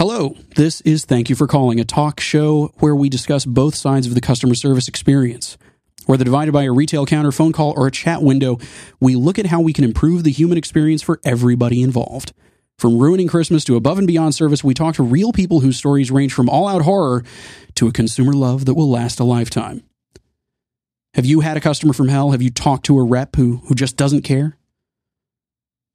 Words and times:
Hello, 0.00 0.34
this 0.56 0.80
is 0.80 1.04
Thank 1.04 1.28
You 1.28 1.36
for 1.36 1.46
Calling, 1.46 1.78
a 1.78 1.84
talk 1.84 2.20
show 2.20 2.72
where 2.78 2.94
we 2.94 3.10
discuss 3.10 3.44
both 3.44 3.74
sides 3.74 4.06
of 4.06 4.14
the 4.14 4.22
customer 4.22 4.54
service 4.54 4.88
experience. 4.88 5.58
Whether 6.06 6.24
divided 6.24 6.52
by 6.52 6.62
a 6.62 6.72
retail 6.72 7.04
counter, 7.04 7.30
phone 7.30 7.52
call, 7.52 7.74
or 7.76 7.86
a 7.86 7.90
chat 7.90 8.22
window, 8.22 8.56
we 8.98 9.14
look 9.14 9.38
at 9.38 9.44
how 9.44 9.60
we 9.60 9.74
can 9.74 9.84
improve 9.84 10.24
the 10.24 10.30
human 10.30 10.56
experience 10.56 11.02
for 11.02 11.20
everybody 11.22 11.82
involved. 11.82 12.32
From 12.78 12.98
ruining 12.98 13.28
Christmas 13.28 13.62
to 13.64 13.76
above 13.76 13.98
and 13.98 14.06
beyond 14.06 14.34
service, 14.34 14.64
we 14.64 14.72
talk 14.72 14.94
to 14.94 15.02
real 15.02 15.32
people 15.32 15.60
whose 15.60 15.76
stories 15.76 16.10
range 16.10 16.32
from 16.32 16.48
all 16.48 16.66
out 16.66 16.80
horror 16.80 17.22
to 17.74 17.86
a 17.86 17.92
consumer 17.92 18.32
love 18.32 18.64
that 18.64 18.72
will 18.72 18.88
last 18.88 19.20
a 19.20 19.24
lifetime. 19.24 19.82
Have 21.12 21.26
you 21.26 21.40
had 21.40 21.58
a 21.58 21.60
customer 21.60 21.92
from 21.92 22.08
hell? 22.08 22.30
Have 22.30 22.40
you 22.40 22.48
talked 22.48 22.86
to 22.86 22.98
a 22.98 23.04
rep 23.04 23.36
who, 23.36 23.58
who 23.66 23.74
just 23.74 23.98
doesn't 23.98 24.22
care? 24.22 24.56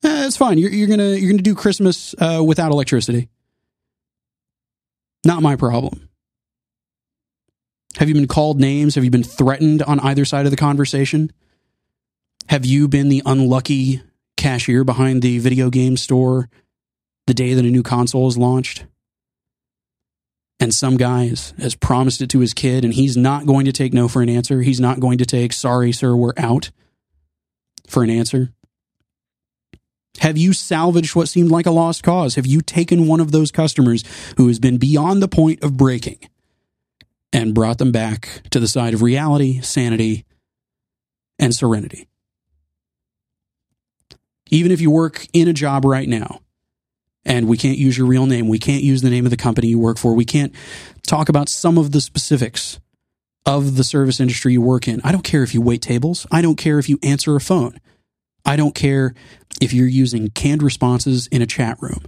Eh, 0.03 0.27
it's 0.27 0.37
fine. 0.37 0.59
You're, 0.59 0.69
you're 0.69 0.87
gonna 0.87 1.15
you're 1.15 1.31
gonna 1.31 1.41
do 1.41 1.55
Christmas 1.55 2.13
uh, 2.19 2.43
without 2.45 2.71
electricity. 2.71 3.29
Not 5.25 5.41
my 5.41 5.55
problem. 5.55 6.07
Have 7.97 8.07
you 8.07 8.13
been 8.13 8.27
called 8.27 8.59
names? 8.59 8.95
Have 8.95 9.03
you 9.03 9.09
been 9.09 9.23
threatened 9.23 9.81
on 9.81 9.99
either 10.01 10.23
side 10.23 10.45
of 10.45 10.51
the 10.51 10.57
conversation? 10.57 11.31
Have 12.47 12.65
you 12.65 12.87
been 12.87 13.09
the 13.09 13.23
unlucky 13.25 14.01
cashier 14.37 14.83
behind 14.83 15.21
the 15.21 15.39
video 15.39 15.69
game 15.69 15.97
store 15.97 16.47
the 17.25 17.33
day 17.33 17.55
that 17.55 17.65
a 17.65 17.69
new 17.69 17.83
console 17.83 18.27
is 18.27 18.37
launched? 18.37 18.85
And 20.59 20.73
some 20.73 20.95
guy 20.95 21.27
has, 21.27 21.53
has 21.57 21.75
promised 21.75 22.21
it 22.21 22.29
to 22.29 22.39
his 22.39 22.53
kid, 22.53 22.85
and 22.85 22.93
he's 22.93 23.17
not 23.17 23.45
going 23.45 23.65
to 23.65 23.73
take 23.73 23.93
no 23.93 24.07
for 24.07 24.21
an 24.21 24.29
answer. 24.29 24.61
He's 24.61 24.79
not 24.79 24.99
going 24.99 25.17
to 25.17 25.25
take, 25.25 25.51
sorry, 25.51 25.91
sir, 25.91 26.15
we're 26.15 26.33
out 26.37 26.71
for 27.87 28.03
an 28.03 28.09
answer. 28.09 28.53
Have 30.19 30.37
you 30.37 30.53
salvaged 30.53 31.15
what 31.15 31.29
seemed 31.29 31.51
like 31.51 31.65
a 31.65 31.71
lost 31.71 32.03
cause? 32.03 32.35
Have 32.35 32.45
you 32.45 32.61
taken 32.61 33.07
one 33.07 33.19
of 33.19 33.31
those 33.31 33.51
customers 33.51 34.03
who 34.37 34.47
has 34.47 34.59
been 34.59 34.77
beyond 34.77 35.21
the 35.21 35.27
point 35.27 35.63
of 35.63 35.77
breaking 35.77 36.19
and 37.33 37.53
brought 37.53 37.77
them 37.77 37.91
back 37.91 38.41
to 38.51 38.59
the 38.59 38.67
side 38.67 38.93
of 38.93 39.01
reality, 39.01 39.61
sanity, 39.61 40.25
and 41.37 41.53
serenity? 41.53 42.07
Even 44.49 44.71
if 44.71 44.79
you 44.79 44.91
work 44.91 45.27
in 45.33 45.47
a 45.47 45.53
job 45.53 45.85
right 45.85 46.07
now 46.07 46.39
and 47.25 47.47
we 47.47 47.57
can't 47.57 47.77
use 47.77 47.97
your 47.97 48.07
real 48.07 48.25
name, 48.25 48.47
we 48.47 48.59
can't 48.59 48.83
use 48.83 49.01
the 49.01 49.09
name 49.09 49.25
of 49.25 49.31
the 49.31 49.37
company 49.37 49.67
you 49.67 49.79
work 49.79 49.97
for, 49.97 50.13
we 50.13 50.25
can't 50.25 50.53
talk 51.05 51.29
about 51.29 51.49
some 51.49 51.77
of 51.77 51.91
the 51.91 52.01
specifics 52.01 52.79
of 53.45 53.75
the 53.75 53.83
service 53.83 54.19
industry 54.19 54.53
you 54.53 54.61
work 54.61 54.87
in. 54.87 55.01
I 55.03 55.11
don't 55.11 55.23
care 55.23 55.43
if 55.43 55.53
you 55.53 55.61
wait 55.61 55.81
tables, 55.81 56.25
I 56.31 56.41
don't 56.41 56.55
care 56.55 56.79
if 56.79 56.87
you 56.87 56.99
answer 57.03 57.35
a 57.35 57.41
phone. 57.41 57.79
I 58.45 58.55
don't 58.55 58.75
care 58.75 59.13
if 59.61 59.73
you're 59.73 59.87
using 59.87 60.29
canned 60.29 60.61
responses 60.61 61.27
in 61.27 61.41
a 61.41 61.47
chat 61.47 61.77
room. 61.81 62.03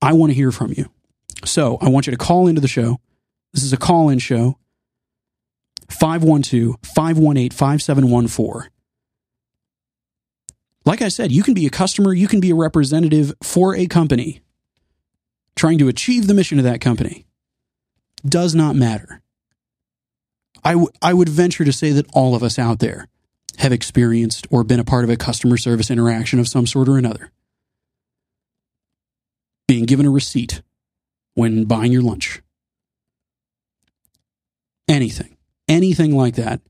I 0.00 0.12
want 0.12 0.30
to 0.30 0.34
hear 0.34 0.52
from 0.52 0.72
you. 0.76 0.90
So 1.44 1.78
I 1.80 1.88
want 1.88 2.06
you 2.06 2.10
to 2.12 2.16
call 2.16 2.46
into 2.46 2.60
the 2.60 2.68
show. 2.68 3.00
This 3.52 3.62
is 3.64 3.72
a 3.72 3.76
call 3.76 4.08
in 4.08 4.18
show. 4.18 4.58
512 5.90 6.76
518 6.82 7.50
5714. 7.50 8.70
Like 10.84 11.02
I 11.02 11.08
said, 11.08 11.30
you 11.30 11.42
can 11.42 11.54
be 11.54 11.66
a 11.66 11.70
customer, 11.70 12.12
you 12.12 12.26
can 12.26 12.40
be 12.40 12.50
a 12.50 12.56
representative 12.56 13.34
for 13.42 13.76
a 13.76 13.86
company 13.86 14.40
trying 15.54 15.78
to 15.78 15.88
achieve 15.88 16.26
the 16.26 16.34
mission 16.34 16.58
of 16.58 16.64
that 16.64 16.80
company. 16.80 17.26
Does 18.24 18.54
not 18.54 18.74
matter. 18.74 19.22
I, 20.64 20.72
w- 20.72 20.90
I 21.00 21.12
would 21.12 21.28
venture 21.28 21.64
to 21.64 21.72
say 21.72 21.90
that 21.90 22.06
all 22.12 22.34
of 22.34 22.42
us 22.42 22.58
out 22.58 22.78
there 22.78 23.08
have 23.58 23.72
experienced 23.72 24.46
or 24.50 24.64
been 24.64 24.80
a 24.80 24.84
part 24.84 25.04
of 25.04 25.10
a 25.10 25.16
customer 25.16 25.56
service 25.56 25.90
interaction 25.90 26.38
of 26.38 26.48
some 26.48 26.66
sort 26.66 26.88
or 26.88 26.98
another. 26.98 27.30
Being 29.68 29.86
given 29.86 30.06
a 30.06 30.10
receipt 30.10 30.62
when 31.34 31.64
buying 31.64 31.92
your 31.92 32.02
lunch. 32.02 32.42
Anything, 34.88 35.36
anything 35.68 36.16
like 36.16 36.34
that 36.34 36.60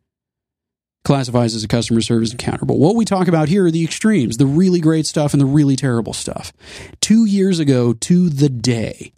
classifies 1.04 1.54
as 1.54 1.64
a 1.64 1.68
customer 1.68 2.00
service 2.00 2.32
encounter. 2.32 2.64
But 2.64 2.78
what 2.78 2.94
we 2.94 3.04
talk 3.04 3.26
about 3.26 3.48
here 3.48 3.66
are 3.66 3.70
the 3.70 3.84
extremes, 3.84 4.36
the 4.36 4.46
really 4.46 4.80
great 4.80 5.06
stuff 5.06 5.32
and 5.32 5.40
the 5.40 5.46
really 5.46 5.76
terrible 5.76 6.12
stuff. 6.12 6.52
Two 7.00 7.24
years 7.24 7.58
ago 7.58 7.92
to 7.92 8.28
the 8.28 8.48
day, 8.48 9.12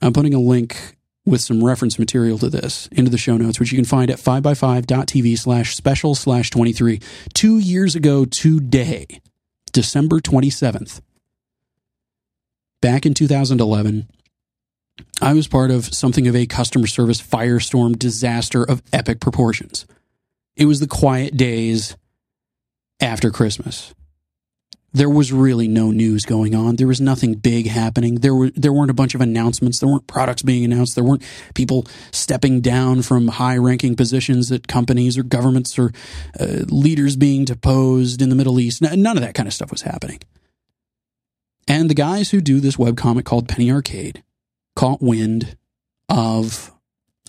I'm 0.00 0.12
putting 0.12 0.34
a 0.34 0.40
link 0.40 0.97
with 1.28 1.40
some 1.40 1.62
reference 1.62 1.98
material 1.98 2.38
to 2.38 2.48
this 2.48 2.88
into 2.92 3.10
the 3.10 3.18
show 3.18 3.36
notes, 3.36 3.60
which 3.60 3.70
you 3.70 3.78
can 3.78 3.84
find 3.84 4.10
at 4.10 4.18
5by5.tv 4.18 5.38
slash 5.38 5.76
special 5.76 6.14
slash 6.14 6.50
23. 6.50 7.00
Two 7.34 7.58
years 7.58 7.94
ago 7.94 8.24
today, 8.24 9.06
December 9.72 10.20
27th, 10.20 11.00
back 12.80 13.04
in 13.04 13.14
2011, 13.14 14.08
I 15.20 15.32
was 15.34 15.46
part 15.46 15.70
of 15.70 15.94
something 15.94 16.26
of 16.26 16.34
a 16.34 16.46
customer 16.46 16.86
service 16.86 17.20
firestorm 17.20 17.98
disaster 17.98 18.64
of 18.64 18.82
epic 18.92 19.20
proportions. 19.20 19.86
It 20.56 20.64
was 20.64 20.80
the 20.80 20.88
quiet 20.88 21.36
days 21.36 21.96
after 23.00 23.30
Christmas 23.30 23.94
there 24.92 25.10
was 25.10 25.32
really 25.32 25.68
no 25.68 25.90
news 25.90 26.24
going 26.24 26.54
on. 26.54 26.76
There 26.76 26.86
was 26.86 27.00
nothing 27.00 27.34
big 27.34 27.66
happening. 27.66 28.16
There 28.16 28.34
were 28.34 28.50
there 28.50 28.72
weren't 28.72 28.90
a 28.90 28.94
bunch 28.94 29.14
of 29.14 29.20
announcements. 29.20 29.78
There 29.78 29.88
weren't 29.88 30.06
products 30.06 30.42
being 30.42 30.64
announced. 30.64 30.94
There 30.94 31.04
weren't 31.04 31.22
people 31.54 31.86
stepping 32.10 32.60
down 32.60 33.02
from 33.02 33.28
high-ranking 33.28 33.96
positions 33.96 34.50
at 34.50 34.66
companies 34.66 35.18
or 35.18 35.22
governments 35.22 35.78
or 35.78 35.92
uh, 36.40 36.64
leaders 36.68 37.16
being 37.16 37.44
deposed 37.44 38.22
in 38.22 38.30
the 38.30 38.36
Middle 38.36 38.58
East. 38.58 38.80
None 38.80 39.16
of 39.16 39.22
that 39.22 39.34
kind 39.34 39.46
of 39.46 39.52
stuff 39.52 39.70
was 39.70 39.82
happening. 39.82 40.20
And 41.66 41.90
the 41.90 41.94
guys 41.94 42.30
who 42.30 42.40
do 42.40 42.60
this 42.60 42.76
webcomic 42.76 43.24
called 43.24 43.46
Penny 43.46 43.70
Arcade 43.70 44.24
caught 44.74 45.02
wind 45.02 45.56
of 46.08 46.72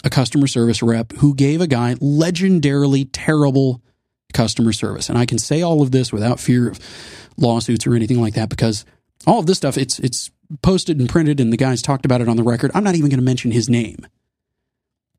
a 0.06 0.10
customer 0.10 0.48
service 0.48 0.82
rep 0.82 1.12
who 1.18 1.36
gave 1.36 1.60
a 1.60 1.68
guy 1.68 1.96
legendarily 1.96 3.10
terrible 3.12 3.82
customer 4.34 4.74
service. 4.74 5.10
And 5.10 5.18
I 5.18 5.26
can 5.26 5.40
say 5.40 5.62
all 5.62 5.82
of 5.82 5.92
this 5.92 6.14
without 6.14 6.40
fear 6.40 6.70
of 6.70 6.80
lawsuits 7.38 7.88
or 7.88 7.96
anything 7.96 8.22
like 8.22 8.34
that 8.34 8.50
because 8.50 8.86
all 9.26 9.40
of 9.40 9.46
this 9.46 9.58
stuff 9.58 9.78
it's 9.78 10.00
it's 10.00 10.32
posted 10.62 11.00
and 11.00 11.10
printed 11.10 11.40
and 11.40 11.54
the 11.54 11.58
guys 11.58 11.82
talked 11.82 12.06
about 12.06 12.22
it 12.22 12.30
on 12.30 12.38
the 12.38 12.44
record. 12.44 12.72
I'm 12.74 12.84
not 12.84 12.96
even 12.96 13.10
going 13.10 13.20
to 13.20 13.26
mention 13.26 13.52
his 13.52 13.70
name. 13.70 14.08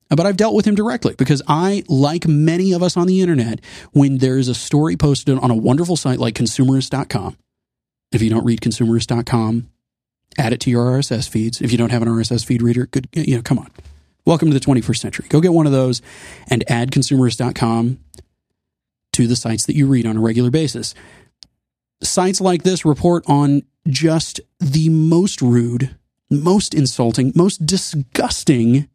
But 0.09 0.27
I've 0.27 0.37
dealt 0.37 0.57
with 0.57 0.67
him 0.67 0.75
directly 0.75 1.15
because 1.17 1.41
I, 1.47 1.85
like 1.87 2.27
many 2.27 2.73
of 2.73 2.83
us 2.83 2.97
on 2.97 3.07
the 3.07 3.21
internet, 3.21 3.61
when 3.93 4.19
there's 4.19 4.49
a 4.49 4.55
story 4.55 4.97
posted 4.97 5.39
on 5.39 5.53
a 5.53 5.57
wonderful 5.57 5.97
site 5.97 6.19
like 6.19 6.35
consumerist.com, 6.35 7.37
if 8.11 8.21
you 8.21 8.29
don't 8.29 8.45
read 8.45 8.61
consumerist.com, 8.61 9.71
add 10.37 10.53
it 10.53 10.61
to 10.61 10.71
your 10.71 10.85
RSS 10.85 11.29
feeds. 11.29 11.61
If 11.61 11.71
you 11.71 11.79
don't 11.79 11.93
have 11.93 12.03
an 12.03 12.09
RSS 12.09 12.45
feed 12.45 12.61
reader, 12.61 12.87
good, 12.87 13.09
you 13.13 13.37
know, 13.37 13.43
come 13.43 13.61
on. 13.61 13.71
Welcome 14.25 14.51
to 14.51 14.59
the 14.59 14.65
21st 14.65 14.99
century. 14.99 15.27
Go 15.29 15.41
get 15.41 15.53
one 15.53 15.67
of 15.67 15.73
those 15.73 16.03
and 16.49 16.65
add 16.69 16.91
consumerist.com 16.91 18.01
to 19.13 19.27
the 19.27 19.37
sites 19.37 19.67
that 19.67 19.77
you 19.77 19.87
read 19.87 20.07
on 20.07 20.17
a 20.17 20.21
regular 20.21 20.51
basis 20.51 20.95
sites 22.03 22.41
like 22.41 22.63
this 22.63 22.85
report 22.85 23.25
on 23.27 23.63
just 23.89 24.41
the 24.59 24.89
most 24.89 25.43
rude, 25.43 25.97
most 26.31 26.75
insulting, 26.75 27.33
most 27.35 27.67
disgusting 27.67 28.89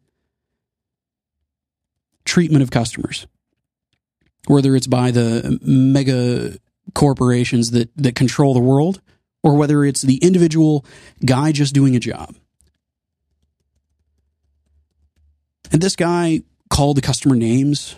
treatment 2.24 2.62
of 2.62 2.70
customers. 2.70 3.26
Whether 4.46 4.76
it's 4.76 4.86
by 4.86 5.10
the 5.10 5.58
mega 5.62 6.58
corporations 6.94 7.72
that, 7.72 7.90
that 7.96 8.14
control 8.14 8.54
the 8.54 8.60
world, 8.60 9.00
or 9.42 9.56
whether 9.56 9.84
it's 9.84 10.02
the 10.02 10.16
individual 10.16 10.84
guy 11.24 11.52
just 11.52 11.74
doing 11.74 11.94
a 11.96 12.00
job. 12.00 12.34
And 15.72 15.82
this 15.82 15.96
guy 15.96 16.42
called 16.70 16.96
the 16.96 17.02
customer 17.02 17.34
names 17.34 17.96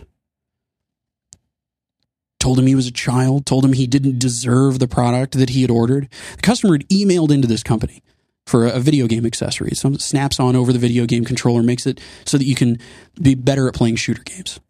told 2.48 2.59
him 2.59 2.66
he 2.66 2.75
was 2.75 2.86
a 2.86 2.92
child, 2.92 3.44
told 3.44 3.62
him 3.62 3.75
he 3.75 3.86
didn't 3.86 4.19
deserve 4.19 4.78
the 4.78 4.88
product 4.88 5.36
that 5.36 5.50
he 5.50 5.60
had 5.60 5.70
ordered. 5.70 6.09
The 6.36 6.41
customer 6.41 6.72
had 6.72 6.88
emailed 6.88 7.31
into 7.31 7.47
this 7.47 7.62
company 7.62 8.03
for 8.47 8.64
a 8.64 8.81
video 8.81 9.06
game 9.06 9.26
accessory. 9.26 9.73
Some 9.75 9.99
snaps 9.99 10.40
on 10.40 10.56
over 10.56 10.73
the 10.73 10.78
video 10.78 11.05
game 11.05 11.26
controller, 11.26 11.62
makes 11.62 11.87
it 11.87 12.00
so 12.25 12.38
that 12.38 12.46
you 12.46 12.55
can 12.55 12.78
be 13.20 13.34
better 13.34 13.69
at 13.69 13.75
playing 13.75 13.96
shooter 13.96 14.23
games. 14.23 14.61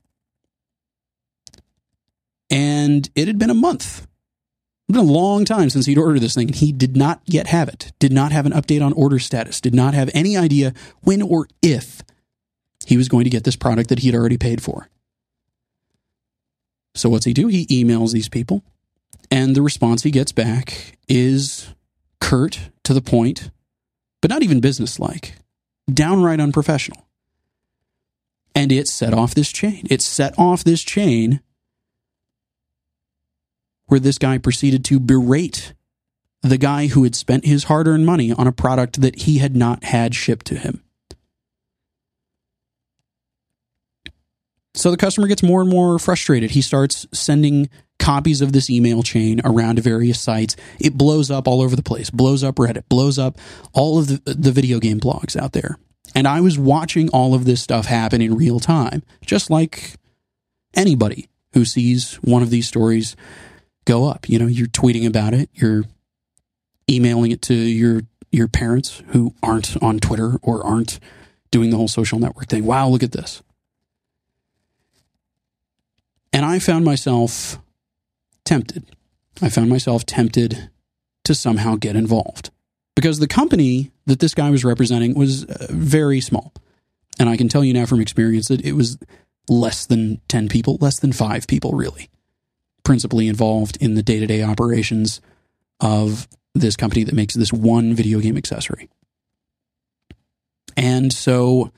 And 2.50 3.08
it 3.14 3.29
had 3.29 3.38
been 3.38 3.49
a 3.49 3.55
month. 3.55 4.00
It 4.88 4.94
had 4.94 5.00
been 5.00 5.08
a 5.08 5.12
long 5.12 5.44
time 5.44 5.70
since 5.70 5.87
he'd 5.87 5.99
ordered 5.99 6.19
this 6.19 6.35
thing. 6.35 6.49
And 6.49 6.56
he 6.56 6.73
did 6.73 6.97
not 6.97 7.20
yet 7.26 7.47
have 7.47 7.69
it, 7.69 7.93
did 8.00 8.12
not 8.12 8.32
have 8.32 8.44
an 8.44 8.53
update 8.53 8.85
on 8.85 8.93
order 8.94 9.20
status, 9.20 9.61
did 9.61 9.73
not 9.73 9.94
have 9.94 10.11
any 10.14 10.37
idea 10.37 10.75
when 11.03 11.23
or 11.23 11.47
if 11.62 12.03
he 12.87 12.97
was 12.97 13.08
going 13.08 13.23
to 13.23 13.31
get 13.31 13.44
this 13.44 13.55
product 13.55 13.88
that 13.91 14.00
he 14.00 14.08
had 14.08 14.17
already 14.17 14.37
paid 14.37 14.64
for. 14.64 14.88
So 16.99 17.09
what's 17.09 17.27
he 17.27 17.33
do? 17.33 17.47
He 17.47 17.65
emails 17.67 18.12
these 18.12 18.29
people, 18.29 18.65
and 19.31 19.55
the 19.55 19.62
response 19.62 20.03
he 20.03 20.11
gets 20.11 20.33
back 20.33 20.99
is 21.09 21.69
curt 22.21 22.71
to 22.83 22.93
the 22.93 23.00
point, 23.00 23.50
but 24.21 24.31
not 24.31 24.43
even 24.43 24.59
businesslike, 24.59 25.35
downright 25.93 26.41
unprofessional. 26.41 27.06
And 28.53 28.73
it 28.73 28.89
set 28.89 29.15
off 29.15 29.33
this 29.33 29.53
chain. 29.53 29.87
It 29.89 30.03
set 30.03 30.37
off 30.37 30.65
this 30.65 30.83
chain 30.83 31.41
where 33.87 34.01
this 34.01 34.19
guy 34.19 34.39
proceeded 34.39 34.85
to 34.87 34.99
berate 34.99 35.75
the 36.43 36.59
guy 36.59 36.89
who 36.89 37.05
had 37.05 37.15
spent 37.15 37.47
his 37.47 37.65
hard 37.65 37.87
earned 37.87 38.06
money 38.06 38.33
on 38.33 38.49
a 38.49 38.53
product 38.53 39.01
that 39.01 39.21
he 39.21 39.39
had 39.39 39.55
not 39.55 39.85
had 39.85 40.17
shipped 40.17 40.47
to 40.47 40.56
him. 40.56 40.83
So 44.79 44.93
the 44.93 44.97
customer 44.97 45.27
gets 45.27 45.43
more 45.43 45.61
and 45.61 45.69
more 45.69 45.99
frustrated. 45.99 46.53
He 46.53 46.63
starts 46.63 47.05
sending 47.13 47.69
copies 47.99 48.41
of 48.41 48.53
this 48.53 48.71
email 48.71 49.03
chain 49.03 49.41
around 49.45 49.75
to 49.75 49.83
various 49.83 50.21
sites. 50.21 50.55
It 50.79 50.97
blows 50.97 51.33
up 51.33 51.49
all 51.49 51.61
over 51.61 51.75
the 51.75 51.83
place, 51.83 52.11
blows 52.11 52.45
up 52.45 52.55
Reddit, 52.57 52.89
blows 52.89 53.19
up 53.19 53.39
all 53.73 53.99
of 53.99 54.07
the, 54.07 54.35
the 54.35 54.53
video 54.53 54.79
game 54.79 55.01
blogs 55.01 55.35
out 55.35 55.53
there. 55.53 55.79
And 56.15 56.29
I 56.29 56.41
was 56.41 56.61
watching 56.61 57.09
all 57.09 57.35
of 57.35 57.45
this 57.45 57.61
stuff 57.61 57.87
happen 57.87 58.23
in 58.23 58.37
real 58.37 58.61
time, 58.61 59.03
just 59.27 59.51
like 59.51 59.95
anybody 60.75 61.29
who 61.55 61.65
sees 61.65 62.15
one 62.23 62.45
of 62.45 62.51
these 62.51 62.69
stories 62.69 63.17
go 63.85 64.07
up. 64.07 64.29
You 64.29 64.39
know, 64.39 64.47
you're 64.47 64.69
tweeting 64.69 65.09
about 65.09 65.35
it, 65.35 65.51
you're 65.55 65.87
emailing 66.89 67.33
it 67.33 67.43
to 67.43 67.55
your 67.55 68.03
your 68.31 68.47
parents 68.47 69.03
who 69.09 69.35
aren't 69.43 69.77
on 69.83 69.99
Twitter 69.99 70.37
or 70.41 70.65
aren't 70.65 71.01
doing 71.51 71.71
the 71.71 71.77
whole 71.77 71.89
social 71.89 72.21
network 72.21 72.47
thing. 72.47 72.65
Wow, 72.65 72.89
look 72.89 73.03
at 73.03 73.11
this. 73.13 73.43
And 76.38 76.46
I 76.46 76.61
found 76.61 76.85
myself 76.85 77.58
tempted. 78.44 78.87
I 79.43 79.49
found 79.49 79.70
myself 79.70 80.06
tempted 80.06 80.70
to 81.25 81.35
somehow 81.35 81.75
get 81.75 81.96
involved 81.96 82.50
because 82.94 83.19
the 83.19 83.26
company 83.26 83.90
that 84.06 84.20
this 84.20 84.35
guy 84.35 84.49
was 84.49 84.64
representing 84.64 85.19
was 85.19 85.46
uh, 85.46 85.67
very 85.70 86.20
small. 86.20 86.52
And 87.19 87.29
I 87.29 87.37
can 87.37 87.49
tell 87.49 87.64
you 87.64 87.75
now 87.75 87.87
from 87.87 88.00
experience 88.00 88.46
that 88.46 88.64
it 88.64 88.75
was 88.75 88.99
less 89.49 89.85
than 89.87 90.20
10 90.29 90.49
people, 90.49 90.79
less 90.81 91.00
than 91.00 91.12
five 91.12 91.49
people, 91.49 91.73
really, 91.73 92.08
principally 92.84 93.26
involved 93.26 93.76
in 93.81 93.94
the 93.94 94.02
day 94.05 94.20
to 94.20 94.26
day 94.29 94.44
operations 94.44 95.20
of 95.81 96.29
this 96.55 96.76
company 96.76 97.02
that 97.02 97.17
makes 97.17 97.34
this 97.34 97.52
one 97.52 97.94
video 97.94 98.20
game 98.20 98.37
accessory. 98.37 98.88
And 100.76 101.12
so 101.12 101.73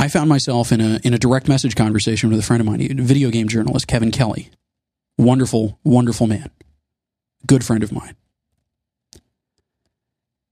I 0.00 0.08
found 0.08 0.30
myself 0.30 0.72
in 0.72 0.80
a 0.80 0.98
in 1.04 1.12
a 1.12 1.18
direct 1.18 1.46
message 1.46 1.76
conversation 1.76 2.30
with 2.30 2.38
a 2.38 2.42
friend 2.42 2.62
of 2.62 2.66
mine, 2.66 2.80
a 2.80 3.02
video 3.02 3.28
game 3.28 3.48
journalist, 3.48 3.86
Kevin 3.86 4.10
Kelly. 4.10 4.48
Wonderful, 5.18 5.78
wonderful 5.84 6.26
man. 6.26 6.50
Good 7.46 7.62
friend 7.62 7.82
of 7.82 7.92
mine. 7.92 8.16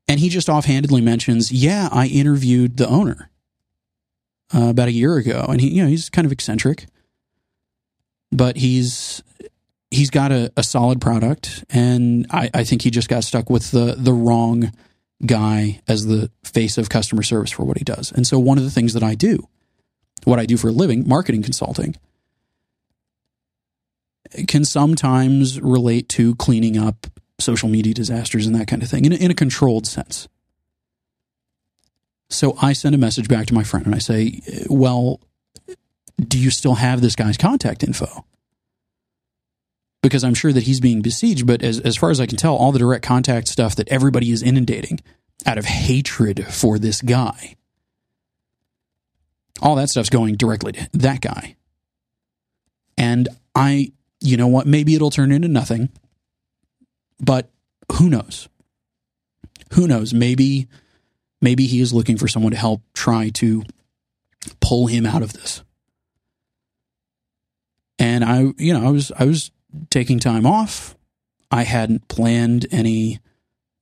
And 0.07 0.21
he 0.21 0.29
just 0.29 0.51
offhandedly 0.51 1.01
mentions, 1.01 1.51
"Yeah, 1.51 1.89
I 1.91 2.09
interviewed 2.09 2.77
the 2.77 2.87
owner 2.89 3.31
uh, 4.55 4.69
about 4.69 4.89
a 4.89 4.93
year 4.93 5.17
ago, 5.17 5.47
and 5.49 5.63
he, 5.63 5.71
you 5.71 5.83
know, 5.83 5.89
he's 5.89 6.11
kind 6.11 6.27
of 6.27 6.33
eccentric, 6.33 6.85
but 8.31 8.59
he's 8.59 9.23
he's 9.91 10.11
got 10.11 10.31
a, 10.31 10.53
a 10.59 10.63
solid 10.63 11.01
product, 11.01 11.65
and 11.71 12.27
I, 12.29 12.51
I 12.53 12.65
think 12.65 12.83
he 12.83 12.91
just 12.91 13.09
got 13.09 13.25
stuck 13.25 13.49
with 13.49 13.71
the 13.71 13.95
the 13.97 14.13
wrong 14.13 14.73
guy 15.27 15.81
as 15.89 16.07
the 16.07 16.31
face 16.45 16.79
of 16.79 16.89
customer 16.89 17.23
service 17.23 17.51
for 17.51 17.65
what 17.65 17.79
he 17.79 17.85
does. 17.85 18.13
And 18.13 18.27
so 18.27 18.39
one 18.39 18.59
of 18.59 18.65
the 18.65 18.71
things 18.71 18.95
that 18.95 19.03
I 19.03 19.15
do, 19.15 19.49
what 20.25 20.39
I 20.39 20.47
do 20.47 20.57
for 20.57 20.69
a 20.69 20.73
living, 20.73 21.09
marketing 21.09 21.43
consulting, 21.43 21.97
can 24.47 24.65
sometimes 24.65 25.61
relate 25.61 26.09
to 26.11 26.35
cleaning 26.37 26.77
up 26.77 27.07
social 27.41 27.69
media 27.69 27.95
disasters 27.95 28.47
and 28.47 28.55
that 28.55 28.69
kind 28.69 28.83
of 28.83 28.89
thing 28.89 29.05
in 29.05 29.13
a, 29.13 29.17
in 29.17 29.31
a 29.31 29.35
controlled 29.35 29.87
sense. 29.87 30.29
So 32.31 32.57
I 32.61 32.73
send 32.73 32.95
a 32.95 32.99
message 32.99 33.29
back 33.29 33.47
to 33.47 33.55
my 33.55 33.65
friend 33.65 33.87
and 33.87 33.95
I 33.95 33.99
say, 33.99 34.41
Well, 34.69 35.21
do 36.19 36.39
you 36.39 36.51
still 36.51 36.75
have 36.75 37.01
this 37.01 37.17
guy's 37.17 37.37
contact 37.37 37.83
info? 37.83 38.25
Because 40.03 40.23
I'm 40.23 40.35
sure 40.35 40.53
that 40.53 40.63
he's 40.63 40.81
being 40.81 41.03
besieged, 41.03 41.47
but 41.47 41.63
as, 41.63 41.81
as 41.81 41.97
far 41.97 42.11
as 42.11 42.21
I 42.21 42.27
can 42.27 42.39
tell, 42.39 42.55
all 42.55 42.71
the 42.71 42.79
direct 42.79 43.05
contact 43.05 43.49
stuff 43.49 43.75
that 43.77 43.89
everybody 43.89 44.31
is 44.31 44.43
inundating 44.43 45.01
out 45.45 45.59
of 45.59 45.65
hatred 45.65 46.47
for 46.47 46.79
this 46.79 47.03
guy, 47.03 47.57
all 49.61 49.75
that 49.75 49.89
stuff's 49.89 50.11
going 50.11 50.37
directly 50.37 50.73
to 50.73 50.89
that 50.93 51.21
guy. 51.21 51.57
And 52.97 53.29
I, 53.55 53.93
you 54.21 54.37
know 54.37 54.47
what, 54.47 54.67
maybe 54.67 54.95
it'll 54.95 55.11
turn 55.11 55.33
into 55.33 55.49
nothing, 55.49 55.89
but 57.21 57.51
who 57.93 58.09
knows? 58.09 58.49
Who 59.75 59.87
knows? 59.87 60.15
Maybe 60.15 60.69
maybe 61.41 61.67
he 61.67 61.81
is 61.81 61.93
looking 61.93 62.17
for 62.17 62.29
someone 62.29 62.53
to 62.53 62.59
help 62.59 62.83
try 62.95 63.31
to 63.31 63.63
pull 64.61 64.87
him 64.87 65.07
out 65.07 65.23
of 65.23 65.33
this. 65.33 65.63
And 67.99 68.25
I, 68.25 68.53
you 68.59 68.73
know, 68.73 68.87
I 68.87 68.91
was 68.91 69.13
I 69.19 69.25
was 69.25 69.51
taking 69.91 70.19
time 70.19 70.47
off. 70.47 70.97
I 71.51 71.63
hadn't 71.63 72.09
planned 72.09 72.67
any 72.71 73.21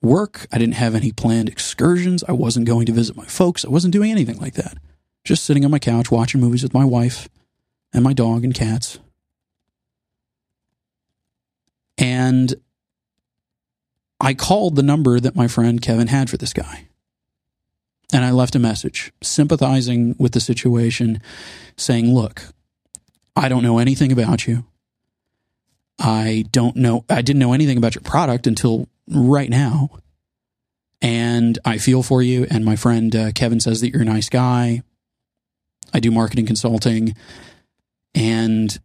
work. 0.02 0.46
I 0.52 0.58
didn't 0.58 0.74
have 0.74 0.94
any 0.94 1.12
planned 1.12 1.48
excursions. 1.48 2.22
I 2.28 2.32
wasn't 2.32 2.66
going 2.66 2.86
to 2.86 2.92
visit 2.92 3.16
my 3.16 3.24
folks. 3.24 3.64
I 3.64 3.68
wasn't 3.68 3.92
doing 3.92 4.10
anything 4.10 4.38
like 4.38 4.54
that. 4.54 4.78
Just 5.24 5.44
sitting 5.44 5.64
on 5.64 5.70
my 5.70 5.78
couch 5.78 6.10
watching 6.10 6.40
movies 6.40 6.62
with 6.62 6.74
my 6.74 6.84
wife 6.84 7.28
and 7.92 8.04
my 8.04 8.12
dog 8.12 8.44
and 8.44 8.54
cats. 8.54 8.98
And 11.98 12.54
I 14.20 14.34
called 14.34 14.76
the 14.76 14.82
number 14.82 15.18
that 15.18 15.36
my 15.36 15.48
friend 15.48 15.80
Kevin 15.80 16.08
had 16.08 16.30
for 16.30 16.36
this 16.36 16.52
guy. 16.52 16.88
And 18.12 18.24
I 18.24 18.30
left 18.30 18.54
a 18.54 18.60
message 18.60 19.12
sympathizing 19.20 20.14
with 20.18 20.32
the 20.32 20.40
situation, 20.40 21.20
saying, 21.76 22.14
Look, 22.14 22.42
I 23.34 23.48
don't 23.48 23.64
know 23.64 23.78
anything 23.78 24.12
about 24.12 24.46
you. 24.46 24.64
I 25.98 26.44
don't 26.50 26.76
know, 26.76 27.04
I 27.08 27.22
didn't 27.22 27.40
know 27.40 27.52
anything 27.52 27.78
about 27.78 27.94
your 27.94 28.02
product 28.02 28.46
until 28.46 28.88
right 29.08 29.50
now. 29.50 29.90
And 31.02 31.58
I 31.64 31.78
feel 31.78 32.02
for 32.02 32.22
you. 32.22 32.46
And 32.50 32.64
my 32.64 32.76
friend 32.76 33.14
uh, 33.14 33.32
Kevin 33.32 33.60
says 33.60 33.80
that 33.80 33.92
you're 33.92 34.02
a 34.02 34.06
nice 34.06 34.28
guy. 34.28 34.82
I 35.92 36.00
do 36.00 36.10
marketing 36.10 36.46
consulting. 36.46 37.14
And, 38.14 38.78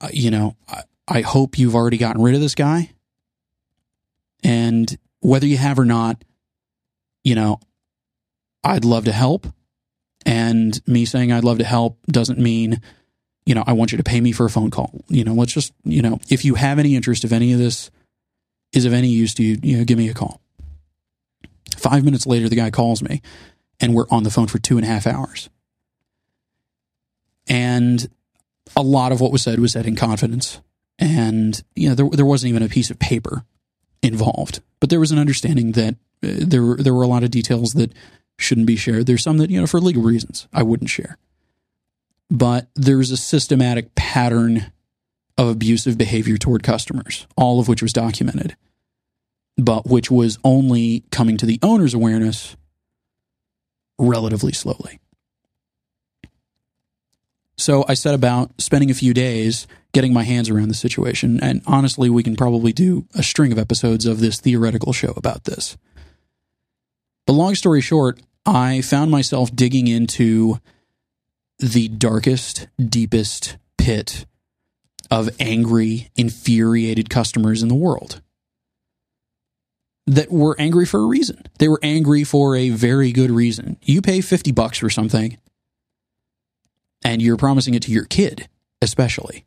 uh, 0.00 0.08
you 0.12 0.30
know, 0.30 0.56
I, 0.68 0.82
I 1.08 1.20
hope 1.20 1.58
you've 1.58 1.74
already 1.74 1.98
gotten 1.98 2.22
rid 2.22 2.34
of 2.34 2.40
this 2.40 2.54
guy. 2.54 2.90
And 4.42 4.96
whether 5.20 5.46
you 5.46 5.56
have 5.56 5.78
or 5.78 5.84
not, 5.84 6.24
you 7.22 7.34
know, 7.34 7.60
I'd 8.64 8.84
love 8.84 9.04
to 9.04 9.12
help. 9.12 9.46
And 10.26 10.80
me 10.86 11.04
saying 11.04 11.32
I'd 11.32 11.44
love 11.44 11.58
to 11.58 11.64
help 11.64 11.98
doesn't 12.06 12.38
mean, 12.38 12.80
you 13.44 13.54
know, 13.54 13.64
I 13.66 13.72
want 13.72 13.92
you 13.92 13.98
to 13.98 14.04
pay 14.04 14.20
me 14.20 14.32
for 14.32 14.46
a 14.46 14.50
phone 14.50 14.70
call. 14.70 15.04
You 15.08 15.24
know, 15.24 15.34
let's 15.34 15.52
just, 15.52 15.72
you 15.84 16.02
know, 16.02 16.20
if 16.28 16.44
you 16.44 16.54
have 16.54 16.78
any 16.78 16.94
interest, 16.94 17.24
if 17.24 17.32
any 17.32 17.52
of 17.52 17.58
this 17.58 17.90
is 18.72 18.84
of 18.84 18.92
any 18.92 19.08
use 19.08 19.34
to 19.34 19.42
you, 19.42 19.58
you 19.62 19.78
know, 19.78 19.84
give 19.84 19.98
me 19.98 20.08
a 20.08 20.14
call. 20.14 20.40
Five 21.76 22.04
minutes 22.04 22.26
later, 22.26 22.48
the 22.48 22.56
guy 22.56 22.70
calls 22.70 23.02
me 23.02 23.20
and 23.80 23.94
we're 23.94 24.06
on 24.10 24.22
the 24.22 24.30
phone 24.30 24.46
for 24.46 24.58
two 24.58 24.76
and 24.76 24.84
a 24.84 24.88
half 24.88 25.06
hours. 25.06 25.50
And 27.48 28.08
a 28.76 28.82
lot 28.82 29.12
of 29.12 29.20
what 29.20 29.32
was 29.32 29.42
said 29.42 29.58
was 29.58 29.72
said 29.72 29.86
in 29.86 29.96
confidence. 29.96 30.60
And, 30.98 31.60
you 31.74 31.88
know, 31.88 31.94
there, 31.94 32.08
there 32.10 32.24
wasn't 32.24 32.50
even 32.50 32.62
a 32.62 32.68
piece 32.68 32.90
of 32.90 32.98
paper 32.98 33.44
involved, 34.02 34.60
but 34.78 34.90
there 34.90 35.00
was 35.00 35.10
an 35.10 35.18
understanding 35.18 35.72
that 35.72 35.94
uh, 36.22 36.46
there, 36.46 36.76
there 36.76 36.94
were 36.94 37.02
a 37.02 37.08
lot 37.08 37.24
of 37.24 37.30
details 37.30 37.72
that 37.72 37.92
shouldn't 38.38 38.66
be 38.66 38.76
shared. 38.76 39.06
There's 39.06 39.22
some 39.22 39.38
that, 39.38 39.50
you 39.50 39.60
know, 39.60 39.66
for 39.66 39.80
legal 39.80 40.02
reasons, 40.02 40.46
I 40.52 40.62
wouldn't 40.62 40.90
share. 40.90 41.18
But 42.32 42.68
there's 42.74 43.10
a 43.10 43.18
systematic 43.18 43.94
pattern 43.94 44.72
of 45.36 45.48
abusive 45.48 45.98
behavior 45.98 46.38
toward 46.38 46.62
customers, 46.62 47.26
all 47.36 47.60
of 47.60 47.68
which 47.68 47.82
was 47.82 47.92
documented, 47.92 48.56
but 49.58 49.86
which 49.86 50.10
was 50.10 50.38
only 50.42 51.04
coming 51.10 51.36
to 51.36 51.44
the 51.44 51.58
owner's 51.62 51.92
awareness 51.92 52.56
relatively 53.98 54.52
slowly. 54.54 54.98
So 57.58 57.84
I 57.86 57.92
set 57.92 58.14
about 58.14 58.62
spending 58.62 58.90
a 58.90 58.94
few 58.94 59.12
days 59.12 59.66
getting 59.92 60.14
my 60.14 60.22
hands 60.22 60.48
around 60.48 60.68
the 60.68 60.74
situation. 60.74 61.38
And 61.42 61.60
honestly, 61.66 62.08
we 62.08 62.22
can 62.22 62.34
probably 62.34 62.72
do 62.72 63.06
a 63.14 63.22
string 63.22 63.52
of 63.52 63.58
episodes 63.58 64.06
of 64.06 64.20
this 64.20 64.40
theoretical 64.40 64.94
show 64.94 65.12
about 65.18 65.44
this. 65.44 65.76
But 67.26 67.34
long 67.34 67.54
story 67.56 67.82
short, 67.82 68.20
I 68.46 68.80
found 68.80 69.10
myself 69.10 69.54
digging 69.54 69.86
into 69.86 70.60
the 71.62 71.88
darkest, 71.88 72.66
deepest 72.84 73.56
pit 73.78 74.26
of 75.10 75.30
angry, 75.38 76.10
infuriated 76.16 77.08
customers 77.08 77.62
in 77.62 77.68
the 77.68 77.74
world 77.74 78.20
that 80.06 80.30
were 80.30 80.56
angry 80.58 80.84
for 80.84 81.00
a 81.00 81.06
reason. 81.06 81.44
They 81.58 81.68
were 81.68 81.78
angry 81.82 82.24
for 82.24 82.56
a 82.56 82.70
very 82.70 83.12
good 83.12 83.30
reason. 83.30 83.76
You 83.82 84.02
pay 84.02 84.20
50 84.20 84.50
bucks 84.50 84.78
for 84.78 84.90
something 84.90 85.38
and 87.04 87.22
you're 87.22 87.36
promising 87.36 87.74
it 87.74 87.82
to 87.82 87.92
your 87.92 88.04
kid, 88.04 88.48
especially. 88.80 89.44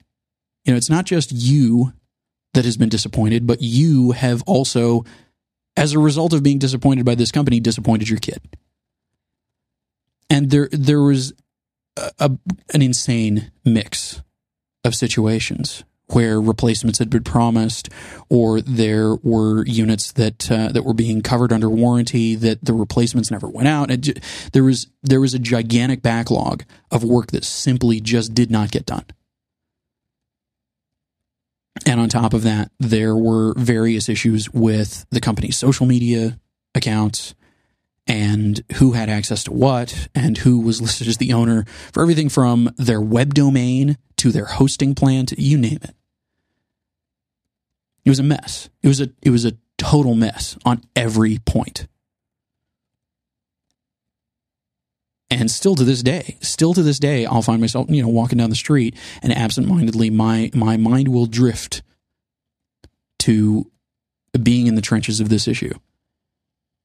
You 0.64 0.74
know, 0.74 0.78
it's 0.78 0.90
not 0.90 1.06
just 1.06 1.32
you 1.34 1.94
that 2.54 2.66
has 2.66 2.78
been 2.78 2.90
disappointed, 2.90 3.46
but 3.46 3.62
you 3.62 4.12
have 4.12 4.42
also 4.44 5.04
as 5.76 5.92
a 5.92 6.00
result 6.00 6.32
of 6.32 6.42
being 6.42 6.60
disappointed 6.60 7.06
by 7.06 7.16
this 7.16 7.32
company, 7.32 7.60
disappointed 7.60 8.08
your 8.08 8.20
kid. 8.20 8.42
And 10.30 10.50
there, 10.50 10.70
there 10.72 11.02
was 11.02 11.34
a, 11.98 12.32
an 12.74 12.82
insane 12.82 13.52
mix 13.64 14.22
of 14.84 14.96
situations 14.96 15.84
where 16.08 16.40
replacements 16.40 17.00
had 17.00 17.10
been 17.10 17.24
promised, 17.24 17.90
or 18.30 18.62
there 18.62 19.16
were 19.16 19.66
units 19.66 20.12
that 20.12 20.52
uh, 20.52 20.68
that 20.72 20.84
were 20.84 20.94
being 20.94 21.22
covered 21.22 21.52
under 21.52 21.70
warranty 21.70 22.36
that 22.36 22.64
the 22.64 22.74
replacements 22.74 23.32
never 23.32 23.48
went 23.48 23.68
out. 23.68 23.90
There 24.54 24.64
was 24.64 24.88
there 25.02 25.22
was 25.22 25.34
a 25.34 25.40
gigantic 25.40 26.02
backlog 26.02 26.64
of 26.92 27.04
work 27.04 27.32
that 27.32 27.44
simply 27.44 28.00
just 28.00 28.34
did 28.34 28.52
not 28.52 28.72
get 28.72 28.86
done. 28.86 29.06
And 31.86 32.00
on 32.00 32.08
top 32.08 32.34
of 32.34 32.44
that, 32.44 32.72
there 32.80 33.16
were 33.16 33.54
various 33.58 34.08
issues 34.08 34.50
with 34.52 35.06
the 35.12 35.20
company's 35.20 35.58
social 35.58 35.86
media 35.86 36.40
accounts 36.74 37.36
and 38.08 38.64
who 38.76 38.92
had 38.92 39.10
access 39.10 39.44
to 39.46 39.54
what 39.54 40.08
and 40.14 40.38
who 40.40 40.60
was 40.60 40.82
listed 40.82 41.08
as 41.08 41.18
the 41.18 41.34
owner 41.34 41.66
for 41.92 42.02
everything 42.02 42.30
from 42.30 42.72
their 42.78 43.02
web 43.02 43.34
domain 43.34 43.98
to 44.18 44.32
their 44.32 44.46
hosting 44.46 44.94
plant, 44.94 45.34
you 45.38 45.58
name 45.58 45.80
it. 45.82 45.96
It 48.04 48.10
was 48.10 48.20
a 48.20 48.24
mess. 48.24 48.70
It 48.84 48.88
was 48.88 49.02
a 49.02 49.10
it 49.24 49.32
was 49.32 49.46
a 49.46 49.54
total 49.78 50.14
mess 50.14 50.58
on 50.64 50.84
every 50.96 51.40
point. 51.40 51.88
And 55.32 55.50
still 55.50 55.76
to 55.76 55.84
this 55.84 56.04
day, 56.04 56.38
still 56.40 56.76
to 56.76 56.84
this 56.84 57.00
day, 57.00 57.26
I'll 57.26 57.42
find 57.42 57.60
myself, 57.60 57.88
you 57.90 58.04
know, 58.04 58.08
walking 58.08 58.38
down 58.38 58.52
the 58.52 58.56
street 58.56 58.96
and 59.24 59.36
absentmindedly 59.36 60.12
my 60.12 60.52
my 60.54 60.78
mind 60.78 61.08
will 61.08 61.26
drift 61.26 61.82
to 63.20 63.70
being 64.42 64.68
in 64.68 64.76
the 64.76 64.82
trenches 64.82 65.20
of 65.20 65.30
this 65.30 65.48
issue 65.48 65.74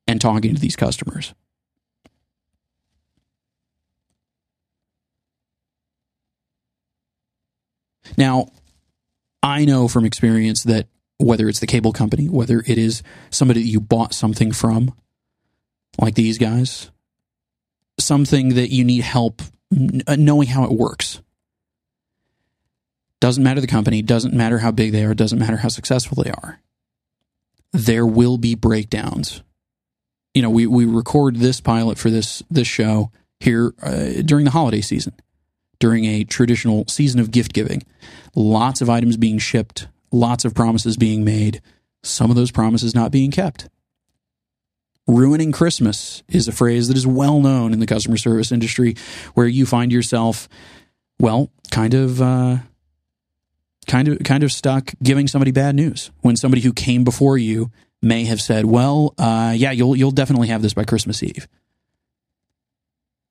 and 0.06 0.20
talking 0.20 0.54
to 0.54 0.60
these 0.60 0.76
customers. 0.76 1.34
Now, 8.16 8.48
I 9.42 9.64
know 9.64 9.88
from 9.88 10.04
experience 10.04 10.64
that 10.64 10.88
whether 11.18 11.48
it's 11.48 11.60
the 11.60 11.66
cable 11.66 11.92
company, 11.92 12.28
whether 12.28 12.62
it 12.66 12.78
is 12.78 13.02
somebody 13.30 13.62
that 13.62 13.68
you 13.68 13.80
bought 13.80 14.14
something 14.14 14.52
from, 14.52 14.94
like 15.98 16.14
these 16.14 16.38
guys, 16.38 16.90
something 17.98 18.54
that 18.54 18.70
you 18.70 18.84
need 18.84 19.02
help 19.02 19.42
knowing 19.70 20.48
how 20.48 20.64
it 20.64 20.72
works. 20.72 21.20
Doesn't 23.20 23.44
matter 23.44 23.60
the 23.60 23.66
company, 23.66 24.02
doesn't 24.02 24.34
matter 24.34 24.58
how 24.58 24.70
big 24.70 24.92
they 24.92 25.04
are, 25.04 25.14
doesn't 25.14 25.38
matter 25.38 25.58
how 25.58 25.68
successful 25.68 26.22
they 26.22 26.30
are. 26.30 26.60
There 27.72 28.06
will 28.06 28.38
be 28.38 28.54
breakdowns 28.54 29.42
you 30.34 30.42
know, 30.42 30.50
we, 30.50 30.66
we 30.66 30.84
record 30.84 31.36
this 31.36 31.60
pilot 31.60 31.98
for 31.98 32.10
this 32.10 32.42
this 32.50 32.68
show 32.68 33.10
here 33.40 33.74
uh, 33.82 34.22
during 34.24 34.44
the 34.44 34.50
holiday 34.50 34.80
season, 34.80 35.12
during 35.78 36.04
a 36.04 36.24
traditional 36.24 36.84
season 36.88 37.20
of 37.20 37.30
gift 37.30 37.52
giving. 37.52 37.82
Lots 38.34 38.80
of 38.80 38.88
items 38.88 39.16
being 39.16 39.38
shipped, 39.38 39.88
lots 40.12 40.44
of 40.44 40.54
promises 40.54 40.96
being 40.96 41.24
made, 41.24 41.60
some 42.02 42.30
of 42.30 42.36
those 42.36 42.50
promises 42.50 42.94
not 42.94 43.10
being 43.10 43.30
kept. 43.30 43.68
Ruining 45.06 45.50
Christmas 45.50 46.22
is 46.28 46.46
a 46.46 46.52
phrase 46.52 46.86
that 46.88 46.96
is 46.96 47.06
well 47.06 47.40
known 47.40 47.72
in 47.72 47.80
the 47.80 47.86
customer 47.86 48.16
service 48.16 48.52
industry, 48.52 48.94
where 49.34 49.48
you 49.48 49.66
find 49.66 49.90
yourself, 49.90 50.48
well, 51.18 51.50
kind 51.70 51.94
of. 51.94 52.22
Uh, 52.22 52.58
kind 53.88 54.06
of 54.06 54.18
kind 54.24 54.44
of 54.44 54.52
stuck 54.52 54.92
giving 55.02 55.26
somebody 55.26 55.50
bad 55.50 55.74
news 55.74 56.12
when 56.20 56.36
somebody 56.36 56.62
who 56.62 56.72
came 56.72 57.02
before 57.02 57.36
you 57.36 57.72
may 58.02 58.24
have 58.24 58.40
said, 58.40 58.64
"Well, 58.64 59.14
uh, 59.18 59.54
yeah, 59.56 59.72
you'll 59.72 59.96
you'll 59.96 60.10
definitely 60.10 60.48
have 60.48 60.62
this 60.62 60.74
by 60.74 60.84
Christmas 60.84 61.22
Eve." 61.22 61.48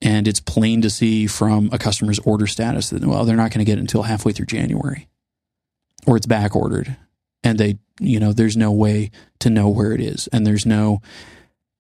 And 0.02 0.28
it's 0.28 0.40
plain 0.40 0.82
to 0.82 0.90
see 0.90 1.28
from 1.28 1.70
a 1.74 1.78
customer's 1.78 2.20
order 2.20 2.48
status 2.48 2.90
that 2.90 3.06
well, 3.06 3.26
they're 3.26 3.36
not 3.36 3.52
going 3.52 3.60
to 3.60 3.70
get 3.70 3.78
it 3.78 3.82
until 3.82 4.04
halfway 4.04 4.32
through 4.32 4.46
January, 4.46 5.08
or 6.08 6.18
it's 6.18 6.26
back 6.26 6.56
ordered, 6.56 6.96
and 7.44 7.58
they, 7.58 7.78
you 8.00 8.20
know, 8.20 8.32
there's 8.32 8.58
no 8.58 8.72
way 8.72 9.12
to 9.40 9.50
know 9.50 9.70
where 9.70 9.92
it 9.92 10.02
is, 10.02 10.28
and 10.28 10.46
there's 10.46 10.66
no 10.66 11.02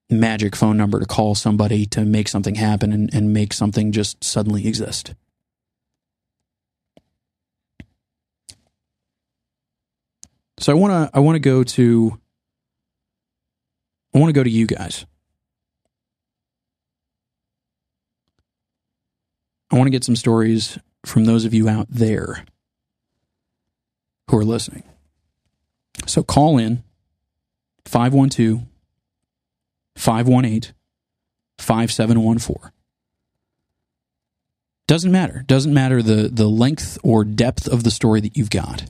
magic 0.09 0.55
phone 0.55 0.75
number 0.75 0.99
to 0.99 1.05
call 1.05 1.35
somebody 1.35 1.85
to 1.85 2.03
make 2.03 2.27
something 2.27 2.55
happen 2.55 2.91
and, 2.91 3.13
and 3.13 3.31
make 3.31 3.53
something 3.53 3.91
just 3.91 4.23
suddenly 4.23 4.67
exist. 4.67 5.13
So 10.57 10.73
I 10.73 10.75
want 10.75 10.91
to 10.91 11.17
I 11.17 11.19
want 11.21 11.35
to 11.35 11.39
go 11.39 11.63
to 11.63 12.19
I 14.13 14.19
want 14.19 14.29
to 14.29 14.33
go 14.33 14.43
to 14.43 14.49
you 14.49 14.65
guys. 14.65 15.05
I 19.71 19.75
want 19.75 19.87
to 19.87 19.91
get 19.91 20.03
some 20.03 20.15
stories 20.15 20.79
from 21.05 21.25
those 21.25 21.45
of 21.45 21.53
you 21.53 21.69
out 21.69 21.87
there 21.89 22.45
who 24.29 24.37
are 24.37 24.45
listening. 24.45 24.83
So 26.07 26.23
call 26.23 26.57
in 26.57 26.83
512 27.85 28.63
518 29.95 30.73
5714. 31.59 32.71
Doesn't 34.87 35.11
matter. 35.11 35.43
Doesn't 35.45 35.73
matter 35.73 36.01
the, 36.01 36.29
the 36.31 36.47
length 36.47 36.97
or 37.03 37.23
depth 37.23 37.67
of 37.67 37.83
the 37.83 37.91
story 37.91 38.21
that 38.21 38.35
you've 38.35 38.49
got. 38.49 38.85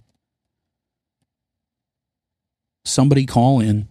Somebody 2.86 3.26
call 3.26 3.60
in 3.60 3.90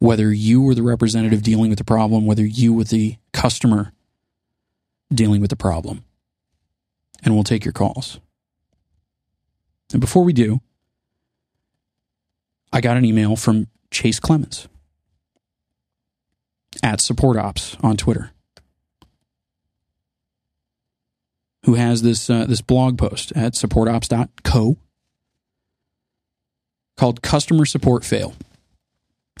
whether 0.00 0.32
you 0.32 0.62
were 0.62 0.74
the 0.74 0.82
representative 0.82 1.42
dealing 1.42 1.68
with 1.68 1.78
the 1.78 1.84
problem, 1.84 2.26
whether 2.26 2.44
you 2.44 2.72
were 2.72 2.84
the 2.84 3.16
customer 3.32 3.92
dealing 5.12 5.40
with 5.40 5.50
the 5.50 5.56
problem. 5.56 6.04
And 7.22 7.34
we'll 7.34 7.44
take 7.44 7.64
your 7.64 7.72
calls. 7.72 8.18
And 9.92 10.00
before 10.00 10.24
we 10.24 10.32
do, 10.32 10.60
I 12.72 12.80
got 12.80 12.96
an 12.96 13.04
email 13.04 13.36
from 13.36 13.66
Chase 13.90 14.18
Clements 14.18 14.68
at 16.82 17.00
Support 17.00 17.36
Ops 17.36 17.76
on 17.82 17.96
Twitter, 17.96 18.30
who 21.66 21.74
has 21.74 22.00
this 22.02 22.30
uh, 22.30 22.46
this 22.46 22.62
blog 22.62 22.96
post 22.96 23.32
at 23.32 23.54
supportops.co 23.54 24.78
called 26.96 27.22
"Customer 27.22 27.66
Support 27.66 28.04
Fail." 28.04 28.34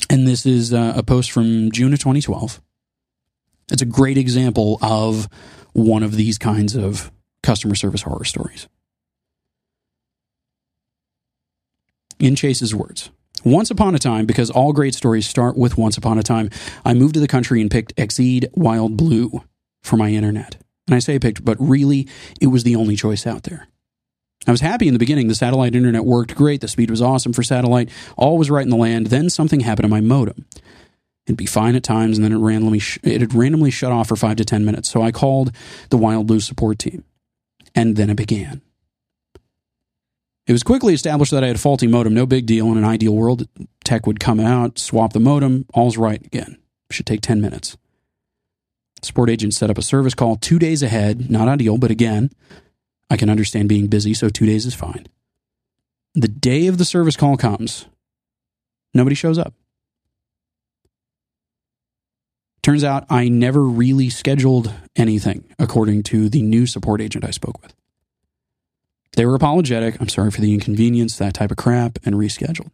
And 0.08 0.26
this 0.26 0.46
is 0.46 0.72
uh, 0.72 0.94
a 0.96 1.02
post 1.02 1.30
from 1.30 1.70
June 1.70 1.92
of 1.92 1.98
2012. 1.98 2.60
It's 3.70 3.82
a 3.82 3.86
great 3.86 4.18
example 4.18 4.78
of 4.82 5.28
one 5.72 6.02
of 6.02 6.16
these 6.16 6.38
kinds 6.38 6.74
of 6.74 7.12
customer 7.42 7.74
service 7.74 8.02
horror 8.02 8.24
stories. 8.24 8.68
In 12.18 12.34
Chase's 12.34 12.74
words, 12.74 13.10
once 13.44 13.70
upon 13.70 13.94
a 13.94 13.98
time, 13.98 14.26
because 14.26 14.50
all 14.50 14.72
great 14.72 14.94
stories 14.94 15.26
start 15.26 15.56
with 15.56 15.78
once 15.78 15.96
upon 15.96 16.18
a 16.18 16.22
time, 16.22 16.50
I 16.84 16.92
moved 16.92 17.14
to 17.14 17.20
the 17.20 17.28
country 17.28 17.60
and 17.60 17.70
picked 17.70 17.96
Exede 17.96 18.48
Wild 18.54 18.96
Blue 18.96 19.42
for 19.82 19.96
my 19.96 20.10
internet. 20.10 20.56
And 20.86 20.94
I 20.94 20.98
say 20.98 21.18
picked, 21.18 21.44
but 21.44 21.56
really, 21.58 22.08
it 22.40 22.48
was 22.48 22.64
the 22.64 22.76
only 22.76 22.96
choice 22.96 23.26
out 23.26 23.44
there. 23.44 23.68
I 24.46 24.50
was 24.50 24.60
happy 24.60 24.86
in 24.88 24.94
the 24.94 24.98
beginning. 24.98 25.28
The 25.28 25.34
satellite 25.34 25.74
internet 25.74 26.04
worked 26.04 26.34
great. 26.34 26.60
The 26.60 26.68
speed 26.68 26.90
was 26.90 27.02
awesome 27.02 27.32
for 27.32 27.42
satellite. 27.42 27.90
All 28.16 28.38
was 28.38 28.50
right 28.50 28.62
in 28.64 28.70
the 28.70 28.76
land. 28.76 29.08
Then 29.08 29.28
something 29.28 29.60
happened 29.60 29.84
to 29.84 29.88
my 29.88 30.00
modem. 30.00 30.46
It'd 31.26 31.36
be 31.36 31.46
fine 31.46 31.76
at 31.76 31.82
times, 31.82 32.16
and 32.16 32.24
then 32.24 32.32
it 32.32 32.38
randomly 32.38 32.78
sh- 32.78 32.98
it 33.02 33.20
had 33.20 33.34
randomly 33.34 33.70
shut 33.70 33.92
off 33.92 34.08
for 34.08 34.16
five 34.16 34.36
to 34.36 34.44
ten 34.44 34.64
minutes. 34.64 34.88
So 34.88 35.02
I 35.02 35.12
called 35.12 35.52
the 35.90 35.98
Wild 35.98 36.26
Blue 36.26 36.40
support 36.40 36.78
team, 36.78 37.04
and 37.74 37.96
then 37.96 38.10
it 38.10 38.16
began. 38.16 38.62
It 40.46 40.52
was 40.52 40.62
quickly 40.64 40.94
established 40.94 41.30
that 41.30 41.44
I 41.44 41.48
had 41.48 41.56
a 41.56 41.60
faulty 41.60 41.86
modem. 41.86 42.14
No 42.14 42.26
big 42.26 42.46
deal. 42.46 42.72
In 42.72 42.78
an 42.78 42.84
ideal 42.84 43.14
world, 43.14 43.46
tech 43.84 44.06
would 44.06 44.18
come 44.18 44.40
out, 44.40 44.78
swap 44.78 45.12
the 45.12 45.20
modem, 45.20 45.66
all's 45.74 45.96
right 45.96 46.24
again. 46.24 46.58
Should 46.90 47.06
take 47.06 47.20
ten 47.20 47.40
minutes. 47.40 47.76
Support 49.02 49.30
agent 49.30 49.54
set 49.54 49.70
up 49.70 49.78
a 49.78 49.82
service 49.82 50.14
call 50.14 50.36
two 50.36 50.58
days 50.58 50.82
ahead. 50.82 51.30
Not 51.30 51.46
ideal, 51.46 51.78
but 51.78 51.90
again, 51.92 52.30
I 53.10 53.16
can 53.16 53.28
understand 53.28 53.68
being 53.68 53.88
busy, 53.88 54.14
so 54.14 54.28
two 54.28 54.46
days 54.46 54.64
is 54.64 54.74
fine. 54.74 55.06
The 56.14 56.28
day 56.28 56.68
of 56.68 56.78
the 56.78 56.84
service 56.84 57.16
call 57.16 57.36
comes, 57.36 57.86
nobody 58.94 59.16
shows 59.16 59.38
up. 59.38 59.52
Turns 62.62 62.84
out 62.84 63.06
I 63.10 63.28
never 63.28 63.62
really 63.62 64.10
scheduled 64.10 64.72
anything, 64.94 65.44
according 65.58 66.04
to 66.04 66.28
the 66.28 66.42
new 66.42 66.66
support 66.66 67.00
agent 67.00 67.24
I 67.24 67.30
spoke 67.30 67.60
with. 67.62 67.74
They 69.16 69.26
were 69.26 69.34
apologetic. 69.34 70.00
I'm 70.00 70.08
sorry 70.08 70.30
for 70.30 70.40
the 70.40 70.52
inconvenience, 70.54 71.16
that 71.16 71.34
type 71.34 71.50
of 71.50 71.56
crap, 71.56 71.98
and 72.04 72.14
rescheduled. 72.14 72.70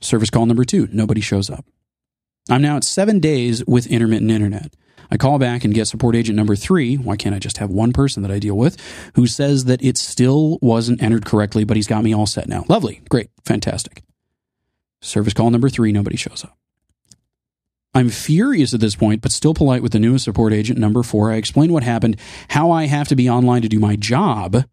Service 0.00 0.30
call 0.30 0.46
number 0.46 0.64
two, 0.64 0.88
nobody 0.92 1.20
shows 1.20 1.48
up. 1.48 1.64
I'm 2.48 2.62
now 2.62 2.76
at 2.76 2.84
seven 2.84 3.18
days 3.18 3.64
with 3.66 3.86
intermittent 3.86 4.30
internet. 4.30 4.72
I 5.10 5.16
call 5.16 5.38
back 5.38 5.64
and 5.64 5.74
get 5.74 5.86
support 5.86 6.16
agent 6.16 6.36
number 6.36 6.56
three. 6.56 6.96
Why 6.96 7.16
can't 7.16 7.34
I 7.34 7.38
just 7.38 7.58
have 7.58 7.70
one 7.70 7.92
person 7.92 8.22
that 8.22 8.32
I 8.32 8.38
deal 8.38 8.56
with 8.56 8.76
who 9.14 9.26
says 9.26 9.64
that 9.66 9.82
it 9.82 9.96
still 9.96 10.58
wasn't 10.60 11.02
entered 11.02 11.24
correctly, 11.24 11.64
but 11.64 11.76
he's 11.76 11.86
got 11.86 12.04
me 12.04 12.14
all 12.14 12.26
set 12.26 12.48
now? 12.48 12.64
Lovely. 12.68 13.02
Great. 13.08 13.30
Fantastic. 13.44 14.02
Service 15.00 15.34
call 15.34 15.50
number 15.50 15.68
three. 15.68 15.92
Nobody 15.92 16.16
shows 16.16 16.44
up. 16.44 16.56
I'm 17.94 18.10
furious 18.10 18.74
at 18.74 18.80
this 18.80 18.94
point, 18.94 19.22
but 19.22 19.32
still 19.32 19.54
polite 19.54 19.82
with 19.82 19.92
the 19.92 19.98
newest 19.98 20.24
support 20.24 20.52
agent, 20.52 20.78
number 20.78 21.02
four. 21.02 21.32
I 21.32 21.36
explain 21.36 21.72
what 21.72 21.82
happened, 21.82 22.16
how 22.48 22.70
I 22.70 22.84
have 22.86 23.08
to 23.08 23.16
be 23.16 23.30
online 23.30 23.62
to 23.62 23.68
do 23.68 23.78
my 23.78 23.96
job, 23.96 24.64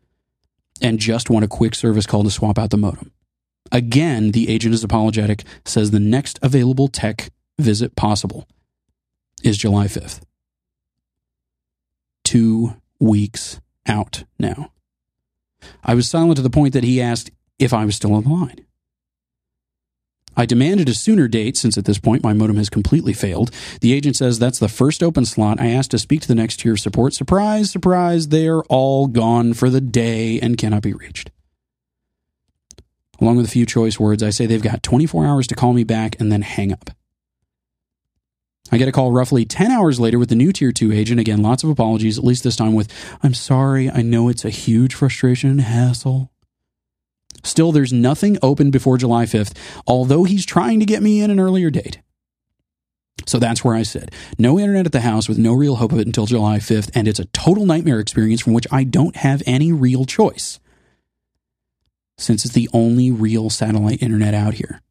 and 0.82 1.00
just 1.00 1.30
want 1.30 1.46
a 1.46 1.48
quick 1.48 1.74
service 1.74 2.06
call 2.06 2.24
to 2.24 2.32
swap 2.32 2.60
out 2.60 2.72
the 2.72 2.77
modem. 2.77 3.12
Again, 3.72 4.32
the 4.32 4.50
agent 4.50 4.74
is 4.74 4.84
apologetic, 4.84 5.44
says 5.63 5.92
the 5.92 6.01
next 6.01 6.38
available 6.42 6.89
tech 6.89 7.30
visit 7.57 7.95
possible 7.95 8.48
is 9.43 9.57
July 9.57 9.88
5th. 9.88 10.22
Two 12.24 12.75
weeks 13.00 13.60
out 13.88 14.24
now. 14.39 14.72
I 15.83 15.93
was 15.93 16.10
silent 16.10 16.38
to 16.38 16.41
the 16.41 16.50
point 16.50 16.74
that 16.74 16.83
he 16.83 17.01
asked 17.01 17.31
if 17.60 17.74
I 17.74 17.86
was 17.86 17.95
still 17.95 18.13
on 18.13 18.24
the 18.24 18.29
line. 18.29 18.65
I 20.36 20.45
demanded 20.45 20.89
a 20.89 20.95
sooner 20.95 21.27
date 21.27 21.57
since 21.57 21.77
at 21.77 21.86
this 21.86 22.00
point 22.00 22.24
my 22.24 22.33
modem 22.33 22.57
has 22.57 22.69
completely 22.69 23.13
failed. 23.13 23.51
The 23.81 23.93
agent 23.93 24.15
says 24.15 24.39
that's 24.39 24.57
the 24.57 24.67
first 24.67 25.03
open 25.03 25.25
slot. 25.25 25.62
I 25.62 25.67
asked 25.67 25.91
to 25.91 26.00
speak 26.00 26.22
to 26.22 26.27
the 26.27 26.36
next 26.36 26.60
tier 26.60 26.74
of 26.74 26.79
support. 26.79 27.13
Surprise, 27.13 27.69
surprise, 27.69 28.29
they're 28.29 28.63
all 28.63 29.07
gone 29.07 29.53
for 29.53 29.69
the 29.69 29.81
day 29.81 30.39
and 30.39 30.57
cannot 30.57 30.81
be 30.81 30.93
reached. 30.93 31.29
Along 33.22 33.38
with 33.38 33.45
a 33.45 33.50
few 33.50 33.65
choice 33.65 34.00
words, 34.00 34.24
I 34.24 34.31
say 34.31 34.48
they've 34.48 34.62
got 34.62 34.81
24 34.81 35.25
hours 35.25 35.48
to 35.48 35.55
call 35.55 35.74
me 35.74 35.83
back 35.83 36.19
and 36.19 36.31
then 36.31 36.41
hang 36.41 36.74
up. 36.74 36.89
I 38.72 38.77
get 38.77 38.88
a 38.88 38.91
call 38.91 39.12
roughly 39.12 39.46
10 39.46 39.72
hours 39.72 40.00
later 40.00 40.17
with 40.17 40.29
the 40.29 40.36
new 40.36 40.51
Tier 40.51 40.72
2 40.72 40.91
agent. 40.91 41.20
Again, 41.20 41.41
lots 41.41 41.63
of 41.63 41.70
apologies, 41.70 42.17
at 42.17 42.24
least 42.24 42.43
this 42.43 42.55
time 42.55 42.74
with, 42.74 42.91
I'm 43.22 43.34
sorry, 43.34 43.89
I 43.89 44.01
know 44.01 44.29
it's 44.29 44.46
a 44.46 44.50
huge 44.50 44.96
frustration 44.96 45.50
and 45.50 45.62
hassle. 45.62 46.32
Still, 47.43 47.72
there's 47.72 47.91
nothing 47.91 48.38
open 48.41 48.72
before 48.72 48.98
July 48.98 49.25
5th, 49.25 49.55
although 49.86 50.24
he's 50.24 50.46
trying 50.46 50.79
to 50.79 50.86
get 50.86 51.03
me 51.03 51.22
in 51.22 51.29
an 51.29 51.39
earlier 51.39 51.70
date. 51.70 52.00
So 53.25 53.38
that's 53.38 53.63
where 53.63 53.75
I 53.75 53.84
said, 53.84 54.12
no 54.39 54.58
internet 54.58 54.86
at 54.86 54.91
the 54.91 55.01
house 55.01 55.29
with 55.29 55.38
no 55.38 55.53
real 55.53 55.75
hope 55.75 55.91
of 55.91 56.00
it 56.00 56.08
until 56.08 56.25
July 56.25 56.58
5th, 56.58 56.89
and 56.96 57.08
it's 57.08 57.20
a 57.20 57.25
total 57.25 57.65
nightmare 57.65 58.00
experience 58.00 58.41
from 58.41 58.53
which 58.53 58.67
I 58.72 58.86
don't 58.86 59.17
have 59.17 59.43
any 59.46 59.72
real 59.72 60.05
choice, 60.05 60.60
since 62.17 62.46
it's 62.46 62.53
the 62.53 62.70
only 62.74 63.12
real 63.12 63.50
satellite 63.50 64.01
internet 64.01 64.34
out 64.34 64.55
here. 64.55 64.82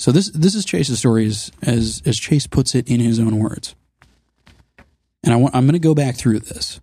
So 0.00 0.12
this 0.12 0.30
this 0.30 0.54
is 0.54 0.64
Chase's 0.64 0.98
story 0.98 1.26
as 1.26 1.52
as, 1.60 2.00
as 2.06 2.18
Chase 2.18 2.46
puts 2.46 2.74
it 2.74 2.88
in 2.88 3.00
his 3.00 3.20
own 3.20 3.38
words. 3.38 3.74
And 5.22 5.34
I 5.34 5.36
want, 5.36 5.54
I'm 5.54 5.66
going 5.66 5.74
to 5.74 5.78
go 5.78 5.94
back 5.94 6.16
through 6.16 6.38
this. 6.38 6.80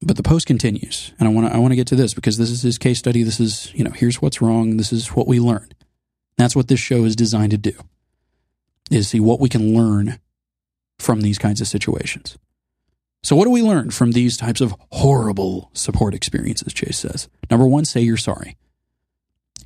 But 0.00 0.16
the 0.16 0.22
post 0.22 0.46
continues, 0.46 1.12
and 1.18 1.28
I 1.28 1.32
want 1.32 1.48
to 1.48 1.54
I 1.54 1.58
want 1.58 1.72
to 1.72 1.76
get 1.76 1.88
to 1.88 1.96
this 1.96 2.14
because 2.14 2.38
this 2.38 2.50
is 2.50 2.62
his 2.62 2.78
case 2.78 3.00
study. 3.00 3.24
This 3.24 3.40
is 3.40 3.74
you 3.74 3.82
know 3.82 3.90
here's 3.90 4.22
what's 4.22 4.40
wrong. 4.40 4.76
This 4.76 4.92
is 4.92 5.08
what 5.08 5.26
we 5.26 5.40
learned. 5.40 5.74
That's 6.36 6.54
what 6.54 6.68
this 6.68 6.78
show 6.78 7.04
is 7.04 7.16
designed 7.16 7.50
to 7.50 7.58
do. 7.58 7.74
Is 8.88 9.08
see 9.08 9.18
what 9.18 9.40
we 9.40 9.48
can 9.48 9.74
learn 9.74 10.20
from 11.00 11.22
these 11.22 11.38
kinds 11.38 11.60
of 11.60 11.66
situations. 11.66 12.38
So 13.24 13.34
what 13.34 13.46
do 13.46 13.50
we 13.50 13.62
learn 13.62 13.90
from 13.90 14.12
these 14.12 14.36
types 14.36 14.60
of 14.60 14.76
horrible 14.92 15.70
support 15.72 16.14
experiences? 16.14 16.72
Chase 16.72 17.00
says. 17.00 17.28
Number 17.50 17.66
one, 17.66 17.84
say 17.84 18.00
you're 18.00 18.16
sorry. 18.16 18.56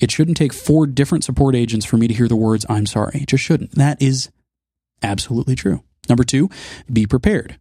It 0.00 0.10
shouldn't 0.10 0.36
take 0.36 0.52
four 0.52 0.86
different 0.86 1.24
support 1.24 1.54
agents 1.54 1.86
for 1.86 1.96
me 1.96 2.08
to 2.08 2.14
hear 2.14 2.28
the 2.28 2.36
words, 2.36 2.66
I'm 2.68 2.86
sorry. 2.86 3.20
It 3.22 3.28
just 3.28 3.44
shouldn't. 3.44 3.72
That 3.72 4.00
is 4.00 4.30
absolutely 5.02 5.54
true. 5.54 5.82
Number 6.08 6.24
two, 6.24 6.50
be 6.92 7.06
prepared. 7.06 7.58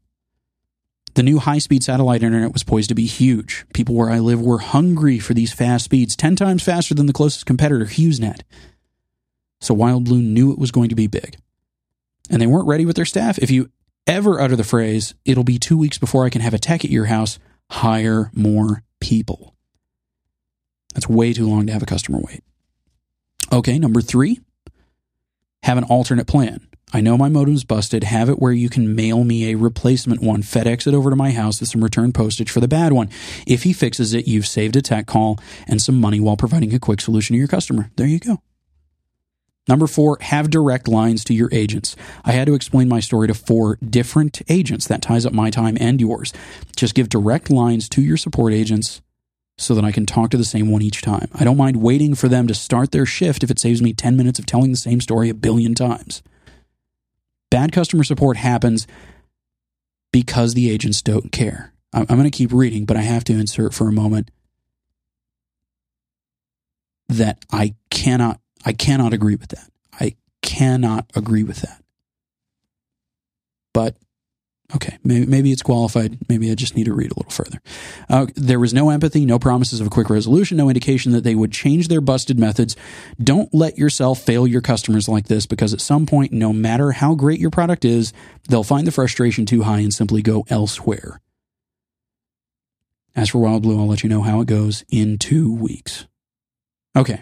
The 1.15 1.24
new 1.24 1.39
high 1.39 1.60
speed 1.60 1.82
satellite 1.82 2.24
internet 2.24 2.51
was 2.51 2.63
poised 2.63 2.89
to 2.89 2.96
be 2.96 3.06
huge. 3.06 3.65
People 3.74 3.96
where 3.96 4.10
I 4.10 4.20
live 4.20 4.42
were 4.42 4.60
hungry 4.60 5.18
for 5.18 5.34
these 5.34 5.54
fast 5.54 5.86
speeds, 5.86 6.15
10 6.15 6.36
times 6.36 6.62
faster 6.62 6.94
than 6.94 7.06
the 7.06 7.13
closest 7.13 7.46
competitor, 7.46 7.86
HughesNet. 7.86 8.42
So 9.62 9.74
Wild 9.74 10.04
Blue 10.04 10.22
knew 10.22 10.51
it 10.51 10.60
was 10.60 10.72
going 10.72 10.89
to 10.89 10.96
be 10.96 11.08
big. 11.08 11.38
And 12.30 12.42
they 12.42 12.48
weren't 12.48 12.68
ready 12.68 12.86
with 12.86 12.98
their 12.98 13.06
staff. 13.06 13.38
If 13.38 13.50
you 13.50 13.72
ever 14.06 14.42
utter 14.42 14.58
the 14.58 14.65
phrase, 14.65 15.15
it'll 15.24 15.46
be 15.46 15.58
two 15.58 15.77
weeks 15.77 15.98
before 15.98 16.25
I 16.25 16.30
can 16.30 16.42
have 16.42 16.54
a 16.54 16.60
tech 16.60 16.84
at 16.84 16.92
your 16.92 17.06
house, 17.06 17.39
hire 17.72 18.30
more 18.34 18.84
people. 19.00 19.55
That's 20.96 21.08
way 21.08 21.34
too 21.34 21.48
long 21.48 21.68
to 21.68 21.74
have 21.74 21.84
a 21.84 21.86
customer 21.86 22.20
wait. 22.22 22.44
Okay, 23.51 23.77
number 23.77 24.01
three, 24.01 24.40
have 25.64 25.77
an 25.77 25.84
alternate 25.84 26.25
plan. 26.25 26.68
I 26.94 27.01
know 27.01 27.18
my 27.18 27.27
modem's 27.27 27.66
busted. 27.66 28.05
Have 28.05 28.29
it 28.29 28.40
where 28.40 28.53
you 28.53 28.70
can 28.70 28.96
mail 28.96 29.24
me 29.24 29.51
a 29.51 29.58
replacement 29.58 30.22
one. 30.22 30.42
FedEx 30.42 30.88
it 30.88 30.94
over 30.94 31.10
to 31.10 31.16
my 31.16 31.31
house 31.31 31.60
with 31.60 31.70
some 31.70 31.84
return 31.84 32.14
postage 32.14 32.50
for 32.50 32.62
the 32.62 32.68
bad 32.68 32.94
one. 32.94 33.10
If 33.46 33.64
he 33.64 33.74
fixes 33.74 34.14
it, 34.14 34.27
you've 34.27 34.48
saved 34.48 34.75
a 34.77 34.81
tech 34.81 35.05
call 35.05 35.38
and 35.68 35.81
some 35.81 36.00
money 36.00 36.20
while 36.20 36.38
providing 36.38 36.74
a 36.74 36.79
quick 36.79 37.01
solution 37.01 37.34
to 37.34 37.38
your 37.38 37.48
customer. 37.50 37.92
There 37.98 38.08
you 38.08 38.20
go. 38.20 38.42
Number 39.68 39.88
four, 39.88 40.20
have 40.22 40.51
direct 40.51 40.88
lines 40.88 41.24
to 41.25 41.34
your 41.34 41.50
agents. 41.51 41.96
I 42.24 42.34
had 42.34 42.46
to 42.46 42.53
explain 42.53 42.88
my 42.88 43.00
story 43.00 43.27
to 43.27 43.34
four 43.34 43.77
different 43.77 44.42
agents. 44.48 44.88
That 44.88 45.01
ties 45.01 45.25
up 45.25 45.34
my 45.34 45.50
time 45.50 45.75
and 45.79 46.00
yours. 46.00 46.31
Just 46.77 46.94
give 46.96 47.10
direct 47.10 47.50
lines 47.50 47.90
to 47.90 48.01
your 48.01 48.18
support 48.18 48.53
agents 48.53 49.01
so 49.57 49.74
that 49.74 49.85
I 49.85 49.91
can 49.91 50.05
talk 50.05 50.31
to 50.31 50.37
the 50.37 50.44
same 50.44 50.70
one 50.70 50.81
each 50.81 51.01
time. 51.01 51.29
I 51.33 51.44
don't 51.44 51.57
mind 51.57 51.77
waiting 51.77 52.13
for 52.15 52.27
them 52.27 52.48
to 52.48 52.53
start 52.53 52.91
their 52.91 53.05
shift 53.05 53.44
if 53.44 53.50
it 53.50 53.59
saves 53.59 53.81
me 53.81 53.94
10 53.94 54.18
minutes 54.18 54.39
of 54.39 54.46
telling 54.46 54.72
the 54.72 54.77
same 54.77 55.00
story 55.00 55.29
a 55.29 55.33
billion 55.33 55.74
times. 55.74 56.22
Bad 57.50 57.72
customer 57.72 58.03
support 58.03 58.37
happens 58.37 58.85
because 60.11 60.53
the 60.53 60.70
agents 60.70 61.01
don't 61.01 61.31
care. 61.31 61.74
I'm 61.94 62.05
going 62.05 62.24
to 62.24 62.31
keep 62.31 62.51
reading, 62.51 62.85
but 62.85 62.98
I 62.98 63.01
have 63.01 63.24
to 63.25 63.33
insert 63.33 63.74
for 63.74 63.87
a 63.87 63.94
moment 63.94 64.29
that 67.07 67.39
I 67.51 67.75
cannot 67.89 68.41
I 68.65 68.74
cannot 68.74 69.13
agree 69.13 69.35
with 69.35 69.50
that. 69.50 69.70
I 69.94 70.15
cannot 70.41 71.09
agree 71.15 71.44
with 71.44 71.61
that. 71.61 71.81
But 73.74 73.96
Okay, 74.74 74.98
maybe, 75.04 75.28
maybe 75.28 75.51
it's 75.51 75.62
qualified. 75.62 76.18
Maybe 76.28 76.50
I 76.50 76.56
just 76.56 76.75
need 76.75 76.86
to 76.86 76.94
read 76.94 77.12
a 77.12 77.16
little 77.16 77.32
further. 77.32 77.60
Uh, 78.10 78.25
there 78.36 78.60
was 78.60 78.74
no 78.74 78.90
empathy, 78.90 79.24
no 79.24 79.38
promises 79.38 79.80
of 79.80 79.86
a 79.86 79.92
quick 79.92 80.10
resolution, 80.10 80.58
no 80.58 80.70
indication 80.70 81.12
that 81.12 81.24
they 81.24 81.36
would 81.36 81.51
change 81.51 81.88
their 81.88 82.01
busted 82.01 82.40
methods. 82.40 82.75
Don't 83.22 83.54
let 83.54 83.78
yourself 83.78 84.22
fail 84.22 84.48
your 84.48 84.62
customers 84.62 85.08
like 85.08 85.28
this 85.28 85.46
because 85.46 85.72
at 85.72 85.82
some 85.82 86.08
point, 86.08 86.32
no 86.32 86.51
matter 86.51 86.94
how 86.94 87.14
great 87.14 87.40
your 87.40 87.51
product 87.51 87.86
is, 87.86 88.12
they'll 88.50 88.64
find 88.64 88.88
the 88.88 88.92
frustration 88.92 89.46
too 89.46 89.62
high 89.62 89.82
and 89.82 89.94
simply 89.94 90.24
go 90.24 90.46
elsewhere. 90.50 91.22
As 93.16 93.30
for 93.30 93.38
Wild 93.38 93.62
Blue, 93.62 93.80
I'll 93.80 93.88
let 93.88 94.01
you 94.04 94.10
know 94.10 94.24
how 94.24 94.42
it 94.42 94.48
goes 94.48 94.84
in 94.90 95.20
two 95.20 95.54
weeks. 95.54 96.08
Okay. 96.96 97.22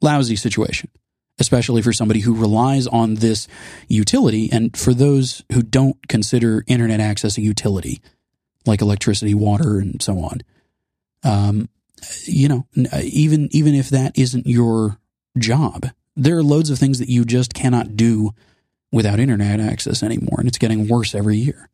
Lousy 0.00 0.36
situation 0.36 0.90
especially 1.38 1.82
for 1.82 1.92
somebody 1.92 2.20
who 2.20 2.34
relies 2.34 2.86
on 2.86 3.14
this 3.14 3.48
utility. 3.88 4.50
And 4.50 4.76
for 4.76 4.92
those 4.92 5.44
who 5.52 5.62
don't 5.62 5.96
consider 6.08 6.64
internet 6.66 7.00
access 7.00 7.38
a 7.38 7.42
utility, 7.42 8.00
like 8.66 8.80
electricity, 8.80 9.34
water, 9.34 9.78
and 9.78 10.02
so 10.02 10.18
on, 10.20 10.40
um, 11.24 11.68
you 12.24 12.48
know, 12.48 12.66
even 13.02 13.48
even 13.50 13.74
if 13.74 13.90
that 13.90 14.16
isn't 14.16 14.46
your 14.46 14.98
job, 15.36 15.86
there 16.16 16.36
are 16.36 16.42
loads 16.42 16.70
of 16.70 16.78
things 16.78 16.98
that 16.98 17.08
you 17.08 17.24
just 17.24 17.54
cannot 17.54 17.96
do 17.96 18.32
without 18.92 19.20
internet 19.20 19.60
access 19.60 20.02
anymore, 20.02 20.36
and 20.38 20.48
it's 20.48 20.58
getting 20.58 20.88
worse 20.88 21.14
every 21.14 21.36
year. 21.36 21.68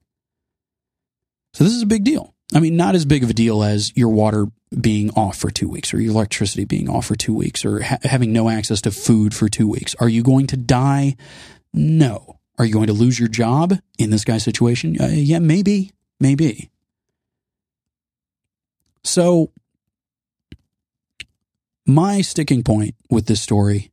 So 1.53 1.65
this 1.65 1.73
is 1.73 1.83
a 1.83 1.87
big 1.87 2.05
deal. 2.05 2.34
I 2.53 2.61
mean, 2.61 2.77
not 2.77 2.95
as 2.95 3.05
big 3.05 3.23
of 3.23 3.31
a 3.31 3.35
deal 3.35 3.63
as 3.63 3.97
your 3.97 4.11
water 4.11 4.47
being 4.79 5.11
off 5.11 5.37
for 5.37 5.51
two 5.51 5.69
weeks 5.69 5.95
or 5.95 6.01
your 6.01 6.13
electricity 6.13 6.65
being 6.65 6.89
off 6.89 7.07
for 7.07 7.15
two 7.15 7.35
weeks 7.35 7.65
or 7.65 7.83
ha- 7.83 7.99
having 8.03 8.33
no 8.33 8.51
access 8.51 8.81
to 8.83 8.91
food 8.91 9.35
for 9.35 9.49
two 9.49 9.69
weeks. 9.69 9.95
Are 9.97 10.09
you 10.09 10.23
going 10.23 10.47
to 10.49 10.57
die? 10.57 11.17
No. 11.73 12.39
Are 12.59 12.65
you 12.65 12.73
going 12.73 12.89
to 12.89 12.93
lose 12.93 13.19
your 13.19 13.29
job 13.29 13.75
in 13.99 14.11
this 14.11 14.25
guy's 14.25 14.45
situation? 14.45 15.01
Uh, 15.01 15.09
yeah, 15.09 15.39
maybe, 15.39 15.93
maybe. 16.21 16.71
So, 19.03 19.51
my 21.87 22.21
sticking 22.21 22.63
point 22.63 22.95
with 23.11 23.27
this 23.27 23.41
story 23.41 23.91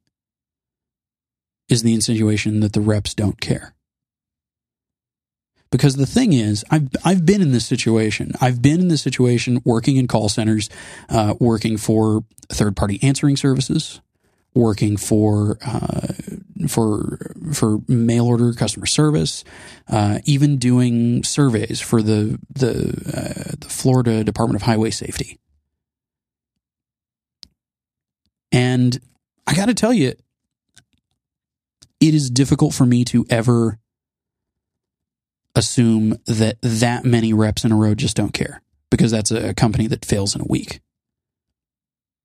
is 1.67 1.83
the 1.83 1.93
insinuation 1.93 2.59
that 2.59 2.73
the 2.73 2.81
reps 2.81 3.13
don't 3.13 3.39
care. 3.41 3.73
Because 5.71 5.95
the 5.95 6.05
thing 6.05 6.33
is, 6.33 6.65
I've 6.69 6.89
I've 7.05 7.25
been 7.25 7.41
in 7.41 7.53
this 7.53 7.65
situation. 7.65 8.33
I've 8.41 8.61
been 8.61 8.81
in 8.81 8.87
this 8.89 9.01
situation 9.01 9.61
working 9.63 9.95
in 9.95 10.07
call 10.07 10.27
centers, 10.27 10.69
uh, 11.09 11.35
working 11.39 11.77
for 11.77 12.25
third 12.49 12.75
party 12.75 12.99
answering 13.01 13.37
services, 13.37 14.01
working 14.53 14.97
for 14.97 15.57
uh, 15.65 16.13
for 16.67 17.17
for 17.53 17.79
mail 17.87 18.27
order 18.27 18.53
customer 18.53 18.85
service, 18.85 19.45
uh, 19.87 20.19
even 20.25 20.57
doing 20.57 21.23
surveys 21.23 21.79
for 21.79 22.01
the 22.01 22.37
the 22.53 22.89
uh, 23.15 23.55
the 23.57 23.69
Florida 23.69 24.25
Department 24.25 24.57
of 24.57 24.63
Highway 24.63 24.91
Safety. 24.91 25.39
And 28.51 28.99
I 29.47 29.55
got 29.55 29.67
to 29.67 29.73
tell 29.73 29.93
you, 29.93 30.13
it 32.01 32.13
is 32.13 32.29
difficult 32.29 32.73
for 32.73 32.85
me 32.85 33.05
to 33.05 33.25
ever 33.29 33.79
assume 35.55 36.17
that 36.25 36.57
that 36.61 37.05
many 37.05 37.33
reps 37.33 37.65
in 37.65 37.71
a 37.71 37.75
row 37.75 37.93
just 37.95 38.15
don't 38.15 38.33
care. 38.33 38.61
because 38.91 39.09
that's 39.09 39.31
a 39.31 39.53
company 39.53 39.87
that 39.87 40.05
fails 40.05 40.35
in 40.35 40.41
a 40.41 40.47
week. 40.49 40.81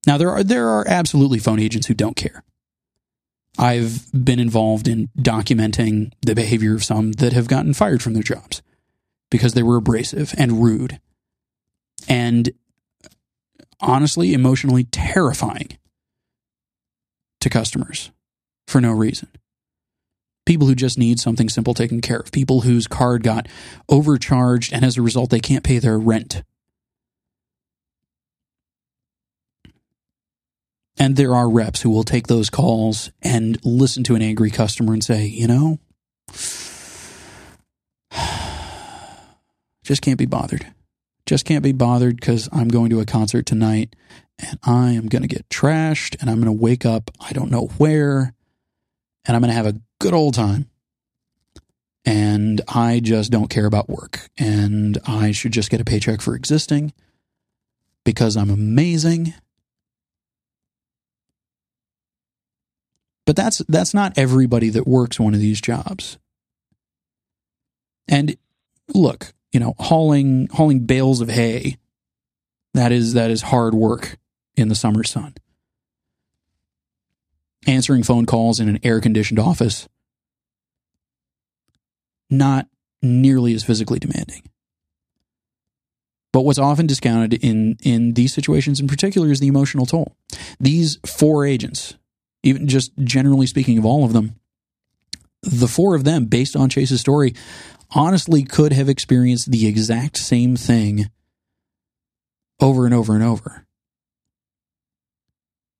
Now 0.05 0.17
there 0.17 0.29
are 0.29 0.43
there 0.43 0.67
are 0.67 0.85
absolutely 0.87 1.39
phone 1.39 1.59
agents 1.59 1.87
who 1.87 1.93
don't 1.93 2.15
care. 2.15 2.43
I've 3.57 4.11
been 4.11 4.39
involved 4.39 4.87
in 4.87 5.09
documenting 5.17 6.11
the 6.21 6.35
behavior 6.35 6.75
of 6.75 6.83
some 6.83 7.13
that 7.13 7.33
have 7.33 7.47
gotten 7.47 7.73
fired 7.73 8.03
from 8.03 8.13
their 8.13 8.21
jobs 8.21 8.61
because 9.31 9.53
they 9.53 9.63
were 9.63 9.77
abrasive 9.77 10.35
and 10.37 10.63
rude 10.63 10.99
and 12.07 12.51
honestly 13.79 14.33
emotionally 14.33 14.83
terrifying 14.83 15.77
to 17.39 17.49
customers 17.49 18.11
for 18.67 18.79
no 18.81 18.91
reason. 18.91 19.29
People 20.47 20.67
who 20.67 20.75
just 20.75 20.97
need 20.97 21.19
something 21.19 21.49
simple 21.49 21.73
taken 21.73 21.99
care 21.99 22.19
of, 22.19 22.31
people 22.31 22.61
whose 22.61 22.87
card 22.87 23.21
got 23.21 23.49
overcharged 23.89 24.71
and 24.71 24.85
as 24.85 24.95
a 24.97 25.01
result 25.01 25.29
they 25.29 25.41
can't 25.41 25.65
pay 25.65 25.77
their 25.77 25.99
rent. 25.99 26.41
And 30.97 31.17
there 31.17 31.35
are 31.35 31.49
reps 31.49 31.81
who 31.81 31.89
will 31.89 32.05
take 32.05 32.27
those 32.27 32.49
calls 32.49 33.11
and 33.21 33.59
listen 33.65 34.05
to 34.05 34.15
an 34.15 34.21
angry 34.21 34.49
customer 34.49 34.93
and 34.93 35.03
say, 35.03 35.25
you 35.25 35.47
know, 35.47 35.79
just 39.83 40.01
can't 40.01 40.17
be 40.17 40.25
bothered. 40.25 40.65
Just 41.25 41.43
can't 41.43 41.61
be 41.61 41.73
bothered 41.73 42.21
because 42.21 42.47
I'm 42.53 42.69
going 42.69 42.89
to 42.91 43.01
a 43.01 43.05
concert 43.05 43.45
tonight 43.45 43.97
and 44.39 44.57
I 44.63 44.91
am 44.91 45.07
going 45.07 45.23
to 45.23 45.27
get 45.27 45.49
trashed 45.49 46.15
and 46.21 46.29
I'm 46.29 46.41
going 46.41 46.45
to 46.45 46.63
wake 46.63 46.85
up, 46.85 47.11
I 47.19 47.33
don't 47.33 47.51
know 47.51 47.65
where, 47.77 48.33
and 49.27 49.35
I'm 49.35 49.41
going 49.41 49.49
to 49.49 49.55
have 49.55 49.67
a 49.67 49.79
good 49.99 50.13
old 50.13 50.33
time. 50.33 50.69
And 52.05 52.61
I 52.69 53.01
just 53.01 53.31
don't 53.31 53.49
care 53.49 53.65
about 53.65 53.89
work. 53.89 54.29
And 54.37 54.97
I 55.05 55.33
should 55.33 55.51
just 55.51 55.69
get 55.69 55.81
a 55.81 55.85
paycheck 55.85 56.21
for 56.21 56.35
existing 56.35 56.93
because 58.05 58.37
I'm 58.37 58.49
amazing. 58.49 59.33
But 63.25 63.35
that's 63.35 63.57
that's 63.67 63.93
not 63.93 64.17
everybody 64.17 64.69
that 64.69 64.87
works 64.87 65.19
one 65.19 65.33
of 65.33 65.41
these 65.41 65.59
jobs. 65.59 66.17
And 68.07 68.37
look, 68.93 69.33
you 69.51 69.59
know, 69.59 69.75
hauling 69.77 70.47
hauling 70.53 70.85
bales 70.85 71.19
of 71.19 71.27
hay, 71.27 71.77
that 72.73 72.93
is 72.93 73.15
that 73.15 73.29
is 73.29 73.41
hard 73.41 73.73
work 73.73 74.17
in 74.55 74.69
the 74.69 74.75
summer 74.75 75.03
sun. 75.03 75.33
Answering 77.67 78.03
phone 78.03 78.25
calls 78.25 78.59
in 78.59 78.69
an 78.69 78.79
air 78.81 79.01
conditioned 79.01 79.39
office, 79.39 79.87
not 82.29 82.67
nearly 83.01 83.53
as 83.53 83.63
physically 83.63 83.99
demanding. 83.99 84.43
But 86.31 86.41
what's 86.41 86.59
often 86.59 86.87
discounted 86.87 87.33
in, 87.33 87.77
in 87.83 88.13
these 88.13 88.33
situations 88.33 88.79
in 88.79 88.87
particular 88.87 89.31
is 89.31 89.39
the 89.39 89.47
emotional 89.47 89.85
toll. 89.85 90.15
These 90.59 90.99
four 91.05 91.45
agents, 91.45 91.95
even 92.43 92.67
just 92.67 92.91
generally 92.99 93.47
speaking 93.47 93.77
of 93.77 93.85
all 93.85 94.05
of 94.05 94.13
them, 94.13 94.35
the 95.41 95.67
four 95.67 95.95
of 95.95 96.03
them, 96.03 96.25
based 96.25 96.55
on 96.55 96.69
Chase's 96.69 97.01
story, 97.01 97.33
honestly 97.91 98.43
could 98.43 98.73
have 98.73 98.89
experienced 98.89 99.51
the 99.51 99.67
exact 99.67 100.17
same 100.17 100.55
thing 100.55 101.09
over 102.59 102.85
and 102.85 102.93
over 102.93 103.13
and 103.13 103.23
over. 103.23 103.66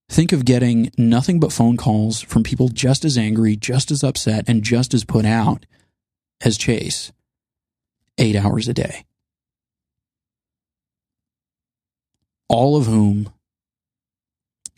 Think 0.10 0.32
of 0.32 0.46
getting 0.46 0.92
nothing 0.98 1.40
but 1.40 1.52
phone 1.52 1.78
calls 1.78 2.22
from 2.22 2.44
people 2.44 2.70
just 2.70 3.04
as 3.04 3.18
angry, 3.18 3.56
just 3.56 3.92
as 3.92 4.04
upset, 4.04 4.46
and 4.48 4.64
just 4.64 4.94
as 4.94 5.04
put 5.04 5.26
out 5.26 5.66
as 6.42 6.58
Chase 6.58 7.12
eight 8.18 8.36
hours 8.36 8.68
a 8.68 8.74
day. 8.74 9.06
All 12.48 12.78
of 12.78 12.86
whom 12.86 13.30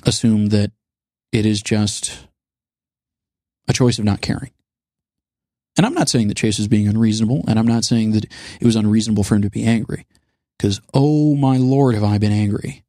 assume 0.04 0.48
that 0.48 0.72
it 1.32 1.46
is 1.46 1.62
just 1.62 2.28
a 3.68 3.74
choice 3.74 4.00
of 4.00 4.06
not 4.06 4.22
caring. 4.22 4.52
And 5.78 5.86
I'm 5.86 5.94
not 5.94 6.10
saying 6.10 6.28
that 6.30 6.38
Chase 6.38 6.60
is 6.60 6.68
being 6.68 6.88
unreasonable, 6.88 7.46
and 7.48 7.60
I'm 7.60 7.68
not 7.68 7.86
saying 7.86 8.12
that 8.14 8.26
it 8.26 8.66
was 8.66 8.76
unreasonable 8.76 9.24
for 9.24 9.36
him 9.36 9.44
to 9.44 9.50
be 9.50 9.64
angry, 9.64 10.08
because 10.58 10.82
oh 10.94 11.36
my 11.36 11.58
lord, 11.58 11.94
have 11.94 12.04
I 12.04 12.18
been 12.18 12.32
angry. 12.32 12.84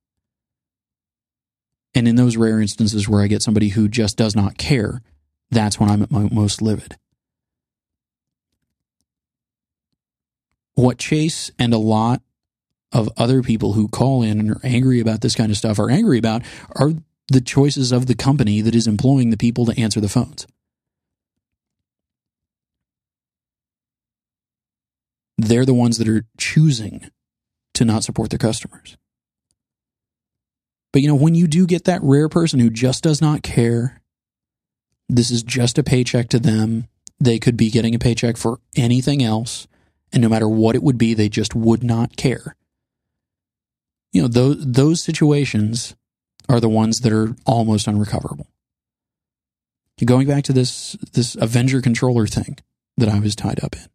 And 1.95 2.07
in 2.07 2.17
those 2.17 2.37
rare 2.37 2.61
instances 2.61 3.09
where 3.09 3.23
I 3.23 3.27
get 3.27 3.43
somebody 3.43 3.69
who 3.69 3.89
just 3.89 4.17
does 4.17 4.37
not 4.37 4.59
care, 4.59 5.03
that's 5.51 5.81
when 5.81 5.91
I'm 5.91 6.03
at 6.03 6.11
my 6.11 6.29
most 6.31 6.63
livid. 6.63 6.97
What 10.75 10.99
Chase 10.99 11.51
and 11.59 11.75
a 11.75 11.79
lot 11.79 12.23
of 12.93 13.09
other 13.17 13.43
people 13.43 13.75
who 13.75 13.89
call 13.89 14.23
in 14.23 14.41
and 14.41 14.51
are 14.51 14.61
angry 14.63 15.01
about 15.01 15.21
this 15.21 15.35
kind 15.35 15.51
of 15.51 15.57
stuff 15.57 15.79
are 15.79 15.91
angry 15.91 16.19
about 16.19 16.43
are 16.77 16.93
the 17.29 17.41
choices 17.41 17.93
of 17.93 18.07
the 18.07 18.15
company 18.15 18.61
that 18.61 18.75
is 18.75 18.87
employing 18.87 19.31
the 19.31 19.37
people 19.37 19.67
to 19.67 19.81
answer 19.81 20.01
the 20.01 20.09
phones. 20.09 20.47
They're 25.39 25.65
the 25.65 25.75
ones 25.75 25.99
that 25.99 26.09
are 26.09 26.25
choosing 26.39 27.11
to 27.75 27.85
not 27.85 28.05
support 28.05 28.31
their 28.31 28.39
customers. 28.39 28.97
But 30.93 31.03
you 31.03 31.09
know, 31.09 31.15
when 31.15 31.35
you 31.35 31.47
do 31.47 31.67
get 31.67 31.85
that 31.85 32.03
rare 32.03 32.29
person 32.29 32.61
who 32.61 32.71
just 32.71 33.03
does 33.03 33.21
not 33.21 33.43
care, 33.43 34.01
this 35.09 35.31
is 35.31 35.43
just 35.43 35.79
a 35.79 35.83
paycheck 35.83 36.29
to 36.31 36.39
them. 36.39 36.87
They 37.19 37.39
could 37.39 37.57
be 37.57 37.71
getting 37.71 37.95
a 37.95 37.99
paycheck 37.99 38.37
for 38.37 38.59
anything 38.77 39.23
else. 39.23 39.67
And 40.13 40.23
no 40.23 40.29
matter 40.29 40.49
what 40.49 40.75
it 40.75 40.83
would 40.83 40.99
be, 40.99 41.15
they 41.15 41.29
just 41.29 41.55
would 41.55 41.85
not 41.85 42.17
care. 42.17 42.57
You 44.13 44.23
know, 44.23 44.29
those, 44.29 44.57
those 44.67 45.03
situations 45.03 45.95
are 46.49 46.59
the 46.59 46.69
ones 46.69 47.01
that 47.01 47.13
are 47.13 47.37
almost 47.47 47.87
unrecoverable. 47.87 48.49
Going 50.05 50.27
back 50.27 50.45
to 50.45 50.53
this, 50.53 50.97
this 51.13 51.37
Avenger 51.37 51.83
controller 51.83 52.27
thing 52.27 52.59
that 52.97 53.09
I 53.09 53.21
was 53.21 53.37
tied 53.37 53.63
up 53.63 53.77
in. 53.77 53.87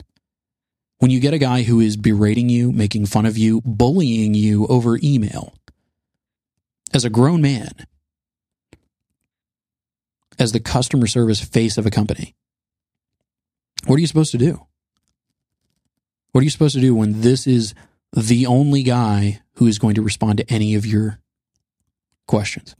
When 0.99 1.11
you 1.11 1.19
get 1.19 1.33
a 1.33 1.39
guy 1.39 1.63
who 1.63 1.79
is 1.79 1.97
berating 1.97 2.47
you, 2.47 2.71
making 2.71 3.07
fun 3.07 3.25
of 3.25 3.37
you, 3.37 3.61
bullying 3.65 4.33
you 4.33 4.67
over 4.67 4.99
email, 5.03 5.55
as 6.95 7.03
a 7.03 7.09
grown 7.09 7.41
man, 7.41 7.73
as 10.39 10.53
the 10.53 10.61
customer 10.61 11.07
service 11.07 11.41
face 11.41 11.77
of 11.77 11.85
a 11.85 11.91
company, 11.91 12.35
what 13.85 13.97
are 13.97 13.99
you 13.99 14.07
supposed 14.07 14.31
to 14.31 14.37
do? 14.37 14.65
What 16.31 16.39
are 16.39 16.45
you 16.45 16.49
supposed 16.49 16.75
to 16.75 16.81
do 16.81 16.95
when 16.95 17.19
this 17.19 17.47
is 17.47 17.75
the 18.13 18.45
only 18.45 18.81
guy 18.81 19.41
who 19.55 19.67
is 19.67 19.77
going 19.77 19.95
to 19.95 20.01
respond 20.01 20.37
to 20.37 20.49
any 20.49 20.73
of 20.73 20.85
your 20.85 21.19
questions? 22.27 22.77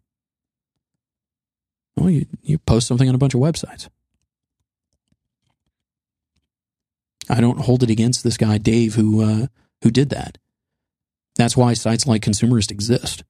Well, 1.98 2.10
you, 2.10 2.26
you 2.42 2.58
post 2.58 2.88
something 2.88 3.10
on 3.10 3.16
a 3.16 3.20
bunch 3.20 3.34
of 3.34 3.42
websites. 3.42 3.90
I 7.30 7.42
don't 7.42 7.60
hold 7.60 7.84
it 7.84 7.90
against 7.90 8.24
this 8.24 8.38
guy 8.38 8.60
Dave 8.60 8.96
who 8.96 9.22
uh, 9.22 9.48
who 9.82 9.92
did 9.92 10.10
that. 10.12 10.38
That's 11.36 11.58
why 11.58 11.74
sites 11.74 12.08
like 12.08 12.22
Consumerist 12.22 12.72
exist 12.72 13.26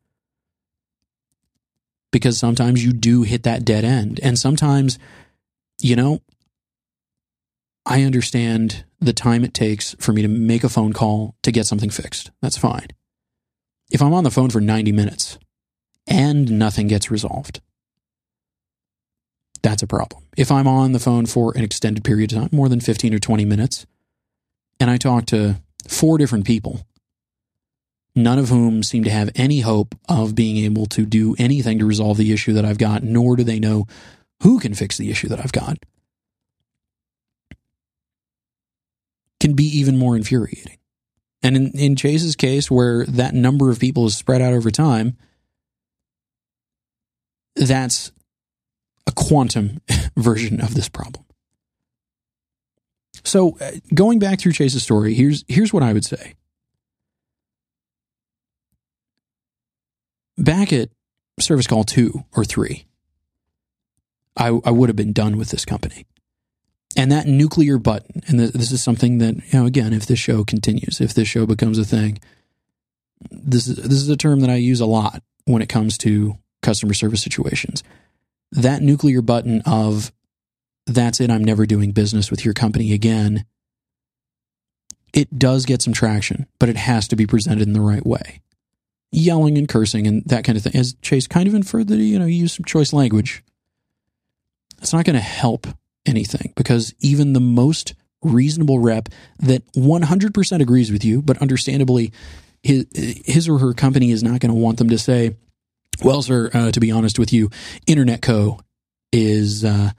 because 2.16 2.38
sometimes 2.38 2.82
you 2.82 2.94
do 2.94 3.24
hit 3.24 3.44
that 3.44 3.66
dead 3.66 3.84
end. 3.84 4.22
And 4.24 4.40
sometimes, 4.40 4.98
you 5.82 5.98
know, 5.98 6.22
I 7.86 8.04
understand 8.04 8.86
the 9.02 9.12
time 9.12 9.44
it 9.44 9.54
takes 9.54 9.98
for 10.00 10.14
me 10.14 10.22
to 10.22 10.30
make 10.30 10.64
a 10.64 10.70
phone 10.70 10.94
call 10.94 11.36
to 11.44 11.52
get 11.52 11.66
something 11.66 11.90
fixed. 11.90 12.32
That's 12.42 12.58
fine. 12.58 12.88
If 13.92 14.02
I'm 14.02 14.14
on 14.14 14.24
the 14.24 14.32
phone 14.32 14.50
for 14.50 14.62
90 14.62 14.94
minutes 14.94 15.38
and 16.08 16.58
nothing 16.58 16.88
gets 16.88 17.12
resolved, 17.12 17.60
that's 19.62 19.84
a 19.84 19.88
problem. 19.88 20.24
If 20.38 20.54
I'm 20.54 20.70
on 20.70 20.94
the 20.94 21.00
phone 21.00 21.26
for 21.26 21.52
an 21.58 21.66
extended 21.66 22.06
period 22.06 22.32
of 22.32 22.40
time, 22.40 22.50
more 22.54 22.70
than 22.70 22.80
15 22.80 23.14
or 23.14 23.20
20 23.20 23.44
minutes, 23.44 23.86
and 24.80 24.90
I 24.90 24.96
talk 24.96 25.26
to 25.26 25.58
four 25.86 26.18
different 26.18 26.46
people 26.46 26.80
none 28.16 28.40
of 28.40 28.50
whom 28.50 28.82
seem 28.82 29.04
to 29.04 29.10
have 29.10 29.30
any 29.36 29.60
hope 29.60 29.96
of 30.08 30.36
being 30.36 30.58
able 30.64 30.86
to 30.88 31.06
do 31.06 31.36
anything 31.38 31.80
to 31.80 31.86
resolve 31.86 32.18
the 32.18 32.32
issue 32.32 32.54
that 32.54 32.66
I've 32.66 32.78
got, 32.78 33.04
nor 33.04 33.36
do 33.36 33.44
they 33.44 33.60
know 33.60 33.86
who 34.42 34.60
can 34.60 34.74
fix 34.74 34.98
the 34.98 35.12
issue 35.12 35.28
that 35.28 35.40
I've 35.40 35.52
got, 35.52 35.78
can 39.40 39.54
be 39.54 39.66
even 39.66 39.98
more 39.98 40.16
infuriating. 40.16 40.78
And 41.44 41.56
in, 41.56 41.72
in 41.78 41.96
Chase's 41.96 42.36
case, 42.36 42.72
where 42.72 43.06
that 43.06 43.34
number 43.34 43.70
of 43.70 43.80
people 43.80 44.08
is 44.08 44.18
spread 44.18 44.42
out 44.42 44.54
over 44.54 44.72
time, 44.72 45.18
that's 47.56 48.12
a 49.06 49.12
quantum 49.12 49.82
version 50.18 50.62
of 50.62 50.74
this 50.74 50.90
problem. 50.90 51.26
So, 53.24 53.58
uh, 53.60 53.72
going 53.94 54.20
back 54.20 54.40
through 54.40 54.54
Chase's 54.54 54.84
story, 54.84 55.14
here's 55.14 55.44
here's 55.48 55.74
what 55.74 55.84
I 55.84 55.94
would 55.94 56.06
say. 56.06 56.36
Back 60.38 60.74
at 60.74 60.90
service 61.40 61.68
call 61.68 61.84
two 61.84 62.24
or 62.36 62.46
three, 62.46 62.86
I, 64.38 64.48
I 64.48 64.72
would 64.72 64.90
have 64.90 64.96
been 64.96 65.14
done 65.14 65.38
with 65.38 65.50
this 65.50 65.66
company. 65.66 66.06
And 66.98 67.12
that 67.12 67.28
nuclear 67.28 67.78
button, 67.78 68.22
and 68.28 68.40
this 68.40 68.72
is 68.72 68.82
something 68.82 69.18
that, 69.18 69.36
you 69.36 69.60
know, 69.60 69.66
again, 69.66 69.92
if 69.92 70.06
this 70.06 70.20
show 70.20 70.46
continues, 70.46 71.02
if 71.02 71.14
this 71.14 71.28
show 71.28 71.46
becomes 71.46 71.78
a 71.78 71.84
thing, 71.84 72.20
this 73.30 73.68
is 73.68 73.76
this 73.78 74.02
is 74.02 74.10
a 74.10 74.18
term 74.18 74.42
that 74.42 74.50
I 74.50 74.56
use 74.56 74.80
a 74.80 74.86
lot 74.86 75.22
when 75.46 75.62
it 75.62 75.70
comes 75.70 75.98
to 76.00 76.38
customer 76.62 76.94
service 76.94 77.22
situations. 77.22 77.84
That 78.52 78.82
nuclear 78.82 79.22
button 79.22 79.62
of 79.66 80.14
that's 80.86 81.20
it, 81.20 81.32
I'm 81.32 81.44
never 81.44 81.66
doing 81.66 81.92
business 81.92 82.30
with 82.30 82.46
your 82.46 82.54
company 82.54 82.94
again. 82.94 83.46
It 85.14 85.38
does 85.38 85.66
get 85.66 85.82
some 85.82 85.94
traction, 85.94 86.46
but 86.60 86.70
it 86.70 86.78
has 86.78 87.08
to 87.10 87.16
be 87.16 87.26
presented 87.26 87.68
in 87.68 87.74
the 87.74 87.82
right 87.82 88.06
way. 88.06 88.42
Yelling 89.16 89.58
and 89.58 89.68
cursing 89.70 90.08
and 90.08 90.24
that 90.26 90.44
kind 90.44 90.58
of 90.58 90.64
thing. 90.64 90.76
As 90.76 90.94
Chase 91.02 91.28
kind 91.28 91.48
of 91.48 91.54
inferred 91.54 91.88
that, 91.88 92.00
he, 92.00 92.06
you 92.06 92.20
know, 92.20 92.26
use 92.26 92.54
some 92.54 92.66
choice 92.66 92.92
language. 92.92 93.44
It's 94.80 94.94
not 94.94 95.06
going 95.06 95.16
to 95.16 95.22
help 95.22 95.68
anything 96.06 96.54
because 96.56 96.94
even 97.00 97.34
the 97.34 97.40
most 97.40 97.94
reasonable 98.22 98.80
rep 98.80 99.10
that 99.40 99.66
100% 99.74 100.62
agrees 100.62 100.92
with 100.92 101.06
you, 101.06 101.22
but 101.22 101.38
understandably, 101.38 102.12
his, 102.62 102.86
his 102.94 103.48
or 103.48 103.60
her 103.60 103.74
company 103.74 104.12
is 104.12 104.24
not 104.24 104.40
going 104.40 104.54
to 104.54 104.60
want 104.60 104.80
them 104.80 104.90
to 104.90 104.98
say, 104.98 105.36
well, 106.04 106.22
sir, 106.22 106.50
uh, 106.54 106.72
to 106.72 106.80
be 106.80 106.92
honest 106.92 107.18
with 107.20 107.32
you, 107.32 107.50
Internet 107.88 108.22
Co. 108.22 108.60
is 109.12 109.64
uh, 109.64 109.92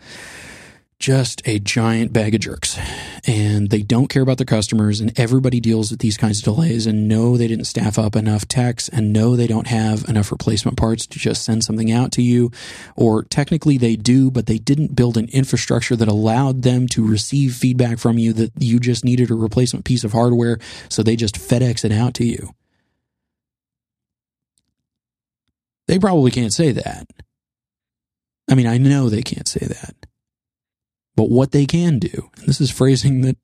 just 0.98 1.46
a 1.46 1.58
giant 1.58 2.12
bag 2.12 2.34
of 2.34 2.40
jerks. 2.40 2.78
And 3.26 3.70
they 3.70 3.82
don't 3.82 4.08
care 4.08 4.22
about 4.22 4.38
their 4.38 4.46
customers 4.46 5.00
and 5.00 5.18
everybody 5.18 5.60
deals 5.60 5.90
with 5.90 6.00
these 6.00 6.16
kinds 6.16 6.38
of 6.38 6.44
delays 6.44 6.86
and 6.86 7.06
no 7.06 7.36
they 7.36 7.48
didn't 7.48 7.66
staff 7.66 7.98
up 7.98 8.16
enough 8.16 8.48
techs 8.48 8.88
and 8.88 9.12
no 9.12 9.36
they 9.36 9.46
don't 9.46 9.66
have 9.66 10.08
enough 10.08 10.32
replacement 10.32 10.78
parts 10.78 11.06
to 11.08 11.18
just 11.18 11.44
send 11.44 11.64
something 11.64 11.92
out 11.92 12.12
to 12.12 12.22
you. 12.22 12.50
Or 12.94 13.24
technically 13.24 13.76
they 13.76 13.96
do 13.96 14.30
but 14.30 14.46
they 14.46 14.58
didn't 14.58 14.96
build 14.96 15.16
an 15.16 15.28
infrastructure 15.32 15.96
that 15.96 16.08
allowed 16.08 16.62
them 16.62 16.86
to 16.88 17.06
receive 17.06 17.54
feedback 17.54 17.98
from 17.98 18.16
you 18.16 18.32
that 18.34 18.52
you 18.58 18.80
just 18.80 19.04
needed 19.04 19.30
a 19.30 19.34
replacement 19.34 19.84
piece 19.84 20.04
of 20.04 20.12
hardware 20.12 20.58
so 20.88 21.02
they 21.02 21.16
just 21.16 21.36
FedEx 21.36 21.84
it 21.84 21.92
out 21.92 22.14
to 22.14 22.24
you. 22.24 22.54
They 25.88 25.98
probably 25.98 26.30
can't 26.30 26.54
say 26.54 26.72
that. 26.72 27.06
I 28.50 28.54
mean 28.54 28.66
I 28.66 28.78
know 28.78 29.10
they 29.10 29.22
can't 29.22 29.48
say 29.48 29.66
that 29.66 30.06
but 31.16 31.30
what 31.30 31.52
they 31.52 31.66
can 31.66 31.98
do, 31.98 32.30
and 32.36 32.46
this 32.46 32.60
is 32.60 32.70
phrasing 32.70 33.22
that 33.22 33.36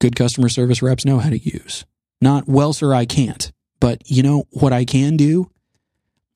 good 0.00 0.16
customer 0.16 0.48
service 0.48 0.82
reps 0.82 1.04
know 1.04 1.18
how 1.18 1.30
to 1.30 1.38
use. 1.38 1.84
Not, 2.20 2.48
well, 2.48 2.72
sir, 2.72 2.94
I 2.94 3.04
can't. 3.04 3.52
But 3.80 4.02
you 4.10 4.22
know 4.22 4.44
what 4.50 4.72
I 4.72 4.84
can 4.84 5.16
do 5.16 5.50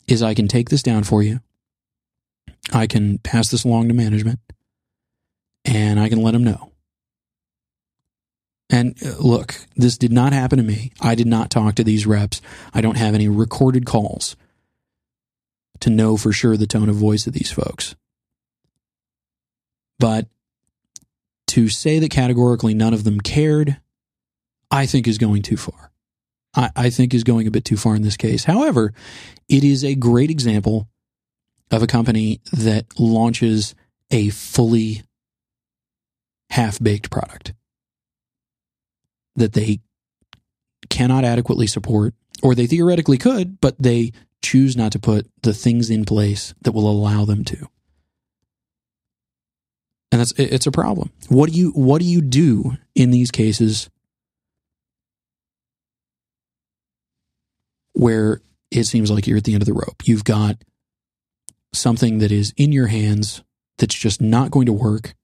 is 0.07 0.23
I 0.23 0.35
can 0.35 0.49
take 0.49 0.69
this 0.69 0.83
down 0.83 1.05
for 1.05 1.23
you. 1.23 1.41
I 2.73 2.87
can 2.87 3.19
pass 3.19 3.49
this 3.49 3.65
along 3.65 3.89
to 3.89 3.95
management 3.95 4.41
and 5.65 5.99
I 5.99 6.09
can 6.09 6.23
let 6.23 6.33
them 6.33 6.45
know. 6.45 6.73
And 8.69 8.97
uh, 9.05 9.17
look, 9.19 9.57
this 9.77 9.99
did 9.99 10.13
not 10.13 10.33
happen 10.33 10.59
to 10.59 10.65
me. 10.65 10.93
I 11.01 11.15
did 11.15 11.27
not 11.27 11.51
talk 11.51 11.75
to 11.77 11.85
these 11.85 12.07
reps. 12.07 12.41
I 12.73 12.81
don't 12.81 12.99
have 12.99 13.15
any 13.15 13.29
recorded 13.29 13.87
calls 13.87 14.37
to 15.81 15.91
know 15.91 16.17
for 16.17 16.33
sure 16.33 16.57
the 16.57 16.67
tone 16.67 16.89
of 16.89 16.97
voice 16.97 17.27
of 17.27 17.33
these 17.33 17.51
folks. 17.51 17.97
But 19.99 20.29
to 21.51 21.69
say 21.69 21.99
that 21.99 22.11
categorically 22.11 22.75
none 22.75 22.95
of 22.95 23.03
them 23.03 23.21
cared, 23.21 23.81
I 24.71 24.87
think 24.87 25.09
is 25.09 25.19
going 25.19 25.43
too 25.43 25.57
far. 25.57 25.91
I, 26.55 26.71
I 26.77 26.91
think 26.91 27.13
is 27.13 27.25
going 27.25 27.47
a 27.47 27.51
bit 27.51 27.65
too 27.65 27.77
far 27.77 27.97
in 27.97 28.03
this 28.03 28.17
case. 28.17 28.45
However, 28.45 28.93
it 29.49 29.65
is 29.65 29.85
a 29.85 29.97
great 29.97 30.31
example 30.31 30.89
of 31.73 31.83
a 31.83 31.89
company 31.89 32.41
that 32.53 32.87
launches 32.99 33.75
a 34.13 34.29
fully 34.31 35.03
half 36.51 36.79
baked 36.81 37.11
product 37.11 37.53
that 39.35 39.53
they 39.53 39.81
cannot 40.89 41.25
adequately 41.25 41.67
support, 41.67 42.15
or 42.43 42.55
they 42.55 42.67
theoretically 42.67 43.19
could, 43.19 43.61
but 43.61 43.77
they 43.79 44.13
choose 44.43 44.77
not 44.77 44.93
to 44.93 44.99
put 44.99 45.29
the 45.43 45.55
things 45.55 45.91
in 45.91 46.05
place 46.05 46.55
that 46.63 46.73
will 46.73 46.89
allow 46.89 47.25
them 47.25 47.45
to 47.45 47.69
and 50.13 50.21
that's 50.21 50.33
it's 50.33 50.67
a 50.67 50.73
problem. 50.73 51.11
What 51.29 51.51
do 51.51 51.57
you 51.57 51.71
what 51.71 52.01
do 52.01 52.07
you 52.07 52.21
do 52.21 52.77
in 52.95 53.11
these 53.11 53.31
cases 53.31 53.89
where 57.93 58.41
it 58.71 58.85
seems 58.85 59.11
like 59.11 59.27
you're 59.27 59.39
at 59.39 59.45
the 59.45 59.55
end 59.55 59.63
of 59.63 59.67
the 59.67 59.75
rope? 59.75 60.03
You've 60.05 60.25
got 60.25 60.57
something 61.73 62.19
that 62.19 62.33
is 62.33 62.53
in 62.57 62.73
your 62.73 62.89
hands 62.89 63.43
that's 63.79 63.95
just 63.95 64.21
not 64.21 64.51
going 64.51 64.67
to 64.67 64.73
work. 64.73 65.15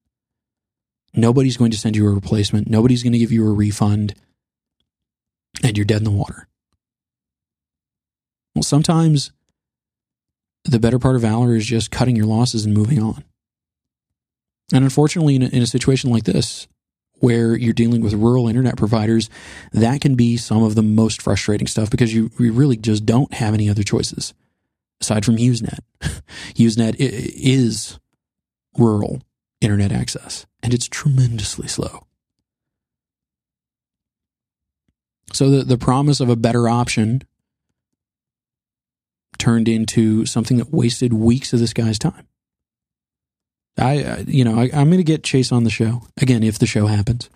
Nobody's 1.15 1.57
going 1.57 1.71
to 1.71 1.79
send 1.79 1.97
you 1.97 2.07
a 2.07 2.13
replacement. 2.13 2.69
Nobody's 2.69 3.03
going 3.03 3.13
to 3.13 3.19
give 3.19 3.33
you 3.33 3.47
a 3.47 3.53
refund. 3.53 4.15
And 5.65 5.77
you're 5.77 5.87
dead 5.87 5.99
in 5.99 6.05
the 6.05 6.11
water. 6.11 6.49
Well, 8.55 8.63
sometimes 8.63 9.33
the 10.65 10.79
better 10.79 10.99
part 10.99 11.17
of 11.17 11.23
valor 11.23 11.57
is 11.57 11.65
just 11.65 11.91
cutting 11.91 12.17
your 12.17 12.27
losses 12.27 12.67
and 12.67 12.75
moving 12.75 13.03
on. 13.03 13.25
And 14.73 14.85
unfortunately, 14.85 15.37
in 15.37 15.43
a, 15.43 15.47
in 15.47 15.63
a 15.63 15.67
situation 15.67 16.11
like 16.11 16.25
this, 16.25 16.67
where 17.19 17.57
you're 17.57 17.73
dealing 17.73 18.03
with 18.03 18.13
rural 18.13 18.49
internet 18.49 18.77
providers, 18.77 19.31
that 19.73 20.01
can 20.01 20.15
be 20.15 20.37
some 20.37 20.63
of 20.63 20.75
the 20.75 20.83
most 20.83 21.23
frustrating 21.23 21.67
stuff 21.67 21.91
because 21.91 22.13
you, 22.13 22.31
you 22.39 22.53
really 22.53 22.77
just 22.77 23.07
don't 23.07 23.33
have 23.35 23.55
any 23.55 23.71
other 23.71 23.83
choices 23.83 24.35
aside 25.01 25.25
from 25.25 25.37
HughesNet. 25.37 25.79
HughesNet 26.55 26.97
is 26.99 27.99
rural 28.77 29.23
internet 29.61 29.93
access 29.93 30.47
and 30.63 30.75
it's 30.75 30.89
tremendously 30.89 31.69
slow. 31.69 32.07
So 35.33 35.51
the, 35.51 35.65
the 35.65 35.79
promise 35.79 36.21
of 36.21 36.29
a 36.29 36.37
better 36.37 36.69
option 36.69 37.23
turned 39.39 39.69
into 39.69 40.25
something 40.25 40.57
that 40.57 40.73
wasted 40.73 41.13
weeks 41.13 41.53
of 41.53 41.61
this 41.61 41.73
guy's 41.73 41.99
time. 41.99 42.27
I, 43.79 44.25
you 44.27 44.45
know, 44.45 44.59
I, 44.59 44.65
am 44.73 44.89
going 44.89 44.99
to 44.99 45.05
get 45.05 45.23
Chase 45.23 45.53
on 45.53 45.65
the 45.65 45.71
show 45.71 46.03
again 46.21 46.43
if 46.43 46.59
the 46.59 46.67
show 46.67 46.87
happens. 46.87 47.29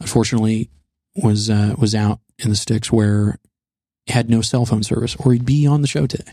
Unfortunately, 0.00 0.68
was 1.14 1.48
uh, 1.48 1.74
was 1.78 1.94
out 1.94 2.20
in 2.38 2.50
the 2.50 2.56
sticks 2.56 2.90
where 2.90 3.38
had 4.08 4.28
no 4.28 4.40
cell 4.40 4.66
phone 4.66 4.82
service, 4.82 5.14
or 5.16 5.32
he'd 5.32 5.44
be 5.44 5.66
on 5.66 5.80
the 5.80 5.88
show 5.88 6.06
today. 6.06 6.32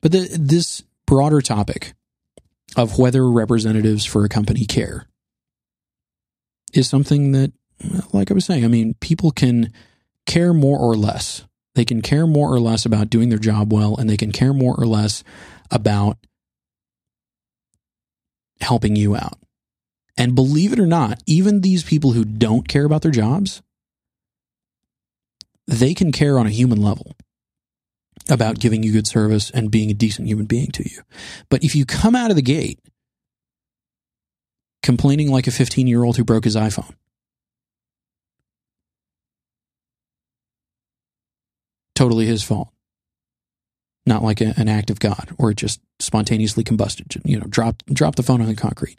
But 0.00 0.12
the, 0.12 0.28
this 0.38 0.82
broader 1.06 1.40
topic 1.40 1.94
of 2.76 2.98
whether 2.98 3.28
representatives 3.28 4.04
for 4.04 4.24
a 4.24 4.28
company 4.28 4.64
care 4.64 5.06
is 6.72 6.88
something 6.88 7.32
that, 7.32 7.52
like 8.12 8.30
I 8.30 8.34
was 8.34 8.44
saying, 8.44 8.64
I 8.64 8.68
mean, 8.68 8.94
people 9.00 9.30
can 9.30 9.72
care 10.26 10.52
more 10.52 10.78
or 10.78 10.96
less. 10.96 11.44
They 11.74 11.84
can 11.84 12.02
care 12.02 12.26
more 12.26 12.52
or 12.52 12.60
less 12.60 12.84
about 12.84 13.10
doing 13.10 13.28
their 13.28 13.38
job 13.38 13.72
well, 13.72 13.96
and 13.96 14.08
they 14.08 14.16
can 14.16 14.32
care 14.32 14.52
more 14.52 14.74
or 14.78 14.86
less 14.86 15.22
about 15.70 16.18
helping 18.60 18.96
you 18.96 19.16
out. 19.16 19.38
And 20.16 20.34
believe 20.34 20.72
it 20.72 20.80
or 20.80 20.86
not, 20.86 21.22
even 21.26 21.60
these 21.60 21.84
people 21.84 22.12
who 22.12 22.24
don't 22.24 22.66
care 22.66 22.84
about 22.84 23.02
their 23.02 23.12
jobs, 23.12 23.62
they 25.66 25.94
can 25.94 26.10
care 26.12 26.38
on 26.38 26.46
a 26.46 26.50
human 26.50 26.82
level 26.82 27.14
about 28.28 28.58
giving 28.58 28.82
you 28.82 28.92
good 28.92 29.06
service 29.06 29.50
and 29.50 29.70
being 29.70 29.90
a 29.90 29.94
decent 29.94 30.26
human 30.26 30.46
being 30.46 30.70
to 30.72 30.88
you. 30.88 31.02
But 31.48 31.62
if 31.62 31.76
you 31.76 31.86
come 31.86 32.16
out 32.16 32.30
of 32.30 32.36
the 32.36 32.42
gate 32.42 32.80
complaining 34.82 35.30
like 35.30 35.46
a 35.46 35.52
15 35.52 35.86
year 35.86 36.02
old 36.02 36.16
who 36.16 36.24
broke 36.24 36.44
his 36.44 36.56
iPhone, 36.56 36.94
totally 41.94 42.26
his 42.26 42.42
fault 42.42 42.70
not 44.08 44.24
like 44.24 44.40
a, 44.40 44.54
an 44.56 44.68
act 44.68 44.90
of 44.90 44.98
God 44.98 45.30
or 45.38 45.50
it 45.50 45.56
just 45.56 45.80
spontaneously 46.00 46.64
combusted. 46.64 47.20
You 47.24 47.38
know, 47.38 47.46
drop 47.46 47.82
drop 47.92 48.16
the 48.16 48.22
phone 48.22 48.40
on 48.40 48.48
the 48.48 48.56
concrete 48.56 48.98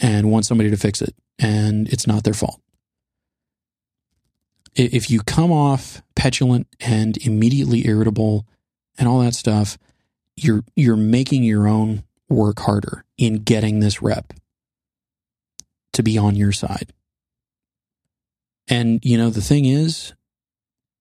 and 0.00 0.30
want 0.30 0.44
somebody 0.44 0.70
to 0.70 0.76
fix 0.76 1.00
it, 1.00 1.14
and 1.38 1.88
it's 1.88 2.06
not 2.06 2.24
their 2.24 2.34
fault. 2.34 2.60
If 4.74 5.10
you 5.10 5.22
come 5.22 5.52
off 5.52 6.02
petulant 6.16 6.66
and 6.80 7.16
immediately 7.18 7.86
irritable 7.86 8.46
and 8.98 9.08
all 9.08 9.20
that 9.20 9.34
stuff, 9.34 9.78
you're 10.36 10.64
you're 10.76 10.96
making 10.96 11.44
your 11.44 11.68
own 11.68 12.04
work 12.28 12.60
harder 12.60 13.04
in 13.18 13.36
getting 13.36 13.80
this 13.80 14.02
rep 14.02 14.32
to 15.92 16.02
be 16.02 16.18
on 16.18 16.34
your 16.34 16.52
side. 16.52 16.92
And 18.68 19.00
you 19.04 19.18
know, 19.18 19.30
the 19.30 19.42
thing 19.42 19.66
is, 19.66 20.14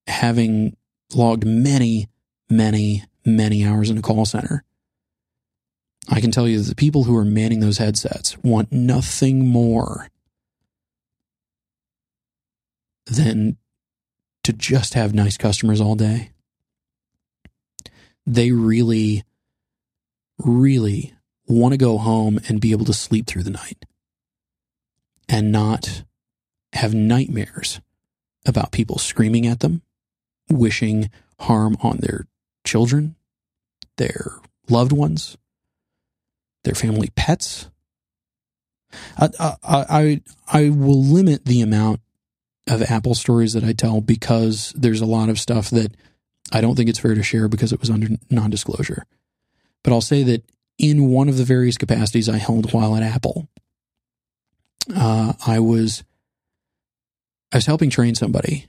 having 0.07 0.75
logged 1.13 1.45
many 1.45 2.09
many, 2.51 3.03
many 3.25 3.65
hours 3.65 3.89
in 3.89 3.97
a 3.97 4.01
call 4.01 4.25
center. 4.25 4.63
I 6.09 6.19
can 6.19 6.31
tell 6.31 6.47
you 6.47 6.57
that 6.59 6.69
the 6.69 6.75
people 6.75 7.03
who 7.03 7.15
are 7.15 7.25
manning 7.25 7.59
those 7.59 7.77
headsets 7.77 8.37
want 8.43 8.71
nothing 8.71 9.47
more 9.47 10.09
than 13.05 13.57
to 14.43 14.53
just 14.53 14.93
have 14.95 15.13
nice 15.13 15.37
customers 15.37 15.79
all 15.79 15.95
day. 15.95 16.31
They 18.25 18.51
really, 18.51 19.23
really 20.39 21.13
want 21.47 21.73
to 21.73 21.77
go 21.77 21.97
home 21.97 22.39
and 22.47 22.61
be 22.61 22.71
able 22.71 22.85
to 22.85 22.93
sleep 22.93 23.27
through 23.27 23.43
the 23.43 23.51
night 23.51 23.85
and 25.29 25.51
not 25.51 26.03
have 26.73 26.93
nightmares 26.93 27.79
about 28.45 28.71
people 28.71 28.97
screaming 28.97 29.45
at 29.45 29.59
them, 29.59 29.81
wishing 30.49 31.09
harm 31.39 31.77
on 31.81 31.97
their 31.97 32.25
children, 32.71 33.15
their 33.97 34.39
loved 34.69 34.93
ones, 34.93 35.37
their 36.63 36.73
family 36.73 37.09
pets. 37.17 37.69
I, 39.17 39.29
I, 39.37 39.55
I, 39.63 40.21
I 40.47 40.69
will 40.69 41.03
limit 41.03 41.43
the 41.43 41.59
amount 41.59 41.99
of 42.69 42.81
Apple 42.81 43.13
stories 43.13 43.51
that 43.53 43.65
I 43.65 43.73
tell 43.73 43.99
because 43.99 44.73
there's 44.77 45.01
a 45.01 45.05
lot 45.05 45.27
of 45.27 45.37
stuff 45.37 45.69
that 45.71 45.97
I 46.53 46.61
don't 46.61 46.75
think 46.75 46.89
it's 46.89 46.99
fair 46.99 47.13
to 47.13 47.23
share 47.23 47.49
because 47.49 47.73
it 47.73 47.81
was 47.81 47.89
under 47.89 48.07
non 48.29 48.49
disclosure. 48.49 49.05
But 49.83 49.91
I'll 49.91 49.99
say 49.99 50.23
that 50.23 50.45
in 50.77 51.09
one 51.09 51.27
of 51.27 51.35
the 51.35 51.43
various 51.43 51.77
capacities 51.77 52.29
I 52.29 52.37
held 52.37 52.71
while 52.71 52.95
at 52.95 53.03
Apple, 53.03 53.49
uh, 54.95 55.33
I 55.45 55.59
was 55.59 56.05
I 57.51 57.57
was 57.57 57.65
helping 57.65 57.89
train 57.89 58.15
somebody, 58.15 58.67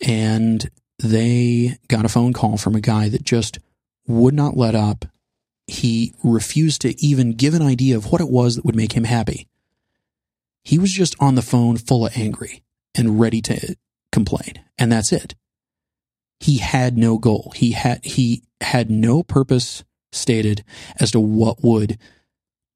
and 0.00 0.70
they 0.98 1.76
got 1.88 2.04
a 2.04 2.08
phone 2.08 2.32
call 2.32 2.56
from 2.56 2.74
a 2.74 2.80
guy 2.80 3.08
that 3.08 3.24
just 3.24 3.58
would 4.06 4.34
not 4.34 4.56
let 4.56 4.74
up. 4.74 5.04
He 5.66 6.12
refused 6.22 6.82
to 6.82 7.00
even 7.04 7.34
give 7.34 7.54
an 7.54 7.62
idea 7.62 7.96
of 7.96 8.10
what 8.10 8.20
it 8.20 8.28
was 8.28 8.56
that 8.56 8.64
would 8.64 8.76
make 8.76 8.92
him 8.92 9.04
happy. 9.04 9.48
He 10.64 10.78
was 10.78 10.92
just 10.92 11.16
on 11.20 11.34
the 11.34 11.42
phone 11.42 11.76
full 11.76 12.06
of 12.06 12.16
angry 12.16 12.62
and 12.94 13.18
ready 13.18 13.40
to 13.42 13.76
complain. 14.10 14.62
And 14.78 14.92
that's 14.92 15.12
it. 15.12 15.34
He 16.40 16.58
had 16.58 16.96
no 16.98 17.18
goal. 17.18 17.52
He 17.54 17.72
had, 17.72 18.04
he 18.04 18.42
had 18.60 18.90
no 18.90 19.22
purpose 19.22 19.84
stated 20.12 20.64
as 21.00 21.10
to 21.12 21.20
what 21.20 21.62
would 21.62 21.98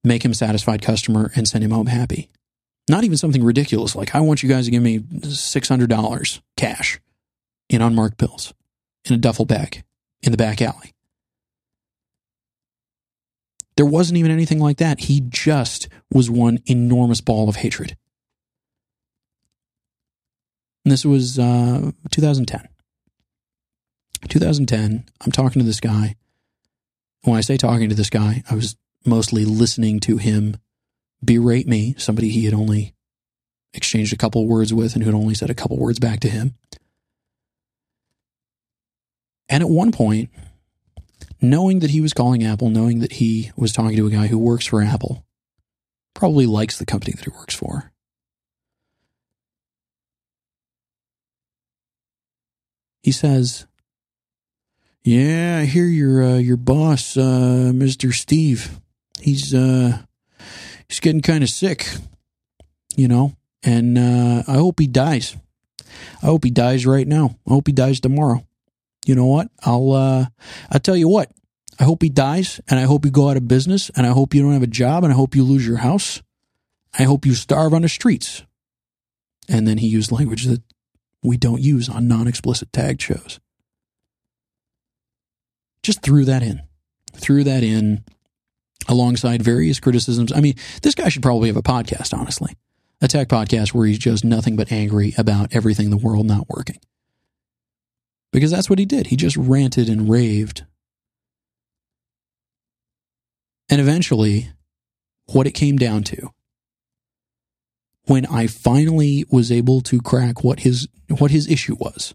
make 0.02 0.24
him 0.24 0.30
a 0.30 0.34
satisfied 0.34 0.82
customer 0.82 1.30
and 1.34 1.46
send 1.46 1.64
him 1.64 1.72
home 1.72 1.86
happy. 1.86 2.30
Not 2.88 3.04
even 3.04 3.16
something 3.16 3.42
ridiculous 3.42 3.96
like, 3.96 4.14
I 4.14 4.20
want 4.20 4.42
you 4.42 4.48
guys 4.48 4.66
to 4.66 4.70
give 4.70 4.82
me 4.82 5.00
$600 5.00 6.40
cash 6.56 7.00
in 7.68 7.82
unmarked 7.82 8.18
bills 8.18 8.54
in 9.04 9.14
a 9.14 9.18
duffel 9.18 9.44
bag 9.44 9.84
in 10.22 10.32
the 10.32 10.38
back 10.38 10.60
alley. 10.60 10.94
There 13.76 13.86
wasn't 13.86 14.18
even 14.18 14.30
anything 14.30 14.58
like 14.58 14.78
that. 14.78 15.00
He 15.00 15.20
just 15.20 15.88
was 16.10 16.30
one 16.30 16.58
enormous 16.66 17.20
ball 17.20 17.48
of 17.48 17.56
hatred. 17.56 17.96
And 20.84 20.92
this 20.92 21.04
was 21.04 21.38
uh, 21.38 21.90
2010. 22.10 22.68
2010, 24.28 25.04
I'm 25.20 25.32
talking 25.32 25.60
to 25.60 25.66
this 25.66 25.80
guy. 25.80 26.16
When 27.22 27.36
I 27.36 27.40
say 27.40 27.56
talking 27.56 27.88
to 27.88 27.94
this 27.94 28.10
guy, 28.10 28.42
I 28.50 28.54
was 28.54 28.76
mostly 29.04 29.44
listening 29.44 30.00
to 30.00 30.16
him 30.16 30.56
berate 31.24 31.66
me, 31.66 31.94
somebody 31.98 32.28
he 32.28 32.44
had 32.44 32.54
only 32.54 32.94
exchanged 33.74 34.12
a 34.12 34.16
couple 34.16 34.46
words 34.46 34.72
with 34.72 34.94
and 34.94 35.02
who 35.02 35.10
had 35.10 35.18
only 35.18 35.34
said 35.34 35.50
a 35.50 35.54
couple 35.54 35.76
words 35.76 35.98
back 35.98 36.20
to 36.20 36.28
him. 36.28 36.54
And 39.48 39.62
at 39.62 39.70
one 39.70 39.92
point, 39.92 40.30
knowing 41.40 41.78
that 41.80 41.90
he 41.90 42.00
was 42.00 42.12
calling 42.12 42.44
Apple, 42.44 42.68
knowing 42.70 42.98
that 43.00 43.12
he 43.12 43.52
was 43.56 43.72
talking 43.72 43.96
to 43.96 44.06
a 44.06 44.10
guy 44.10 44.26
who 44.26 44.38
works 44.38 44.66
for 44.66 44.82
Apple, 44.82 45.24
probably 46.14 46.46
likes 46.46 46.78
the 46.78 46.86
company 46.86 47.12
that 47.12 47.24
he 47.24 47.30
works 47.30 47.54
for. 47.54 47.92
He 53.02 53.12
says, 53.12 53.66
"Yeah, 55.04 55.60
I 55.60 55.64
hear 55.66 55.84
your 55.86 56.24
uh, 56.24 56.38
your 56.38 56.56
boss, 56.56 57.16
uh, 57.16 57.70
Mister 57.72 58.12
Steve. 58.12 58.80
He's 59.20 59.54
uh, 59.54 59.98
he's 60.88 61.00
getting 61.00 61.22
kind 61.22 61.44
of 61.44 61.50
sick, 61.50 61.86
you 62.96 63.06
know, 63.06 63.36
and 63.62 63.96
uh, 63.96 64.42
I 64.48 64.54
hope 64.54 64.80
he 64.80 64.88
dies. 64.88 65.36
I 66.22 66.26
hope 66.26 66.44
he 66.44 66.50
dies 66.50 66.84
right 66.84 67.06
now. 67.06 67.36
I 67.46 67.50
hope 67.50 67.68
he 67.68 67.72
dies 67.72 68.00
tomorrow. 68.00 68.45
You 69.06 69.14
know 69.14 69.26
what? 69.26 69.48
I'll 69.62 69.92
uh, 69.92 70.26
I'll 70.70 70.80
tell 70.80 70.96
you 70.96 71.08
what. 71.08 71.30
I 71.78 71.84
hope 71.84 72.02
he 72.02 72.08
dies, 72.08 72.60
and 72.68 72.80
I 72.80 72.84
hope 72.84 73.04
you 73.04 73.10
go 73.10 73.28
out 73.28 73.36
of 73.36 73.46
business, 73.46 73.90
and 73.90 74.06
I 74.06 74.10
hope 74.10 74.34
you 74.34 74.42
don't 74.42 74.52
have 74.52 74.62
a 74.62 74.66
job, 74.66 75.04
and 75.04 75.12
I 75.12 75.16
hope 75.16 75.36
you 75.36 75.44
lose 75.44 75.66
your 75.66 75.76
house. 75.76 76.22
I 76.98 77.04
hope 77.04 77.24
you 77.24 77.34
starve 77.34 77.72
on 77.72 77.82
the 77.82 77.88
streets." 77.88 78.42
And 79.48 79.66
then 79.68 79.78
he 79.78 79.86
used 79.86 80.10
language 80.10 80.44
that 80.46 80.62
we 81.22 81.36
don't 81.36 81.62
use 81.62 81.88
on 81.88 82.08
non 82.08 82.26
explicit 82.26 82.72
tag 82.72 83.00
shows. 83.00 83.38
Just 85.84 86.02
threw 86.02 86.24
that 86.24 86.42
in. 86.42 86.62
Threw 87.12 87.44
that 87.44 87.62
in 87.62 88.04
alongside 88.88 89.40
various 89.40 89.78
criticisms. 89.78 90.32
I 90.32 90.40
mean, 90.40 90.54
this 90.82 90.96
guy 90.96 91.08
should 91.08 91.22
probably 91.22 91.48
have 91.48 91.56
a 91.56 91.62
podcast, 91.62 92.12
honestly. 92.12 92.54
A 93.00 93.06
tech 93.06 93.28
podcast 93.28 93.72
where 93.72 93.86
he's 93.86 93.98
just 93.98 94.24
nothing 94.24 94.56
but 94.56 94.72
angry 94.72 95.14
about 95.16 95.54
everything 95.54 95.84
in 95.84 95.90
the 95.90 95.96
world 95.96 96.26
not 96.26 96.48
working. 96.48 96.78
Because 98.32 98.50
that's 98.50 98.68
what 98.68 98.78
he 98.78 98.84
did. 98.84 99.08
He 99.08 99.16
just 99.16 99.36
ranted 99.36 99.88
and 99.88 100.08
raved. 100.08 100.64
And 103.68 103.80
eventually, 103.80 104.50
what 105.26 105.46
it 105.46 105.52
came 105.52 105.76
down 105.76 106.02
to 106.04 106.30
when 108.06 108.24
I 108.26 108.46
finally 108.46 109.24
was 109.30 109.50
able 109.50 109.80
to 109.82 110.00
crack 110.00 110.42
what 110.42 110.60
his 110.60 110.88
what 111.18 111.30
his 111.30 111.48
issue 111.48 111.76
was. 111.78 112.14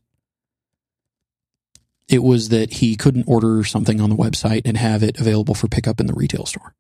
It 2.08 2.24
was 2.24 2.50
that 2.50 2.74
he 2.74 2.96
couldn't 2.98 3.28
order 3.28 3.64
something 3.64 4.02
on 4.02 4.10
the 4.10 4.18
website 4.18 4.64
and 4.66 4.76
have 4.76 5.02
it 5.02 5.20
available 5.20 5.56
for 5.56 5.68
pickup 5.68 6.00
in 6.00 6.08
the 6.08 6.14
retail 6.14 6.46
store. 6.46 6.74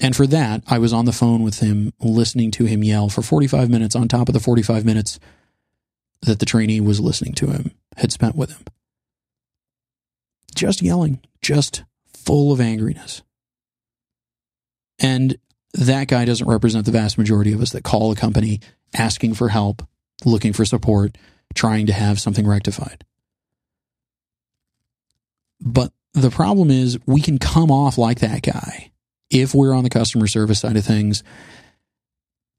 And 0.00 0.14
for 0.14 0.26
that, 0.26 0.62
I 0.66 0.78
was 0.78 0.92
on 0.92 1.04
the 1.04 1.12
phone 1.12 1.42
with 1.42 1.60
him, 1.60 1.92
listening 2.00 2.50
to 2.52 2.64
him 2.64 2.82
yell 2.82 3.08
for 3.08 3.22
45 3.22 3.70
minutes 3.70 3.94
on 3.94 4.08
top 4.08 4.28
of 4.28 4.34
the 4.34 4.40
45 4.40 4.84
minutes 4.84 5.18
that 6.26 6.40
the 6.40 6.46
trainee 6.46 6.80
was 6.80 7.00
listening 7.00 7.32
to 7.34 7.46
him, 7.46 7.70
had 7.96 8.12
spent 8.12 8.36
with 8.36 8.50
him. 8.50 8.64
Just 10.54 10.82
yelling, 10.82 11.20
just 11.40 11.84
full 12.14 12.52
of 12.52 12.58
angriness. 12.58 13.22
And 14.98 15.38
that 15.74 16.08
guy 16.08 16.24
doesn't 16.24 16.48
represent 16.48 16.84
the 16.84 16.92
vast 16.92 17.16
majority 17.18 17.52
of 17.52 17.60
us 17.60 17.72
that 17.72 17.84
call 17.84 18.10
a 18.10 18.16
company 18.16 18.60
asking 18.94 19.34
for 19.34 19.48
help, 19.48 19.86
looking 20.24 20.52
for 20.52 20.64
support, 20.64 21.16
trying 21.54 21.86
to 21.86 21.92
have 21.92 22.18
something 22.18 22.46
rectified. 22.46 23.04
But 25.60 25.92
the 26.12 26.30
problem 26.30 26.70
is 26.70 26.98
we 27.06 27.20
can 27.20 27.38
come 27.38 27.70
off 27.70 27.98
like 27.98 28.20
that 28.20 28.42
guy 28.42 28.90
if 29.30 29.54
we're 29.54 29.74
on 29.74 29.84
the 29.84 29.90
customer 29.90 30.26
service 30.26 30.60
side 30.60 30.76
of 30.76 30.84
things 30.84 31.22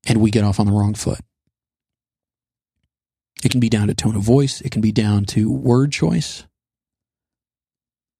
and 0.08 0.21
we 0.21 0.32
get 0.32 0.43
off 0.43 0.60
on 0.60 0.67
the 0.67 0.71
wrong 0.71 0.93
foot. 0.93 1.19
It 3.43 3.52
can 3.52 3.60
be 3.60 3.69
down 3.69 3.88
to 3.88 3.93
tone 3.93 4.15
of 4.15 4.23
voice, 4.23 4.62
it 4.62 4.71
can 4.71 4.82
be 4.82 4.91
down 4.91 5.26
to 5.26 5.52
word 5.52 5.91
choice. 5.91 6.45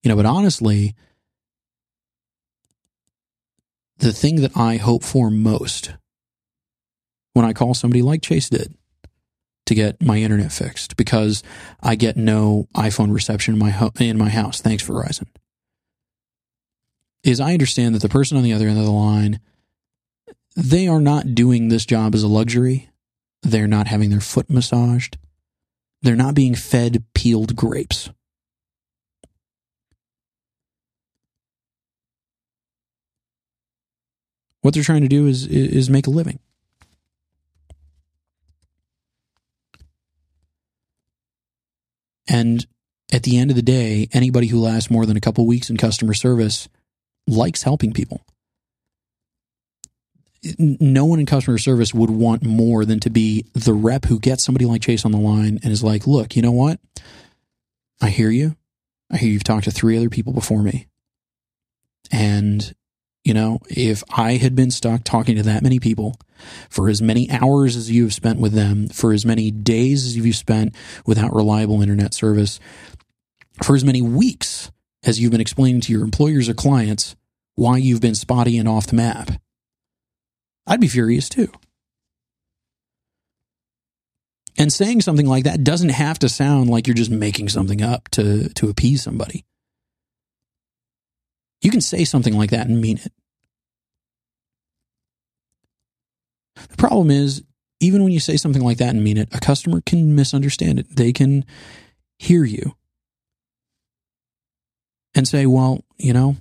You 0.04 0.10
know, 0.10 0.16
but 0.16 0.26
honestly, 0.26 0.96
the 3.98 4.14
thing 4.14 4.42
that 4.42 4.56
I 4.56 4.78
hope 4.78 5.04
for 5.04 5.32
most 5.32 5.94
when 7.34 7.46
I 7.46 7.54
call 7.54 7.74
somebody 7.74 8.02
like 8.02 8.22
Chase 8.22 8.50
did 8.50 8.76
to 9.66 9.76
get 9.76 10.02
my 10.02 10.18
internet 10.18 10.52
fixed 10.52 10.98
because 10.98 11.44
I 11.82 11.96
get 11.96 12.16
no 12.16 12.68
iPhone 12.76 13.14
reception 13.14 13.54
in 13.54 13.60
my 13.60 13.72
ho- 13.72 13.92
in 14.00 14.18
my 14.18 14.30
house. 14.30 14.62
Thanks 14.62 14.84
Verizon. 14.88 15.28
Is 17.24 17.40
I 17.40 17.54
understand 17.54 17.96
that 17.96 18.02
the 18.02 18.10
person 18.10 18.38
on 18.38 18.44
the 18.44 18.54
other 18.54 18.68
end 18.68 18.80
of 18.80 18.86
the 18.86 18.92
line 18.92 19.40
they 20.56 20.88
are 20.88 21.00
not 21.00 21.36
doing 21.36 21.68
this 21.68 21.86
job 21.86 22.16
as 22.16 22.24
a 22.24 22.28
luxury. 22.28 22.90
They're 23.44 23.68
not 23.68 23.88
having 23.88 24.10
their 24.10 24.20
foot 24.20 24.50
massaged. 24.50 25.18
They're 26.02 26.16
not 26.16 26.36
being 26.36 26.56
fed 26.56 27.04
peeled 27.14 27.56
grapes. 27.56 28.10
What 34.62 34.74
they're 34.74 34.84
trying 34.84 35.04
to 35.04 35.08
do 35.08 35.28
is 35.28 35.46
is 35.48 35.90
make 35.90 36.08
a 36.08 36.12
living. 36.12 36.40
And 42.28 42.66
at 43.14 43.24
the 43.24 43.38
end 43.38 43.50
of 43.50 43.56
the 43.56 43.62
day, 43.62 44.10
anybody 44.12 44.48
who 44.48 44.60
lasts 44.60 44.92
more 44.92 45.06
than 45.06 45.16
a 45.16 45.22
couple 45.22 45.46
weeks 45.46 45.70
in 45.70 45.78
customer 45.78 46.14
service 46.14 46.68
likes 47.26 47.64
helping 47.64 47.94
people. 47.94 48.26
No 50.60 51.06
one 51.06 51.20
in 51.20 51.26
customer 51.26 51.58
service 51.58 51.94
would 51.94 52.10
want 52.10 52.44
more 52.44 52.86
than 52.86 53.00
to 53.02 53.10
be 53.10 53.46
the 53.54 53.74
rep 53.74 54.06
who 54.06 54.20
gets 54.20 54.44
somebody 54.44 54.66
like 54.66 54.82
Chase 54.82 55.06
on 55.06 55.12
the 55.12 55.18
line 55.18 55.60
and 55.64 55.72
is 55.72 55.84
like, 55.84 56.06
look, 56.06 56.36
you 56.36 56.42
know 56.42 56.52
what? 56.52 56.80
I 58.02 58.10
hear 58.10 58.30
you. 58.30 58.56
I 59.12 59.18
hear 59.18 59.30
you've 59.30 59.44
talked 59.44 59.66
to 59.66 59.72
three 59.72 59.98
other 59.98 60.10
people 60.10 60.34
before 60.34 60.62
me. 60.62 60.88
And 62.12 62.74
you 63.28 63.34
know, 63.34 63.60
if 63.70 64.06
I 64.10 64.38
had 64.38 64.56
been 64.56 64.72
stuck 64.72 65.04
talking 65.04 65.36
to 65.36 65.44
that 65.44 65.62
many 65.62 65.82
people 65.82 66.16
for 66.70 66.88
as 66.88 67.02
many 67.02 67.30
hours 67.30 67.76
as 67.76 67.92
you've 67.92 68.14
spent 68.14 68.40
with 68.40 68.54
them, 68.54 68.88
for 68.88 69.12
as 69.12 69.26
many 69.26 69.52
days 69.52 70.06
as 70.06 70.16
you've 70.16 70.34
spent 70.34 70.74
without 71.06 71.36
reliable 71.36 71.82
internet 71.82 72.14
service, 72.14 72.58
for 73.62 73.76
as 73.76 73.84
many 73.84 74.02
weeks 74.02 74.72
as 75.04 75.20
you've 75.20 75.34
been 75.34 75.42
explaining 75.42 75.82
to 75.82 75.92
your 75.92 76.06
employers 76.06 76.48
or 76.48 76.54
clients 76.54 77.18
why 77.56 77.76
you've 77.76 78.00
been 78.00 78.16
spotty 78.16 78.58
and 78.58 78.70
off 78.70 78.88
the 78.88 78.96
map, 78.96 79.32
I'd 80.68 80.82
be 80.82 80.88
furious 80.88 81.30
too. 81.30 81.50
And 84.58 84.74
saying 84.74 85.02
something 85.02 85.28
like 85.28 85.46
that 85.46 85.64
doesn't 85.64 85.90
have 85.90 86.20
to 86.20 86.30
sound 86.30 86.70
like 86.70 86.88
you're 86.88 86.96
just 86.96 87.12
making 87.12 87.50
something 87.50 87.82
up 87.82 88.10
to, 88.10 88.50
to 88.56 88.70
appease 88.70 89.04
somebody. 89.04 89.46
You 91.62 91.72
can 91.72 91.82
say 91.82 92.04
something 92.04 92.36
like 92.36 92.50
that 92.50 92.68
and 92.68 92.82
mean 92.82 92.98
it. 92.98 93.12
The 96.70 96.78
problem 96.78 97.12
is, 97.12 97.44
even 97.80 98.04
when 98.04 98.12
you 98.12 98.20
say 98.20 98.38
something 98.38 98.64
like 98.64 98.78
that 98.78 98.90
and 98.90 99.04
mean 99.04 99.18
it, 99.18 99.30
a 99.34 99.40
customer 99.40 99.82
can 99.86 100.16
misunderstand 100.16 100.80
it. 100.80 100.96
They 100.96 101.14
can 101.14 101.46
hear 102.18 102.44
you 102.44 102.76
and 105.14 105.28
say, 105.28 105.46
well, 105.46 105.84
you 105.98 106.14
know, 106.14 106.36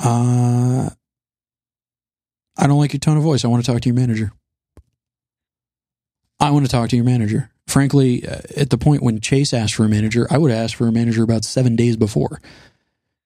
uh, 0.00 0.90
I 2.56 2.66
don't 2.66 2.78
like 2.78 2.92
your 2.92 3.00
tone 3.00 3.16
of 3.16 3.22
voice. 3.22 3.44
I 3.44 3.48
want 3.48 3.64
to 3.64 3.70
talk 3.70 3.80
to 3.82 3.88
your 3.88 3.96
manager. 3.96 4.32
I 6.40 6.50
want 6.50 6.64
to 6.64 6.70
talk 6.70 6.88
to 6.90 6.96
your 6.96 7.04
manager. 7.04 7.50
Frankly, 7.66 8.26
uh, 8.26 8.40
at 8.56 8.70
the 8.70 8.78
point 8.78 9.02
when 9.02 9.20
Chase 9.20 9.52
asked 9.52 9.74
for 9.74 9.84
a 9.84 9.88
manager, 9.88 10.26
I 10.30 10.38
would 10.38 10.50
have 10.50 10.64
asked 10.64 10.76
for 10.76 10.86
a 10.86 10.92
manager 10.92 11.22
about 11.22 11.44
seven 11.44 11.76
days 11.76 11.96
before. 11.96 12.40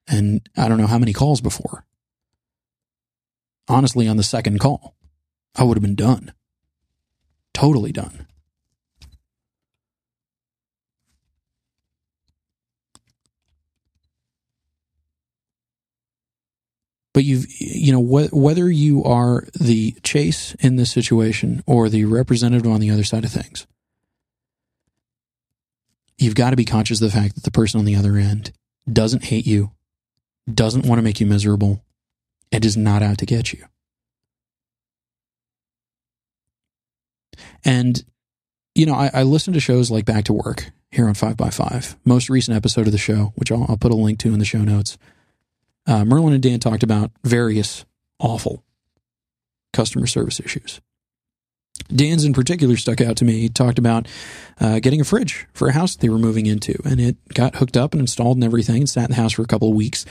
And 0.09 0.49
I 0.57 0.68
don't 0.68 0.78
know 0.78 0.87
how 0.87 0.99
many 0.99 1.12
calls 1.12 1.41
before. 1.41 1.85
Honestly, 3.68 4.09
on 4.09 4.16
the 4.16 4.22
second 4.22 4.59
call, 4.59 4.97
I 5.55 5.62
would 5.62 5.76
have 5.76 5.83
been 5.83 5.95
done. 5.95 6.33
Totally 7.53 7.93
done. 7.93 8.26
But 17.12 17.24
you've 17.24 17.46
you 17.58 17.92
know 17.92 18.02
wh- 18.02 18.32
whether 18.32 18.70
you 18.70 19.02
are 19.04 19.44
the 19.58 19.92
chase 20.02 20.54
in 20.61 20.76
this 20.76 20.90
situation 20.90 21.62
or 21.66 21.88
the 21.88 22.04
representative 22.04 22.70
on 22.70 22.80
the 22.80 22.90
other 22.90 23.04
side 23.04 23.24
of 23.24 23.30
things 23.30 23.66
you've 26.18 26.34
got 26.34 26.50
to 26.50 26.56
be 26.56 26.64
conscious 26.64 27.00
of 27.00 27.11
the 27.11 27.18
fact 27.18 27.34
that 27.34 27.44
the 27.44 27.50
person 27.50 27.78
on 27.78 27.86
the 27.86 27.96
other 27.96 28.16
end 28.16 28.52
doesn't 28.90 29.24
hate 29.24 29.46
you 29.46 29.70
doesn't 30.52 30.86
want 30.86 30.98
to 30.98 31.02
make 31.02 31.20
you 31.20 31.26
miserable 31.26 31.82
and 32.52 32.64
is 32.64 32.76
not 32.76 33.02
out 33.02 33.18
to 33.18 33.26
get 33.26 33.52
you. 33.52 33.64
And 37.64 38.02
you 38.74 38.86
know 38.86 38.94
i, 38.94 39.11
I 39.12 39.22
listen 39.22 39.52
to 39.54 39.61
shows 39.61 39.90
like 39.90 40.04
back 40.04 40.24
to 40.24 40.32
work 40.32 40.70
here 40.90 41.06
on 41.06 41.14
5by5 41.14 41.96
most 42.04 42.30
recent 42.30 42.56
episode 42.56 42.86
of 42.86 42.92
the 42.92 42.98
show 42.98 43.32
which 43.36 43.52
I'll, 43.52 43.66
I'll 43.68 43.76
put 43.76 43.92
a 43.92 43.96
link 43.96 44.18
to 44.20 44.32
in 44.32 44.38
the 44.38 44.44
show 44.44 44.62
notes 44.62 44.96
uh, 45.87 46.05
Merlin 46.05 46.35
and 46.35 46.43
Dan 46.43 46.61
talked 46.61 46.83
about 46.83 47.11
various 47.24 47.85
awful 48.18 48.64
customer 49.72 50.07
service 50.07 50.41
issues. 50.41 50.81
Dan's 51.89 52.24
in 52.24 52.33
particular 52.33 52.76
stuck 52.76 53.01
out 53.01 53.16
to 53.16 53.24
me. 53.24 53.41
He 53.41 53.49
talked 53.49 53.78
about 53.78 54.07
uh, 54.61 54.81
getting 54.81 55.01
a 55.01 55.05
fridge 55.05 55.47
for 55.55 55.68
a 55.68 55.72
house 55.72 55.97
they 55.97 56.09
were 56.09 56.18
moving 56.18 56.47
into, 56.47 56.81
and 56.85 57.01
it 57.01 57.16
got 57.35 57.57
hooked 57.57 57.76
up 57.76 57.93
and 57.93 58.01
installed 58.01 58.37
and 58.37 58.45
everything, 58.45 58.83
and 58.83 58.89
sat 58.89 59.05
in 59.05 59.11
the 59.11 59.20
house 59.20 59.33
for 59.33 59.43
a 59.43 59.47
couple 59.47 59.68
of 59.68 59.74
weeks. 59.74 60.05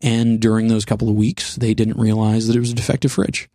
And 0.00 0.40
during 0.40 0.68
those 0.68 0.84
couple 0.84 1.08
of 1.08 1.14
weeks, 1.14 1.56
they 1.56 1.74
didn't 1.74 1.98
realize 1.98 2.48
that 2.48 2.56
it 2.56 2.60
was 2.60 2.72
a 2.72 2.74
defective 2.74 3.12
fridge. 3.12 3.48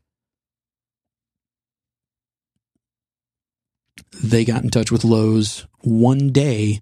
They 4.23 4.45
got 4.45 4.63
in 4.63 4.69
touch 4.69 4.91
with 4.91 5.03
Lowe's 5.03 5.67
one 5.81 6.31
day 6.31 6.81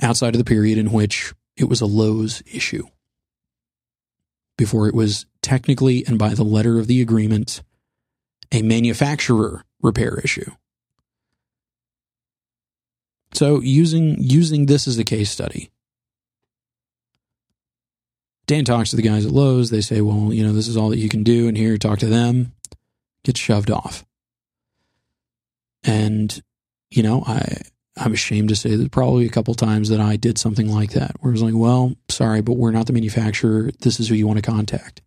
outside 0.00 0.34
of 0.34 0.38
the 0.38 0.44
period 0.44 0.78
in 0.78 0.92
which 0.92 1.34
it 1.56 1.64
was 1.64 1.80
a 1.80 1.86
Lowe's 1.86 2.42
issue 2.46 2.86
before 4.60 4.86
it 4.86 4.94
was 4.94 5.24
technically 5.40 6.04
and 6.06 6.18
by 6.18 6.34
the 6.34 6.44
letter 6.44 6.78
of 6.78 6.86
the 6.86 7.00
agreement 7.00 7.62
a 8.52 8.60
manufacturer 8.60 9.64
repair 9.80 10.20
issue. 10.22 10.50
So 13.32 13.62
using 13.62 14.16
using 14.18 14.66
this 14.66 14.86
as 14.86 14.98
a 14.98 15.04
case 15.04 15.30
study. 15.30 15.70
Dan 18.44 18.66
talks 18.66 18.90
to 18.90 18.96
the 18.96 19.02
guys 19.02 19.24
at 19.24 19.32
Lowe's, 19.32 19.70
they 19.70 19.80
say, 19.80 20.02
"Well, 20.02 20.30
you 20.30 20.44
know, 20.44 20.52
this 20.52 20.68
is 20.68 20.76
all 20.76 20.90
that 20.90 20.98
you 20.98 21.08
can 21.08 21.22
do 21.22 21.48
and 21.48 21.56
here 21.56 21.78
talk 21.78 22.00
to 22.00 22.06
them." 22.06 22.52
Gets 23.24 23.40
shoved 23.40 23.70
off. 23.70 24.04
And 25.84 26.38
you 26.90 27.02
know, 27.02 27.24
I 27.26 27.62
I'm 27.96 28.12
ashamed 28.12 28.48
to 28.50 28.56
say 28.56 28.76
that 28.76 28.92
probably 28.92 29.26
a 29.26 29.30
couple 29.30 29.54
times 29.54 29.88
that 29.88 30.00
I 30.00 30.16
did 30.16 30.38
something 30.38 30.72
like 30.72 30.92
that, 30.92 31.16
where 31.20 31.30
it 31.30 31.34
was 31.34 31.42
like, 31.42 31.54
well, 31.54 31.94
sorry, 32.08 32.40
but 32.40 32.56
we're 32.56 32.70
not 32.70 32.86
the 32.86 32.92
manufacturer. 32.92 33.70
This 33.80 34.00
is 34.00 34.08
who 34.08 34.14
you 34.14 34.26
want 34.26 34.42
to 34.42 34.50
contact. 34.50 35.02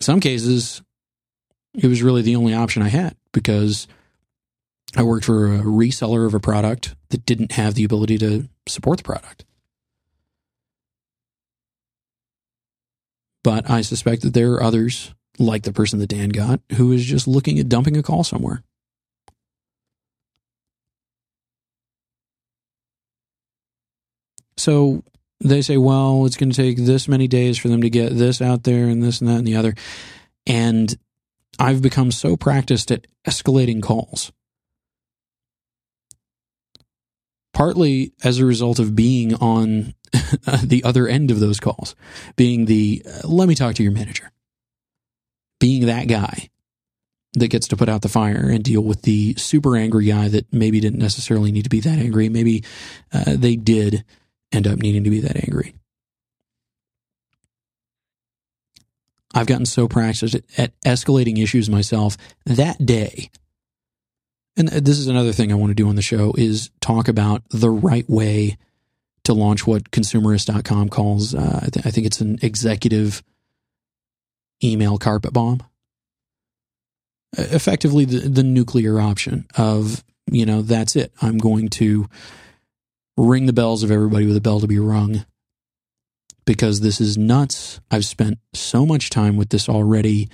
In 0.00 0.04
some 0.04 0.20
cases, 0.20 0.82
it 1.74 1.86
was 1.86 2.02
really 2.02 2.22
the 2.22 2.36
only 2.36 2.54
option 2.54 2.82
I 2.82 2.88
had 2.88 3.16
because 3.32 3.86
I 4.96 5.02
worked 5.02 5.26
for 5.26 5.54
a 5.54 5.58
reseller 5.58 6.26
of 6.26 6.34
a 6.34 6.40
product 6.40 6.94
that 7.10 7.26
didn't 7.26 7.52
have 7.52 7.74
the 7.74 7.84
ability 7.84 8.18
to 8.18 8.48
support 8.66 8.98
the 8.98 9.04
product. 9.04 9.44
But 13.42 13.68
I 13.68 13.82
suspect 13.82 14.22
that 14.22 14.34
there 14.34 14.52
are 14.52 14.62
others, 14.62 15.14
like 15.38 15.64
the 15.64 15.72
person 15.72 15.98
that 15.98 16.08
Dan 16.08 16.30
got, 16.30 16.60
who 16.72 16.92
is 16.92 17.04
just 17.04 17.28
looking 17.28 17.58
at 17.58 17.68
dumping 17.68 17.96
a 17.96 18.02
call 18.02 18.24
somewhere. 18.24 18.62
So 24.56 25.02
they 25.40 25.62
say, 25.62 25.76
well, 25.76 26.26
it's 26.26 26.36
going 26.36 26.50
to 26.50 26.56
take 26.56 26.78
this 26.78 27.08
many 27.08 27.28
days 27.28 27.58
for 27.58 27.68
them 27.68 27.82
to 27.82 27.90
get 27.90 28.16
this 28.16 28.40
out 28.40 28.64
there 28.64 28.86
and 28.86 29.02
this 29.02 29.20
and 29.20 29.28
that 29.28 29.38
and 29.38 29.46
the 29.46 29.56
other. 29.56 29.74
And 30.46 30.96
I've 31.58 31.82
become 31.82 32.10
so 32.10 32.36
practiced 32.36 32.90
at 32.90 33.06
escalating 33.26 33.82
calls. 33.82 34.32
Partly 37.52 38.12
as 38.24 38.38
a 38.38 38.46
result 38.46 38.78
of 38.78 38.96
being 38.96 39.34
on 39.34 39.94
the 40.62 40.82
other 40.84 41.06
end 41.06 41.30
of 41.30 41.40
those 41.40 41.60
calls, 41.60 41.94
being 42.36 42.64
the, 42.64 43.02
uh, 43.06 43.28
let 43.28 43.48
me 43.48 43.54
talk 43.54 43.76
to 43.76 43.82
your 43.82 43.92
manager, 43.92 44.32
being 45.60 45.86
that 45.86 46.08
guy 46.08 46.48
that 47.34 47.48
gets 47.48 47.68
to 47.68 47.76
put 47.76 47.88
out 47.88 48.02
the 48.02 48.08
fire 48.08 48.48
and 48.48 48.64
deal 48.64 48.80
with 48.80 49.02
the 49.02 49.34
super 49.34 49.76
angry 49.76 50.06
guy 50.06 50.28
that 50.28 50.52
maybe 50.52 50.80
didn't 50.80 51.00
necessarily 51.00 51.52
need 51.52 51.64
to 51.64 51.70
be 51.70 51.80
that 51.80 51.98
angry. 51.98 52.28
Maybe 52.28 52.64
uh, 53.12 53.36
they 53.36 53.56
did 53.56 54.04
end 54.54 54.66
up 54.66 54.78
needing 54.78 55.04
to 55.04 55.10
be 55.10 55.20
that 55.20 55.36
angry. 55.36 55.74
I've 59.34 59.46
gotten 59.46 59.66
so 59.66 59.88
practiced 59.88 60.36
at, 60.56 60.80
escalating 60.82 61.42
issues 61.42 61.68
myself 61.68 62.16
that 62.46 62.84
day. 62.84 63.30
And 64.56 64.68
this 64.68 64.98
is 64.98 65.08
another 65.08 65.32
thing 65.32 65.50
I 65.50 65.56
want 65.56 65.70
to 65.70 65.74
do 65.74 65.88
on 65.88 65.96
the 65.96 66.02
show 66.02 66.32
is 66.38 66.70
talk 66.80 67.08
about 67.08 67.42
the 67.50 67.70
right 67.70 68.08
way 68.08 68.56
to 69.24 69.32
launch 69.32 69.66
what 69.66 69.90
consumerist.com 69.90 70.90
calls, 70.90 71.34
uh, 71.34 71.60
I, 71.62 71.68
th- 71.70 71.86
I 71.86 71.90
think 71.90 72.06
it's 72.06 72.20
an 72.20 72.38
executive 72.42 73.22
email 74.62 74.98
carpet 74.98 75.32
bomb. 75.32 75.62
Effectively, 77.36 78.04
the, 78.04 78.28
the 78.28 78.42
nuclear 78.44 79.00
option 79.00 79.46
of, 79.56 80.04
you 80.30 80.46
know, 80.46 80.62
that's 80.62 80.94
it. 80.94 81.12
I'm 81.20 81.38
going 81.38 81.68
to 81.70 82.08
ring 83.16 83.46
the 83.46 83.52
bells 83.52 83.82
of 83.82 83.90
everybody 83.90 84.26
with 84.26 84.36
a 84.36 84.40
bell 84.40 84.60
to 84.60 84.66
be 84.66 84.78
rung 84.78 85.24
because 86.44 86.80
this 86.80 87.00
is 87.00 87.16
nuts. 87.16 87.80
I've 87.90 88.04
spent 88.04 88.38
so 88.52 88.84
much 88.84 89.10
time 89.10 89.36
with 89.36 89.50
this 89.50 89.68
already. 89.68 90.28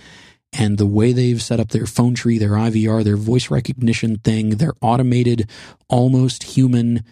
And 0.53 0.79
the 0.79 0.87
way 0.87 1.13
they've 1.13 1.41
set 1.41 1.61
up 1.61 1.69
their 1.69 1.87
phone 1.87 2.15
tree, 2.15 2.39
their 2.39 2.51
IVR, 2.51 3.05
their 3.05 3.17
voice 3.17 3.51
recognition 3.51 4.17
thing, 4.17 4.51
their 4.51 4.73
automated, 4.81 5.49
almost 5.89 6.43
human 6.43 7.05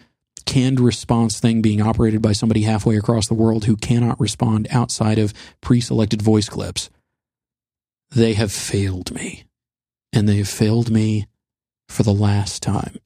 canned 0.45 0.79
response 0.79 1.39
thing 1.39 1.61
being 1.61 1.81
operated 1.81 2.21
by 2.21 2.33
somebody 2.33 2.63
halfway 2.63 2.97
across 2.97 3.27
the 3.27 3.33
world 3.33 3.65
who 3.65 3.77
cannot 3.77 4.19
respond 4.19 4.67
outside 4.71 5.19
of 5.19 5.33
pre 5.61 5.79
selected 5.79 6.21
voice 6.21 6.49
clips. 6.49 6.89
They 8.11 8.33
have 8.33 8.51
failed 8.51 9.11
me. 9.13 9.45
And 10.11 10.27
they 10.27 10.37
have 10.37 10.49
failed 10.49 10.89
me 10.89 11.27
for 11.87 12.03
the 12.03 12.13
last 12.13 12.63
time. 12.63 12.97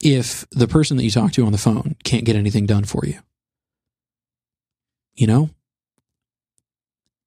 If 0.00 0.48
the 0.50 0.68
person 0.68 0.96
that 0.96 1.04
you 1.04 1.10
talk 1.10 1.32
to 1.32 1.44
on 1.44 1.52
the 1.52 1.58
phone 1.58 1.96
can't 2.04 2.24
get 2.24 2.36
anything 2.36 2.66
done 2.66 2.84
for 2.84 3.04
you. 3.04 3.20
You 5.14 5.26
know? 5.26 5.50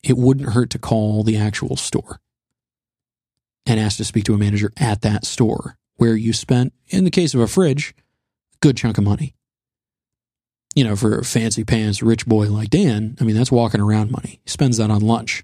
It 0.04 0.18
wouldn't 0.18 0.54
hurt 0.54 0.70
to 0.72 0.80
call 0.80 1.24
the 1.24 1.38
actual 1.38 1.76
store 1.76 2.22
and 3.66 3.80
ask 3.80 3.98
to 3.98 4.06
speak 4.06 4.24
to 4.26 4.34
a 4.34 4.38
manager 4.38 4.72
at 4.78 5.02
that 5.02 5.26
store 5.26 5.78
where 5.98 6.16
you 6.16 6.34
spent, 6.34 6.74
in 6.88 7.04
the 7.04 7.12
case 7.12 7.34
of 7.34 7.42
a 7.42 7.48
fridge, 7.48 7.94
a 8.56 8.58
good 8.62 8.78
chunk 8.78 8.98
of 8.98 9.04
money. 9.04 9.36
You 10.74 10.86
know, 10.86 10.96
for 10.96 11.22
fancy 11.24 11.64
pants 11.64 12.02
rich 12.02 12.26
boy 12.26 12.50
like 12.50 12.70
Dan, 12.70 13.18
I 13.20 13.26
mean, 13.26 13.36
that's 13.36 13.52
walking 13.52 13.82
around 13.82 14.10
money. 14.10 14.40
He 14.44 14.50
spends 14.50 14.78
that 14.78 14.90
on 14.90 15.02
lunch. 15.02 15.44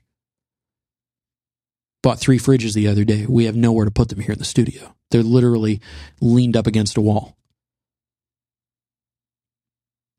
Bought 2.02 2.20
three 2.20 2.40
fridges 2.40 2.74
the 2.74 2.88
other 2.88 3.04
day. 3.04 3.26
We 3.28 3.46
have 3.46 3.56
nowhere 3.56 3.86
to 3.86 3.92
put 3.92 4.10
them 4.10 4.22
here 4.22 4.32
in 4.32 4.40
the 4.40 4.46
studio. 4.46 4.96
They're 5.12 5.24
literally 5.24 5.82
leaned 6.22 6.58
up 6.58 6.68
against 6.68 6.98
a 6.98 7.02
wall. 7.02 7.38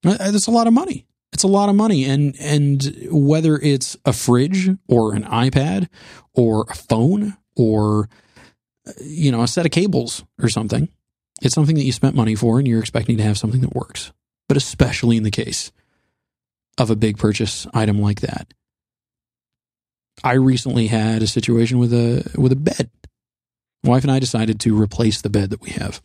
Uh, 0.04 0.30
that's 0.30 0.46
a 0.46 0.52
lot 0.52 0.66
of 0.66 0.72
money. 0.72 1.06
It's 1.32 1.42
a 1.42 1.48
lot 1.48 1.68
of 1.68 1.74
money, 1.74 2.04
and 2.04 2.34
and 2.40 3.08
whether 3.10 3.56
it's 3.56 3.96
a 4.04 4.12
fridge 4.12 4.70
or 4.86 5.14
an 5.14 5.24
iPad 5.24 5.88
or 6.34 6.64
a 6.68 6.74
phone 6.74 7.36
or 7.56 8.08
you 9.00 9.30
know 9.30 9.42
a 9.42 9.48
set 9.48 9.66
of 9.66 9.72
cables 9.72 10.24
or 10.42 10.48
something, 10.48 10.88
it's 11.42 11.54
something 11.54 11.76
that 11.76 11.84
you 11.84 11.92
spent 11.92 12.16
money 12.16 12.34
for, 12.34 12.58
and 12.58 12.66
you're 12.66 12.80
expecting 12.80 13.18
to 13.18 13.22
have 13.22 13.38
something 13.38 13.60
that 13.60 13.74
works. 13.74 14.12
But 14.48 14.56
especially 14.56 15.16
in 15.16 15.22
the 15.22 15.30
case 15.30 15.70
of 16.78 16.90
a 16.90 16.96
big 16.96 17.18
purchase 17.18 17.66
item 17.74 18.00
like 18.00 18.20
that, 18.20 18.54
I 20.24 20.32
recently 20.34 20.86
had 20.86 21.22
a 21.22 21.26
situation 21.26 21.78
with 21.78 21.92
a 21.92 22.30
with 22.36 22.52
a 22.52 22.56
bed. 22.56 22.90
Wife 23.84 24.02
and 24.02 24.10
I 24.10 24.18
decided 24.18 24.60
to 24.60 24.80
replace 24.80 25.20
the 25.20 25.30
bed 25.30 25.50
that 25.50 25.60
we 25.60 25.70
have. 25.70 26.02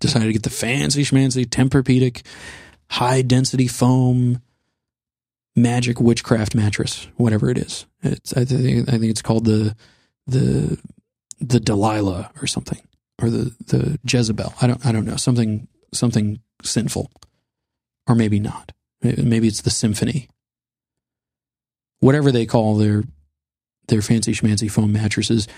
Decided 0.00 0.26
to 0.26 0.32
get 0.32 0.42
the 0.42 0.50
fancy 0.50 1.04
schmancy 1.04 1.44
Tempur-Pedic 1.44 2.22
high 2.90 3.22
density 3.22 3.66
foam 3.66 4.42
magic 5.56 6.00
witchcraft 6.00 6.54
mattress, 6.54 7.08
whatever 7.16 7.50
it 7.50 7.58
is. 7.58 7.86
It's 8.02 8.36
I 8.36 8.44
think 8.44 8.88
I 8.88 8.92
think 8.98 9.10
it's 9.10 9.22
called 9.22 9.44
the 9.44 9.74
the 10.26 10.78
the 11.40 11.60
Delilah 11.60 12.30
or 12.40 12.46
something, 12.46 12.80
or 13.20 13.30
the 13.30 13.54
the 13.66 13.98
Jezebel. 14.06 14.54
I 14.60 14.66
don't 14.66 14.84
I 14.84 14.92
don't 14.92 15.04
know 15.04 15.16
something 15.16 15.68
something 15.92 16.40
sinful, 16.62 17.10
or 18.06 18.14
maybe 18.14 18.40
not. 18.40 18.72
Maybe 19.02 19.48
it's 19.48 19.62
the 19.62 19.70
Symphony. 19.70 20.28
Whatever 22.00 22.30
they 22.30 22.46
call 22.46 22.76
their 22.76 23.04
their 23.88 24.02
fancy 24.02 24.32
schmancy 24.32 24.70
foam 24.70 24.92
mattresses. 24.92 25.48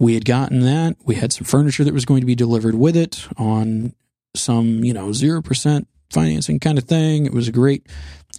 We 0.00 0.14
had 0.14 0.24
gotten 0.24 0.60
that. 0.60 0.96
We 1.04 1.16
had 1.16 1.30
some 1.30 1.44
furniture 1.44 1.84
that 1.84 1.92
was 1.92 2.06
going 2.06 2.20
to 2.20 2.26
be 2.26 2.34
delivered 2.34 2.74
with 2.74 2.96
it 2.96 3.28
on 3.36 3.92
some, 4.34 4.82
you 4.82 4.94
know, 4.94 5.12
zero 5.12 5.42
percent 5.42 5.86
financing 6.10 6.58
kind 6.58 6.78
of 6.78 6.84
thing. 6.84 7.26
It 7.26 7.34
was 7.34 7.48
a 7.48 7.52
great 7.52 7.86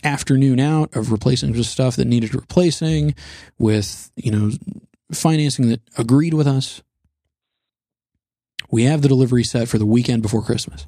afternoon 0.03 0.59
out 0.59 0.95
of 0.95 1.11
replacing 1.11 1.53
just 1.53 1.71
stuff 1.71 1.95
that 1.97 2.07
needed 2.07 2.33
replacing 2.33 3.13
with, 3.59 4.11
you 4.15 4.31
know, 4.31 4.51
financing 5.13 5.69
that 5.69 5.81
agreed 5.99 6.33
with 6.33 6.47
us. 6.47 6.81
We 8.71 8.85
have 8.85 9.03
the 9.03 9.07
delivery 9.07 9.43
set 9.43 9.67
for 9.67 9.77
the 9.77 9.85
weekend 9.85 10.23
before 10.23 10.41
Christmas. 10.41 10.87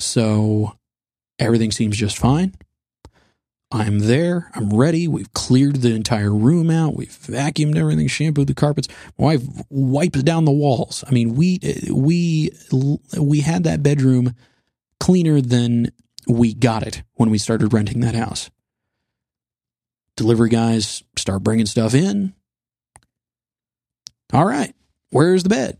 So 0.00 0.76
everything 1.38 1.70
seems 1.70 1.96
just 1.96 2.18
fine. 2.18 2.54
I'm 3.72 4.00
there. 4.00 4.50
I'm 4.54 4.70
ready. 4.70 5.06
We've 5.06 5.32
cleared 5.32 5.76
the 5.76 5.94
entire 5.94 6.34
room 6.34 6.70
out. 6.70 6.96
We've 6.96 7.08
vacuumed 7.08 7.76
everything, 7.76 8.08
shampooed 8.08 8.48
the 8.48 8.54
carpets. 8.54 8.88
My 9.16 9.36
wife 9.36 9.42
wipes 9.68 10.22
down 10.24 10.44
the 10.44 10.50
walls. 10.50 11.04
I 11.06 11.12
mean, 11.12 11.34
we 11.36 11.60
we 11.88 12.50
we 13.16 13.40
had 13.40 13.62
that 13.64 13.82
bedroom 13.82 14.34
cleaner 14.98 15.40
than 15.40 15.92
we 16.26 16.52
got 16.52 16.84
it 16.84 17.04
when 17.14 17.30
we 17.30 17.38
started 17.38 17.72
renting 17.72 18.00
that 18.00 18.16
house. 18.16 18.50
Delivery 20.16 20.50
guys 20.50 21.04
start 21.16 21.44
bringing 21.44 21.66
stuff 21.66 21.94
in. 21.94 22.34
All 24.32 24.44
right, 24.44 24.74
where's 25.10 25.44
the 25.44 25.48
bed? 25.48 25.78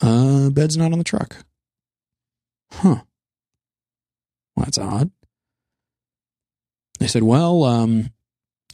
Uh, 0.00 0.50
bed's 0.50 0.76
not 0.76 0.92
on 0.92 0.98
the 0.98 1.04
truck. 1.04 1.36
Huh. 2.70 3.02
Well, 4.54 4.64
that's 4.64 4.78
odd. 4.78 5.10
They 6.98 7.06
said, 7.06 7.22
well, 7.22 7.64
um, 7.64 8.10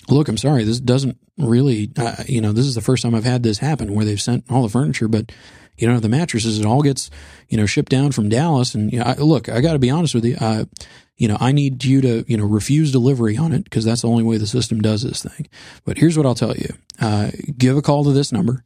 look, 0.09 0.29
I'm 0.29 0.37
sorry, 0.37 0.65
this 0.65 0.81
doesn't 0.81 1.19
really, 1.39 1.91
uh, 1.97 2.25
you 2.27 2.41
know, 2.41 2.53
this 2.53 2.67
is 2.67 2.75
the 2.75 2.81
first 2.81 3.03
time 3.03 3.15
I've 3.15 3.25
had 3.25 3.43
this 3.43 3.59
happen 3.59 3.95
where 3.95 4.05
they've 4.05 4.21
sent 4.21 4.45
all 4.51 4.63
the 4.63 4.69
furniture, 4.69 5.09
but 5.09 5.33
you 5.77 5.89
know, 5.89 5.99
the 5.99 6.09
mattresses, 6.09 6.59
it 6.59 6.67
all 6.67 6.83
gets, 6.83 7.11
you 7.49 7.57
know, 7.57 7.67
shipped 7.67 7.91
down 7.91 8.13
from 8.13 8.29
Dallas. 8.29 8.75
And 8.75 8.93
you 8.93 9.01
know, 9.01 9.07
I, 9.07 9.15
look, 9.15 9.49
I 9.49 9.61
got 9.61 9.73
to 9.73 9.79
be 9.79 9.91
honest 9.91 10.15
with 10.15 10.25
you. 10.25 10.37
Uh, 10.41 10.65
you 11.17 11.29
know, 11.29 11.37
I 11.41 11.53
need 11.53 11.85
you 11.85 12.01
to, 12.01 12.25
you 12.27 12.37
know, 12.37 12.45
refuse 12.45 12.93
delivery 12.93 13.37
on 13.37 13.53
it 13.53 13.65
because 13.65 13.85
that's 13.85 14.03
the 14.03 14.09
only 14.09 14.23
way 14.23 14.37
the 14.37 14.47
system 14.47 14.81
does 14.81 15.03
this 15.03 15.23
thing. 15.23 15.49
But 15.85 15.99
here's 15.99 16.17
what 16.17 16.27
I'll 16.27 16.35
tell 16.35 16.57
you. 16.57 16.75
Uh, 17.01 17.31
give 17.57 17.77
a 17.77 17.83
call 17.83 18.05
to 18.05 18.13
this 18.13 18.33
number. 18.33 18.65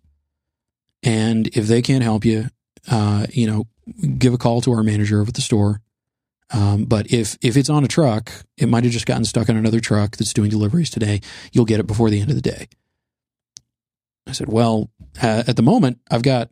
And 1.02 1.46
if 1.48 1.66
they 1.66 1.82
can't 1.82 2.02
help 2.02 2.24
you, 2.24 2.46
uh, 2.90 3.26
you 3.30 3.46
know, 3.46 3.66
give 4.18 4.34
a 4.34 4.38
call 4.38 4.60
to 4.62 4.72
our 4.72 4.82
manager 4.82 5.20
over 5.20 5.28
at 5.28 5.34
the 5.34 5.40
store 5.40 5.80
um, 6.50 6.84
but 6.84 7.12
if 7.12 7.36
if 7.42 7.56
it's 7.56 7.68
on 7.68 7.84
a 7.84 7.88
truck, 7.88 8.32
it 8.56 8.68
might 8.68 8.84
have 8.84 8.92
just 8.92 9.06
gotten 9.06 9.24
stuck 9.24 9.50
on 9.50 9.56
another 9.56 9.80
truck 9.80 10.16
that's 10.16 10.32
doing 10.32 10.50
deliveries 10.50 10.90
today. 10.90 11.20
You'll 11.52 11.66
get 11.66 11.80
it 11.80 11.86
before 11.86 12.10
the 12.10 12.20
end 12.20 12.30
of 12.30 12.36
the 12.36 12.42
day. 12.42 12.68
I 14.26 14.32
said, 14.32 14.48
well, 14.48 14.90
uh, 15.22 15.44
at 15.46 15.56
the 15.56 15.62
moment, 15.62 16.00
I've 16.10 16.22
got 16.22 16.50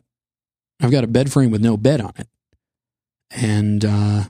I've 0.79 0.91
got 0.91 1.03
a 1.03 1.07
bed 1.07 1.31
frame 1.31 1.51
with 1.51 1.61
no 1.61 1.77
bed 1.77 2.01
on 2.01 2.13
it, 2.17 2.27
and 3.31 3.83
uh, 3.83 4.23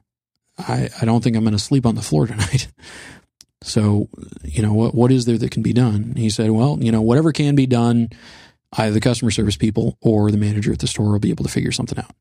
I 0.58 0.90
I 1.02 1.06
don't 1.06 1.24
think 1.24 1.36
I'm 1.36 1.44
going 1.44 1.52
to 1.54 1.60
sleep 1.60 1.86
on 1.86 1.96
the 1.96 2.02
floor 2.02 2.28
tonight. 2.28 2.68
so, 3.62 4.08
you 4.44 4.62
know 4.62 4.74
what 4.74 4.96
what 4.96 5.12
is 5.12 5.26
there 5.26 5.38
that 5.38 5.52
can 5.52 5.64
be 5.64 5.74
done? 5.74 6.14
He 6.16 6.30
said, 6.30 6.52
well, 6.52 6.78
you 6.80 6.94
know, 6.94 7.02
whatever 7.02 7.34
can 7.34 7.56
be 7.56 7.66
done, 7.66 8.10
either 8.74 8.94
the 8.94 9.02
customer 9.02 9.32
service 9.32 9.58
people 9.58 9.98
or 10.02 10.32
the 10.32 10.38
manager 10.38 10.72
at 10.72 10.80
the 10.80 10.88
store 10.88 11.12
will 11.12 11.20
be 11.20 11.30
able 11.30 11.44
to 11.44 11.52
figure 11.52 11.74
something 11.74 12.00
out. 12.00 12.16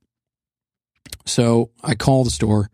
So 1.27 1.71
I 1.83 1.95
call 1.95 2.25
the 2.25 2.31
store 2.31 2.71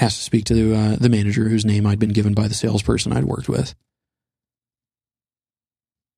asked 0.00 0.18
to 0.18 0.24
speak 0.24 0.44
to 0.46 0.74
uh, 0.74 0.96
the 0.96 1.08
manager 1.08 1.48
whose 1.48 1.64
name 1.64 1.86
I'd 1.86 1.98
been 1.98 2.12
given 2.12 2.34
by 2.34 2.48
the 2.48 2.54
salesperson 2.54 3.12
I'd 3.12 3.24
worked 3.24 3.48
with. 3.48 3.74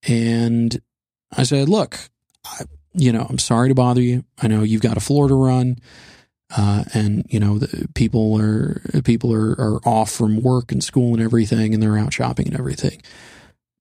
And 0.07 0.81
I 1.37 1.43
said, 1.43 1.69
look, 1.69 1.99
I, 2.45 2.63
you 2.95 3.13
know, 3.13 3.27
I'm 3.29 3.39
sorry 3.39 3.69
to 3.69 3.75
bother 3.75 4.01
you. 4.01 4.25
I 4.41 4.49
know 4.49 4.63
you've 4.63 4.83
got 4.83 4.97
a 4.97 5.01
floor 5.01 5.29
to 5.29 5.35
run. 5.35 5.77
Uh, 6.57 6.85
and 6.95 7.27
you 7.29 7.39
know, 7.39 7.61
people 7.95 8.41
are, 8.41 8.81
people 9.05 9.35
are, 9.35 9.51
are 9.53 9.81
off 9.87 10.11
from 10.11 10.43
work 10.43 10.73
and 10.73 10.83
school 10.83 11.13
and 11.13 11.23
everything, 11.23 11.75
and 11.75 11.83
they're 11.83 11.99
out 11.99 12.13
shopping 12.13 12.47
and 12.49 12.59
everything. 12.59 13.03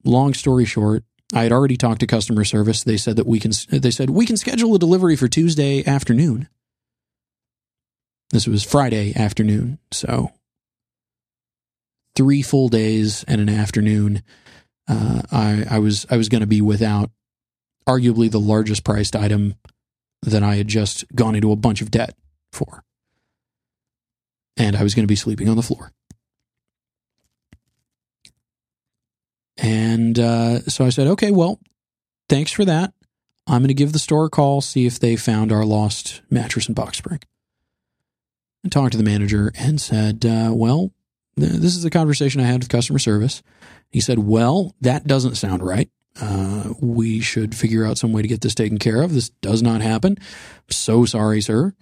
Long 0.04 0.34
story 0.34 0.66
short, 0.66 1.04
I 1.34 1.44
had 1.44 1.54
already 1.54 1.78
talked 1.78 2.02
to 2.02 2.08
customer 2.08 2.44
service. 2.44 2.84
They 2.84 2.98
said 2.98 3.16
that 3.16 3.26
we 3.26 3.40
can, 3.40 3.52
they 3.70 3.92
said 3.92 4.10
we 4.10 4.26
can 4.26 4.36
schedule 4.36 4.76
a 4.76 4.80
delivery 4.80 5.16
for 5.16 5.30
Tuesday 5.30 5.86
afternoon. 5.86 6.50
This 8.32 8.46
was 8.46 8.64
Friday 8.64 9.16
afternoon, 9.16 9.80
so 9.92 10.32
three 12.16 12.42
full 12.42 12.68
days 12.68 13.24
and 13.24 13.40
an 13.40 13.48
afternoon. 13.48 14.22
Uh, 14.88 15.22
I, 15.32 15.66
I 15.70 15.80
was 15.80 16.06
I 16.10 16.18
was 16.18 16.28
going 16.28 16.42
to 16.42 16.48
be 16.48 16.62
without 16.62 17.10
arguably 17.88 18.30
the 18.30 18.40
largest 18.40 18.84
priced 18.84 19.16
item 19.16 19.56
that 20.24 20.44
I 20.44 20.56
had 20.56 20.68
just 20.68 21.06
gone 21.16 21.36
into 21.36 21.54
a 21.54 21.56
bunch 21.56 21.82
of 21.82 21.90
debt 21.90 22.16
for, 22.52 22.84
and 24.58 24.76
I 24.76 24.84
was 24.84 24.94
going 24.94 25.04
to 25.04 25.08
be 25.12 25.16
sleeping 25.16 25.48
on 25.48 25.56
the 25.56 25.64
floor. 25.64 25.94
And 29.58 30.20
uh, 30.20 30.62
so 30.64 30.86
I 30.86 30.90
said, 30.90 31.08
okay, 31.08 31.32
well, 31.32 31.62
thanks 32.28 32.52
for 32.52 32.66
that. 32.66 32.94
I'm 33.48 33.62
going 33.62 33.70
to 33.70 33.74
give 33.74 33.94
the 33.94 34.00
store 34.00 34.26
a 34.26 34.30
call, 34.30 34.60
see 34.60 34.86
if 34.86 35.00
they 35.00 35.16
found 35.16 35.54
our 35.54 35.64
lost 35.64 36.22
mattress 36.30 36.68
and 36.68 36.76
box 36.76 36.98
spring 36.98 37.22
talked 38.70 38.92
to 38.94 38.98
the 38.98 39.04
manager 39.04 39.52
and 39.56 39.80
said, 39.80 40.26
uh, 40.26 40.52
Well, 40.54 40.92
th- 41.40 41.52
this 41.52 41.76
is 41.76 41.84
the 41.84 41.90
conversation 41.90 42.42
I 42.42 42.46
had 42.46 42.62
with 42.62 42.70
customer 42.70 43.00
service. 43.00 43.42
He 43.92 44.00
said, 44.00 44.20
Well, 44.20 44.76
that 44.82 45.08
doesn't 45.08 45.36
sound 45.36 45.64
right. 45.64 45.90
Uh, 46.20 46.74
we 46.80 47.20
should 47.20 47.56
figure 47.56 47.86
out 47.86 47.98
some 47.98 48.12
way 48.12 48.22
to 48.22 48.28
get 48.28 48.42
this 48.42 48.56
taken 48.56 48.78
care 48.80 49.02
of. 49.02 49.14
This 49.14 49.30
does 49.30 49.62
not 49.62 49.82
happen. 49.82 50.18
So 50.70 51.06
sorry, 51.06 51.42
sir. 51.42 51.74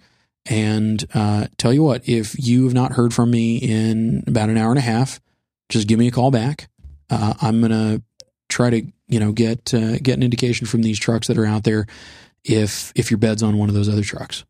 And 0.48 1.04
uh, 1.14 1.46
tell 1.56 1.72
you 1.72 1.82
what, 1.82 2.08
if 2.08 2.36
you 2.38 2.64
have 2.64 2.74
not 2.74 2.92
heard 2.92 3.12
from 3.12 3.30
me 3.30 3.56
in 3.56 4.22
about 4.26 4.50
an 4.50 4.58
hour 4.58 4.70
and 4.70 4.78
a 4.78 4.82
half, 4.82 5.20
just 5.68 5.88
give 5.88 5.98
me 5.98 6.06
a 6.06 6.12
call 6.12 6.30
back. 6.30 6.68
Uh, 7.10 7.34
I'm 7.40 7.60
gonna 7.60 8.02
try 8.48 8.70
to 8.70 8.82
you 9.08 9.20
know 9.20 9.32
get 9.32 9.74
uh, 9.74 9.98
get 9.98 10.16
an 10.16 10.22
indication 10.22 10.66
from 10.66 10.82
these 10.82 10.98
trucks 10.98 11.26
that 11.26 11.38
are 11.38 11.46
out 11.46 11.64
there 11.64 11.86
if 12.44 12.92
if 12.94 13.10
your 13.10 13.18
bed's 13.18 13.42
on 13.42 13.58
one 13.58 13.68
of 13.68 13.74
those 13.74 13.88
other 13.88 14.02
trucks 14.02 14.44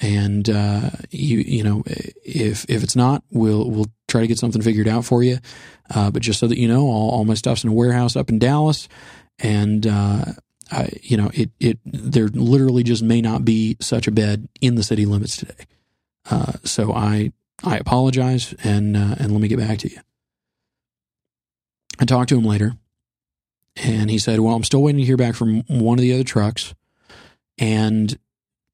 and 0.00 0.48
uh, 0.48 0.90
you 1.10 1.38
you 1.38 1.62
know 1.62 1.82
if 1.86 2.66
if 2.68 2.82
it's 2.82 2.96
not, 2.96 3.22
we'll 3.30 3.70
we'll 3.70 3.86
try 4.08 4.20
to 4.20 4.26
get 4.26 4.38
something 4.38 4.62
figured 4.62 4.88
out 4.88 5.04
for 5.04 5.22
you. 5.22 5.38
Uh, 5.94 6.10
but 6.10 6.22
just 6.22 6.40
so 6.40 6.46
that 6.46 6.58
you 6.58 6.68
know, 6.68 6.86
all, 6.86 7.10
all 7.10 7.24
my 7.24 7.34
stuff's 7.34 7.64
in 7.64 7.70
a 7.70 7.72
warehouse 7.72 8.16
up 8.16 8.28
in 8.28 8.38
Dallas, 8.38 8.88
and 9.38 9.86
uh, 9.86 10.24
I, 10.70 10.90
you 11.02 11.16
know 11.16 11.30
it 11.32 11.50
it 11.60 11.78
there 11.84 12.28
literally 12.28 12.82
just 12.82 13.02
may 13.02 13.20
not 13.20 13.44
be 13.44 13.76
such 13.80 14.06
a 14.06 14.12
bed 14.12 14.48
in 14.60 14.74
the 14.74 14.82
city 14.82 15.06
limits 15.06 15.36
today. 15.36 15.64
Uh, 16.30 16.52
so 16.64 16.92
I 16.92 17.32
I 17.64 17.78
apologize 17.78 18.54
and 18.64 18.96
uh, 18.96 19.14
and 19.18 19.32
let 19.32 19.40
me 19.40 19.48
get 19.48 19.58
back 19.58 19.78
to 19.78 19.90
you. 19.90 19.98
I 21.98 22.04
talked 22.04 22.28
to 22.28 22.38
him 22.38 22.44
later, 22.44 22.74
and 23.76 24.10
he 24.10 24.18
said, 24.18 24.40
"Well, 24.40 24.54
I'm 24.54 24.64
still 24.64 24.82
waiting 24.82 25.00
to 25.00 25.06
hear 25.06 25.16
back 25.16 25.34
from 25.34 25.62
one 25.68 25.98
of 25.98 26.02
the 26.02 26.12
other 26.12 26.24
trucks." 26.24 26.74
And 27.58 28.18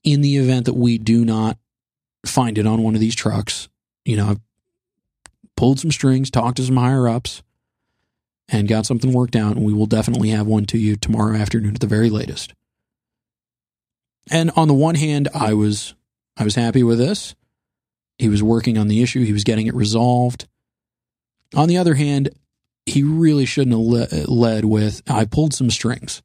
in 0.04 0.20
the 0.20 0.36
event 0.36 0.66
that 0.66 0.74
we 0.74 0.98
do 0.98 1.24
not 1.24 1.58
find 2.26 2.58
it 2.58 2.66
on 2.66 2.82
one 2.82 2.94
of 2.94 3.00
these 3.00 3.14
trucks, 3.14 3.68
you 4.04 4.16
know, 4.16 4.28
I've 4.28 4.40
pulled 5.56 5.80
some 5.80 5.92
strings, 5.92 6.30
talked 6.30 6.56
to 6.56 6.64
some 6.64 6.76
higher 6.76 7.08
ups, 7.08 7.42
and 8.48 8.68
got 8.68 8.86
something 8.86 9.12
worked 9.12 9.36
out, 9.36 9.56
and 9.56 9.64
we 9.64 9.72
will 9.72 9.86
definitely 9.86 10.30
have 10.30 10.46
one 10.46 10.66
to 10.66 10.78
you 10.78 10.96
tomorrow 10.96 11.36
afternoon 11.36 11.74
at 11.74 11.80
the 11.80 11.86
very 11.86 12.10
latest. 12.10 12.52
And 14.30 14.50
on 14.56 14.68
the 14.68 14.74
one 14.74 14.94
hand, 14.94 15.28
I 15.34 15.54
was 15.54 15.94
I 16.36 16.44
was 16.44 16.54
happy 16.54 16.82
with 16.82 16.98
this. 16.98 17.34
He 18.18 18.28
was 18.28 18.42
working 18.42 18.78
on 18.78 18.88
the 18.88 19.02
issue. 19.02 19.24
He 19.24 19.32
was 19.32 19.44
getting 19.44 19.66
it 19.66 19.74
resolved. 19.74 20.46
On 21.54 21.68
the 21.68 21.76
other 21.76 21.94
hand, 21.94 22.30
he 22.86 23.02
really 23.02 23.44
shouldn't 23.44 23.76
have 23.76 24.28
led 24.28 24.64
with 24.64 25.02
I 25.08 25.24
pulled 25.24 25.54
some 25.54 25.70
strings. 25.70 26.22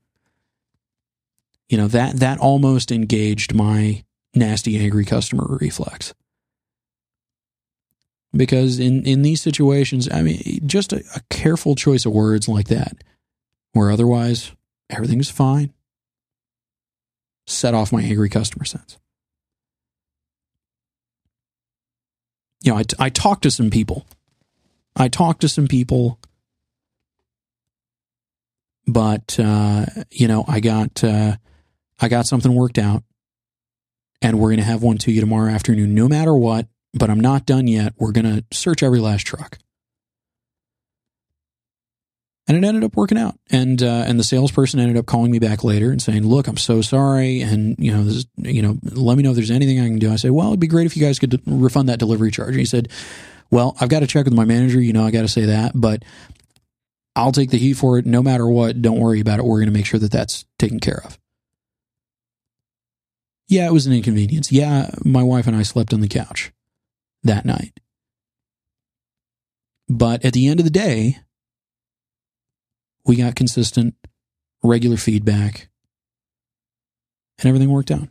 You 1.69 1.77
know 1.77 1.87
that 1.89 2.17
that 2.17 2.39
almost 2.39 2.91
engaged 2.91 3.53
my 3.53 4.03
nasty 4.33 4.79
angry 4.79 5.05
customer 5.05 5.45
reflex. 5.59 6.13
Because 8.33 8.79
in 8.79 9.05
in 9.05 9.21
these 9.21 9.41
situations, 9.41 10.09
I 10.11 10.21
mean, 10.21 10.61
just 10.65 10.93
a, 10.93 11.03
a 11.15 11.21
careful 11.29 11.75
choice 11.75 12.05
of 12.05 12.13
words 12.13 12.47
like 12.47 12.67
that, 12.67 13.03
where 13.73 13.91
otherwise 13.91 14.51
everything's 14.89 15.29
fine, 15.29 15.73
set 17.47 17.73
off 17.73 17.91
my 17.91 18.01
angry 18.01 18.29
customer 18.29 18.65
sense. 18.65 18.97
You 22.61 22.73
know, 22.73 22.79
I, 22.79 22.83
I 22.99 23.09
talked 23.09 23.43
to 23.43 23.51
some 23.51 23.69
people. 23.69 24.05
I 24.95 25.07
talked 25.07 25.41
to 25.41 25.49
some 25.49 25.67
people, 25.67 26.19
but 28.87 29.39
uh, 29.39 29.85
you 30.11 30.27
know, 30.27 30.43
I 30.47 30.59
got 30.59 31.03
uh, 31.03 31.37
I 31.99 32.07
got 32.07 32.27
something 32.27 32.53
worked 32.53 32.77
out, 32.77 33.03
and 34.21 34.39
we're 34.39 34.49
going 34.49 34.57
to 34.57 34.63
have 34.63 34.83
one 34.83 34.97
to 34.99 35.11
you 35.11 35.21
tomorrow 35.21 35.51
afternoon, 35.51 35.95
no 35.95 36.07
matter 36.07 36.35
what. 36.35 36.67
But 36.93 37.09
I'm 37.09 37.19
not 37.19 37.45
done 37.45 37.67
yet. 37.67 37.93
We're 37.97 38.11
going 38.11 38.25
to 38.25 38.43
search 38.51 38.81
every 38.81 38.99
last 38.99 39.27
truck 39.27 39.59
and 42.47 42.57
it 42.57 42.65
ended 42.65 42.83
up 42.83 42.95
working 42.95 43.17
out. 43.17 43.37
And 43.49 43.81
uh, 43.83 44.05
and 44.07 44.19
the 44.19 44.23
salesperson 44.23 44.79
ended 44.79 44.97
up 44.97 45.05
calling 45.05 45.31
me 45.31 45.39
back 45.39 45.63
later 45.63 45.91
and 45.91 46.01
saying, 46.01 46.25
"Look, 46.25 46.47
I'm 46.47 46.57
so 46.57 46.81
sorry, 46.81 47.41
and 47.41 47.75
you 47.77 47.91
know, 47.91 48.03
this, 48.03 48.25
you 48.37 48.61
know, 48.61 48.77
let 48.83 49.17
me 49.17 49.23
know 49.23 49.31
if 49.31 49.35
there's 49.35 49.51
anything 49.51 49.79
I 49.79 49.87
can 49.87 49.99
do." 49.99 50.11
I 50.11 50.15
said, 50.15 50.31
"Well, 50.31 50.47
it'd 50.47 50.59
be 50.59 50.67
great 50.67 50.85
if 50.85 50.95
you 50.95 51.03
guys 51.03 51.19
could 51.19 51.41
refund 51.45 51.89
that 51.89 51.99
delivery 51.99 52.31
charge." 52.31 52.51
And 52.51 52.59
he 52.59 52.65
said, 52.65 52.89
"Well, 53.51 53.75
I've 53.81 53.89
got 53.89 53.99
to 53.99 54.07
check 54.07 54.25
with 54.25 54.33
my 54.33 54.45
manager. 54.45 54.79
You 54.79 54.93
know, 54.93 55.05
I 55.05 55.11
got 55.11 55.23
to 55.23 55.27
say 55.27 55.45
that, 55.45 55.73
but 55.75 56.03
I'll 57.15 57.33
take 57.33 57.49
the 57.49 57.57
heat 57.57 57.73
for 57.73 57.97
it, 57.97 58.05
no 58.05 58.23
matter 58.23 58.47
what. 58.47 58.81
Don't 58.81 58.99
worry 58.99 59.19
about 59.19 59.39
it. 59.39 59.45
We're 59.45 59.57
going 59.57 59.67
to 59.67 59.73
make 59.73 59.85
sure 59.85 59.99
that 59.99 60.11
that's 60.11 60.45
taken 60.57 60.79
care 60.79 61.01
of." 61.03 61.19
Yeah, 63.47 63.67
it 63.67 63.73
was 63.73 63.85
an 63.85 63.93
inconvenience. 63.93 64.51
Yeah, 64.51 64.89
my 65.05 65.23
wife 65.23 65.47
and 65.47 65.55
I 65.55 65.63
slept 65.63 65.93
on 65.93 66.01
the 66.01 66.07
couch 66.07 66.51
that 67.23 67.45
night. 67.45 67.79
But 69.89 70.25
at 70.25 70.33
the 70.33 70.47
end 70.47 70.59
of 70.59 70.65
the 70.65 70.69
day, 70.69 71.19
we 73.05 73.15
got 73.15 73.35
consistent, 73.35 73.95
regular 74.61 74.97
feedback, 74.97 75.69
and 77.39 77.47
everything 77.47 77.69
worked 77.69 77.91
out. 77.91 78.09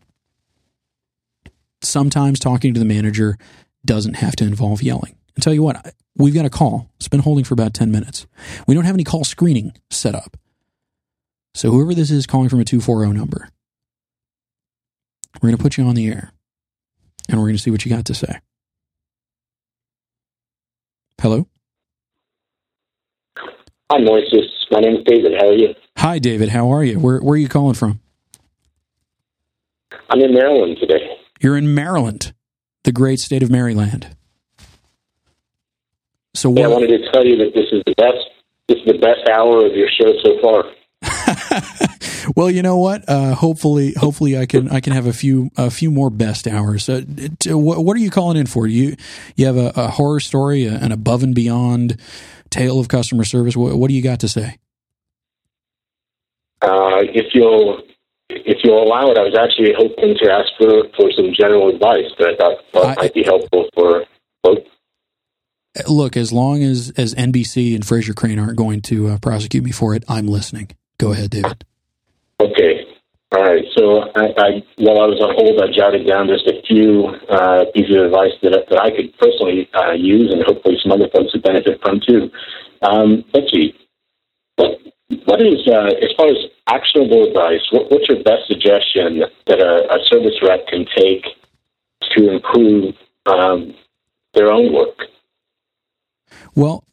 Sometimes 1.82 2.38
talking 2.38 2.72
to 2.72 2.80
the 2.80 2.86
manager 2.86 3.36
doesn't 3.84 4.14
have 4.14 4.36
to 4.36 4.44
involve 4.44 4.82
yelling. 4.82 5.16
And 5.34 5.42
tell 5.42 5.52
you 5.52 5.62
what, 5.62 5.94
we've 6.16 6.34
got 6.34 6.46
a 6.46 6.50
call. 6.50 6.90
It's 6.96 7.08
been 7.08 7.20
holding 7.20 7.44
for 7.44 7.52
about 7.52 7.74
10 7.74 7.90
minutes. 7.90 8.26
We 8.66 8.74
don't 8.74 8.84
have 8.84 8.96
any 8.96 9.04
call 9.04 9.24
screening 9.24 9.74
set 9.90 10.14
up. 10.14 10.38
So 11.54 11.70
whoever 11.70 11.94
this 11.94 12.10
is 12.10 12.26
calling 12.26 12.48
from 12.48 12.60
a 12.60 12.64
240 12.64 13.12
number, 13.12 13.50
we're 15.40 15.48
going 15.48 15.56
to 15.56 15.62
put 15.62 15.76
you 15.76 15.84
on 15.84 15.94
the 15.94 16.08
air 16.08 16.32
and 17.28 17.38
we're 17.38 17.46
going 17.46 17.56
to 17.56 17.62
see 17.62 17.70
what 17.70 17.84
you 17.84 17.90
got 17.90 18.04
to 18.06 18.14
say. 18.14 18.40
Hello? 21.20 21.46
Hi, 23.90 23.98
Moises. 23.98 24.48
My 24.70 24.80
name 24.80 24.96
is 24.96 25.04
David. 25.04 25.32
How 25.38 25.48
are 25.48 25.52
you? 25.52 25.74
Hi, 25.98 26.18
David. 26.18 26.50
How 26.50 26.70
are 26.70 26.84
you? 26.84 26.98
Where, 26.98 27.18
where 27.20 27.34
are 27.34 27.38
you 27.38 27.48
calling 27.48 27.74
from? 27.74 28.00
I'm 30.10 30.20
in 30.20 30.34
Maryland 30.34 30.76
today. 30.80 31.16
You're 31.40 31.56
in 31.56 31.74
Maryland, 31.74 32.32
the 32.84 32.92
great 32.92 33.20
state 33.20 33.42
of 33.42 33.50
Maryland. 33.50 34.16
So 36.34 36.52
yeah, 36.52 36.64
I 36.64 36.68
wanted 36.68 36.88
to 36.88 37.10
tell 37.12 37.24
you 37.24 37.36
that 37.38 37.52
this 37.54 37.66
is 37.72 37.82
the 37.86 37.94
best. 37.96 38.18
This 38.68 38.78
is 38.78 38.86
the 38.86 38.98
best 38.98 39.28
hour 39.30 39.64
of 39.64 39.72
your 39.74 39.88
show 39.88 40.12
so 40.22 40.38
far. 40.42 40.64
well, 42.36 42.50
you 42.50 42.62
know 42.62 42.76
what? 42.76 43.08
Uh, 43.08 43.34
hopefully, 43.34 43.94
hopefully, 43.94 44.38
I 44.38 44.44
can 44.44 44.68
I 44.68 44.80
can 44.80 44.92
have 44.92 45.06
a 45.06 45.12
few 45.12 45.50
a 45.56 45.70
few 45.70 45.90
more 45.90 46.10
best 46.10 46.46
hours. 46.46 46.86
Uh, 46.88 47.02
what, 47.46 47.82
what, 47.82 47.96
are 47.96 48.00
you 48.00 48.10
calling 48.10 48.36
in 48.36 48.46
for? 48.46 48.66
You 48.66 48.94
you 49.36 49.46
have 49.46 49.56
a, 49.56 49.72
a 49.74 49.88
horror 49.88 50.20
story, 50.20 50.66
an 50.66 50.92
above 50.92 51.22
and 51.22 51.34
beyond 51.34 51.98
tale 52.50 52.78
of 52.78 52.88
customer 52.88 53.24
service. 53.24 53.56
What, 53.56 53.76
what 53.76 53.88
do 53.88 53.94
you 53.94 54.02
got 54.02 54.20
to 54.20 54.28
say? 54.28 54.58
Uh, 56.60 57.00
if 57.02 57.34
you'll 57.34 57.80
if 58.28 58.58
you'll 58.62 58.82
allow 58.82 59.10
it, 59.10 59.18
I 59.18 59.22
was 59.22 59.34
actually 59.34 59.72
hoping 59.76 60.16
to 60.18 60.30
ask 60.30 60.52
for, 60.58 60.88
for 60.94 61.10
some 61.12 61.32
general 61.32 61.68
advice 61.68 62.10
that 62.18 62.36
I 62.40 62.72
thought, 62.72 62.98
I, 62.98 63.02
might 63.02 63.14
be 63.14 63.22
helpful 63.22 63.68
for 63.74 64.04
both. 64.42 64.58
Look, 65.88 66.16
as 66.16 66.32
long 66.32 66.62
as, 66.62 66.90
as 66.96 67.14
NBC 67.14 67.74
and 67.74 67.84
Frasier 67.84 68.16
Crane 68.16 68.38
aren't 68.38 68.56
going 68.56 68.82
to 68.82 69.08
uh, 69.08 69.18
prosecute 69.18 69.62
me 69.62 69.70
for 69.70 69.94
it, 69.94 70.04
I'm 70.08 70.26
listening. 70.26 70.70
Go 70.98 71.12
ahead, 71.12 71.30
David. 71.30 71.64
Okay. 72.40 72.84
All 73.32 73.42
right. 73.42 73.64
So 73.76 74.02
I, 74.14 74.24
I, 74.38 74.50
while 74.78 75.00
I 75.02 75.06
was 75.10 75.20
on 75.20 75.34
hold, 75.34 75.60
I 75.60 75.72
jotted 75.74 76.06
down 76.06 76.28
just 76.28 76.46
a 76.46 76.62
few 76.66 77.08
uh, 77.28 77.64
pieces 77.74 77.96
of 77.96 78.06
advice 78.06 78.32
that, 78.42 78.66
that 78.70 78.80
I 78.80 78.90
could 78.94 79.16
personally 79.18 79.68
uh, 79.74 79.92
use, 79.92 80.32
and 80.32 80.42
hopefully 80.46 80.78
some 80.82 80.92
other 80.92 81.08
folks 81.12 81.32
would 81.34 81.42
benefit 81.42 81.80
from 81.82 82.00
too. 82.00 82.30
Um, 82.82 83.24
let's 83.34 83.50
see. 83.52 83.74
What, 84.56 84.78
what 85.24 85.42
is, 85.42 85.66
uh, 85.66 85.90
as 86.00 86.12
far 86.16 86.28
as 86.28 86.38
actionable 86.68 87.24
advice, 87.24 87.60
what, 87.72 87.90
what's 87.90 88.08
your 88.08 88.22
best 88.22 88.46
suggestion 88.46 89.22
that 89.46 89.60
a, 89.60 89.92
a, 89.92 89.98
service 90.06 90.34
rep 90.42 90.66
can 90.68 90.86
take 90.96 91.24
to 92.14 92.30
improve 92.32 92.94
um, 93.26 93.74
their 94.34 94.50
own 94.52 94.72
work? 94.72 95.08
Well, 96.54 96.84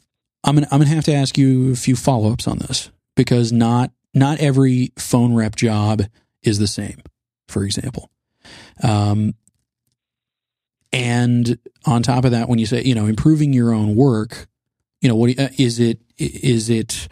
I'm 0.44 0.58
I'm 0.58 0.66
gonna 0.80 0.88
have 0.88 1.06
to 1.06 1.14
ask 1.14 1.38
you 1.38 1.72
a 1.72 1.76
few 1.76 1.96
follow 1.96 2.32
ups 2.32 2.48
on 2.48 2.60
this 2.60 2.91
because 3.16 3.52
not 3.52 3.91
not 4.14 4.39
every 4.39 4.91
phone 4.97 5.34
rep 5.34 5.55
job 5.55 6.03
is 6.41 6.59
the 6.59 6.68
same, 6.68 7.01
for 7.47 7.64
example. 7.64 8.09
Um, 8.82 9.36
and 10.91 11.57
on 11.86 12.03
top 12.03 12.24
of 12.26 12.32
that, 12.32 12.47
when 12.47 12.59
you 12.59 12.66
say, 12.66 12.84
you 12.84 12.93
know, 12.93 13.07
improving 13.07 13.51
your 13.53 13.74
own 13.74 13.95
work, 13.95 14.47
you 15.01 15.09
know, 15.09 15.16
what 15.16 15.38
uh, 15.39 15.49
is 15.57 15.80
it? 15.80 15.99
Is 16.18 16.70
it 16.70 17.07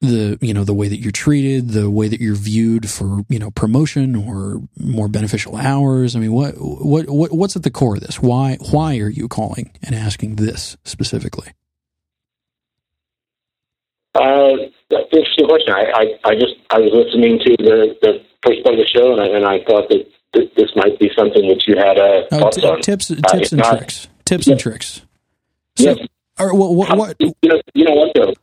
the, 0.00 0.38
you 0.40 0.54
know, 0.54 0.64
the 0.64 0.74
way 0.74 0.88
that 0.88 0.98
you're 0.98 1.12
treated, 1.12 1.70
the 1.70 1.90
way 1.90 2.08
that 2.08 2.20
you're 2.20 2.34
viewed 2.34 2.88
for, 2.88 3.24
you 3.28 3.38
know, 3.38 3.50
promotion 3.50 4.16
or 4.16 4.62
more 4.78 5.08
beneficial 5.08 5.56
hours? 5.56 6.16
I 6.16 6.20
mean, 6.20 6.32
what, 6.32 6.54
what, 6.56 7.10
what 7.10 7.32
what's 7.32 7.56
at 7.56 7.62
the 7.62 7.70
core 7.70 7.96
of 7.96 8.00
this? 8.00 8.20
Why, 8.20 8.56
why 8.70 8.98
are 8.98 9.10
you 9.10 9.28
calling 9.28 9.72
and 9.82 9.94
asking 9.94 10.36
this 10.36 10.76
specifically? 10.84 11.52
Uh, 14.16 14.56
that's 14.90 15.12
an 15.12 15.18
interesting 15.18 15.46
question. 15.46 15.74
I, 15.74 15.84
I, 15.92 16.30
I 16.30 16.34
just 16.34 16.54
I 16.70 16.78
was 16.78 16.92
listening 16.92 17.38
to 17.40 17.56
the, 17.58 17.96
the 18.02 18.12
first 18.44 18.64
part 18.64 18.74
of 18.74 18.80
the 18.80 18.86
show, 18.86 19.12
and 19.12 19.20
I, 19.20 19.26
and 19.26 19.44
I 19.44 19.64
thought 19.64 19.88
that 19.90 20.06
th- 20.32 20.54
this 20.56 20.70
might 20.74 20.98
be 20.98 21.10
something 21.16 21.46
that 21.48 21.66
you 21.66 21.76
had 21.76 21.98
uh, 21.98 22.24
oh, 22.32 22.38
thoughts 22.38 22.56
t- 22.56 22.66
on. 22.66 22.80
Tips, 22.80 23.10
uh, 23.10 23.16
tips 23.28 23.52
and 23.52 23.62
not, 23.62 23.78
tricks. 23.78 24.08
Tips 24.24 24.46
yeah. 24.46 24.52
and 24.52 24.60
tricks. 24.60 25.02
So, 25.76 25.84
yes. 25.84 26.08
Or, 26.38 26.54
well, 26.54 26.74
what, 26.74 26.96
what, 26.96 27.16
you 27.20 27.34
know, 27.44 27.60
you 27.74 27.84
know 27.84 27.94
what 27.94 28.12
though? 28.14 28.34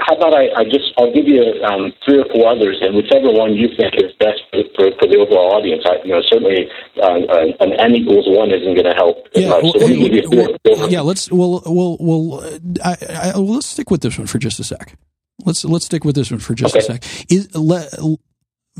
How 0.00 0.16
about 0.16 0.34
I, 0.34 0.50
I 0.56 0.64
just 0.64 0.92
I'll 0.98 1.12
give 1.12 1.26
you 1.26 1.42
um, 1.62 1.92
three 2.04 2.18
or 2.18 2.26
four 2.32 2.50
others, 2.50 2.78
and 2.80 2.96
whichever 2.96 3.30
one 3.30 3.54
you 3.54 3.68
think 3.76 3.94
is 3.94 4.12
best 4.18 4.42
for, 4.50 4.62
for, 4.74 4.90
for 4.98 5.06
the 5.06 5.16
overall 5.18 5.54
audience. 5.54 5.84
I, 5.86 6.02
you 6.04 6.10
know, 6.10 6.22
certainly 6.26 6.68
uh, 7.00 7.62
an 7.62 7.72
n 7.78 7.94
equals 7.94 8.26
one 8.28 8.50
isn't 8.50 8.74
going 8.74 8.84
to 8.84 8.94
help. 8.94 9.28
Yeah, 9.34 9.60
well, 9.62 9.72
so 9.72 9.86
hey, 9.86 10.58
well, 10.64 10.90
yeah. 10.90 11.00
Let's 11.02 11.30
well, 11.30 11.62
well, 11.66 11.96
well. 12.00 12.58
I, 12.84 12.96
I, 13.08 13.32
well, 13.34 13.54
let's 13.54 13.66
stick 13.66 13.90
with 13.90 14.00
this 14.00 14.18
one 14.18 14.26
for 14.26 14.38
just 14.38 14.58
a 14.58 14.64
sec. 14.64 14.96
Let's 15.44 15.64
let's 15.64 15.84
stick 15.86 16.04
with 16.04 16.16
this 16.16 16.30
one 16.30 16.40
for 16.40 16.54
just 16.54 16.74
okay. 16.74 16.84
a 16.84 17.00
sec. 17.00 17.04
Is 17.30 17.54
le, 17.54 17.86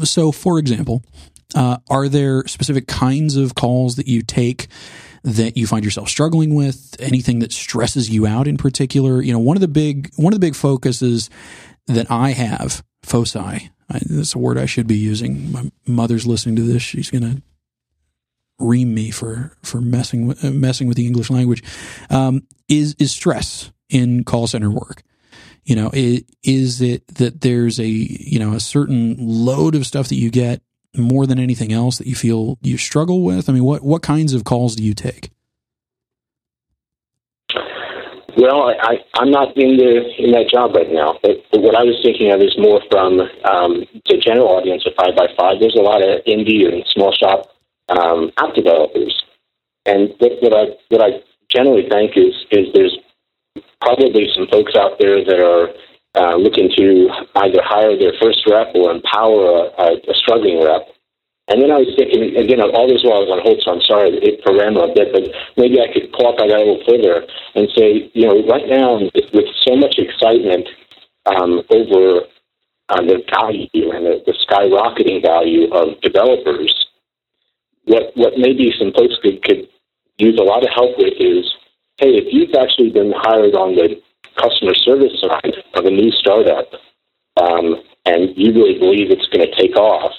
so, 0.02 0.32
for 0.32 0.59
example, 0.59 1.04
uh, 1.54 1.78
are 1.88 2.09
there 2.09 2.46
specific 2.48 2.86
kinds 2.86 3.36
of 3.36 3.54
calls 3.54 3.96
that 3.96 4.09
you 4.09 4.22
take? 4.22 4.66
That 5.26 5.56
you 5.56 5.66
find 5.66 5.84
yourself 5.84 6.08
struggling 6.08 6.54
with, 6.54 6.94
anything 7.00 7.40
that 7.40 7.52
stresses 7.52 8.08
you 8.08 8.26
out 8.26 8.46
in 8.46 8.56
particular. 8.56 9.20
You 9.20 9.32
know, 9.32 9.40
one 9.40 9.56
of 9.56 9.60
the 9.60 9.68
big 9.68 10.12
one 10.14 10.32
of 10.32 10.40
the 10.40 10.46
big 10.46 10.54
focuses 10.54 11.28
that 11.88 12.08
I 12.10 12.30
have, 12.30 12.84
foci, 13.02 13.38
I, 13.38 13.70
that's 13.88 14.36
a 14.36 14.38
word 14.38 14.56
I 14.56 14.66
should 14.66 14.86
be 14.86 14.96
using. 14.96 15.50
My 15.50 15.70
mother's 15.84 16.28
listening 16.28 16.54
to 16.56 16.62
this; 16.62 16.82
she's 16.82 17.10
gonna 17.10 17.42
ream 18.60 18.94
me 18.94 19.10
for 19.10 19.56
for 19.64 19.80
messing 19.80 20.28
with 20.28 20.44
messing 20.44 20.86
with 20.86 20.96
the 20.96 21.06
English 21.06 21.28
language. 21.28 21.62
Um, 22.08 22.46
is 22.68 22.94
is 23.00 23.10
stress 23.10 23.72
in 23.88 24.22
call 24.22 24.46
center 24.46 24.70
work? 24.70 25.02
You 25.64 25.74
know, 25.74 25.90
it, 25.92 26.26
is 26.44 26.80
it 26.80 27.04
that 27.16 27.40
there's 27.40 27.80
a 27.80 27.88
you 27.88 28.38
know 28.38 28.52
a 28.52 28.60
certain 28.60 29.16
load 29.18 29.74
of 29.74 29.86
stuff 29.86 30.08
that 30.08 30.14
you 30.14 30.30
get 30.30 30.62
more 30.99 31.26
than 31.26 31.38
anything 31.38 31.72
else 31.72 31.99
that 31.99 32.07
you 32.07 32.14
feel 32.14 32.59
you 32.62 32.76
struggle 32.76 33.22
with? 33.22 33.49
I 33.49 33.53
mean, 33.53 33.64
what 33.64 33.82
what 33.82 34.03
kinds 34.03 34.34
of 34.34 34.44
calls 34.44 34.76
do 34.76 34.82
you 34.82 34.94
take? 34.94 35.30
Well, 38.36 38.68
I, 38.68 39.01
I, 39.16 39.22
am 39.22 39.30
not 39.30 39.57
in 39.57 39.78
the 39.80 40.12
in 40.18 40.32
that 40.32 40.51
job 40.53 40.76
right 40.76 40.92
now, 40.92 41.16
but, 41.22 41.40
but 41.51 41.62
what 41.62 41.74
I 41.74 41.84
was 41.84 41.97
thinking 42.05 42.30
of 42.32 42.42
is 42.42 42.53
more 42.59 42.82
from 42.90 43.20
um, 43.49 43.88
the 44.05 44.20
general 44.20 44.49
audience 44.49 44.84
of 44.84 44.92
five 44.92 45.16
by 45.16 45.28
five. 45.38 45.57
There's 45.59 45.74
a 45.74 45.80
lot 45.80 46.05
of 46.05 46.20
indie 46.28 46.68
and 46.68 46.84
small 46.92 47.12
shop 47.16 47.49
um, 47.88 48.30
app 48.36 48.55
developers, 48.55 49.14
And 49.86 50.12
what, 50.18 50.32
what 50.42 50.53
I 50.53 50.64
what 50.88 51.01
I 51.01 51.24
generally 51.49 51.88
think 51.88 52.12
is 52.16 52.34
is 52.51 52.66
there's 52.74 52.99
probably 53.80 54.28
some 54.34 54.49
folks 54.53 54.74
out 54.76 54.99
there 54.99 55.24
that 55.24 55.40
are 55.40 55.72
uh, 56.16 56.36
looking 56.36 56.72
to 56.76 57.08
either 57.44 57.60
hire 57.62 57.96
their 57.98 58.12
first 58.20 58.40
rep 58.48 58.72
or 58.74 58.90
empower 58.90 59.68
a, 59.76 60.00
a, 60.00 60.14
struggling 60.16 60.64
rep. 60.64 60.88
And 61.48 61.62
then 61.62 61.70
I 61.70 61.78
was 61.78 61.92
thinking, 61.94 62.34
again, 62.34 62.58
all 62.58 62.88
this 62.88 63.04
while 63.04 63.22
I 63.22 63.24
was 63.28 63.32
on 63.36 63.44
hold, 63.44 63.62
so 63.62 63.76
I'm 63.76 63.84
sorry 63.84 64.18
for 64.42 64.56
rambling 64.56 64.90
a 64.90 64.94
bit, 64.96 65.12
but 65.12 65.30
maybe 65.54 65.78
I 65.78 65.92
could 65.92 66.10
qualify 66.10 66.48
that 66.48 66.58
a 66.58 66.64
little 66.64 66.82
further 66.82 67.22
and 67.54 67.68
say, 67.76 68.10
you 68.16 68.26
know, 68.26 68.42
right 68.50 68.66
now, 68.66 68.98
with 69.14 69.48
so 69.62 69.76
much 69.76 70.00
excitement 70.00 70.66
um, 71.28 71.62
over 71.70 72.26
uh, 72.88 73.02
the 73.02 73.22
value 73.30 73.92
and 73.92 74.06
the, 74.06 74.24
the 74.26 74.34
skyrocketing 74.42 75.22
value 75.22 75.70
of 75.70 76.00
developers, 76.00 76.72
what 77.84 78.10
what 78.16 78.34
maybe 78.38 78.72
some 78.78 78.90
folks 78.90 79.14
could, 79.22 79.42
could 79.44 79.68
use 80.18 80.38
a 80.40 80.42
lot 80.42 80.64
of 80.64 80.70
help 80.74 80.98
with 80.98 81.14
is, 81.18 81.46
hey, 81.98 82.18
if 82.18 82.26
you've 82.32 82.54
actually 82.58 82.90
been 82.90 83.12
hired 83.14 83.54
on 83.54 83.76
the 83.76 84.02
customer 84.37 84.74
service 84.74 85.20
side 85.20 85.55
of 85.74 85.84
a 85.84 85.91
new 85.91 86.11
startup, 86.12 86.68
um, 87.37 87.82
and 88.05 88.37
you 88.37 88.53
really 88.53 88.78
believe 88.78 89.11
it's 89.11 89.26
going 89.28 89.47
to 89.47 89.57
take 89.57 89.76
off, 89.76 90.12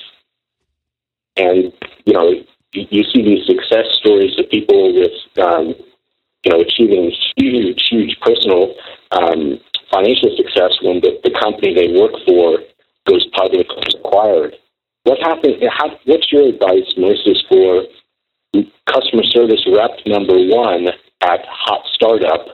and 1.37 1.71
you 2.05 2.13
know 2.13 2.31
you 2.73 3.03
see 3.03 3.21
these 3.23 3.45
success 3.45 3.85
stories 3.93 4.37
of 4.37 4.49
people 4.49 4.93
with 4.93 5.13
um, 5.39 5.73
you 6.43 6.51
know 6.51 6.59
achieving 6.59 7.11
huge, 7.37 7.81
huge 7.89 8.17
personal 8.21 8.73
um, 9.11 9.59
financial 9.91 10.35
success 10.35 10.77
when 10.81 10.99
the, 11.01 11.19
the 11.23 11.31
company 11.39 11.73
they 11.73 11.99
work 11.99 12.11
for 12.25 12.59
goes 13.07 13.25
public 13.33 13.67
or 13.69 13.87
is 13.87 13.95
acquired. 13.95 14.55
What 15.03 15.19
happens? 15.19 15.55
What's 16.05 16.31
your 16.31 16.49
advice, 16.49 16.93
Melissa, 16.97 17.33
for 17.47 17.83
customer 18.91 19.23
service 19.23 19.65
rep 19.71 19.91
number 20.05 20.35
one 20.35 20.87
at 21.21 21.45
Hot 21.47 21.85
Startup 21.93 22.47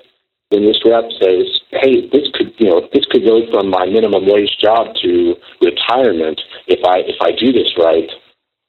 when 0.53 0.65
this 0.65 0.77
rep 0.85 1.09
says, 1.17 1.59
"Hey, 1.71 2.07
this 2.13 2.29
could 2.33 2.53
you 2.57 2.69
know 2.69 2.87
this 2.93 3.05
could 3.09 3.25
go 3.25 3.41
from 3.51 3.69
my 3.69 3.85
minimum 3.85 4.29
wage 4.29 4.55
job 4.61 4.93
to 5.01 5.35
retirement 5.61 6.39
if 6.67 6.79
I 6.85 6.99
if 7.09 7.17
I 7.19 7.31
do 7.33 7.51
this 7.51 7.73
right." 7.77 8.09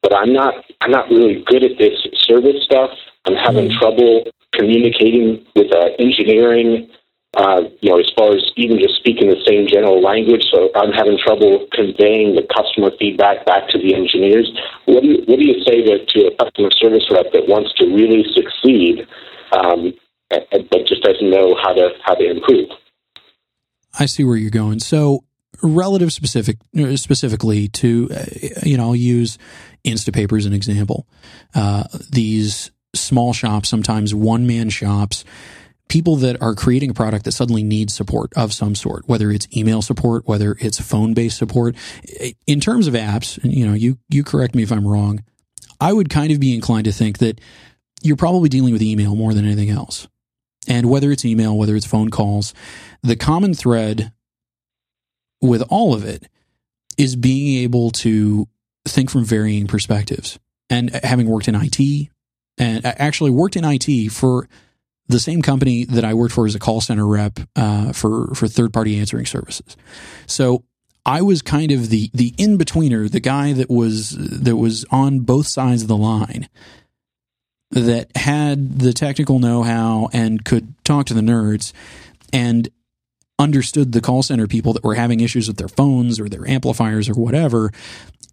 But 0.03 0.17
I'm 0.17 0.33
not 0.33 0.65
I'm 0.81 0.91
not 0.91 1.11
really 1.11 1.45
good 1.47 1.63
at 1.63 1.77
this 1.79 2.01
service 2.17 2.65
stuff. 2.65 2.91
I'm 3.27 3.37
having 3.37 3.69
mm-hmm. 3.69 3.79
trouble 3.79 4.25
communicating 4.53 5.45
with 5.55 5.73
uh, 5.73 5.93
engineering. 5.99 6.89
Uh, 7.37 7.67
you 7.83 7.91
know, 7.91 7.99
as 7.99 8.09
far 8.17 8.31
as 8.31 8.47
even 8.55 8.79
just 8.79 8.95
speaking 8.95 9.27
the 9.27 9.43
same 9.45 9.67
general 9.67 10.01
language, 10.01 10.45
so 10.55 10.71
I'm 10.77 10.93
having 10.93 11.19
trouble 11.19 11.67
conveying 11.73 12.37
the 12.37 12.47
customer 12.47 12.93
feedback 12.97 13.45
back 13.45 13.67
to 13.71 13.79
the 13.79 13.93
engineers. 13.93 14.47
What 14.87 15.03
do 15.03 15.09
you, 15.09 15.19
what 15.27 15.41
do 15.41 15.45
you 15.45 15.59
say 15.67 15.83
to, 15.83 16.07
to 16.07 16.19
a 16.31 16.37
customer 16.39 16.71
service 16.71 17.03
rep 17.11 17.33
that 17.35 17.51
wants 17.51 17.75
to 17.83 17.91
really 17.91 18.23
succeed 18.31 19.03
um, 19.51 19.95
but 20.51 20.87
just 20.87 21.03
doesn't 21.03 21.31
know 21.31 21.55
how 21.63 21.73
to 21.73 21.91
how 22.05 22.15
to 22.15 22.31
improve. 22.31 22.69
I 23.99 24.07
see 24.07 24.25
where 24.25 24.37
you're 24.37 24.51
going. 24.51 24.81
So, 24.81 25.25
relative 25.63 26.13
specific 26.13 26.59
specifically 26.97 27.69
to 27.69 28.09
uh, 28.15 28.25
you 28.63 28.77
know, 28.77 28.85
I'll 28.85 28.97
use 28.97 29.39
Instapaper 29.85 30.39
as 30.39 30.47
an 30.47 30.53
example. 30.53 31.07
Uh, 31.55 31.85
these 32.11 32.71
small 32.95 33.33
shops, 33.33 33.69
sometimes 33.69 34.15
one 34.15 34.47
man 34.47 34.71
shops, 34.71 35.25
people 35.89 36.17
that 36.17 36.41
are 36.41 36.55
creating 36.55 36.91
a 36.91 36.95
product 36.95 37.25
that 37.25 37.33
suddenly 37.33 37.63
needs 37.63 37.95
support 37.95 38.33
of 38.35 38.53
some 38.53 38.75
sort, 38.75 39.09
whether 39.09 39.31
it's 39.31 39.47
email 39.57 39.83
support, 39.83 40.27
whether 40.27 40.57
it's 40.61 40.81
phone 40.81 41.15
based 41.15 41.39
support. 41.39 41.77
In 42.47 42.61
terms 42.61 42.87
of 42.87 42.95
apps, 42.95 43.39
you 43.45 43.67
know, 43.67 43.75
you 43.75 43.99
you 44.09 44.25
correct 44.25 44.55
me 44.55 44.63
if 44.63 44.73
I'm 44.73 44.87
wrong. 44.87 45.23
I 45.81 45.93
would 45.93 46.09
kind 46.09 46.33
of 46.33 46.41
be 46.41 46.55
inclined 46.55 46.87
to 46.87 46.93
think 46.93 47.19
that 47.19 47.41
you're 48.03 48.17
probably 48.17 48.49
dealing 48.49 48.73
with 48.73 48.83
email 48.83 49.15
more 49.15 49.35
than 49.35 49.45
anything 49.45 49.71
else. 49.71 50.09
And 50.69 50.89
whether 50.89 51.11
it's 51.11 51.25
email, 51.25 51.57
whether 51.57 51.77
it's 51.77 51.87
phone 51.87 52.11
calls, 52.11 52.55
the 53.03 53.17
common 53.17 53.55
thread 53.55 54.13
with 55.41 55.63
all 55.69 55.95
of 55.95 56.05
it 56.05 56.29
is 56.97 57.17
being 57.17 57.63
able 57.63 57.91
to 57.91 58.49
think 58.87 59.11
from 59.11 59.25
varying 59.25 59.67
perspectives. 59.67 60.39
And 60.71 60.91
having 61.05 61.29
worked 61.29 61.47
in 61.47 61.55
IT, 61.55 62.09
and 62.57 62.87
I 62.87 62.95
actually 62.97 63.31
worked 63.31 63.57
in 63.57 63.65
IT 63.65 64.11
for 64.11 64.49
the 65.09 65.21
same 65.21 65.43
company 65.43 65.85
that 65.85 66.05
I 66.05 66.15
worked 66.15 66.35
for 66.35 66.47
as 66.47 66.55
a 66.55 66.59
call 66.59 66.81
center 66.81 67.07
rep 67.07 67.39
uh, 67.57 67.93
for 67.93 68.35
for 68.35 68.49
third 68.49 68.73
party 68.73 68.99
answering 68.99 69.27
services. 69.27 69.77
So 70.27 70.65
I 71.05 71.21
was 71.21 71.43
kind 71.43 71.71
of 71.71 71.91
the 71.91 72.11
the 72.15 72.33
in 72.39 72.57
betweener, 72.57 73.11
the 73.11 73.21
guy 73.21 73.53
that 73.53 73.69
was 73.69 74.17
that 74.19 74.57
was 74.57 74.85
on 74.91 75.21
both 75.21 75.47
sides 75.47 75.83
of 75.83 75.89
the 75.89 75.97
line 75.97 76.49
that 77.75 78.17
had 78.17 78.79
the 78.79 78.93
technical 78.93 79.39
know-how 79.39 80.09
and 80.13 80.45
could 80.45 80.75
talk 80.85 81.07
to 81.07 81.15
the 81.15 81.21
nerds 81.21 81.73
and 82.33 82.69
understood 83.39 83.93
the 83.93 84.01
call 84.01 84.23
center 84.23 84.47
people 84.47 84.73
that 84.73 84.85
were 84.85 84.95
having 84.95 85.21
issues 85.21 85.49
with 85.49 85.57
their 85.57 85.69
phones 85.69 86.21
or 86.21 86.29
their 86.29 86.49
amplifiers 86.49 87.09
or 87.09 87.15
whatever 87.15 87.73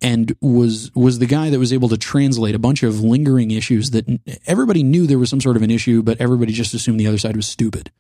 and 0.02 0.36
was 0.42 0.92
was 0.96 1.20
the 1.20 1.26
guy 1.26 1.50
that 1.50 1.60
was 1.60 1.74
able 1.74 1.90
to 1.90 1.98
translate 1.98 2.54
a 2.54 2.60
bunch 2.60 2.84
of 2.84 3.02
lingering 3.02 3.50
issues 3.52 3.92
that 3.92 4.06
everybody 4.46 4.84
knew 4.84 5.08
there 5.08 5.20
was 5.20 5.30
some 5.30 5.42
sort 5.42 5.56
of 5.56 5.64
an 5.64 5.72
issue 5.72 6.04
but 6.04 6.22
everybody 6.22 6.54
just 6.54 6.74
assumed 6.74 7.00
the 7.00 7.08
other 7.08 7.18
side 7.18 7.36
was 7.36 7.48
stupid. 7.48 7.92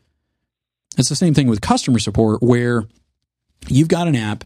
It's 0.98 1.10
the 1.10 1.16
same 1.16 1.34
thing 1.34 1.48
with 1.48 1.62
customer 1.62 2.00
support 2.00 2.42
where 2.44 2.84
you've 3.68 3.88
got 3.88 4.08
an 4.08 4.16
app 4.16 4.44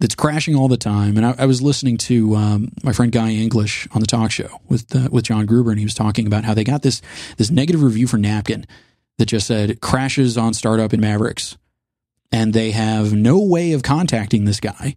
that's 0.00 0.14
crashing 0.14 0.54
all 0.54 0.68
the 0.68 0.76
time. 0.76 1.16
And 1.16 1.24
I, 1.24 1.34
I 1.38 1.46
was 1.46 1.62
listening 1.62 1.96
to 1.98 2.34
um, 2.34 2.72
my 2.82 2.92
friend 2.92 3.12
Guy 3.12 3.30
English 3.30 3.88
on 3.92 4.00
the 4.00 4.06
talk 4.06 4.30
show 4.30 4.60
with 4.68 4.94
uh, 4.94 5.08
with 5.10 5.24
John 5.24 5.46
Gruber, 5.46 5.70
and 5.70 5.78
he 5.78 5.86
was 5.86 5.94
talking 5.94 6.26
about 6.26 6.44
how 6.44 6.54
they 6.54 6.64
got 6.64 6.82
this 6.82 7.00
this 7.36 7.50
negative 7.50 7.82
review 7.82 8.06
for 8.06 8.18
Napkin 8.18 8.66
that 9.18 9.26
just 9.26 9.46
said 9.46 9.80
crashes 9.80 10.36
on 10.36 10.54
startup 10.54 10.92
in 10.92 11.00
Mavericks, 11.00 11.56
and 12.32 12.52
they 12.52 12.72
have 12.72 13.12
no 13.12 13.40
way 13.40 13.72
of 13.72 13.82
contacting 13.82 14.44
this 14.44 14.60
guy 14.60 14.96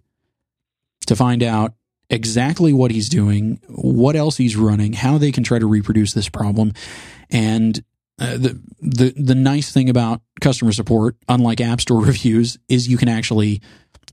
to 1.06 1.16
find 1.16 1.44
out 1.44 1.74
exactly 2.10 2.74
what 2.74 2.92
he's 2.92 3.10
doing, 3.10 3.60
what 3.68 4.16
else 4.16 4.38
he's 4.38 4.56
running, 4.56 4.94
how 4.94 5.18
they 5.18 5.32
can 5.32 5.44
try 5.44 5.60
to 5.60 5.68
reproduce 5.68 6.14
this 6.14 6.30
problem, 6.30 6.74
and 7.30 7.84
uh, 8.20 8.36
the 8.36 8.60
the 8.82 9.14
the 9.16 9.36
nice 9.36 9.72
thing 9.72 9.90
about 9.90 10.22
customer 10.42 10.72
support, 10.72 11.16
unlike 11.30 11.62
App 11.62 11.82
Store 11.82 12.02
reviews, 12.04 12.58
is 12.68 12.88
you 12.88 12.98
can 12.98 13.10
actually 13.10 13.62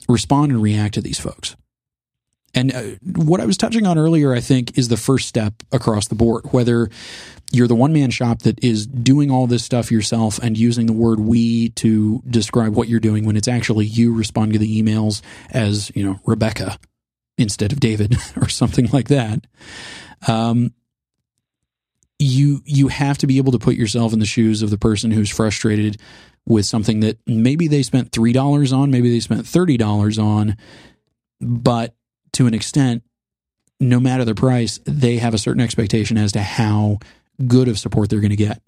respond 0.08 0.52
and 0.52 0.62
react 0.62 0.94
to 0.94 1.00
these 1.00 1.18
folks. 1.18 1.56
And 2.54 2.72
uh, 2.72 2.82
what 3.16 3.40
I 3.40 3.46
was 3.46 3.56
touching 3.56 3.86
on 3.86 3.98
earlier, 3.98 4.32
I 4.32 4.40
think, 4.40 4.78
is 4.78 4.88
the 4.88 4.96
first 4.96 5.26
step 5.28 5.54
across 5.72 6.06
the 6.06 6.14
board. 6.14 6.52
Whether 6.52 6.88
you're 7.50 7.66
the 7.66 7.74
one 7.74 7.92
man 7.92 8.10
shop 8.10 8.42
that 8.42 8.62
is 8.62 8.86
doing 8.86 9.30
all 9.30 9.46
this 9.46 9.64
stuff 9.64 9.90
yourself 9.90 10.38
and 10.38 10.56
using 10.56 10.86
the 10.86 10.92
word 10.92 11.20
we 11.20 11.70
to 11.70 12.22
describe 12.28 12.74
what 12.74 12.88
you're 12.88 13.00
doing 13.00 13.24
when 13.24 13.36
it's 13.36 13.48
actually 13.48 13.86
you 13.86 14.14
responding 14.14 14.52
to 14.52 14.58
the 14.58 14.82
emails 14.82 15.20
as, 15.50 15.90
you 15.94 16.04
know, 16.04 16.20
Rebecca 16.24 16.78
instead 17.36 17.72
of 17.72 17.80
David 17.80 18.16
or 18.36 18.48
something 18.48 18.86
like 18.92 19.08
that. 19.08 19.46
Um, 20.28 20.72
you 22.20 22.62
you 22.64 22.88
have 22.88 23.18
to 23.18 23.26
be 23.26 23.38
able 23.38 23.52
to 23.52 23.58
put 23.58 23.74
yourself 23.74 24.12
in 24.12 24.20
the 24.20 24.26
shoes 24.26 24.62
of 24.62 24.70
the 24.70 24.78
person 24.78 25.10
who's 25.10 25.30
frustrated 25.30 26.00
with 26.46 26.66
something 26.66 27.00
that 27.00 27.18
maybe 27.26 27.68
they 27.68 27.82
spent 27.82 28.10
$3 28.10 28.76
on, 28.76 28.90
maybe 28.90 29.10
they 29.10 29.20
spent 29.20 29.42
$30 29.42 30.22
on, 30.22 30.56
but 31.40 31.94
to 32.32 32.46
an 32.46 32.54
extent, 32.54 33.02
no 33.80 33.98
matter 33.98 34.24
the 34.24 34.34
price, 34.34 34.78
they 34.84 35.18
have 35.18 35.34
a 35.34 35.38
certain 35.38 35.62
expectation 35.62 36.16
as 36.16 36.32
to 36.32 36.42
how 36.42 36.98
good 37.46 37.68
of 37.68 37.78
support 37.78 38.10
they're 38.10 38.20
going 38.20 38.30
to 38.30 38.36
get. 38.36 38.62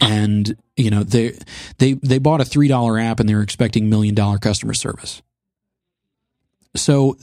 And 0.00 0.56
you 0.76 0.90
know 0.90 1.04
they 1.04 1.38
they 1.78 1.94
they 1.94 2.18
bought 2.18 2.40
a 2.40 2.44
three 2.44 2.68
dollar 2.68 2.98
app 2.98 3.20
and 3.20 3.28
they're 3.28 3.42
expecting 3.42 3.88
million 3.88 4.14
dollar 4.14 4.38
customer 4.38 4.74
service. 4.74 5.22
So 6.74 7.16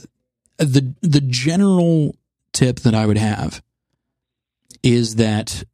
the 0.56 0.94
the 1.02 1.20
general 1.20 2.16
tip 2.52 2.80
that 2.80 2.94
I 2.94 3.06
would 3.06 3.18
have 3.18 3.62
is 4.82 5.16
that 5.16 5.64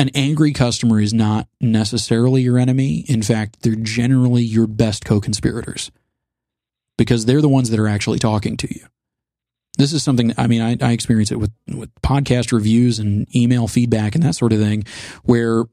an 0.00 0.08
angry 0.14 0.54
customer 0.54 0.98
is 0.98 1.12
not 1.12 1.46
necessarily 1.60 2.40
your 2.40 2.58
enemy. 2.58 3.04
In 3.06 3.20
fact, 3.20 3.60
they're 3.60 3.74
generally 3.74 4.42
your 4.42 4.66
best 4.66 5.04
co 5.04 5.20
conspirators 5.20 5.90
because 6.96 7.26
they're 7.26 7.42
the 7.42 7.50
ones 7.50 7.68
that 7.68 7.78
are 7.78 7.86
actually 7.86 8.18
talking 8.18 8.56
to 8.56 8.74
you. 8.74 8.86
This 9.76 9.92
is 9.92 10.02
something, 10.02 10.32
I 10.38 10.46
mean, 10.46 10.62
I, 10.62 10.78
I 10.80 10.92
experience 10.92 11.30
it 11.30 11.38
with, 11.38 11.52
with 11.68 11.90
podcast 12.02 12.50
reviews 12.50 12.98
and 12.98 13.26
email 13.36 13.68
feedback 13.68 14.14
and 14.14 14.24
that 14.24 14.34
sort 14.34 14.54
of 14.54 14.58
thing, 14.58 14.84
where 15.24 15.64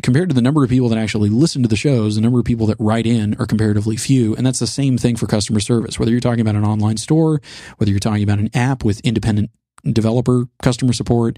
compared 0.00 0.28
to 0.28 0.34
the 0.34 0.42
number 0.42 0.62
of 0.62 0.70
people 0.70 0.88
that 0.90 0.98
actually 0.98 1.28
listen 1.28 1.62
to 1.62 1.68
the 1.68 1.74
shows, 1.74 2.14
the 2.14 2.20
number 2.20 2.38
of 2.38 2.44
people 2.44 2.66
that 2.66 2.76
write 2.78 3.06
in 3.06 3.34
are 3.40 3.46
comparatively 3.46 3.96
few. 3.96 4.36
And 4.36 4.46
that's 4.46 4.60
the 4.60 4.66
same 4.68 4.96
thing 4.96 5.16
for 5.16 5.26
customer 5.26 5.58
service. 5.58 5.98
Whether 5.98 6.12
you're 6.12 6.20
talking 6.20 6.40
about 6.40 6.54
an 6.54 6.64
online 6.64 6.98
store, 6.98 7.40
whether 7.78 7.90
you're 7.90 7.98
talking 7.98 8.22
about 8.22 8.38
an 8.38 8.50
app 8.54 8.84
with 8.84 9.00
independent 9.00 9.50
developer 9.84 10.44
customer 10.62 10.92
support, 10.92 11.36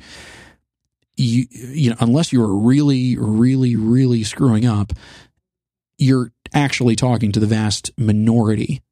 you 1.16 1.46
you 1.50 1.90
know 1.90 1.96
unless 2.00 2.32
you're 2.32 2.54
really 2.54 3.16
really 3.16 3.76
really 3.76 4.24
screwing 4.24 4.66
up 4.66 4.92
you're 5.98 6.32
actually 6.52 6.96
talking 6.96 7.30
to 7.32 7.40
the 7.40 7.46
vast 7.46 7.90
minority 7.96 8.82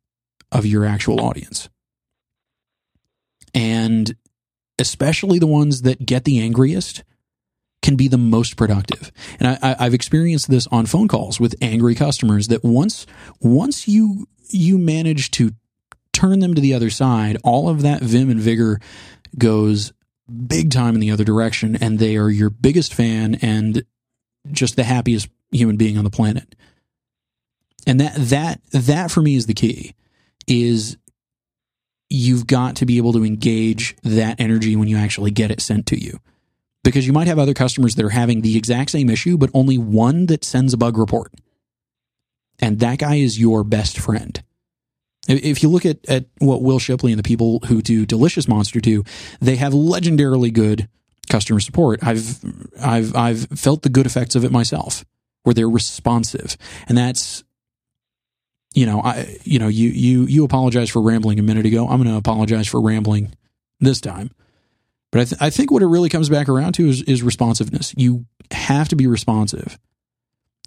of 0.53 0.65
your 0.65 0.85
actual 0.85 1.21
audience 1.21 1.69
and 3.55 4.15
especially 4.79 5.39
the 5.39 5.47
ones 5.47 5.83
that 5.83 6.05
get 6.05 6.25
the 6.25 6.41
angriest, 6.41 7.05
can 7.83 7.97
be 7.97 8.09
the 8.09 8.19
most 8.19 8.57
productive. 8.57 9.11
And 9.41 9.59
I, 9.61 9.85
have 9.85 9.95
experienced 9.95 10.49
this 10.49 10.67
on 10.69 10.87
phone 10.87 11.09
calls 11.09 11.41
with 11.41 11.57
angry 11.61 11.95
customers 11.95 12.49
that 12.49 12.63
once 12.63 13.07
once 13.41 13.89
you 13.89 14.29
you 14.51 14.79
manage 14.79 15.31
to 15.33 15.53
turn 16.13 16.41
them 16.41 16.55
to 16.55 16.61
the 16.61 16.75
other 16.75 16.91
side, 16.91 17.39
all 17.43 17.69
of 17.69 17.83
that 17.83 18.03
vim 18.03 18.31
and 18.31 18.41
vigor 18.41 18.79
goes 19.37 19.93
big 20.47 20.71
time 20.71 20.95
in 20.95 21.01
the 21.01 21.11
other 21.11 21.25
direction, 21.25 21.77
and 21.77 21.99
they 21.99 22.17
are 22.17 22.31
your 22.31 22.51
biggest 22.51 22.95
fan 22.95 23.37
and 23.43 23.85
just 24.51 24.77
the 24.77 24.85
happiest 24.85 25.29
human 25.51 25.77
being 25.77 25.99
on 25.99 26.05
the 26.05 26.11
planet. 26.11 26.55
And 27.87 28.01
that 28.01 28.15
that 28.17 28.61
that 28.73 29.11
for 29.11 29.21
me 29.21 29.37
is 29.37 29.47
the 29.47 29.55
key 29.55 29.95
is 30.47 30.97
you've 32.09 32.47
got 32.47 32.77
to 32.77 32.87
be 32.87 32.99
able 32.99 33.13
to 33.15 33.25
engage 33.25 33.97
that 34.03 34.41
energy 34.41 34.77
when 34.77 34.89
you 34.89 34.97
actually 34.97 35.31
get 35.31 35.51
it 35.51 35.61
sent 35.61 35.87
to 35.87 36.01
you. 36.01 36.19
Because 36.85 37.07
you 37.07 37.13
might 37.13 37.29
have 37.29 37.39
other 37.39 37.55
customers 37.55 37.95
that 37.95 38.05
are 38.05 38.11
having 38.11 38.41
the 38.41 38.57
exact 38.57 38.91
same 38.91 39.09
issue, 39.09 39.39
but 39.39 39.51
only 39.55 39.79
one 39.79 40.27
that 40.27 40.45
sends 40.45 40.75
a 40.75 40.77
bug 40.77 40.99
report. 40.99 41.33
And 42.59 42.81
that 42.81 42.99
guy 42.99 43.17
is 43.17 43.41
your 43.41 43.65
best 43.65 43.99
friend. 43.99 44.43
If 45.29 45.63
you 45.63 45.69
look 45.69 45.87
at, 45.87 45.99
at 46.09 46.27
what 46.39 46.63
Wil 46.63 46.81
Shipley 46.81 47.13
and 47.13 47.19
the 47.19 47.23
people 47.23 47.61
who 47.67 47.81
do 47.81 48.05
Delicious 48.05 48.49
Monster 48.49 48.81
do, 48.81 49.05
they 49.41 49.57
have 49.57 49.73
legendarily 49.73 50.53
good 50.53 50.89
customer 51.29 51.61
support. 51.61 52.03
I've 52.03 52.39
I've 52.81 53.15
I've 53.15 53.47
felt 53.51 53.83
the 53.83 53.89
good 53.89 54.07
effects 54.07 54.35
of 54.35 54.45
it 54.45 54.51
myself, 54.51 55.05
where 55.45 55.55
they're 55.55 55.69
responsive, 55.69 56.57
and 56.89 56.99
that's 56.99 57.45
you 58.75 58.85
know 58.85 59.01
I 59.01 59.39
you 59.45 59.61
know 59.61 59.69
you 59.69 59.91
you 59.91 60.25
you 60.25 60.45
apologize 60.45 60.91
for 60.91 61.01
rambling 61.01 61.39
a 61.39 61.43
minute 61.43 61.67
ago. 61.67 61.87
I'm 61.87 62.03
going 62.03 62.13
to 62.13 62.17
apologize 62.17 62.67
for 62.67 62.81
rambling 62.81 63.33
this 63.79 64.01
time. 64.01 64.31
But 65.13 65.21
I, 65.21 65.25
th- 65.25 65.43
I 65.43 65.51
think 65.51 65.71
what 65.71 65.83
it 65.83 65.87
really 65.87 66.09
comes 66.09 66.31
back 66.31 66.49
around 66.49 66.73
to 66.75 66.89
is, 66.89 67.03
is 67.03 67.23
responsiveness. 67.23 67.93
You 67.99 68.25
have 68.51 68.89
to 68.89 68.97
be 68.97 69.07
responsive 69.07 69.79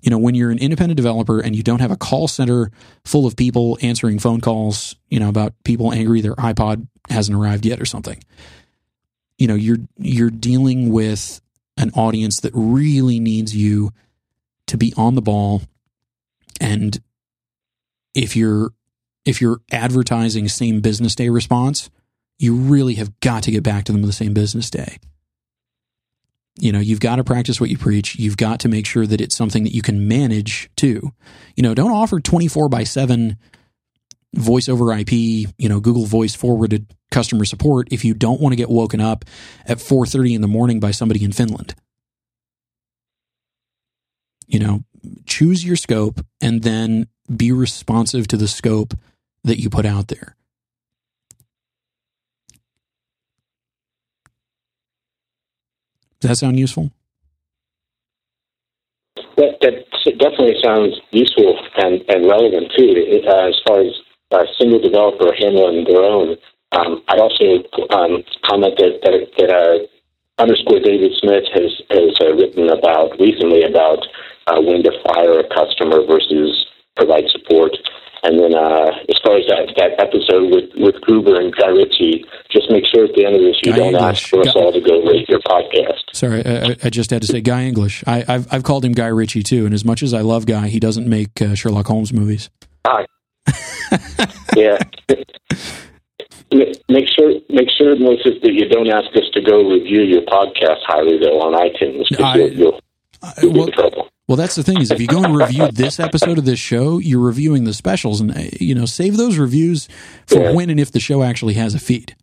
you 0.05 0.11
know, 0.11 0.19
when 0.19 0.35
you're 0.35 0.51
an 0.51 0.59
independent 0.59 0.97
developer 0.97 1.39
and 1.39 1.55
you 1.55 1.63
don't 1.63 1.81
have 1.81 1.89
a 1.89 1.97
call 1.97 2.27
center 2.27 2.69
full 3.05 3.25
of 3.25 3.35
people 3.35 3.75
answering 3.81 4.19
phone 4.19 4.39
calls, 4.39 4.95
you 5.09 5.19
know, 5.19 5.29
about 5.29 5.55
people 5.63 5.91
angry 5.91 6.21
their 6.21 6.35
iPod 6.35 6.87
hasn't 7.09 7.35
arrived 7.35 7.65
yet 7.65 7.81
or 7.81 7.85
something. 7.85 8.23
You 9.39 9.47
know, 9.47 9.55
you're 9.55 9.79
you're 9.97 10.29
dealing 10.29 10.91
with 10.91 11.41
an 11.77 11.89
audience 11.95 12.39
that 12.41 12.51
really 12.53 13.19
needs 13.19 13.55
you 13.55 13.93
to 14.67 14.77
be 14.77 14.93
on 14.95 15.15
the 15.15 15.23
ball 15.23 15.63
and 16.61 17.01
if 18.13 18.35
you're 18.35 18.69
if 19.25 19.41
you're 19.41 19.59
advertising 19.71 20.47
same 20.47 20.81
business 20.81 21.15
day 21.15 21.29
response, 21.29 21.89
you 22.37 22.53
really 22.53 22.93
have 22.93 23.19
got 23.21 23.41
to 23.43 23.51
get 23.51 23.63
back 23.63 23.85
to 23.85 23.91
them 23.91 24.03
on 24.03 24.07
the 24.07 24.13
same 24.13 24.35
business 24.35 24.69
day 24.69 24.99
you 26.57 26.71
know 26.71 26.79
you've 26.79 26.99
got 26.99 27.17
to 27.17 27.23
practice 27.23 27.59
what 27.59 27.69
you 27.69 27.77
preach. 27.77 28.15
You've 28.15 28.37
got 28.37 28.59
to 28.61 28.69
make 28.69 28.85
sure 28.85 29.05
that 29.05 29.21
it's 29.21 29.35
something 29.35 29.63
that 29.63 29.73
you 29.73 29.81
can 29.81 30.07
manage 30.07 30.69
too. 30.75 31.11
You 31.55 31.63
know 31.63 31.73
don't 31.73 31.91
offer 31.91 32.19
24 32.19 32.69
by 32.69 32.83
7 32.83 33.37
voice 34.33 34.67
over 34.67 34.91
ip 34.97 35.13
you 35.13 35.69
know 35.69 35.79
google 35.79 36.05
voice 36.05 36.35
forwarded 36.35 36.93
customer 37.09 37.45
support 37.45 37.87
if 37.91 38.03
you 38.03 38.13
don't 38.13 38.41
want 38.41 38.51
to 38.51 38.57
get 38.57 38.69
woken 38.69 38.99
up 38.99 39.23
at 39.65 39.77
4.30 39.77 40.35
in 40.35 40.41
the 40.41 40.47
morning 40.47 40.81
by 40.81 40.91
somebody 40.91 41.23
in 41.23 41.31
finland. 41.31 41.73
You 44.47 44.59
know 44.59 44.83
choose 45.25 45.63
your 45.63 45.75
scope 45.75 46.25
and 46.41 46.63
then 46.63 47.07
be 47.33 47.51
responsive 47.51 48.27
to 48.27 48.37
the 48.37 48.47
scope 48.47 48.93
that 49.43 49.59
you 49.59 49.69
put 49.69 49.85
out 49.85 50.07
there 50.07 50.35
Does 56.25 56.39
that 56.39 56.45
sound 56.47 56.57
useful? 56.57 56.89
That, 59.37 59.61
that 59.61 59.85
definitely 60.17 60.57
sounds 60.63 60.99
useful 61.11 61.53
and, 61.77 62.01
and 62.09 62.25
relevant 62.25 62.73
too. 62.75 63.21
Uh, 63.29 63.49
as 63.49 63.61
far 63.67 63.81
as 63.81 63.93
a 64.31 64.45
single 64.57 64.79
developer 64.79 65.29
handling 65.37 65.85
their 65.85 66.01
own, 66.01 66.35
um, 66.71 67.03
I'd 67.09 67.19
also 67.19 67.61
um, 67.93 68.23
comment 68.43 68.73
that 68.81 69.05
that, 69.05 69.29
that 69.37 69.49
uh, 69.53 69.85
underscore 70.41 70.79
David 70.79 71.13
Smith 71.21 71.45
has 71.53 71.77
has 71.93 72.17
uh, 72.19 72.33
written 72.33 72.73
about 72.73 73.19
recently 73.19 73.61
about 73.61 74.01
uh, 74.47 74.59
when 74.61 74.81
to 74.81 74.97
fire 75.05 75.37
a 75.37 75.47
customer 75.53 76.03
versus 76.07 76.65
provide 76.95 77.29
support. 77.29 77.77
And 78.25 78.39
then 78.39 78.55
uh, 78.55 78.89
as 79.07 79.19
far 79.21 79.37
as 79.37 79.45
that, 79.45 79.69
that 79.77 80.01
episode 80.01 80.49
with, 80.49 80.73
with 80.81 80.99
Gruber 81.01 81.39
and 81.39 81.55
Guy 81.55 81.67
Ritchie, 81.67 82.25
just 82.51 82.71
make 82.71 82.83
sure 82.91 83.05
at 83.05 83.13
the 83.13 83.23
end 83.23 83.35
of 83.35 83.41
this 83.41 83.61
you 83.63 83.71
Guy 83.71 83.77
don't 83.77 83.93
English. 83.93 84.01
ask 84.01 84.29
for 84.29 84.41
us 84.41 84.55
all 84.55 84.73
to 84.73 84.81
go 84.81 85.03
rate 85.03 85.29
your 85.29 85.41
podcast. 85.41 86.01
Sorry, 86.11 86.43
I, 86.43 86.75
I, 86.83 86.89
just 86.89 87.11
had 87.11 87.21
to 87.21 87.27
say 87.27 87.41
Guy 87.41 87.65
English. 87.65 88.03
I, 88.07 88.21
have 88.21 88.47
I've 88.51 88.63
called 88.63 88.83
him 88.83 88.93
Guy 88.93 89.07
Ritchie 89.07 89.43
too, 89.43 89.65
and 89.65 89.75
as 89.75 89.85
much 89.85 90.01
as 90.01 90.11
I 90.11 90.21
love 90.21 90.47
Guy, 90.47 90.69
he 90.69 90.79
doesn't 90.79 91.07
make 91.07 91.39
uh, 91.39 91.53
Sherlock 91.53 91.85
Holmes 91.85 92.11
movies. 92.11 92.49
Hi. 92.87 93.05
yeah. 94.55 94.79
Make 96.87 97.07
sure, 97.09 97.33
make 97.49 97.69
sure, 97.75 97.97
Moses, 97.97 98.39
that 98.41 98.53
you 98.53 98.69
don't 98.69 98.87
ask 98.87 99.07
us 99.17 99.27
to 99.33 99.41
go 99.41 99.67
review 99.67 100.03
your 100.03 100.21
podcast 100.21 100.79
highly 100.85 101.17
though 101.17 101.41
on 101.41 101.53
iTunes 101.53 102.05
because 102.07 102.35
you'll, 102.35 102.49
you'll, 102.51 102.79
you'll 103.41 103.53
well, 103.53 103.67
trouble. 103.67 104.09
Well, 104.27 104.37
that's 104.37 104.55
the 104.55 104.63
thing 104.63 104.81
is 104.81 104.89
if 104.89 104.99
you 104.99 105.07
go 105.07 105.23
and 105.23 105.35
review 105.35 105.67
this 105.71 105.99
episode 105.99 106.39
of 106.39 106.45
this 106.45 106.59
show, 106.59 106.97
you're 106.97 107.19
reviewing 107.19 107.65
the 107.65 107.73
specials, 107.73 108.21
and 108.21 108.35
uh, 108.35 108.41
you 108.59 108.73
know 108.73 108.85
save 108.85 109.17
those 109.17 109.37
reviews 109.37 109.87
for 110.25 110.41
yeah. 110.41 110.51
when 110.51 110.69
and 110.69 110.79
if 110.79 110.91
the 110.91 110.99
show 110.99 111.21
actually 111.21 111.53
has 111.53 111.75
a 111.75 111.79
feed. 111.79 112.15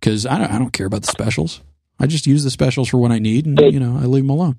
Because 0.00 0.26
I 0.26 0.36
don't, 0.38 0.50
I 0.50 0.58
don't 0.58 0.72
care 0.72 0.86
about 0.86 1.00
the 1.00 1.08
specials. 1.08 1.62
I 1.98 2.06
just 2.06 2.26
use 2.26 2.44
the 2.44 2.50
specials 2.50 2.88
for 2.88 2.98
what 2.98 3.10
I 3.10 3.18
need, 3.18 3.46
and 3.46 3.58
you 3.72 3.80
know 3.80 3.96
I 3.96 4.04
leave 4.04 4.24
them 4.24 4.30
alone. 4.30 4.58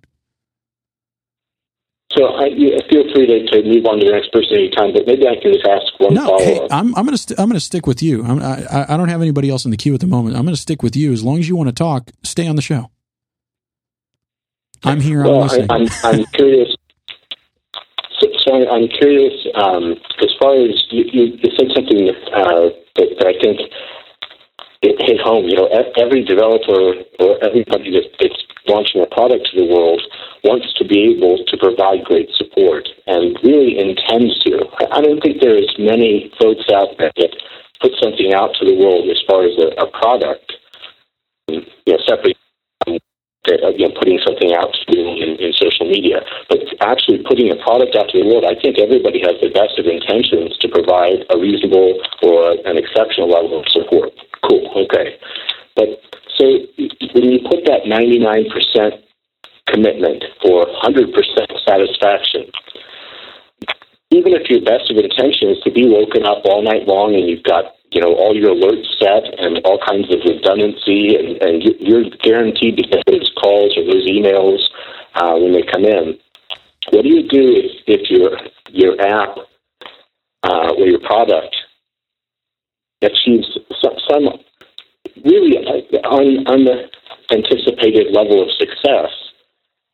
So 2.18 2.34
I, 2.34 2.49
feel 2.89 3.03
free 3.13 3.28
to, 3.28 3.45
to, 3.51 3.63
move 3.63 3.86
on 3.86 3.99
to 3.99 4.05
the 4.05 4.11
next 4.13 4.32
person 4.32 4.55
anytime, 4.55 4.93
but 4.93 5.05
maybe 5.05 5.28
I 5.28 5.36
can 5.36 5.51
just 5.51 5.68
ask 5.68 5.99
one 5.99 6.13
no, 6.13 6.26
follow-up. 6.26 6.41
Hey, 6.41 6.68
I'm, 6.72 6.95
I'm 6.95 7.03
going 7.05 7.09
to 7.09 7.18
st- 7.18 7.38
I'm 7.38 7.47
going 7.47 7.55
to 7.55 7.59
stick 7.59 7.86
with 7.86 8.01
you. 8.01 8.24
I'm, 8.24 8.41
I 8.41 8.86
I 8.88 8.97
don't 8.97 9.09
have 9.09 9.22
anybody 9.22 9.49
else 9.49 9.66
in 9.66 9.72
the 9.72 9.78
queue 9.78 9.93
at 9.93 9.99
the 9.99 10.07
moment. 10.07 10.38
I'm 10.38 10.45
going 10.45 10.55
to 10.55 10.61
stick 10.61 10.82
with 10.82 10.95
you 10.95 11.11
as 11.11 11.24
long 11.24 11.39
as 11.39 11.49
you 11.49 11.57
want 11.57 11.68
to 11.68 11.76
talk. 11.76 12.11
Stay 12.24 12.47
on 12.47 12.55
the 12.55 12.61
show. 12.61 12.89
I'm 14.86 15.01
here. 15.01 15.23
Well, 15.23 15.41
I'm 15.41 15.47
listening. 15.47 15.71
I, 15.71 15.75
am 15.75 15.88
I'm, 16.03 16.19
I'm 16.19 16.25
curious. 16.33 16.75
So, 18.19 18.27
so 18.39 18.69
I'm 18.69 18.88
curious. 18.88 19.33
Um, 19.55 19.97
as 20.21 20.31
far 20.39 20.53
as 20.55 20.86
you, 20.91 21.05
you, 21.11 21.23
you 21.41 21.49
said 21.57 21.73
something 21.73 22.09
uh, 22.33 22.69
that, 22.95 23.09
that, 23.17 23.27
I 23.27 23.36
think 23.41 23.59
it 24.81 24.95
hit 25.01 25.19
home. 25.21 25.45
You 25.45 25.57
know, 25.57 25.69
every 25.97 26.23
developer 26.23 27.01
or 27.19 27.43
everybody 27.43 27.97
that's 28.19 28.38
launching 28.67 29.01
a 29.01 29.07
product 29.07 29.49
to 29.51 29.61
the 29.61 29.73
world 29.73 30.01
wants 30.43 30.73
to 30.77 30.86
be 30.86 31.17
able 31.17 31.43
to 31.45 31.57
provide 31.57 32.05
great 32.05 32.29
support 32.36 32.88
and 33.07 33.38
really 33.43 33.77
intends 33.77 34.38
to. 34.45 34.69
I 34.91 35.01
don't 35.01 35.21
think 35.21 35.41
there's 35.41 35.73
many 35.79 36.31
folks 36.39 36.69
out 36.73 36.97
there 36.97 37.11
that 37.17 37.33
put 37.81 37.91
something 38.01 38.33
out 38.33 38.53
to 38.61 38.65
the 38.65 38.77
world 38.77 39.09
as 39.09 39.21
far 39.27 39.45
as 39.45 39.57
a, 39.57 39.73
a 39.81 39.88
product, 39.89 40.53
you 41.47 41.61
know, 41.88 41.97
separate 42.07 42.38
know, 43.47 43.93
putting 43.97 44.19
something 44.25 44.53
out 44.53 44.73
in, 44.87 45.37
in 45.37 45.53
social 45.53 45.85
media, 45.85 46.21
but 46.49 46.59
actually 46.81 47.23
putting 47.23 47.51
a 47.51 47.57
product 47.61 47.95
out 47.95 48.09
to 48.09 48.19
the 48.21 48.25
world, 48.25 48.45
I 48.45 48.59
think 48.59 48.79
everybody 48.79 49.21
has 49.21 49.37
the 49.41 49.49
best 49.49 49.77
of 49.77 49.85
intentions 49.85 50.57
to 50.59 50.67
provide 50.67 51.25
a 51.29 51.37
reasonable 51.37 52.01
or 52.23 52.57
an 52.65 52.77
exceptional 52.77 53.29
level 53.29 53.59
of 53.61 53.65
support. 53.69 54.11
Cool, 54.43 54.65
okay. 54.85 55.17
But 55.75 56.01
so 56.37 56.45
when 57.13 57.31
you 57.31 57.39
put 57.45 57.65
that 57.65 57.85
99% 57.85 58.49
commitment 59.67 60.23
or 60.43 60.65
100% 60.65 61.13
satisfaction, 61.65 62.51
even 64.11 64.33
if 64.33 64.49
your 64.49 64.61
best 64.61 64.89
of 64.91 64.97
intention 64.97 65.49
is 65.49 65.59
to 65.63 65.71
be 65.71 65.87
woken 65.89 66.25
up 66.25 66.45
all 66.45 66.61
night 66.61 66.87
long 66.87 67.15
and 67.15 67.27
you've 67.27 67.43
got 67.43 67.74
you 67.95 68.01
know 68.01 68.13
all 68.13 68.35
your 68.35 68.53
alerts 68.53 68.91
set 68.99 69.23
and 69.39 69.59
all 69.63 69.79
kinds 69.79 70.13
of 70.13 70.19
redundancy, 70.25 71.15
and, 71.15 71.41
and 71.41 71.63
you're 71.79 72.03
guaranteed 72.21 72.75
to 72.75 72.83
get 72.83 73.01
those 73.07 73.31
calls 73.41 73.77
or 73.77 73.85
those 73.85 74.05
emails 74.05 74.59
uh, 75.15 75.33
when 75.39 75.53
they 75.53 75.63
come 75.63 75.85
in. 75.85 76.19
What 76.91 77.03
do 77.03 77.09
you 77.09 77.23
do 77.27 77.55
if, 77.55 77.71
if 77.87 78.11
your 78.11 78.37
your 78.69 78.99
app 79.01 79.37
uh, 80.43 80.73
or 80.77 80.85
your 80.85 80.99
product 80.99 81.55
achieves 83.01 83.47
some, 83.81 83.95
some 84.09 84.27
really 85.23 85.55
un, 86.03 86.45
unanticipated 87.31 88.11
level 88.11 88.43
of 88.43 88.51
success, 88.59 89.11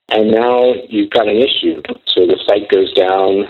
and 0.09 0.31
now 0.31 0.73
you've 0.89 1.11
got 1.11 1.27
an 1.27 1.37
issue? 1.37 1.83
So 2.07 2.25
the 2.25 2.39
site 2.47 2.67
goes 2.69 2.91
down, 2.93 3.45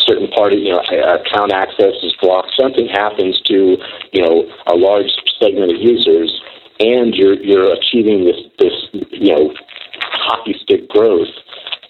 certain 0.00 0.28
part 0.28 0.52
of, 0.52 0.58
you 0.58 0.72
know, 0.72 0.80
account 0.80 1.52
access 1.52 1.94
is 2.02 2.14
blocked, 2.20 2.52
something 2.58 2.88
happens 2.88 3.40
to, 3.46 3.76
you 4.12 4.22
know, 4.22 4.44
a 4.66 4.74
large 4.74 5.10
segment 5.40 5.72
of 5.72 5.80
users, 5.80 6.32
and 6.80 7.14
you're 7.14 7.34
you're 7.40 7.72
achieving 7.72 8.24
this 8.24 8.40
this 8.58 8.72
you 9.12 9.32
know 9.32 9.54
hockey 10.00 10.56
stick 10.62 10.88
growth. 10.88 11.28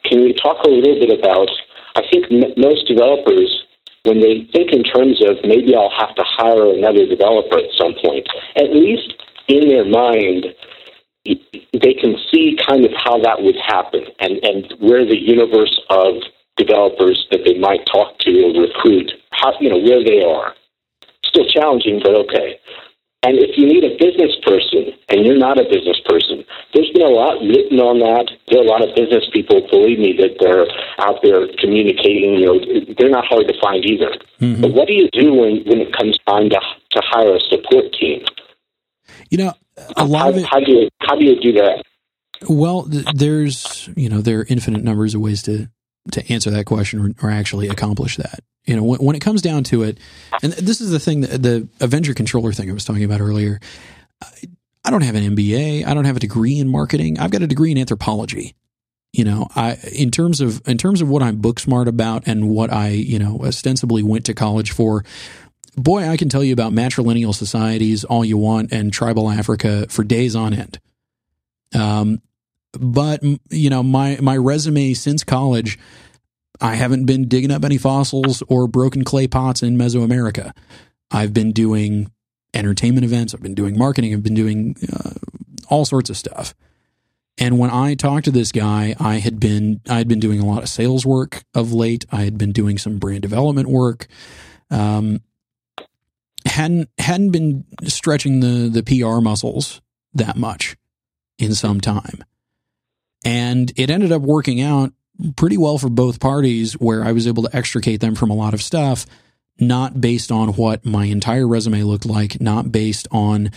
Can 0.04 0.20
you 0.20 0.34
talk 0.34 0.64
a 0.64 0.68
little 0.68 0.98
bit 0.98 1.18
about? 1.18 1.48
I 1.96 2.02
think 2.10 2.26
m- 2.30 2.54
most 2.56 2.86
developers, 2.86 3.66
when 4.04 4.20
they 4.20 4.48
think 4.52 4.72
in 4.72 4.82
terms 4.82 5.22
of 5.24 5.36
maybe 5.44 5.74
I'll 5.74 5.94
have 5.98 6.14
to 6.14 6.24
hire 6.26 6.74
another 6.74 7.06
developer 7.06 7.58
at 7.58 7.70
some 7.76 7.94
point, 8.02 8.26
at 8.56 8.74
least 8.74 9.14
in 9.48 9.68
their 9.68 9.84
mind, 9.84 10.46
they 11.26 11.94
can 11.94 12.16
see 12.30 12.56
kind 12.66 12.84
of 12.84 12.92
how 12.96 13.18
that 13.22 13.42
would 13.42 13.56
happen 13.66 14.06
and, 14.20 14.38
and 14.42 14.74
where 14.80 15.04
the 15.04 15.18
universe 15.18 15.78
of 15.90 16.14
developers 16.60 17.26
that 17.30 17.40
they 17.44 17.56
might 17.56 17.88
talk 17.88 18.18
to 18.20 18.30
or 18.44 18.68
recruit, 18.68 19.10
how, 19.32 19.52
you 19.60 19.70
know, 19.70 19.80
where 19.80 20.04
they 20.04 20.20
are. 20.20 20.54
Still 21.24 21.46
challenging, 21.48 22.00
but 22.02 22.14
okay. 22.26 22.60
And 23.22 23.36
if 23.36 23.56
you 23.56 23.68
need 23.68 23.84
a 23.84 23.96
business 24.00 24.32
person 24.44 24.96
and 25.08 25.26
you're 25.26 25.36
not 25.36 25.60
a 25.60 25.64
business 25.64 26.00
person, 26.08 26.44
there's 26.72 26.88
been 26.92 27.04
a 27.04 27.12
lot 27.12 27.36
written 27.44 27.78
on 27.78 28.00
that. 28.00 28.32
There 28.48 28.60
are 28.60 28.64
a 28.64 28.68
lot 28.68 28.80
of 28.80 28.96
business 28.96 29.28
people, 29.32 29.60
believe 29.68 29.98
me, 29.98 30.16
that 30.16 30.40
they're 30.40 30.64
out 30.98 31.20
there 31.22 31.44
communicating. 31.60 32.40
You 32.40 32.46
know, 32.46 32.56
they're 32.96 33.12
not 33.12 33.26
hard 33.28 33.46
to 33.48 33.54
find 33.60 33.84
either. 33.84 34.16
Mm-hmm. 34.40 34.62
But 34.62 34.72
what 34.72 34.88
do 34.88 34.94
you 34.94 35.08
do 35.12 35.34
when, 35.34 35.60
when 35.68 35.80
it 35.84 35.92
comes 35.92 36.16
time 36.26 36.48
to, 36.48 36.56
to 36.56 37.02
hire 37.04 37.36
a 37.36 37.40
support 37.40 37.92
team? 37.92 38.24
You 39.28 39.38
know, 39.38 39.52
a 39.96 40.04
lot 40.04 40.22
how, 40.22 40.28
of 40.30 40.36
it. 40.38 40.46
How 40.48 40.60
do 40.60 40.72
you 40.72 40.88
how 41.00 41.16
do 41.16 41.24
you 41.24 41.40
do 41.40 41.52
that? 41.60 41.84
Well, 42.48 42.88
there's 43.14 43.88
you 43.96 44.08
know 44.08 44.22
there 44.22 44.40
are 44.40 44.46
infinite 44.48 44.82
numbers 44.82 45.14
of 45.14 45.20
ways 45.20 45.42
to 45.42 45.68
to 46.12 46.32
answer 46.32 46.50
that 46.50 46.66
question 46.66 47.00
or, 47.00 47.26
or 47.26 47.30
actually 47.30 47.68
accomplish 47.68 48.16
that. 48.16 48.40
You 48.64 48.76
know, 48.76 48.82
when, 48.82 49.00
when, 49.00 49.16
it 49.16 49.20
comes 49.20 49.42
down 49.42 49.64
to 49.64 49.82
it, 49.82 49.98
and 50.42 50.52
this 50.52 50.80
is 50.80 50.90
the 50.90 50.98
thing, 50.98 51.22
the, 51.22 51.38
the 51.38 51.68
Avenger 51.80 52.14
controller 52.14 52.52
thing 52.52 52.70
I 52.70 52.72
was 52.72 52.84
talking 52.84 53.04
about 53.04 53.20
earlier. 53.20 53.60
I, 54.22 54.26
I 54.84 54.90
don't 54.90 55.02
have 55.02 55.14
an 55.14 55.36
MBA. 55.36 55.86
I 55.86 55.94
don't 55.94 56.04
have 56.04 56.16
a 56.16 56.20
degree 56.20 56.58
in 56.58 56.68
marketing. 56.68 57.18
I've 57.18 57.30
got 57.30 57.42
a 57.42 57.46
degree 57.46 57.70
in 57.70 57.78
anthropology. 57.78 58.54
You 59.12 59.24
know, 59.24 59.48
I 59.56 59.76
in 59.92 60.10
terms 60.10 60.40
of 60.40 60.66
in 60.68 60.78
terms 60.78 61.02
of 61.02 61.08
what 61.08 61.22
I'm 61.22 61.36
book 61.36 61.58
smart 61.58 61.88
about 61.88 62.26
and 62.26 62.48
what 62.48 62.72
I 62.72 62.90
you 62.90 63.18
know 63.18 63.40
ostensibly 63.42 64.02
went 64.02 64.24
to 64.26 64.34
college 64.34 64.70
for. 64.70 65.04
Boy, 65.76 66.08
I 66.08 66.16
can 66.16 66.28
tell 66.28 66.42
you 66.42 66.52
about 66.52 66.72
matrilineal 66.72 67.34
societies 67.34 68.04
all 68.04 68.24
you 68.24 68.36
want 68.36 68.72
and 68.72 68.92
tribal 68.92 69.30
Africa 69.30 69.86
for 69.88 70.04
days 70.04 70.34
on 70.34 70.52
end. 70.52 70.80
Um, 71.74 72.22
but 72.72 73.22
you 73.50 73.70
know, 73.70 73.82
my 73.82 74.18
my 74.20 74.36
resume 74.36 74.94
since 74.94 75.24
college 75.24 75.78
I 76.60 76.74
haven't 76.74 77.06
been 77.06 77.26
digging 77.26 77.50
up 77.50 77.64
any 77.64 77.78
fossils 77.78 78.42
or 78.48 78.68
broken 78.68 79.02
clay 79.02 79.26
pots 79.26 79.62
in 79.62 79.78
Mesoamerica. 79.78 80.52
I've 81.10 81.32
been 81.32 81.52
doing 81.52 82.12
entertainment 82.52 83.04
events. 83.04 83.34
I've 83.34 83.42
been 83.42 83.54
doing 83.54 83.78
marketing. 83.78 84.12
I've 84.12 84.22
been 84.22 84.34
doing 84.34 84.76
uh, 84.92 85.12
all 85.68 85.84
sorts 85.84 86.10
of 86.10 86.16
stuff. 86.16 86.54
And 87.38 87.58
when 87.58 87.70
I 87.70 87.94
talked 87.94 88.26
to 88.26 88.30
this 88.30 88.52
guy, 88.52 88.94
I 89.00 89.14
had 89.14 89.40
been 89.40 89.80
I 89.88 89.96
had 89.96 90.08
been 90.08 90.20
doing 90.20 90.40
a 90.40 90.46
lot 90.46 90.62
of 90.62 90.68
sales 90.68 91.06
work 91.06 91.42
of 91.54 91.72
late. 91.72 92.04
I 92.12 92.24
had 92.24 92.36
been 92.36 92.52
doing 92.52 92.76
some 92.76 92.98
brand 92.98 93.22
development 93.22 93.68
work. 93.68 94.06
Um, 94.70 95.22
hadn't 96.44 96.90
hadn't 96.98 97.30
been 97.30 97.64
stretching 97.84 98.40
the 98.40 98.68
the 98.68 98.82
PR 98.82 99.20
muscles 99.22 99.80
that 100.12 100.36
much 100.36 100.76
in 101.38 101.54
some 101.54 101.80
time. 101.80 102.22
And 103.24 103.72
it 103.76 103.90
ended 103.90 104.12
up 104.12 104.22
working 104.22 104.60
out 104.60 104.92
pretty 105.36 105.56
well 105.58 105.78
for 105.78 105.90
both 105.90 106.20
parties 106.20 106.74
where 106.74 107.04
I 107.04 107.12
was 107.12 107.26
able 107.26 107.42
to 107.42 107.56
extricate 107.56 108.00
them 108.00 108.14
from 108.14 108.30
a 108.30 108.34
lot 108.34 108.54
of 108.54 108.62
stuff, 108.62 109.06
not 109.58 110.00
based 110.00 110.32
on 110.32 110.50
what 110.54 110.86
my 110.86 111.04
entire 111.04 111.46
resume 111.46 111.82
looked 111.82 112.06
like, 112.06 112.40
not 112.40 112.72
based 112.72 113.06
on 113.10 113.50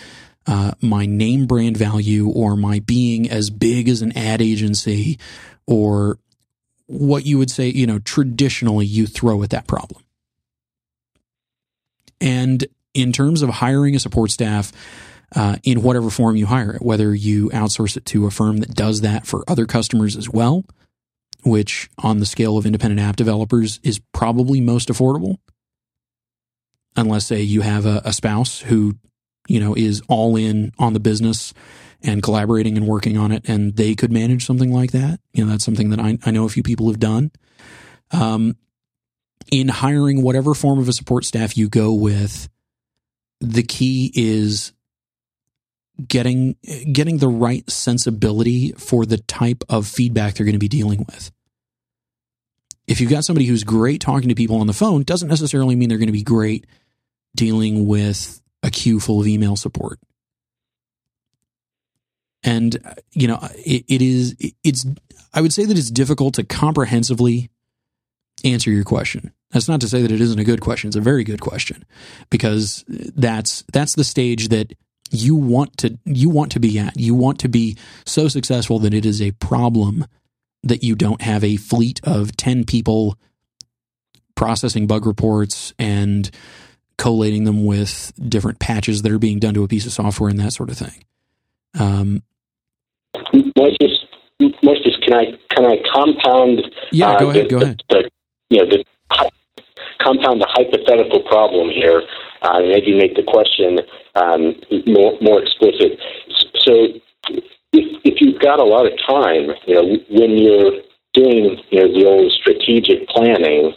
uh, 0.45 0.71
my 0.81 1.05
name 1.05 1.45
brand 1.45 1.77
value 1.77 2.27
or 2.27 2.57
my 2.57 2.79
being 2.79 3.29
as 3.29 3.49
big 3.49 3.87
as 3.87 4.01
an 4.01 4.17
ad 4.17 4.41
agency 4.41 5.17
or 5.65 6.17
what 6.87 7.25
you 7.25 7.37
would 7.37 7.49
say, 7.49 7.69
you 7.69 7.87
know, 7.87 7.99
traditionally 7.99 8.85
you 8.85 9.07
throw 9.07 9.41
at 9.43 9.51
that 9.51 9.67
problem. 9.67 10.03
And 12.19 12.65
in 12.93 13.11
terms 13.11 13.41
of 13.41 13.49
hiring 13.49 13.95
a 13.95 13.99
support 13.99 14.31
staff, 14.31 14.71
uh, 15.35 15.57
in 15.63 15.81
whatever 15.81 16.09
form 16.09 16.35
you 16.35 16.45
hire 16.45 16.75
it, 16.75 16.81
whether 16.81 17.13
you 17.13 17.49
outsource 17.49 17.97
it 17.97 18.05
to 18.05 18.25
a 18.25 18.31
firm 18.31 18.57
that 18.57 18.75
does 18.75 19.01
that 19.01 19.25
for 19.25 19.43
other 19.47 19.65
customers 19.65 20.15
as 20.15 20.29
well, 20.29 20.63
which 21.43 21.89
on 21.97 22.19
the 22.19 22.25
scale 22.25 22.57
of 22.57 22.65
independent 22.65 23.01
app 23.01 23.15
developers 23.15 23.79
is 23.83 23.99
probably 24.13 24.61
most 24.61 24.89
affordable. 24.89 25.37
Unless, 26.95 27.25
say, 27.25 27.41
you 27.41 27.61
have 27.61 27.87
a, 27.87 28.01
a 28.05 28.13
spouse 28.13 28.59
who, 28.59 28.95
you 29.47 29.59
know, 29.59 29.73
is 29.73 30.03
all 30.07 30.35
in 30.35 30.71
on 30.77 30.93
the 30.93 30.99
business 30.99 31.53
and 32.03 32.21
collaborating 32.21 32.77
and 32.77 32.85
working 32.85 33.17
on 33.17 33.31
it, 33.31 33.47
and 33.49 33.75
they 33.75 33.95
could 33.95 34.11
manage 34.11 34.45
something 34.45 34.71
like 34.71 34.91
that. 34.91 35.19
You 35.33 35.43
know, 35.43 35.51
that's 35.51 35.65
something 35.65 35.89
that 35.89 35.99
I, 35.99 36.19
I 36.23 36.31
know 36.31 36.45
a 36.45 36.49
few 36.49 36.61
people 36.61 36.87
have 36.87 36.99
done. 36.99 37.31
Um, 38.11 38.55
in 39.51 39.69
hiring 39.69 40.21
whatever 40.21 40.53
form 40.53 40.79
of 40.79 40.87
a 40.87 40.93
support 40.93 41.25
staff 41.25 41.57
you 41.57 41.67
go 41.67 41.93
with, 41.93 42.47
the 43.41 43.63
key 43.63 44.11
is 44.13 44.71
getting 46.07 46.55
getting 46.91 47.17
the 47.17 47.27
right 47.27 47.69
sensibility 47.69 48.71
for 48.73 49.05
the 49.05 49.17
type 49.17 49.63
of 49.69 49.87
feedback 49.87 50.35
they're 50.35 50.45
going 50.45 50.53
to 50.53 50.59
be 50.59 50.67
dealing 50.67 51.05
with. 51.07 51.31
If 52.87 52.99
you've 52.99 53.11
got 53.11 53.23
somebody 53.23 53.45
who's 53.45 53.63
great 53.63 54.01
talking 54.01 54.29
to 54.29 54.35
people 54.35 54.59
on 54.59 54.67
the 54.67 54.73
phone, 54.73 55.03
doesn't 55.03 55.29
necessarily 55.29 55.75
mean 55.75 55.89
they're 55.89 55.97
going 55.97 56.07
to 56.07 56.13
be 56.13 56.23
great 56.23 56.65
dealing 57.35 57.87
with 57.87 58.41
a 58.61 58.69
queue 58.69 58.99
full 58.99 59.21
of 59.21 59.27
email 59.27 59.55
support. 59.55 59.99
And 62.43 62.77
you 63.11 63.27
know, 63.27 63.39
it, 63.53 63.85
it 63.87 64.01
is 64.01 64.35
it's 64.63 64.85
I 65.33 65.41
would 65.41 65.53
say 65.53 65.65
that 65.65 65.77
it's 65.77 65.91
difficult 65.91 66.35
to 66.35 66.43
comprehensively 66.43 67.49
answer 68.43 68.71
your 68.71 68.83
question. 68.83 69.31
That's 69.51 69.69
not 69.69 69.81
to 69.81 69.87
say 69.87 70.01
that 70.01 70.11
it 70.11 70.19
isn't 70.19 70.39
a 70.39 70.43
good 70.43 70.61
question. 70.61 70.87
It's 70.87 70.97
a 70.97 71.01
very 71.01 71.23
good 71.23 71.39
question 71.39 71.85
because 72.29 72.83
that's 72.87 73.63
that's 73.71 73.95
the 73.95 74.03
stage 74.03 74.49
that 74.49 74.73
you 75.13 75.35
want 75.35 75.77
to 75.77 75.97
you 76.05 76.29
want 76.29 76.51
to 76.53 76.59
be 76.59 76.79
at. 76.79 76.99
You 76.99 77.13
want 77.13 77.39
to 77.39 77.47
be 77.47 77.77
so 78.05 78.27
successful 78.27 78.79
that 78.79 78.93
it 78.93 79.05
is 79.05 79.21
a 79.21 79.31
problem 79.31 80.05
that 80.63 80.83
you 80.83 80.95
don't 80.95 81.21
have 81.21 81.43
a 81.43 81.57
fleet 81.57 81.99
of 82.03 82.35
10 82.37 82.63
people 82.63 83.17
processing 84.35 84.87
bug 84.87 85.05
reports 85.05 85.73
and 85.77 86.31
collating 86.97 87.43
them 87.43 87.65
with 87.65 88.13
different 88.29 88.59
patches 88.59 89.01
that 89.01 89.11
are 89.11 89.19
being 89.19 89.39
done 89.39 89.53
to 89.53 89.63
a 89.63 89.67
piece 89.67 89.85
of 89.85 89.91
software 89.91 90.29
and 90.29 90.39
that 90.39 90.53
sort 90.53 90.69
of 90.69 90.77
thing. 90.77 91.03
Um, 91.79 92.23
Moises, 93.33 93.97
Moises, 94.41 95.01
can 95.03 95.13
I 95.13 95.25
can 95.49 95.65
I 95.65 95.77
compound? 95.93 96.63
Yeah, 96.91 97.19
go 97.19 97.27
uh, 97.27 97.31
ahead. 97.31 97.45
The, 97.45 97.49
go 97.49 97.57
ahead. 97.57 97.83
The, 97.89 98.09
you 98.49 98.59
know, 98.59 98.69
the, 98.69 98.85
compound 100.01 100.41
the 100.41 100.47
hypothetical 100.49 101.21
problem 101.23 101.69
here, 101.69 102.03
uh, 102.41 102.59
maybe 102.59 102.97
make 102.97 103.15
the 103.15 103.23
question 103.23 103.79
um, 104.15 104.55
more, 104.87 105.17
more 105.21 105.41
explicit. 105.41 105.99
So, 106.59 106.99
if, 107.73 107.85
if 108.03 108.21
you've 108.21 108.41
got 108.41 108.59
a 108.59 108.63
lot 108.63 108.85
of 108.85 108.93
time, 108.99 109.49
you 109.65 109.75
know, 109.75 109.97
when 110.09 110.37
you're 110.37 110.81
doing 111.13 111.57
you 111.69 111.79
know 111.79 111.93
the 111.93 112.05
old 112.05 112.31
strategic 112.31 113.07
planning, 113.09 113.73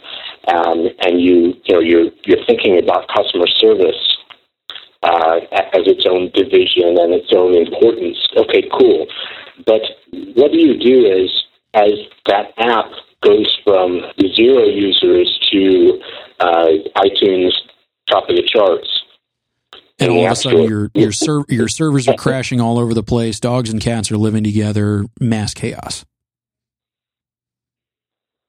um, 0.53 0.87
and 1.01 1.21
you 1.21 1.53
you 1.65 1.73
know 1.73 1.79
you're 1.79 2.11
you're 2.23 2.45
thinking 2.45 2.79
about 2.79 3.07
customer 3.15 3.47
service 3.47 4.17
uh, 5.03 5.39
as 5.73 5.85
its 5.85 6.05
own 6.09 6.31
division 6.33 6.97
and 6.97 7.13
its 7.13 7.31
own 7.35 7.55
importance. 7.55 8.17
Okay, 8.35 8.69
cool. 8.77 9.07
But 9.65 9.81
what 10.35 10.51
do 10.51 10.57
you 10.57 10.77
do 10.77 11.05
is 11.05 11.31
as 11.73 11.93
that 12.27 12.53
app 12.57 12.91
goes 13.23 13.57
from 13.63 14.01
zero 14.35 14.63
users 14.65 15.39
to 15.51 16.01
uh, 16.39 16.67
iTunes 16.97 17.51
top 18.09 18.29
of 18.29 18.35
the 18.35 18.43
charts. 18.43 19.03
And 19.99 20.11
all 20.11 20.25
of 20.25 20.31
a 20.31 20.35
sudden, 20.35 20.63
your 20.63 20.91
your 20.93 21.11
ser- 21.11 21.45
your 21.49 21.67
servers 21.67 22.07
are 22.07 22.15
crashing 22.15 22.61
all 22.61 22.77
over 22.77 22.93
the 22.93 23.03
place. 23.03 23.39
Dogs 23.39 23.71
and 23.71 23.81
cats 23.81 24.11
are 24.11 24.17
living 24.17 24.43
together. 24.43 25.05
Mass 25.19 25.53
chaos. 25.53 26.05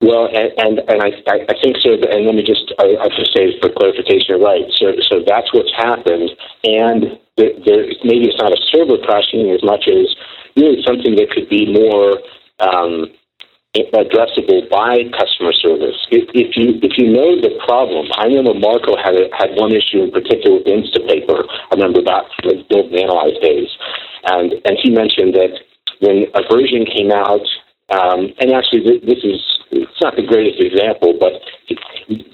Well, 0.00 0.26
and 0.26 0.52
and, 0.58 0.78
and 0.88 1.02
I, 1.02 1.10
I 1.26 1.54
think 1.62 1.76
so. 1.82 1.94
And 1.94 2.26
let 2.26 2.34
me 2.34 2.44
just 2.44 2.72
I, 2.78 2.96
I 3.00 3.08
just 3.08 3.34
say 3.34 3.58
for 3.60 3.70
clarification, 3.70 4.40
right? 4.40 4.64
So 4.76 4.92
so 5.08 5.24
that's 5.26 5.52
what's 5.52 5.72
happened, 5.74 6.30
and 6.64 7.18
there, 7.36 7.50
there, 7.64 7.86
maybe 8.04 8.28
it's 8.28 8.38
not 8.38 8.52
a 8.52 8.60
server 8.70 8.98
crashing 9.02 9.50
as 9.50 9.62
much 9.64 9.88
as 9.88 10.14
really 10.54 10.82
something 10.86 11.16
that 11.16 11.30
could 11.30 11.48
be 11.48 11.72
more 11.72 12.20
um, 12.60 13.06
addressable 13.94 14.68
by 14.70 15.04
customer 15.14 15.52
service. 15.52 15.96
If, 16.10 16.28
if 16.34 16.56
you 16.56 16.78
if 16.82 16.98
you 16.98 17.12
know 17.12 17.38
the 17.40 17.54
problem, 17.66 18.06
I 18.16 18.26
remember 18.26 18.54
Marco 18.54 18.96
had 18.96 19.14
had 19.36 19.54
one 19.54 19.72
issue 19.72 20.02
in 20.04 20.10
particular 20.10 20.58
with 20.58 20.66
Instapaper. 20.66 21.46
I 21.70 21.74
remember 21.74 22.02
the 22.02 22.64
build 22.68 22.92
and 22.92 23.00
analyze 23.06 23.38
days, 23.40 23.70
and 24.24 24.52
and 24.64 24.74
he 24.82 24.90
mentioned 24.90 25.34
that 25.34 25.54
when 26.00 26.26
a 26.34 26.42
version 26.50 26.86
came 26.86 27.10
out, 27.10 27.46
um, 27.90 28.34
and 28.38 28.52
actually 28.52 29.00
this 29.00 29.22
is 29.22 29.40
it's 29.70 30.00
not 30.00 30.16
the 30.16 30.26
greatest 30.26 30.60
example, 30.60 31.14
but 31.18 31.38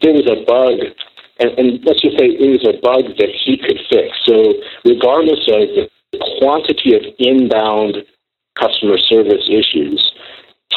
there 0.03 0.15
was 0.15 0.29
a 0.31 0.45
bug. 0.45 0.95
And, 1.41 1.51
and 1.59 1.85
let's 1.85 2.01
just 2.01 2.15
say 2.15 2.31
it 2.31 2.47
was 2.47 2.63
a 2.63 2.79
bug 2.79 3.11
that 3.19 3.33
he 3.35 3.59
could 3.59 3.81
fix. 3.91 4.15
So, 4.23 4.55
regardless 4.87 5.43
of 5.51 5.67
the 5.67 5.91
quantity 6.39 6.95
of 6.95 7.03
inbound 7.19 8.07
customer 8.55 8.99
service 8.99 9.51
issues, 9.51 10.14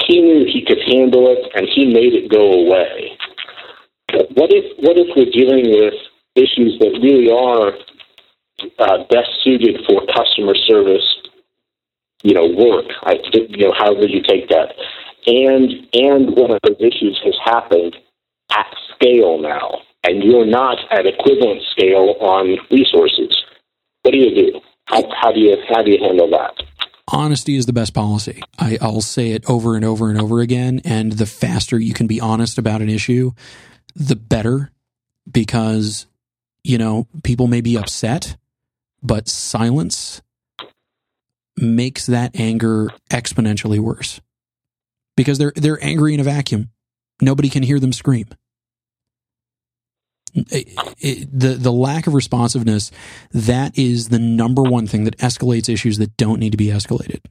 he 0.05 0.21
knew 0.21 0.45
he 0.45 0.63
could 0.65 0.79
handle 0.85 1.27
it, 1.29 1.51
and 1.55 1.67
he 1.73 1.85
made 1.85 2.13
it 2.13 2.29
go 2.29 2.51
away. 2.51 3.17
What 4.35 4.51
if 4.51 4.65
what 4.79 4.97
if 4.97 5.07
we're 5.15 5.31
dealing 5.31 5.69
with 5.69 5.93
issues 6.35 6.77
that 6.79 6.99
really 7.01 7.31
are 7.31 7.73
uh, 8.79 9.03
best 9.09 9.29
suited 9.43 9.81
for 9.87 10.01
customer 10.15 10.55
service, 10.67 11.05
you 12.23 12.33
know, 12.33 12.47
work. 12.47 12.85
I, 13.03 13.15
you 13.33 13.67
know, 13.67 13.73
however 13.77 14.07
you 14.07 14.21
take 14.21 14.49
that, 14.49 14.73
and 15.25 15.71
and 15.93 16.35
one 16.35 16.51
of 16.51 16.59
those 16.63 16.79
issues 16.79 17.19
has 17.23 17.35
happened 17.43 17.95
at 18.51 18.67
scale 18.95 19.39
now, 19.39 19.79
and 20.03 20.23
you're 20.23 20.45
not 20.45 20.77
at 20.91 21.05
equivalent 21.05 21.61
scale 21.71 22.15
on 22.19 22.57
resources. 22.71 23.43
What 24.01 24.11
do 24.11 24.17
you 24.17 24.33
do? 24.33 24.61
How, 24.85 25.03
how 25.21 25.31
do 25.31 25.39
you 25.39 25.57
how 25.69 25.83
do 25.83 25.91
you 25.91 25.99
handle 25.99 26.29
that? 26.31 26.63
Honesty 27.09 27.55
is 27.55 27.65
the 27.65 27.73
best 27.73 27.93
policy. 27.93 28.41
I, 28.59 28.77
I'll 28.81 29.01
say 29.01 29.31
it 29.31 29.49
over 29.49 29.75
and 29.75 29.85
over 29.85 30.09
and 30.09 30.19
over 30.19 30.41
again. 30.41 30.81
And 30.83 31.13
the 31.13 31.25
faster 31.25 31.79
you 31.79 31.93
can 31.93 32.07
be 32.07 32.19
honest 32.19 32.57
about 32.57 32.81
an 32.81 32.89
issue, 32.89 33.31
the 33.95 34.15
better, 34.15 34.71
because 35.29 36.05
you 36.63 36.77
know 36.77 37.07
people 37.23 37.47
may 37.47 37.61
be 37.61 37.77
upset, 37.77 38.35
but 39.01 39.29
silence 39.29 40.21
makes 41.55 42.05
that 42.05 42.39
anger 42.39 42.89
exponentially 43.09 43.79
worse 43.79 44.21
because 45.15 45.37
they're 45.37 45.53
they're 45.55 45.83
angry 45.83 46.13
in 46.13 46.19
a 46.19 46.23
vacuum. 46.23 46.69
Nobody 47.21 47.49
can 47.49 47.63
hear 47.63 47.79
them 47.79 47.93
scream. 47.93 48.27
It, 50.49 51.27
the 51.31 51.49
the 51.55 51.71
lack 51.71 52.07
of 52.07 52.13
responsiveness 52.13 52.91
that 53.31 53.77
is 53.77 54.09
the 54.09 54.19
number 54.19 54.61
one 54.61 54.87
thing 54.87 55.03
that 55.05 55.17
escalates 55.17 55.67
issues 55.69 55.97
that 55.97 56.15
don't 56.17 56.39
need 56.39 56.51
to 56.51 56.57
be 56.57 56.67
escalated. 56.67 57.21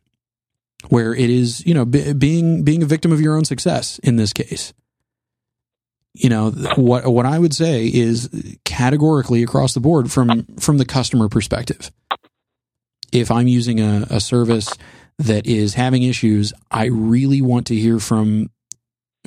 Where 0.88 1.14
it 1.14 1.30
is, 1.30 1.64
you 1.66 1.74
know, 1.74 1.84
b- 1.84 2.12
being 2.12 2.64
being 2.64 2.82
a 2.82 2.86
victim 2.86 3.12
of 3.12 3.20
your 3.20 3.36
own 3.36 3.44
success 3.44 3.98
in 4.00 4.16
this 4.16 4.32
case. 4.32 4.72
You 6.14 6.30
know 6.30 6.50
what 6.76 7.06
what 7.06 7.26
I 7.26 7.38
would 7.38 7.54
say 7.54 7.86
is 7.86 8.30
categorically 8.64 9.42
across 9.42 9.74
the 9.74 9.80
board 9.80 10.10
from 10.10 10.46
from 10.58 10.78
the 10.78 10.84
customer 10.84 11.28
perspective. 11.28 11.90
If 13.12 13.30
I'm 13.30 13.46
using 13.46 13.80
a, 13.80 14.06
a 14.10 14.20
service 14.20 14.72
that 15.18 15.46
is 15.46 15.74
having 15.74 16.02
issues, 16.02 16.52
I 16.70 16.86
really 16.86 17.40
want 17.40 17.66
to 17.68 17.74
hear 17.74 17.98
from 17.98 18.50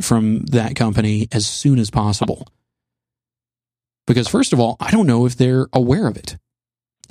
from 0.01 0.45
that 0.45 0.75
company 0.75 1.27
as 1.31 1.45
soon 1.47 1.79
as 1.79 1.89
possible. 1.89 2.47
Because 4.09 4.27
first 4.27 4.53
of 4.53 4.59
all, 4.59 4.75
I 4.79 4.89
don't 4.89 5.05
know 5.05 5.27
if 5.27 5.35
they're 5.35 5.67
aware 5.71 6.07
of 6.07 6.17
it. 6.17 6.35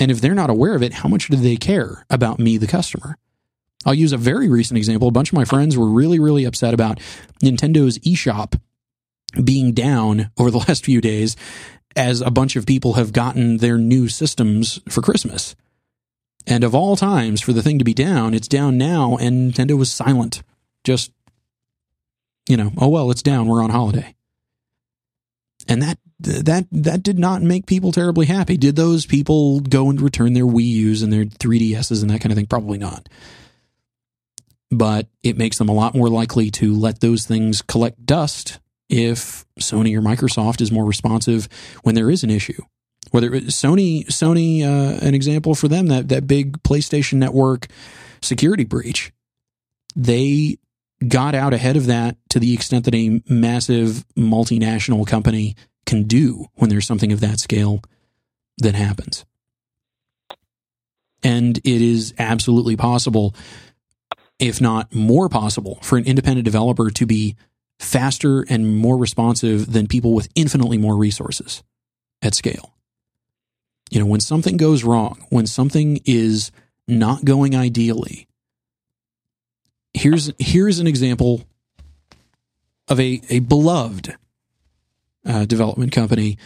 And 0.01 0.11
if 0.11 0.20
they're 0.20 0.34
not 0.34 0.51
aware 0.51 0.74
of 0.74 0.82
it, 0.82 0.94
how 0.94 1.09
much 1.09 1.28
do 1.28 1.36
they 1.36 1.55
care 1.55 2.05
about 2.11 2.40
me, 2.40 2.57
the 2.57 2.66
customer? 2.66 3.16
I'll 3.86 3.94
use 3.94 4.12
a 4.12 4.16
very 4.16 4.49
recent 4.49 4.78
example. 4.78 5.07
A 5.07 5.12
bunch 5.12 5.30
of 5.30 5.36
my 5.36 5.44
friends 5.44 5.78
were 5.78 5.88
really, 5.88 6.18
really 6.18 6.44
upset 6.44 6.74
about 6.74 6.99
Nintendo's 7.40 8.01
eShop 8.01 8.61
being 9.44 9.74
down 9.74 10.32
over 10.36 10.51
the 10.51 10.59
last 10.68 10.84
few 10.84 11.01
days 11.01 11.36
as 11.94 12.20
a 12.20 12.32
bunch 12.32 12.57
of 12.57 12.66
people 12.66 12.94
have 12.94 13.12
gotten 13.12 13.59
their 13.59 13.78
new 13.78 14.09
systems 14.09 14.80
for 14.88 15.01
Christmas. 15.01 15.55
And 16.49 16.64
of 16.64 16.74
all 16.74 16.96
times 16.96 17.40
for 17.40 17.53
the 17.53 17.62
thing 17.62 17.78
to 17.78 17.84
be 17.84 17.94
down, 17.94 18.34
it's 18.34 18.49
down 18.49 18.76
now, 18.76 19.16
and 19.18 19.55
Nintendo 19.55 19.78
was 19.78 19.92
silent. 19.92 20.42
Just, 20.82 21.12
you 22.49 22.57
know, 22.57 22.72
oh 22.76 22.88
well, 22.88 23.12
it's 23.12 23.22
down. 23.22 23.46
We're 23.46 23.62
on 23.62 23.70
holiday. 23.70 24.16
And 25.68 25.80
that 25.80 25.99
that 26.21 26.66
that 26.73 27.03
did 27.03 27.19
not 27.19 27.43
make 27.43 27.66
people 27.66 27.93
terribly 27.93 28.27
happy. 28.27 28.57
Did 28.57 28.77
those 28.77 29.07
people 29.07 29.61
go 29.61 29.89
and 29.89 30.01
return 30.01 30.33
their 30.33 30.47
Wii 30.47 30.64
U's 30.64 31.03
and 31.03 31.12
their 31.12 31.25
3DSs 31.25 32.03
and 32.03 32.11
that 32.11 32.21
kind 32.21 32.33
of 32.33 32.37
thing? 32.37 32.47
Probably 32.47 32.79
not. 32.79 33.09
But 34.71 35.09
it 35.23 35.39
makes 35.39 35.59
them 35.59 35.69
a 35.69 35.75
lot 35.75 35.95
more 35.95 36.09
likely 36.09 36.51
to 36.53 36.75
let 36.75 37.01
those 37.01 37.25
things 37.25 37.62
collect 37.62 38.05
dust 38.05 38.59
if 38.89 39.47
Sony 39.61 39.97
or 39.97 40.03
Microsoft 40.03 40.61
is 40.61 40.73
more 40.73 40.85
responsive 40.85 41.49
when 41.83 41.95
there 41.95 42.11
is 42.11 42.25
an 42.25 42.31
issue. 42.31 42.62
Whether 43.11 43.31
Sony, 43.31 44.05
Sony, 44.07 44.62
uh, 44.62 44.99
an 45.05 45.14
example 45.14 45.55
for 45.55 45.69
them 45.69 45.87
that 45.87 46.09
that 46.09 46.27
big 46.27 46.62
PlayStation 46.62 47.14
Network 47.14 47.69
security 48.21 48.64
breach, 48.64 49.12
they 49.97 50.59
got 51.07 51.35
out 51.35 51.55
ahead 51.55 51.77
of 51.77 51.87
that 51.87 52.16
to 52.31 52.41
the 52.41 52.53
extent 52.53 52.85
that 52.85 52.95
a 52.95 53.23
massive 53.29 54.05
multinational 54.16 55.07
company 55.07 55.55
can 55.87 56.05
do 56.05 56.47
when 56.55 56.70
there's 56.70 56.87
something 56.87 57.12
of 57.12 57.20
that 57.20 57.41
scale 57.41 57.83
that 58.59 58.74
happens. 58.74 59.24
And 61.22 61.59
it 61.59 61.83
is 61.83 62.14
absolutely 62.18 62.76
possible, 62.76 63.35
if 64.39 64.61
not 64.61 64.95
more 64.95 65.29
possible, 65.29 65.79
for 65.83 65.99
an 65.99 66.05
independent 66.05 66.45
developer 66.45 66.91
to 66.91 67.07
be 67.07 67.37
faster 67.79 68.45
and 68.49 68.76
more 68.76 68.97
responsive 68.97 69.72
than 69.72 69.87
people 69.87 70.12
with 70.12 70.29
infinitely 70.35 70.79
more 70.79 70.97
resources 70.97 71.62
at 72.22 72.35
scale. 72.35 72.74
You 73.91 74.01
know, 74.01 74.07
when 74.07 74.20
something 74.20 74.57
goes 74.57 74.85
wrong, 74.85 75.24
when 75.31 75.47
something 75.47 76.01
is 76.05 76.51
not 76.87 77.24
going 77.24 77.57
ideally, 77.57 78.29
here's 79.95 80.33
here's 80.39 80.79
an 80.79 80.87
example 80.87 81.43
of 82.89 83.01
a, 83.01 83.20
a 83.29 83.41
beloved 83.41 84.16
uh, 85.29 85.45
development 85.45 85.93
company. 85.93 86.39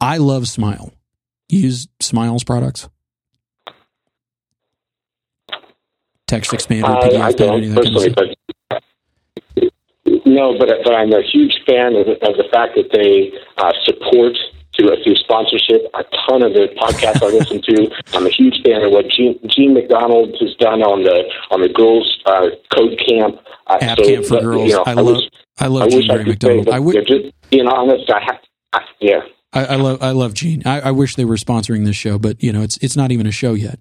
I 0.00 0.16
love 0.16 0.48
Smile. 0.48 0.92
use 1.48 1.88
Smile's 2.00 2.44
products? 2.44 2.88
TextExpander, 6.28 6.84
Uh, 6.84 7.00
PDF, 7.02 7.20
I 7.20 7.32
don't 7.32 7.58
any 7.58 7.68
that 7.68 7.84
kind 7.84 7.96
of 7.96 8.14
personally, 8.16 8.34
but 8.70 8.82
no, 10.24 10.56
but 10.58 10.68
but 10.82 10.94
I'm 10.94 11.12
a 11.12 11.22
huge 11.22 11.60
fan 11.66 11.94
of, 11.94 12.08
of 12.08 12.36
the 12.40 12.48
fact 12.50 12.74
that 12.76 12.88
they 12.92 13.30
uh, 13.58 13.72
support 13.84 14.32
through 14.74 14.96
through 15.04 15.16
sponsorship 15.16 15.84
a 15.94 16.04
ton 16.26 16.42
of 16.42 16.54
the 16.54 16.68
podcasts 16.80 17.22
I 17.26 17.26
listen 17.26 17.60
to. 17.60 17.90
I'm 18.14 18.26
a 18.26 18.30
huge 18.30 18.62
fan 18.64 18.82
of 18.82 18.92
what 18.92 19.08
Gene, 19.08 19.38
Jean 19.46 19.74
MacDonald 19.74 20.34
has 20.40 20.54
done 20.56 20.82
on 20.82 21.02
the 21.02 21.24
on 21.50 21.60
the 21.60 21.68
girls 21.68 22.18
uh, 22.24 22.48
code 22.74 22.98
camp. 23.06 23.36
Uh, 23.66 23.78
App 23.80 23.98
so, 23.98 24.04
Camp 24.04 24.24
for 24.24 24.34
but, 24.34 24.42
Girls. 24.42 24.68
You 24.68 24.76
know, 24.76 24.84
I 24.86 24.94
love 24.94 25.16
wish, 25.16 25.30
I 25.58 25.66
love 25.66 25.92
wish 25.92 26.06
Jean 26.06 26.10
I 26.10 26.24
could 26.24 26.42
say, 26.42 26.56
MacDonald. 26.56 26.68
I 26.68 26.78
would 26.78 27.06
just 27.06 27.34
being 27.50 27.66
honest, 27.66 28.10
I 28.10 28.20
have. 28.24 28.40
I, 28.72 28.80
yeah. 29.00 29.20
I, 29.52 29.64
I 29.66 29.76
love 29.76 30.02
I 30.02 30.10
love 30.12 30.34
Jean. 30.34 30.62
I, 30.66 30.80
I 30.80 30.90
wish 30.90 31.14
they 31.16 31.24
were 31.24 31.36
sponsoring 31.36 31.84
this 31.84 31.96
show, 31.96 32.18
but 32.18 32.42
you 32.42 32.52
know 32.52 32.62
it's 32.62 32.78
it's 32.78 32.96
not 32.96 33.12
even 33.12 33.26
a 33.26 33.32
show 33.32 33.54
yet. 33.54 33.78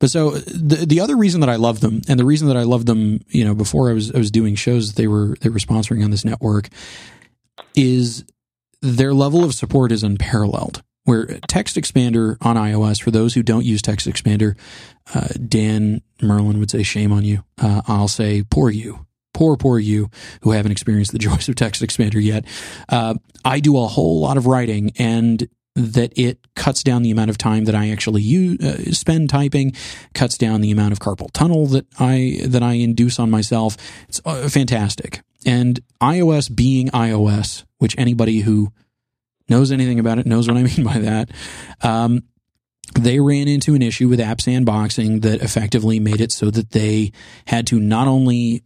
But 0.00 0.10
so 0.10 0.30
the 0.30 0.84
the 0.86 1.00
other 1.00 1.16
reason 1.16 1.40
that 1.40 1.48
I 1.48 1.56
love 1.56 1.80
them, 1.80 2.02
and 2.08 2.18
the 2.18 2.24
reason 2.24 2.48
that 2.48 2.56
I 2.56 2.64
loved 2.64 2.86
them, 2.86 3.20
you 3.28 3.44
know, 3.44 3.54
before 3.54 3.90
I 3.90 3.94
was 3.94 4.12
I 4.12 4.18
was 4.18 4.30
doing 4.30 4.54
shows 4.54 4.88
that 4.88 5.00
they 5.00 5.06
were 5.06 5.36
they 5.40 5.48
were 5.48 5.58
sponsoring 5.58 6.04
on 6.04 6.10
this 6.10 6.24
network, 6.24 6.68
is 7.74 8.24
their 8.82 9.14
level 9.14 9.44
of 9.44 9.54
support 9.54 9.92
is 9.92 10.02
unparalleled. 10.02 10.82
Where 11.04 11.26
TextExpander 11.26 12.38
on 12.40 12.56
iOS, 12.56 13.02
for 13.02 13.10
those 13.10 13.34
who 13.34 13.42
don't 13.42 13.64
use 13.64 13.82
TextExpander, 13.82 14.56
uh, 15.14 15.28
Dan 15.46 16.00
Merlin 16.22 16.58
would 16.58 16.70
say, 16.70 16.82
"Shame 16.82 17.12
on 17.12 17.24
you." 17.24 17.44
Uh, 17.58 17.82
I'll 17.86 18.08
say, 18.08 18.42
"Poor 18.42 18.70
you." 18.70 19.06
Poor, 19.34 19.56
poor 19.58 19.78
you 19.78 20.10
who 20.42 20.52
haven't 20.52 20.72
experienced 20.72 21.12
the 21.12 21.18
joys 21.28 21.48
of 21.48 21.56
TextExpander 21.56 22.22
yet. 22.22 22.46
Uh, 22.88 23.14
I 23.44 23.60
do 23.60 23.76
a 23.76 23.86
whole 23.86 24.20
lot 24.20 24.38
of 24.38 24.46
writing, 24.46 24.92
and 24.98 25.46
that 25.76 26.12
it 26.16 26.38
cuts 26.54 26.82
down 26.82 27.02
the 27.02 27.10
amount 27.10 27.30
of 27.30 27.38
time 27.38 27.64
that 27.64 27.74
I 27.74 27.90
actually 27.90 28.22
use, 28.22 28.60
uh, 28.60 28.92
spend 28.92 29.28
typing, 29.28 29.72
cuts 30.14 30.38
down 30.38 30.60
the 30.60 30.70
amount 30.70 30.92
of 30.92 31.00
carpal 31.00 31.30
tunnel 31.32 31.66
that 31.68 31.86
I 31.98 32.38
that 32.44 32.62
I 32.62 32.74
induce 32.74 33.18
on 33.18 33.30
myself. 33.30 33.76
It's 34.08 34.20
uh, 34.24 34.48
fantastic. 34.48 35.22
And 35.44 35.80
iOS 36.00 36.54
being 36.54 36.88
iOS, 36.90 37.64
which 37.78 37.94
anybody 37.98 38.40
who 38.40 38.72
knows 39.48 39.72
anything 39.72 39.98
about 39.98 40.18
it 40.18 40.26
knows 40.26 40.48
what 40.48 40.56
I 40.56 40.62
mean 40.76 40.84
by 40.84 40.98
that. 40.98 41.30
Um, 41.82 42.22
they 42.94 43.18
ran 43.18 43.48
into 43.48 43.74
an 43.74 43.82
issue 43.82 44.08
with 44.08 44.20
app 44.20 44.38
sandboxing 44.38 45.22
that 45.22 45.42
effectively 45.42 45.98
made 45.98 46.20
it 46.20 46.30
so 46.30 46.50
that 46.50 46.70
they 46.70 47.12
had 47.46 47.66
to 47.68 47.80
not 47.80 48.06
only 48.06 48.62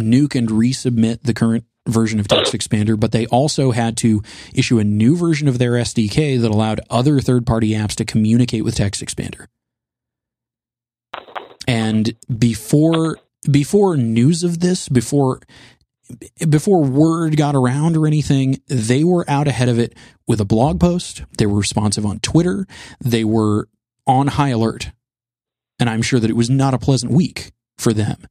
nuke 0.00 0.34
and 0.34 0.48
resubmit 0.48 1.22
the 1.22 1.34
current 1.34 1.64
version 1.88 2.20
of 2.20 2.28
TextExpander, 2.28 2.98
but 3.00 3.12
they 3.12 3.26
also 3.26 3.72
had 3.72 3.96
to 3.98 4.22
issue 4.54 4.78
a 4.78 4.84
new 4.84 5.16
version 5.16 5.48
of 5.48 5.58
their 5.58 5.72
SDK 5.72 6.40
that 6.40 6.50
allowed 6.50 6.80
other 6.90 7.20
third 7.20 7.46
party 7.46 7.70
apps 7.70 7.94
to 7.96 8.04
communicate 8.04 8.64
with 8.64 8.76
TextExpander. 8.76 9.46
And 11.66 12.14
before 12.38 13.18
before 13.50 13.96
news 13.96 14.42
of 14.42 14.60
this, 14.60 14.88
before 14.88 15.40
before 16.48 16.82
word 16.82 17.36
got 17.36 17.54
around 17.54 17.96
or 17.96 18.06
anything, 18.06 18.60
they 18.66 19.04
were 19.04 19.28
out 19.28 19.48
ahead 19.48 19.68
of 19.68 19.78
it 19.78 19.94
with 20.26 20.40
a 20.40 20.44
blog 20.44 20.80
post. 20.80 21.22
They 21.36 21.46
were 21.46 21.58
responsive 21.58 22.06
on 22.06 22.20
Twitter. 22.20 22.66
They 23.00 23.24
were 23.24 23.68
on 24.06 24.28
high 24.28 24.48
alert. 24.48 24.90
And 25.78 25.88
I'm 25.88 26.02
sure 26.02 26.18
that 26.18 26.30
it 26.30 26.36
was 26.36 26.50
not 26.50 26.74
a 26.74 26.78
pleasant 26.78 27.12
week 27.12 27.52
for 27.76 27.92
them 27.92 28.26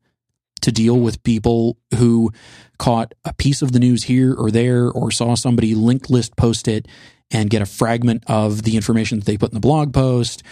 to 0.68 0.72
deal 0.74 1.00
with 1.00 1.24
people 1.24 1.78
who 1.96 2.30
caught 2.78 3.14
a 3.24 3.34
piece 3.34 3.62
of 3.62 3.72
the 3.72 3.80
news 3.80 4.04
here 4.04 4.34
or 4.34 4.52
there 4.52 4.92
or 4.92 5.12
saw 5.12 5.34
somebody 5.34 5.74
linked 5.74 6.10
list 6.10 6.36
post 6.36 6.68
it 6.68 6.86
and 7.32 7.50
get 7.50 7.62
a 7.62 7.66
fragment 7.66 8.24
of 8.28 8.64
the 8.64 8.76
information 8.76 9.18
that 9.18 9.26
they 9.26 9.38
put 9.38 9.52
in 9.52 9.56
the 9.56 9.62
blog 9.62 9.94
post. 9.94 10.44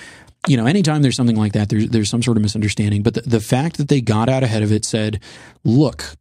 You 0.48 0.56
know, 0.56 0.68
anytime 0.68 1.02
there's 1.02 1.18
something 1.18 1.36
like 1.36 1.52
that, 1.54 1.68
there's 1.68 1.90
there's 1.90 2.10
some 2.10 2.24
sort 2.24 2.38
of 2.38 2.44
misunderstanding. 2.44 3.04
But 3.04 3.16
the, 3.16 3.22
the 3.22 3.40
fact 3.42 3.76
that 3.78 3.90
they 3.90 4.00
got 4.00 4.30
out 4.30 4.44
ahead 4.44 4.64
of 4.64 4.72
it 4.72 4.86
said, 4.86 5.20
look, 5.66 6.16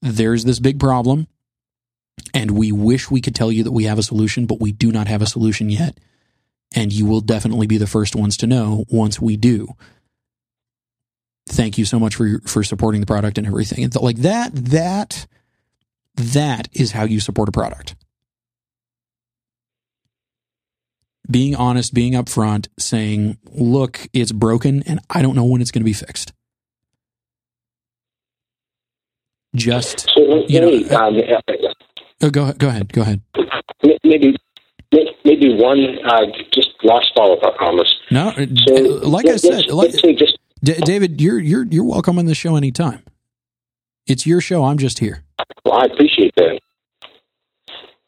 there's 0.00 0.44
this 0.44 0.60
big 0.60 0.80
problem, 0.80 1.26
and 2.32 2.52
we 2.52 2.72
wish 2.72 3.10
we 3.10 3.20
could 3.20 3.34
tell 3.34 3.52
you 3.52 3.64
that 3.64 3.72
we 3.72 3.84
have 3.84 3.98
a 3.98 4.02
solution, 4.02 4.46
but 4.46 4.60
we 4.60 4.72
do 4.72 4.90
not 4.90 5.08
have 5.08 5.20
a 5.20 5.26
solution 5.26 5.68
yet. 5.68 5.98
and 6.74 6.92
you 6.92 7.06
will 7.06 7.20
definitely 7.20 7.66
be 7.66 7.78
the 7.78 7.86
first 7.86 8.16
ones 8.16 8.36
to 8.38 8.46
know 8.46 8.84
once 8.88 9.20
we 9.20 9.36
do. 9.36 9.68
Thank 11.48 11.78
you 11.78 11.84
so 11.84 11.98
much 12.00 12.16
for 12.16 12.40
for 12.44 12.64
supporting 12.64 13.00
the 13.00 13.06
product 13.06 13.38
and 13.38 13.46
everything. 13.46 13.84
And 13.84 13.92
th- 13.92 14.02
like 14.02 14.16
that 14.18 14.54
that 14.54 15.26
that 16.16 16.68
is 16.72 16.92
how 16.92 17.04
you 17.04 17.20
support 17.20 17.48
a 17.48 17.52
product. 17.52 17.94
Being 21.30 21.56
honest, 21.56 21.92
being 21.94 22.12
upfront, 22.14 22.68
saying, 22.78 23.38
"Look, 23.52 24.08
it's 24.12 24.32
broken 24.32 24.82
and 24.86 25.00
I 25.10 25.22
don't 25.22 25.34
know 25.36 25.44
when 25.44 25.60
it's 25.60 25.70
going 25.70 25.82
to 25.82 25.84
be 25.84 25.92
fixed." 25.92 26.32
Just 29.54 30.10
So, 30.10 30.44
You 30.48 30.60
know, 30.60 30.70
maybe, 30.70 30.90
um, 30.90 31.16
oh, 32.22 32.30
go 32.30 32.52
go 32.52 32.68
ahead, 32.68 32.92
go 32.92 33.02
ahead. 33.02 33.22
maybe 34.04 34.36
maybe 35.24 35.54
one 35.54 35.98
uh, 36.04 36.26
just 36.52 36.70
last 36.82 37.10
follow 37.14 37.36
up. 37.36 37.54
I 37.54 37.56
promise. 37.56 37.92
No, 38.10 38.32
So, 38.66 38.74
like 39.08 39.26
I 39.26 39.36
said, 39.36 39.66
like, 39.68 39.92
just 39.92 40.38
D- 40.66 40.74
David, 40.84 41.20
you're 41.20 41.38
you're 41.38 41.64
you're 41.70 41.84
welcome 41.84 42.18
on 42.18 42.26
the 42.26 42.34
show 42.34 42.56
anytime. 42.56 43.04
It's 44.08 44.26
your 44.26 44.40
show. 44.40 44.64
I'm 44.64 44.78
just 44.78 44.98
here. 44.98 45.22
Well, 45.64 45.78
I 45.80 45.84
appreciate 45.84 46.34
that. 46.34 46.58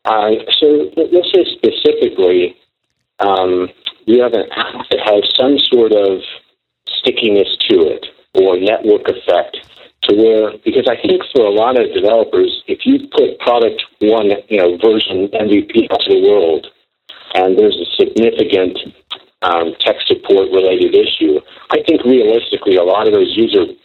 Uh, 0.05 0.31
so 0.59 0.91
let- 0.97 1.13
let's 1.13 1.31
say 1.33 1.45
specifically, 1.55 2.57
um, 3.21 3.69
you 4.07 4.21
have 4.21 4.33
an 4.33 4.51
app 4.51 4.89
that 4.91 4.99
has 5.05 5.23
some 5.37 5.57
sort 5.71 5.93
of 5.93 6.21
stickiness 6.99 7.47
to 7.69 7.77
it 7.95 8.07
or 8.35 8.57
network 8.59 9.07
effect 9.09 9.59
to 10.03 10.17
where, 10.17 10.59
because 10.65 10.89
I 10.89 10.97
think 10.97 11.23
for 11.37 11.45
a 11.45 11.51
lot 11.51 11.79
of 11.79 11.95
developers, 11.95 12.65
if 12.67 12.85
you 12.85 13.07
put 13.17 13.39
product 13.39 13.85
one, 14.01 14.31
you 14.49 14.59
know, 14.59 14.77
version 14.79 15.29
MVP 15.29 15.87
to 15.87 16.09
the 16.11 16.29
world, 16.29 16.67
and 17.35 17.57
there's 17.57 17.77
a 17.77 17.87
significant 18.03 18.79
um, 19.43 19.75
tech 19.81 19.97
support 20.07 20.51
related 20.51 20.95
issue, 20.95 21.41
I 21.71 21.79
think 21.87 22.05
realistically, 22.05 22.77
a 22.77 22.83
lot 22.83 23.07
of 23.07 23.15
those 23.15 23.33
users 23.37 23.77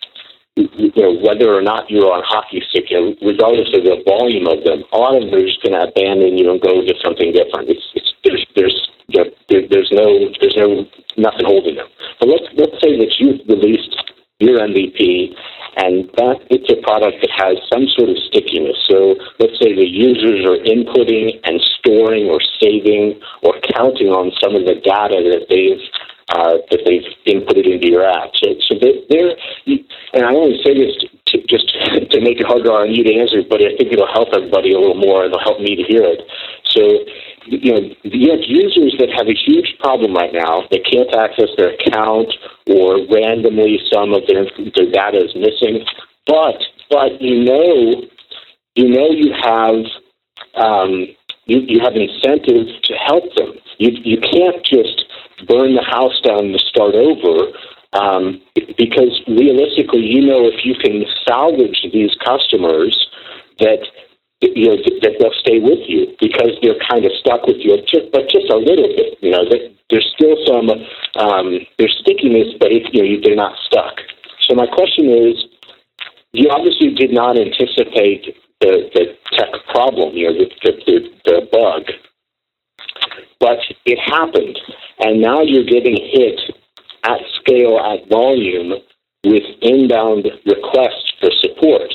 you 0.55 0.91
know, 0.95 1.17
whether 1.25 1.49
or 1.49 1.61
not 1.61 1.89
you're 1.89 2.13
on 2.13 2.21
hockey 2.25 2.61
stick, 2.69 2.85
you 2.89 3.17
regardless 3.25 3.73
of 3.73 3.84
the 3.84 4.05
volume 4.05 4.45
of 4.45 4.63
them, 4.63 4.85
a 4.93 4.97
lot 4.97 5.17
of 5.17 5.25
them 5.25 5.34
are 5.34 5.41
just 5.41 5.61
going 5.63 5.73
to 5.73 5.89
abandon 5.89 6.38
you 6.38 6.51
and 6.51 6.61
go 6.61 6.85
to 6.85 6.93
something 7.01 7.34
different. 7.34 7.69
It's, 7.69 7.81
it's 7.97 8.13
there's 8.23 8.45
there's 8.55 8.77
you 9.07 9.25
there, 9.49 9.65
there's 9.69 9.89
no 9.91 10.05
there's 10.39 10.57
no 10.57 10.85
nothing 11.17 11.45
holding 11.45 11.75
them. 11.75 11.89
But 12.19 12.30
let's 12.30 12.47
let's 12.53 12.77
say 12.85 12.97
that 13.01 13.11
you've 13.17 13.41
released 13.49 13.97
your 14.39 14.61
MVP 14.61 15.34
and 15.77 16.09
that 16.17 16.37
it's 16.49 16.69
a 16.69 16.77
product 16.81 17.17
that 17.21 17.33
has 17.33 17.57
some 17.71 17.87
sort 17.97 18.09
of 18.09 18.17
stickiness. 18.29 18.77
So 18.85 19.17
let's 19.39 19.57
say 19.57 19.73
the 19.73 19.87
users 19.87 20.45
are 20.45 20.61
inputting 20.61 21.39
and 21.43 21.57
storing 21.79 22.29
or 22.29 22.39
saving 22.61 23.19
or 23.41 23.57
counting 23.73 24.13
on 24.13 24.31
some 24.37 24.55
of 24.55 24.65
the 24.65 24.77
data 24.81 25.17
that 25.33 25.49
they've 25.49 25.81
uh, 26.29 26.55
that 26.71 26.81
they've 26.87 27.03
inputted 27.27 27.67
into 27.67 27.89
your 27.91 28.07
app. 28.07 28.31
So, 28.39 28.55
so 28.65 28.79
they're, 28.79 29.35
and 30.13 30.23
I 30.23 30.31
only 30.31 30.57
say 30.63 30.73
this 30.73 30.95
to, 31.03 31.07
to, 31.09 31.47
just 31.47 31.67
to 32.11 32.17
make 32.21 32.39
it 32.39 32.47
harder 32.47 32.71
on 32.71 32.95
you 32.95 33.03
to 33.03 33.13
answer, 33.13 33.43
but 33.43 33.59
I 33.61 33.75
think 33.75 33.91
it'll 33.91 34.07
help 34.07 34.29
everybody 34.33 34.71
a 34.71 34.79
little 34.79 34.97
more. 34.97 35.25
And 35.25 35.33
it'll 35.33 35.43
help 35.43 35.59
me 35.59 35.75
to 35.75 35.83
hear 35.83 36.01
it. 36.01 36.23
So, 36.63 36.81
you 37.45 37.73
know, 37.73 37.81
you 38.03 38.31
have 38.31 38.43
users 38.45 38.95
that 38.99 39.09
have 39.17 39.27
a 39.27 39.33
huge 39.33 39.75
problem 39.79 40.13
right 40.13 40.33
now. 40.33 40.63
They 40.71 40.79
can't 40.79 41.13
access 41.15 41.49
their 41.57 41.73
account, 41.73 42.33
or 42.67 43.05
randomly 43.11 43.79
some 43.91 44.13
of 44.13 44.23
their 44.27 44.45
their 44.75 44.91
data 44.91 45.23
is 45.23 45.35
missing. 45.35 45.85
But 46.27 46.57
but 46.89 47.21
you 47.21 47.43
know, 47.43 48.03
you 48.75 48.89
know 48.89 49.09
you 49.11 49.33
have 49.41 49.85
um, 50.55 51.07
you, 51.45 51.59
you 51.67 51.79
have 51.81 51.95
incentive 51.95 52.67
to 52.83 52.93
help 52.95 53.23
them. 53.35 53.53
You 53.77 53.91
you 54.03 54.19
can't 54.19 54.63
just 54.65 55.05
burn 55.47 55.75
the 55.75 55.83
house 55.83 56.19
down 56.21 56.51
to 56.51 56.59
start 56.59 56.95
over. 56.95 57.51
Um, 57.93 58.41
because 58.75 59.21
realistically, 59.27 60.01
you 60.01 60.25
know, 60.25 60.49
if 60.49 60.65
you 60.65 60.73
can 60.73 61.05
salvage 61.27 61.85
these 61.93 62.09
customers, 62.25 62.97
that 63.59 63.85
you 64.55 64.67
know 64.69 64.77
that 64.77 65.15
they'll 65.19 65.39
stay 65.39 65.59
with 65.59 65.79
you 65.87 66.15
because 66.19 66.51
they're 66.61 66.79
kind 66.89 67.05
of 67.05 67.11
stuck 67.19 67.47
with 67.47 67.57
you, 67.59 67.79
but 68.11 68.27
just 68.29 68.49
a 68.51 68.57
little 68.57 68.91
bit. 68.91 69.17
You 69.21 69.31
know, 69.31 69.43
there's 69.89 70.09
still 70.15 70.35
some 70.45 70.69
um, 71.15 71.59
there's 71.79 71.95
stickiness, 72.01 72.55
but 72.59 72.71
you 72.71 73.03
know 73.03 73.21
they're 73.23 73.39
not 73.39 73.57
stuck. 73.65 73.99
So 74.47 74.55
my 74.55 74.67
question 74.67 75.09
is, 75.09 75.45
you 76.33 76.49
obviously 76.49 76.93
did 76.93 77.13
not 77.13 77.37
anticipate 77.37 78.35
the, 78.59 78.89
the 78.93 79.05
tech 79.37 79.49
problem, 79.69 80.15
you 80.15 80.27
know, 80.27 80.45
the, 80.63 80.71
the, 80.85 81.09
the 81.25 81.47
bug, 81.51 81.83
but 83.39 83.59
it 83.85 83.99
happened, 83.99 84.57
and 84.99 85.21
now 85.21 85.41
you're 85.41 85.65
getting 85.65 85.95
hit 85.95 86.39
at 87.03 87.19
scale, 87.39 87.79
at 87.79 88.07
volume, 88.09 88.73
with 89.25 89.43
inbound 89.61 90.25
requests 90.45 91.13
for 91.19 91.29
support. 91.41 91.93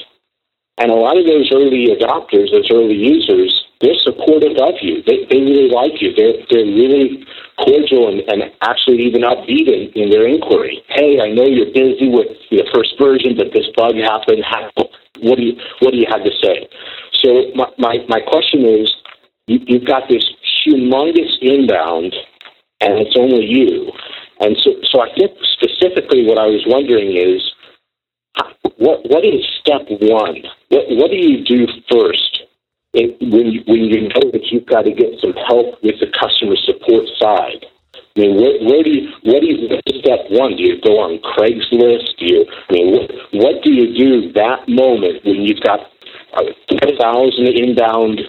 And 0.79 0.91
a 0.91 0.95
lot 0.95 1.19
of 1.19 1.27
those 1.27 1.51
early 1.53 1.91
adopters, 1.91 2.53
those 2.53 2.71
early 2.71 2.95
users, 2.95 3.67
they're 3.81 3.99
supportive 3.99 4.57
of 4.59 4.75
you. 4.81 5.03
They, 5.07 5.27
they 5.31 5.41
really 5.43 5.71
like 5.71 6.01
you. 6.01 6.15
They're, 6.15 6.39
they're 6.51 6.67
really 6.67 7.27
cordial 7.59 8.09
and, 8.09 8.23
and 8.31 8.51
actually 8.63 9.03
even 9.03 9.23
upbeat 9.23 9.67
in, 9.67 9.91
in 9.95 10.11
their 10.11 10.27
inquiry. 10.27 10.83
Hey, 10.89 11.21
I 11.21 11.31
know 11.31 11.45
you're 11.45 11.75
busy 11.75 12.09
with 12.09 12.29
the 12.51 12.63
first 12.75 12.95
version, 12.99 13.37
but 13.37 13.53
this 13.53 13.67
bug 13.77 13.95
happened. 13.97 14.45
How, 14.47 14.71
what 15.21 15.37
do 15.37 15.43
you 15.43 15.55
What 15.81 15.93
do 15.93 15.99
you 15.99 16.07
have 16.11 16.23
to 16.23 16.31
say? 16.43 16.69
So 17.23 17.51
my 17.55 17.67
my, 17.79 17.99
my 18.09 18.21
question 18.21 18.65
is, 18.65 18.95
you, 19.47 19.59
you've 19.67 19.87
got 19.87 20.09
this 20.09 20.25
humongous 20.63 21.39
inbound, 21.43 22.15
and 22.81 22.99
it's 22.99 23.17
only 23.19 23.45
you. 23.45 23.91
And 24.41 24.57
so, 24.63 24.71
so 24.91 25.01
I 25.03 25.13
think 25.15 25.33
specifically 25.53 26.27
what 26.27 26.39
I 26.39 26.47
was 26.47 26.63
wondering 26.67 27.17
is, 27.17 27.43
what 28.79 29.01
what 29.11 29.25
is 29.25 29.45
step 29.61 29.83
one? 29.89 30.43
What 30.69 30.85
what 30.91 31.11
do 31.11 31.17
you 31.17 31.45
do 31.45 31.67
first 31.91 32.43
when 32.95 33.47
you, 33.53 33.63
when 33.67 33.85
you 33.85 34.09
know 34.09 34.31
that 34.33 34.47
you've 34.51 34.67
got 34.67 34.83
to 34.83 34.93
get 34.93 35.19
some 35.21 35.35
help 35.47 35.83
with 35.83 36.01
the 36.01 36.11
customer 36.19 36.57
support 36.57 37.05
side? 37.19 37.67
I 38.17 38.21
mean, 38.21 38.37
where, 38.41 38.59
where 38.67 38.83
do 38.83 38.91
you 38.91 39.11
what 39.23 39.41
do 39.41 39.47
you 39.47 39.69
what 39.69 39.83
is 39.87 40.01
step 40.01 40.21
one? 40.31 40.57
Do 40.57 40.63
you 40.63 40.81
go 40.81 40.99
on 40.99 41.19
Craigslist? 41.23 42.17
Do 42.19 42.27
you 42.27 42.47
I 42.69 42.73
mean, 42.73 42.93
what 42.93 43.11
what 43.33 43.63
do 43.63 43.73
you 43.73 43.95
do 43.95 44.33
that 44.33 44.69
moment 44.69 45.25
when 45.25 45.43
you've 45.43 45.61
got 45.61 45.81
uh, 46.35 46.43
ten 46.69 46.97
thousand 46.99 47.49
inbound 47.49 48.21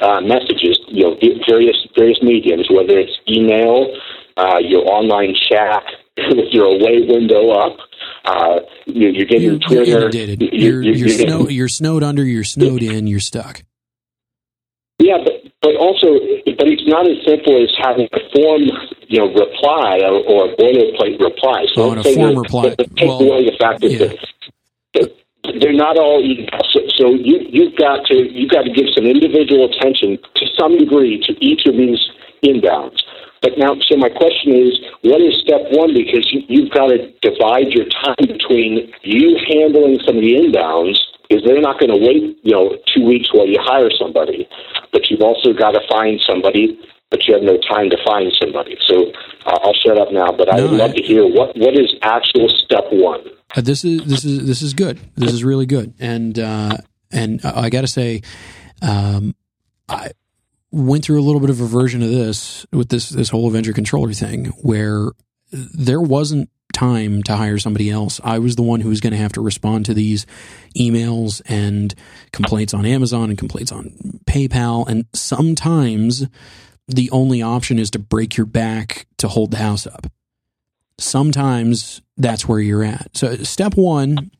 uh, 0.00 0.20
messages? 0.20 0.78
You 0.88 1.04
know, 1.04 1.16
various 1.48 1.76
various 1.96 2.22
mediums, 2.22 2.68
whether 2.70 2.98
it's 2.98 3.16
email, 3.28 3.92
uh, 4.36 4.58
your 4.58 4.86
online 4.86 5.34
chat 5.34 5.84
with 6.30 6.52
your 6.52 6.66
away 6.66 7.02
window 7.08 7.50
up. 7.50 7.76
Uh, 8.24 8.60
you, 8.86 9.08
you're 9.08 9.26
getting 9.26 9.42
You're, 9.42 9.58
Twitter. 9.58 9.84
you're. 9.84 10.10
You- 10.10 10.36
You're 10.52 10.82
you- 10.82 10.92
you're, 10.92 11.08
you're 11.08 11.18
getting- 11.18 11.50
you're 11.50 11.68
snowed 11.68 12.02
under. 12.02 12.24
You're 12.24 12.44
snowed 12.44 12.82
in. 12.82 13.06
You're 13.06 13.20
stuck. 13.20 13.62
Yeah, 15.00 15.18
but 15.24 15.34
but 15.62 15.76
also, 15.76 16.06
but 16.58 16.66
it's 16.66 16.86
not 16.86 17.06
as 17.08 17.18
simple 17.24 17.62
as 17.62 17.70
having 17.78 18.08
a 18.12 18.18
form, 18.34 18.62
you 19.06 19.18
know, 19.18 19.28
reply 19.32 20.00
or, 20.02 20.18
or 20.26 20.50
a 20.52 20.56
boilerplate 20.56 21.20
reply. 21.20 21.66
So 21.74 21.82
Oh, 21.82 21.90
and 21.92 22.00
a 22.04 22.14
form 22.14 22.36
reply. 22.36 22.70
that- 22.70 22.96
Take 22.96 23.06
Well, 23.08 23.22
away 23.22 23.44
the 23.44 23.56
fact 23.60 23.80
that, 23.82 23.90
yeah. 23.92 23.98
that, 24.94 25.14
that 25.44 25.60
they're 25.60 25.72
not 25.72 25.96
all 25.98 26.20
equal. 26.22 26.58
So, 26.72 26.80
so 26.96 27.10
you 27.14 27.46
you've 27.48 27.76
got 27.76 28.06
to 28.06 28.14
you've 28.14 28.50
got 28.50 28.62
to 28.62 28.70
give 28.72 28.86
some 28.94 29.06
individual 29.06 29.70
attention 29.70 30.18
to 30.34 30.46
some 30.58 30.76
degree 30.76 31.22
to 31.26 31.32
each 31.44 31.62
of 31.66 31.76
these 31.76 32.02
inbounds. 32.44 32.98
But 33.42 33.52
now, 33.56 33.74
so 33.86 33.96
my 33.96 34.08
question 34.08 34.54
is, 34.54 34.78
what 35.02 35.20
is 35.20 35.38
step 35.40 35.62
one? 35.70 35.94
Because 35.94 36.26
you, 36.32 36.42
you've 36.48 36.70
got 36.70 36.88
to 36.88 37.10
divide 37.22 37.68
your 37.72 37.86
time 38.04 38.16
between 38.26 38.92
you 39.02 39.36
handling 39.48 39.98
some 40.04 40.16
of 40.16 40.22
the 40.22 40.34
inbounds, 40.34 40.98
because 41.28 41.44
they're 41.44 41.60
not 41.60 41.78
going 41.78 41.90
to 41.90 41.96
wait, 42.04 42.38
you 42.42 42.52
know, 42.52 42.76
two 42.94 43.04
weeks 43.04 43.28
while 43.32 43.46
you 43.46 43.58
hire 43.60 43.90
somebody. 43.98 44.48
But 44.92 45.10
you've 45.10 45.22
also 45.22 45.52
got 45.52 45.72
to 45.72 45.80
find 45.88 46.20
somebody, 46.26 46.80
but 47.10 47.26
you 47.28 47.34
have 47.34 47.42
no 47.42 47.58
time 47.58 47.90
to 47.90 47.96
find 48.04 48.32
somebody. 48.40 48.76
So 48.88 49.12
uh, 49.46 49.58
I'll 49.62 49.74
shut 49.74 49.98
up 49.98 50.10
now. 50.12 50.32
But 50.32 50.52
I 50.52 50.56
No, 50.56 50.62
would 50.68 50.72
love 50.78 50.90
I- 50.90 50.94
to 50.94 51.02
hear 51.02 51.26
what 51.26 51.56
what 51.56 51.74
is 51.78 51.94
actual 52.02 52.48
step 52.48 52.84
one. 52.90 53.20
Uh, 53.56 53.60
this 53.62 53.84
is 53.84 54.04
this 54.04 54.24
is 54.24 54.46
this 54.46 54.62
is 54.62 54.74
good. 54.74 54.98
This 55.16 55.32
is 55.32 55.42
really 55.44 55.64
good. 55.66 55.94
And 56.00 56.38
uh, 56.38 56.76
and 57.12 57.40
I 57.44 57.70
got 57.70 57.82
to 57.82 57.86
say, 57.88 58.22
um, 58.82 59.34
I 59.88 60.10
went 60.70 61.04
through 61.04 61.20
a 61.20 61.24
little 61.24 61.40
bit 61.40 61.50
of 61.50 61.60
a 61.60 61.66
version 61.66 62.02
of 62.02 62.10
this 62.10 62.66
with 62.72 62.88
this 62.88 63.10
this 63.10 63.30
whole 63.30 63.48
Avenger 63.48 63.72
controller 63.72 64.12
thing, 64.12 64.46
where 64.62 65.10
there 65.50 66.00
wasn't 66.00 66.50
time 66.72 67.22
to 67.24 67.36
hire 67.36 67.58
somebody 67.58 67.90
else. 67.90 68.20
I 68.22 68.38
was 68.38 68.56
the 68.56 68.62
one 68.62 68.80
who 68.80 68.90
was 68.90 69.00
going 69.00 69.12
to 69.12 69.18
have 69.18 69.32
to 69.32 69.40
respond 69.40 69.86
to 69.86 69.94
these 69.94 70.26
emails 70.78 71.40
and 71.46 71.94
complaints 72.32 72.74
on 72.74 72.84
Amazon 72.84 73.30
and 73.30 73.38
complaints 73.38 73.72
on 73.72 73.90
PayPal. 74.26 74.86
And 74.86 75.06
sometimes 75.14 76.26
the 76.86 77.10
only 77.10 77.42
option 77.42 77.78
is 77.78 77.90
to 77.92 77.98
break 77.98 78.36
your 78.36 78.46
back 78.46 79.06
to 79.16 79.28
hold 79.28 79.50
the 79.50 79.56
house 79.56 79.86
up 79.86 80.06
sometimes 80.98 82.02
that's 82.16 82.46
where 82.46 82.60
you're 82.60 82.84
at. 82.84 83.16
So, 83.16 83.36
step 83.36 83.76
one, 83.76 84.30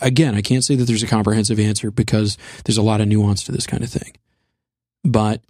again, 0.00 0.34
I 0.34 0.42
can't 0.42 0.64
say 0.64 0.74
that 0.76 0.84
there's 0.84 1.02
a 1.02 1.08
comprehensive 1.08 1.58
answer 1.58 1.90
because 1.90 2.36
there's 2.64 2.78
a 2.78 2.82
lot 2.82 3.00
of 3.00 3.08
nuance 3.08 3.44
to 3.44 3.52
this 3.52 3.66
kind 3.66 3.82
of 3.82 3.90
thing. 3.90 4.16
But 5.04 5.42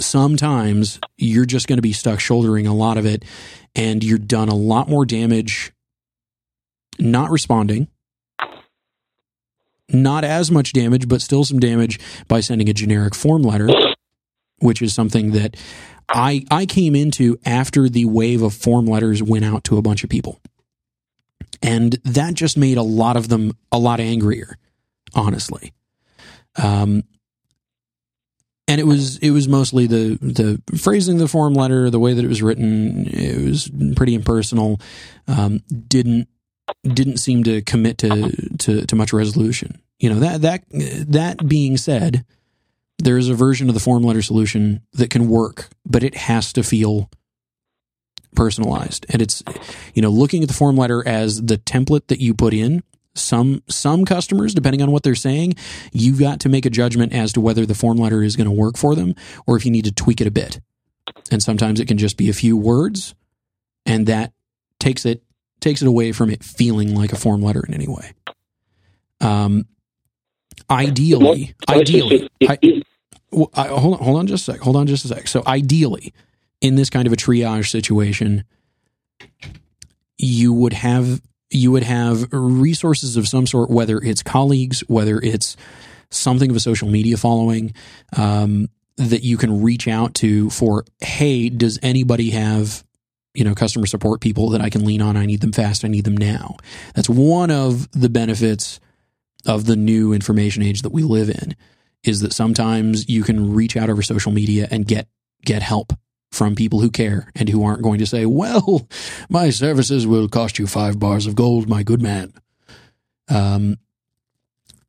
sometimes 0.00 1.00
you're 1.16 1.46
just 1.46 1.68
going 1.68 1.78
to 1.78 1.82
be 1.82 1.92
stuck 1.92 2.20
shouldering 2.20 2.66
a 2.66 2.74
lot 2.74 2.98
of 2.98 3.06
it 3.06 3.24
and 3.74 4.02
you're 4.04 4.18
done 4.18 4.48
a 4.48 4.54
lot 4.54 4.88
more 4.88 5.04
damage 5.04 5.72
not 6.98 7.30
responding 7.30 7.88
not 9.88 10.24
as 10.24 10.50
much 10.50 10.72
damage 10.72 11.08
but 11.08 11.22
still 11.22 11.44
some 11.44 11.60
damage 11.60 11.98
by 12.28 12.40
sending 12.40 12.68
a 12.68 12.72
generic 12.72 13.14
form 13.14 13.42
letter 13.42 13.68
which 14.58 14.82
is 14.82 14.94
something 14.94 15.32
that 15.32 15.56
I 16.08 16.44
I 16.50 16.66
came 16.66 16.94
into 16.94 17.38
after 17.44 17.88
the 17.88 18.04
wave 18.04 18.42
of 18.42 18.54
form 18.54 18.86
letters 18.86 19.22
went 19.22 19.44
out 19.44 19.64
to 19.64 19.78
a 19.78 19.82
bunch 19.82 20.04
of 20.04 20.10
people. 20.10 20.40
And 21.62 21.92
that 22.04 22.34
just 22.34 22.56
made 22.56 22.76
a 22.76 22.82
lot 22.82 23.16
of 23.16 23.28
them 23.28 23.56
a 23.72 23.78
lot 23.78 23.98
angrier, 23.98 24.56
honestly. 25.14 25.72
Um, 26.56 27.04
and 28.68 28.80
it 28.80 28.84
was 28.84 29.18
it 29.18 29.30
was 29.30 29.48
mostly 29.48 29.86
the 29.86 30.18
the 30.20 30.60
phrasing 30.76 31.16
of 31.16 31.20
the 31.20 31.28
form 31.28 31.54
letter, 31.54 31.90
the 31.90 32.00
way 32.00 32.14
that 32.14 32.24
it 32.24 32.28
was 32.28 32.42
written. 32.42 33.06
It 33.06 33.48
was 33.48 33.70
pretty 33.94 34.14
impersonal. 34.14 34.80
Um, 35.28 35.62
didn't 35.88 36.28
didn't 36.82 37.18
seem 37.18 37.44
to 37.44 37.62
commit 37.62 37.98
to, 37.98 38.56
to 38.58 38.86
to 38.86 38.96
much 38.96 39.12
resolution. 39.12 39.80
You 39.98 40.10
know 40.10 40.20
that 40.20 40.42
that 40.42 40.64
that 41.08 41.48
being 41.48 41.76
said, 41.76 42.24
there 42.98 43.18
is 43.18 43.28
a 43.28 43.34
version 43.34 43.68
of 43.68 43.74
the 43.74 43.80
form 43.80 44.02
letter 44.02 44.22
solution 44.22 44.82
that 44.92 45.10
can 45.10 45.28
work, 45.28 45.68
but 45.84 46.02
it 46.02 46.14
has 46.14 46.52
to 46.54 46.62
feel 46.62 47.10
personalized. 48.34 49.06
And 49.08 49.20
it's, 49.20 49.42
you 49.94 50.02
know, 50.02 50.10
looking 50.10 50.42
at 50.42 50.48
the 50.48 50.54
form 50.54 50.76
letter 50.76 51.06
as 51.06 51.42
the 51.42 51.58
template 51.58 52.06
that 52.08 52.20
you 52.20 52.34
put 52.34 52.54
in. 52.54 52.82
Some 53.16 53.62
some 53.68 54.04
customers, 54.04 54.54
depending 54.54 54.82
on 54.82 54.90
what 54.90 55.02
they're 55.02 55.14
saying, 55.14 55.54
you've 55.92 56.20
got 56.20 56.40
to 56.40 56.48
make 56.48 56.66
a 56.66 56.70
judgment 56.70 57.12
as 57.12 57.32
to 57.32 57.40
whether 57.40 57.64
the 57.64 57.74
form 57.74 57.96
letter 57.96 58.22
is 58.22 58.36
going 58.36 58.48
to 58.48 58.52
work 58.52 58.76
for 58.76 58.94
them 58.94 59.14
or 59.46 59.56
if 59.56 59.64
you 59.64 59.70
need 59.70 59.86
to 59.86 59.92
tweak 59.92 60.20
it 60.20 60.26
a 60.26 60.30
bit. 60.30 60.60
And 61.30 61.42
sometimes 61.42 61.80
it 61.80 61.86
can 61.86 61.98
just 61.98 62.16
be 62.16 62.28
a 62.28 62.34
few 62.34 62.56
words, 62.56 63.14
and 63.84 64.06
that 64.06 64.32
takes 64.78 65.06
it 65.06 65.22
takes 65.60 65.82
it 65.82 65.88
away 65.88 66.12
from 66.12 66.30
it 66.30 66.44
feeling 66.44 66.94
like 66.94 67.12
a 67.12 67.16
form 67.16 67.42
letter 67.42 67.64
in 67.66 67.74
any 67.74 67.88
way. 67.88 68.12
Um, 69.20 69.66
ideally, 70.68 71.54
ideally, 71.68 72.28
I, 72.46 72.58
I, 73.54 73.68
hold 73.68 73.94
on, 73.94 74.00
hold 74.00 74.18
on 74.18 74.26
just 74.26 74.48
a 74.48 74.52
sec. 74.52 74.60
Hold 74.60 74.76
on 74.76 74.86
just 74.86 75.04
a 75.04 75.08
sec. 75.08 75.28
So 75.28 75.42
ideally, 75.46 76.12
in 76.60 76.74
this 76.74 76.90
kind 76.90 77.06
of 77.06 77.12
a 77.12 77.16
triage 77.16 77.70
situation, 77.70 78.44
you 80.18 80.52
would 80.52 80.72
have 80.72 81.22
you 81.50 81.72
would 81.72 81.82
have 81.82 82.26
resources 82.32 83.16
of 83.16 83.28
some 83.28 83.46
sort, 83.46 83.70
whether 83.70 83.98
it's 83.98 84.22
colleagues, 84.22 84.80
whether 84.88 85.18
it's 85.18 85.56
something 86.10 86.50
of 86.50 86.56
a 86.56 86.60
social 86.60 86.88
media 86.88 87.16
following, 87.16 87.74
um, 88.16 88.68
that 88.96 89.22
you 89.22 89.36
can 89.36 89.62
reach 89.62 89.88
out 89.88 90.14
to 90.14 90.50
for, 90.50 90.84
hey, 91.00 91.48
does 91.48 91.78
anybody 91.82 92.30
have 92.30 92.84
you 93.34 93.44
know 93.44 93.54
customer 93.54 93.86
support 93.86 94.20
people 94.22 94.50
that 94.50 94.60
I 94.60 94.70
can 94.70 94.84
lean 94.84 95.02
on? 95.02 95.16
I 95.16 95.26
need 95.26 95.40
them 95.40 95.52
fast. 95.52 95.84
I 95.84 95.88
need 95.88 96.04
them 96.04 96.16
now. 96.16 96.56
That's 96.94 97.08
one 97.08 97.50
of 97.50 97.90
the 97.92 98.08
benefits 98.08 98.80
of 99.44 99.66
the 99.66 99.76
new 99.76 100.12
information 100.12 100.62
age 100.62 100.82
that 100.82 100.92
we 100.92 101.02
live 101.02 101.28
in 101.28 101.54
is 102.02 102.20
that 102.20 102.32
sometimes 102.32 103.08
you 103.08 103.22
can 103.22 103.52
reach 103.52 103.76
out 103.76 103.90
over 103.90 104.02
social 104.02 104.32
media 104.32 104.66
and 104.70 104.86
get 104.86 105.08
get 105.44 105.62
help 105.62 105.92
from 106.30 106.54
people 106.54 106.80
who 106.80 106.90
care 106.90 107.30
and 107.34 107.48
who 107.48 107.64
aren't 107.64 107.82
going 107.82 107.98
to 107.98 108.06
say, 108.06 108.26
"Well, 108.26 108.88
my 109.28 109.50
services 109.50 110.06
will 110.06 110.28
cost 110.28 110.58
you 110.58 110.66
five 110.66 110.98
bars 110.98 111.26
of 111.26 111.34
gold, 111.34 111.68
my 111.68 111.82
good 111.82 112.02
man." 112.02 112.32
Um, 113.28 113.76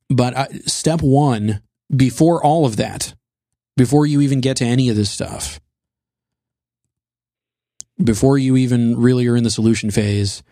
but 0.10 0.38
I, 0.38 0.48
step 0.66 1.02
one, 1.02 1.62
before 1.96 2.44
all 2.44 2.66
of 2.66 2.78
that, 2.78 3.14
before 3.76 4.06
you 4.06 4.22
even 4.22 4.42
get 4.42 4.58
to 4.58 4.66
any 4.66 4.90
of 4.90 4.96
this 4.96 5.10
stuff, 5.10 5.60
before 8.04 8.38
you 8.38 8.58
even 8.58 9.00
really 9.00 9.28
are 9.28 9.36
in 9.36 9.44
the 9.44 9.50
solution 9.50 9.92
phase, 9.92 10.44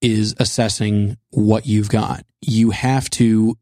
is 0.00 0.34
assessing 0.38 1.16
what 1.30 1.66
you've 1.66 1.88
got. 1.88 2.24
You 2.40 2.70
have 2.70 3.10
to 3.10 3.56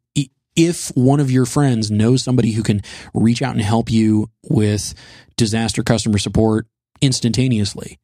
if 0.57 0.89
one 0.97 1.21
of 1.21 1.31
your 1.31 1.47
friends 1.47 1.91
knows 1.91 2.23
somebody 2.23 2.53
who 2.53 2.63
can 2.63 2.81
reach 3.15 3.43
out 3.43 3.55
and 3.55 3.63
help 3.63 3.91
you 3.91 4.31
with 4.43 4.95
disaster 5.37 5.83
customer 5.83 6.19
support 6.19 6.67
instantaneously, 7.01 7.99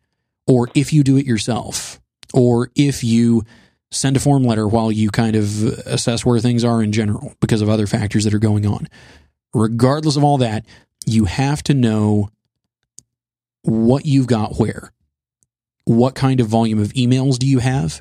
or 0.47 0.69
if 0.74 0.93
you 0.93 1.03
do 1.03 1.16
it 1.16 1.27
yourself, 1.27 2.01
or 2.35 2.70
if 2.77 3.03
you 3.03 3.43
send 3.91 4.16
a 4.16 4.20
form 4.20 4.45
letter 4.45 4.66
while 4.66 4.91
you 4.91 5.11
kind 5.11 5.37
of 5.37 5.62
assess 5.87 6.24
where 6.24 6.41
things 6.41 6.65
are 6.65 6.83
in 6.83 6.93
general 6.93 7.35
because 7.41 7.61
of 7.61 7.69
other 7.69 7.87
factors 7.87 8.24
that 8.24 8.35
are 8.35 8.39
going 8.39 8.66
on. 8.66 8.89
Regardless 9.55 10.16
of 10.16 10.24
all 10.24 10.39
that, 10.39 10.65
you 11.05 11.27
have 11.27 11.62
to 11.65 11.74
know 11.74 12.31
what 13.62 14.07
you've 14.07 14.27
got 14.27 14.57
where. 14.57 14.93
What 15.85 16.15
kind 16.15 16.41
of 16.41 16.47
volume 16.47 16.81
of 16.81 16.93
emails 16.95 17.39
do 17.39 17.47
you 17.47 17.59
have? 17.59 18.01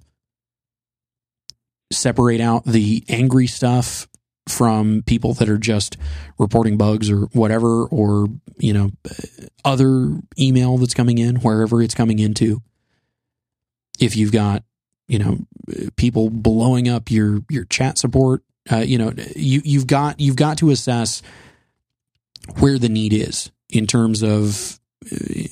Separate 1.91 2.40
out 2.40 2.64
the 2.64 3.03
angry 3.10 3.48
stuff 3.48 4.07
from 4.52 5.03
people 5.06 5.34
that 5.36 5.49
are 5.49 5.57
just 5.57 5.98
reporting 6.38 6.78
bugs 6.78 7.10
or 7.10 7.22
whatever, 7.34 7.86
or, 7.86 8.28
you 8.57 8.73
know, 8.73 8.91
other 9.64 10.19
email 10.40 10.78
that's 10.78 10.94
coming 10.94 11.18
in, 11.18 11.38
wherever 11.38 11.82
it's 11.82 11.95
coming 11.95 12.19
into. 12.19 12.61
If 13.99 14.15
you've 14.15 14.32
got, 14.32 14.64
you 15.07 15.19
know, 15.19 15.40
people 15.95 16.30
blowing 16.30 16.90
up 16.90 17.10
your, 17.10 17.41
your 17.49 17.65
chat 17.65 17.98
support, 17.98 18.44
uh, 18.72 18.78
you 18.78 18.98
know, 18.98 19.14
you, 19.36 19.61
you've 19.64 19.88
got, 19.88 20.19
you've 20.19 20.36
got 20.36 20.57
to 20.60 20.69
assess 20.69 21.22
where 22.60 22.78
the 22.78 22.90
need 22.90 23.14
is 23.14 23.52
in 23.69 23.88
terms 23.88 24.23
of, 24.23 24.80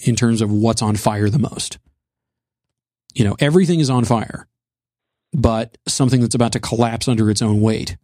in 0.03 0.15
terms 0.15 0.41
of 0.41 0.51
what's 0.51 0.81
on 0.81 0.95
fire 0.95 1.29
the 1.29 1.39
most. 1.39 1.77
You 3.15 3.25
know, 3.25 3.35
everything 3.39 3.79
is 3.79 3.89
on 3.89 4.05
fire, 4.05 4.47
but 5.33 5.77
something 5.87 6.21
that's 6.21 6.35
about 6.35 6.51
to 6.53 6.59
collapse 6.59 7.07
under 7.07 7.29
its 7.29 7.41
own 7.41 7.61
weight 7.61 7.97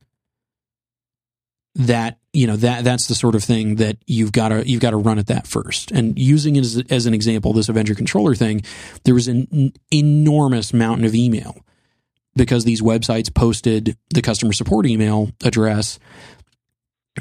that 1.76 2.20
you 2.32 2.48
know 2.48 2.56
that 2.56 2.84
that's 2.84 3.08
the 3.08 3.16
sort 3.16 3.36
of 3.36 3.44
thing 3.44 3.76
that 3.76 3.98
you've 4.08 4.32
got 4.32 4.50
to 4.50 4.68
you've 4.68 4.82
got 4.82 4.92
to 4.92 4.98
run 4.98 5.20
at 5.20 5.28
that 5.28 5.46
first. 5.46 5.92
And 5.92 6.18
using 6.18 6.56
it 6.56 6.62
as, 6.62 6.82
as 6.90 7.06
an 7.06 7.14
example, 7.14 7.54
this 7.54 7.70
Avenger 7.70 7.96
controller 7.96 8.34
thing, 8.34 8.62
there 9.04 9.14
was 9.14 9.28
an 9.28 9.74
enormous 9.92 10.74
mountain 10.74 11.06
of 11.06 11.14
email 11.14 11.58
because 12.36 12.64
these 12.64 12.82
websites 12.82 13.34
posted 13.34 13.98
the 14.10 14.22
customer 14.22 14.54
support 14.54 14.86
email 14.86 15.32
address, 15.44 16.00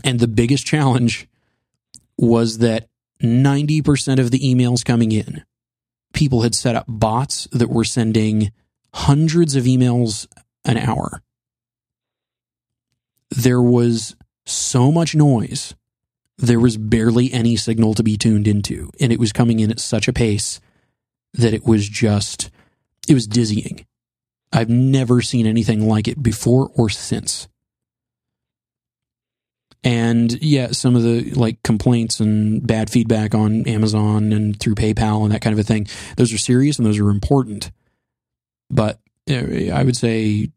and 0.04 0.20
the 0.20 0.28
biggest 0.28 0.64
challenge 0.66 1.28
was 2.16 2.58
that 2.58 2.88
ninety 3.20 3.82
percent 3.82 4.20
of 4.20 4.30
the 4.30 4.40
emails 4.40 4.84
coming 4.84 5.10
in, 5.10 5.44
people 6.12 6.42
had 6.42 6.54
set 6.54 6.76
up 6.76 6.84
bots 6.86 7.48
that 7.50 7.70
were 7.70 7.84
sending 7.84 8.52
hundreds 8.92 9.56
of 9.56 9.64
emails 9.64 10.28
an 10.64 10.78
hour. 10.78 11.22
There 13.30 13.60
was 13.60 14.14
so 14.46 14.92
much 14.92 15.14
noise, 15.14 15.74
there 16.38 16.60
was 16.60 16.76
barely 16.76 17.32
any 17.32 17.56
signal 17.56 17.94
to 17.94 18.02
be 18.02 18.16
tuned 18.16 18.48
into. 18.48 18.90
And 19.00 19.12
it 19.12 19.20
was 19.20 19.32
coming 19.32 19.60
in 19.60 19.70
at 19.70 19.80
such 19.80 20.08
a 20.08 20.12
pace 20.12 20.60
that 21.32 21.54
it 21.54 21.64
was 21.64 21.88
just, 21.88 22.50
it 23.08 23.14
was 23.14 23.26
dizzying. 23.26 23.86
I've 24.52 24.68
never 24.68 25.20
seen 25.20 25.46
anything 25.46 25.88
like 25.88 26.06
it 26.08 26.22
before 26.22 26.70
or 26.74 26.88
since. 26.88 27.48
And 29.82 30.42
yeah, 30.42 30.68
some 30.68 30.96
of 30.96 31.02
the 31.02 31.30
like 31.32 31.62
complaints 31.62 32.18
and 32.18 32.66
bad 32.66 32.88
feedback 32.88 33.34
on 33.34 33.66
Amazon 33.68 34.32
and 34.32 34.58
through 34.58 34.76
PayPal 34.76 35.24
and 35.24 35.32
that 35.32 35.42
kind 35.42 35.52
of 35.52 35.58
a 35.58 35.64
thing, 35.64 35.86
those 36.16 36.32
are 36.32 36.38
serious 36.38 36.78
and 36.78 36.86
those 36.86 36.98
are 36.98 37.10
important. 37.10 37.70
But 38.70 38.98
eh, 39.28 39.70
I 39.70 39.82
would 39.82 39.96
say 39.96 40.50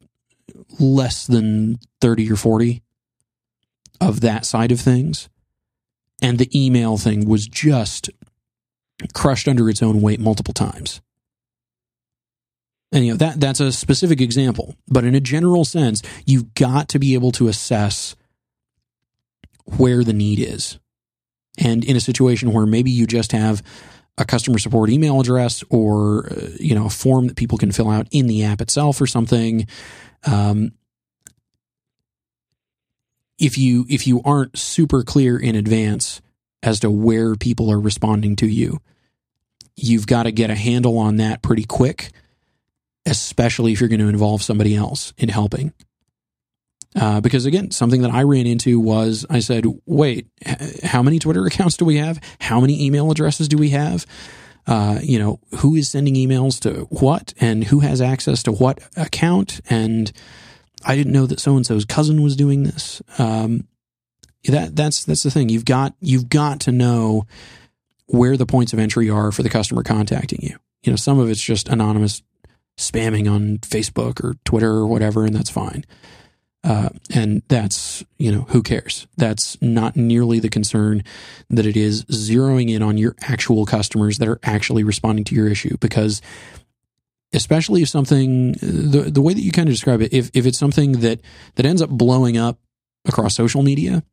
less 0.80 1.28
than 1.28 1.80
30 2.00 2.32
or 2.32 2.38
40 2.38 2.84
of 4.00 4.22
that 4.22 4.46
side 4.46 4.72
of 4.72 4.80
things. 4.80 5.30
And 6.22 6.40
the 6.40 6.50
email 6.58 6.98
thing 6.98 7.28
was 7.28 7.48
just 7.48 8.10
crushed 9.14 9.48
under 9.48 9.70
its 9.70 9.84
own 9.84 10.02
weight 10.02 10.20
multiple 10.20 10.54
times. 10.54 11.02
And 12.92 13.06
you 13.06 13.12
know 13.12 13.18
that 13.18 13.40
that's 13.40 13.60
a 13.60 13.72
specific 13.72 14.22
example, 14.22 14.76
but 14.88 15.04
in 15.04 15.14
a 15.14 15.20
general 15.20 15.66
sense, 15.66 16.02
you've 16.26 16.54
got 16.54 16.88
to 16.90 17.00
be 17.00 17.16
able 17.16 17.32
to 17.34 17.50
assess 17.50 18.16
where 19.66 20.04
the 20.04 20.14
need 20.14 20.40
is. 20.40 20.80
And 21.60 21.84
in 21.84 21.98
a 21.98 22.00
situation 22.02 22.54
where 22.54 22.66
maybe 22.66 22.92
you 22.92 23.06
just 23.06 23.34
have 23.34 23.62
a 24.18 24.26
customer 24.26 24.58
support 24.58 24.90
email 24.90 25.20
address 25.20 25.64
or 25.70 26.28
uh, 26.32 26.50
you 26.60 26.76
know 26.76 26.86
a 26.86 26.90
form 26.90 27.28
that 27.28 27.36
people 27.36 27.58
can 27.58 27.74
fill 27.74 27.90
out 27.90 28.08
in 28.12 28.28
the 28.28 28.44
app 28.44 28.62
itself 28.62 29.02
or 29.02 29.08
something, 29.08 29.68
um, 30.26 30.72
if 33.40 33.58
you 33.58 33.86
if 33.90 34.08
you 34.08 34.22
aren't 34.24 34.58
super 34.58 35.04
clear 35.04 35.38
in 35.38 35.56
advance 35.56 36.22
as 36.64 36.80
to 36.82 36.90
where 36.90 37.36
people 37.36 37.72
are 37.72 37.80
responding 37.80 38.36
to 38.38 38.48
you, 38.48 38.82
you've 39.76 40.08
got 40.08 40.24
to 40.24 40.32
get 40.32 40.50
a 40.50 40.56
handle 40.56 40.98
on 40.98 41.18
that 41.18 41.42
pretty 41.42 41.64
quick, 41.64 42.12
especially 43.06 43.72
if 43.72 43.80
you're 43.80 43.90
going 43.90 44.00
to 44.00 44.08
involve 44.08 44.42
somebody 44.42 44.76
else 44.76 45.14
in 45.18 45.30
helping. 45.30 45.74
Uh, 46.96 47.22
because 47.22 47.46
again, 47.46 47.70
something 47.70 48.02
that 48.02 48.12
I 48.12 48.24
ran 48.24 48.48
into 48.48 48.80
was 48.80 49.26
I 49.30 49.40
said, 49.40 49.66
wait, 49.86 50.28
h- 50.44 50.82
how 50.84 51.04
many 51.04 51.20
Twitter 51.20 51.46
accounts 51.48 51.78
do 51.78 51.86
we 51.86 51.98
have? 51.98 52.20
How 52.40 52.60
many 52.60 52.86
email 52.86 53.12
addresses 53.12 53.48
do 53.48 53.58
we 53.58 53.70
have? 53.70 54.06
Uh, 54.66 55.00
you 55.02 55.20
know, 55.20 55.40
who 55.60 55.76
is 55.76 55.90
sending 55.90 56.16
emails 56.16 56.60
to 56.62 56.86
what 56.90 57.34
and 57.40 57.64
who 57.64 57.80
has 57.80 58.02
access 58.02 58.44
to 58.44 58.52
what 58.52 58.80
account? 58.98 59.62
And 59.70 60.12
I 60.86 60.96
didn't 60.96 61.14
know 61.14 61.26
that 61.26 61.40
so 61.40 61.56
and 61.56 61.66
so's 61.66 61.86
cousin 61.86 62.22
was 62.22 62.36
doing 62.36 62.64
this. 62.64 63.02
Um, 63.18 63.68
that 64.46 64.76
that's 64.76 65.04
that's 65.04 65.24
the 65.24 65.32
thing. 65.32 65.50
You've 65.50 65.66
got 65.66 65.94
you've 66.00 66.30
got 66.30 66.62
to 66.62 66.72
know 66.72 67.26
where 68.08 68.38
the 68.38 68.46
points 68.46 68.74
of 68.74 68.80
entry 68.80 69.10
are 69.10 69.32
for 69.32 69.44
the 69.44 69.50
customer 69.50 69.84
contacting 69.84 70.40
you. 70.42 70.58
You 70.84 70.92
know, 70.92 70.98
some 70.98 71.20
of 71.20 71.30
it's 71.30 71.42
just 71.42 71.68
anonymous 71.68 72.22
spamming 72.78 73.30
on 73.30 73.58
Facebook 73.58 74.24
or 74.24 74.36
Twitter 74.46 74.72
or 74.72 74.88
whatever, 74.88 75.26
and 75.26 75.36
that's 75.36 75.50
fine. 75.50 75.84
Uh, 76.64 76.90
and 77.14 77.44
that's, 77.48 78.04
you 78.18 78.32
know, 78.32 78.42
who 78.50 78.62
cares? 78.62 79.08
That's 79.16 79.62
not 79.62 79.96
nearly 79.96 80.40
the 80.40 80.50
concern 80.50 81.04
that 81.50 81.66
it 81.66 81.78
is 81.78 82.04
zeroing 82.06 82.70
in 82.70 82.82
on 82.82 82.98
your 82.98 83.16
actual 83.22 83.66
customers 83.66 84.18
that 84.18 84.28
are 84.28 84.40
actually 84.44 84.84
responding 84.84 85.24
to 85.26 85.36
your 85.36 85.48
issue. 85.48 85.78
Because, 85.80 86.22
especially 87.34 87.82
if 87.82 87.90
something, 87.90 88.54
the, 88.54 89.10
the 89.12 89.22
way 89.22 89.34
that 89.34 89.42
you 89.42 89.52
kind 89.52 89.68
of 89.68 89.74
describe 89.74 90.02
it, 90.02 90.14
if, 90.14 90.32
if 90.34 90.46
it's 90.46 90.58
something 90.58 90.94
that, 91.00 91.22
that 91.56 91.66
ends 91.66 91.82
up 91.82 91.90
blowing 91.90 92.38
up 92.38 92.60
across 93.06 93.36
social 93.36 93.64
media, 93.64 94.04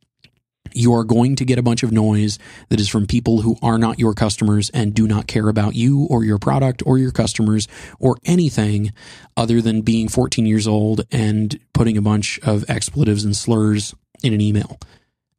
you 0.73 0.93
are 0.93 1.03
going 1.03 1.35
to 1.35 1.45
get 1.45 1.59
a 1.59 1.63
bunch 1.63 1.83
of 1.83 1.91
noise 1.91 2.39
that 2.69 2.79
is 2.79 2.89
from 2.89 3.05
people 3.05 3.41
who 3.41 3.55
are 3.61 3.77
not 3.77 3.99
your 3.99 4.13
customers 4.13 4.69
and 4.71 4.93
do 4.93 5.07
not 5.07 5.27
care 5.27 5.47
about 5.47 5.75
you 5.75 6.05
or 6.09 6.23
your 6.23 6.39
product 6.39 6.83
or 6.85 6.97
your 6.97 7.11
customers 7.11 7.67
or 7.99 8.17
anything 8.25 8.91
other 9.37 9.61
than 9.61 9.81
being 9.81 10.07
14 10.07 10.45
years 10.45 10.67
old 10.67 11.01
and 11.11 11.59
putting 11.73 11.97
a 11.97 12.01
bunch 12.01 12.39
of 12.39 12.69
expletives 12.69 13.23
and 13.23 13.35
slurs 13.35 13.93
in 14.23 14.33
an 14.33 14.41
email 14.41 14.79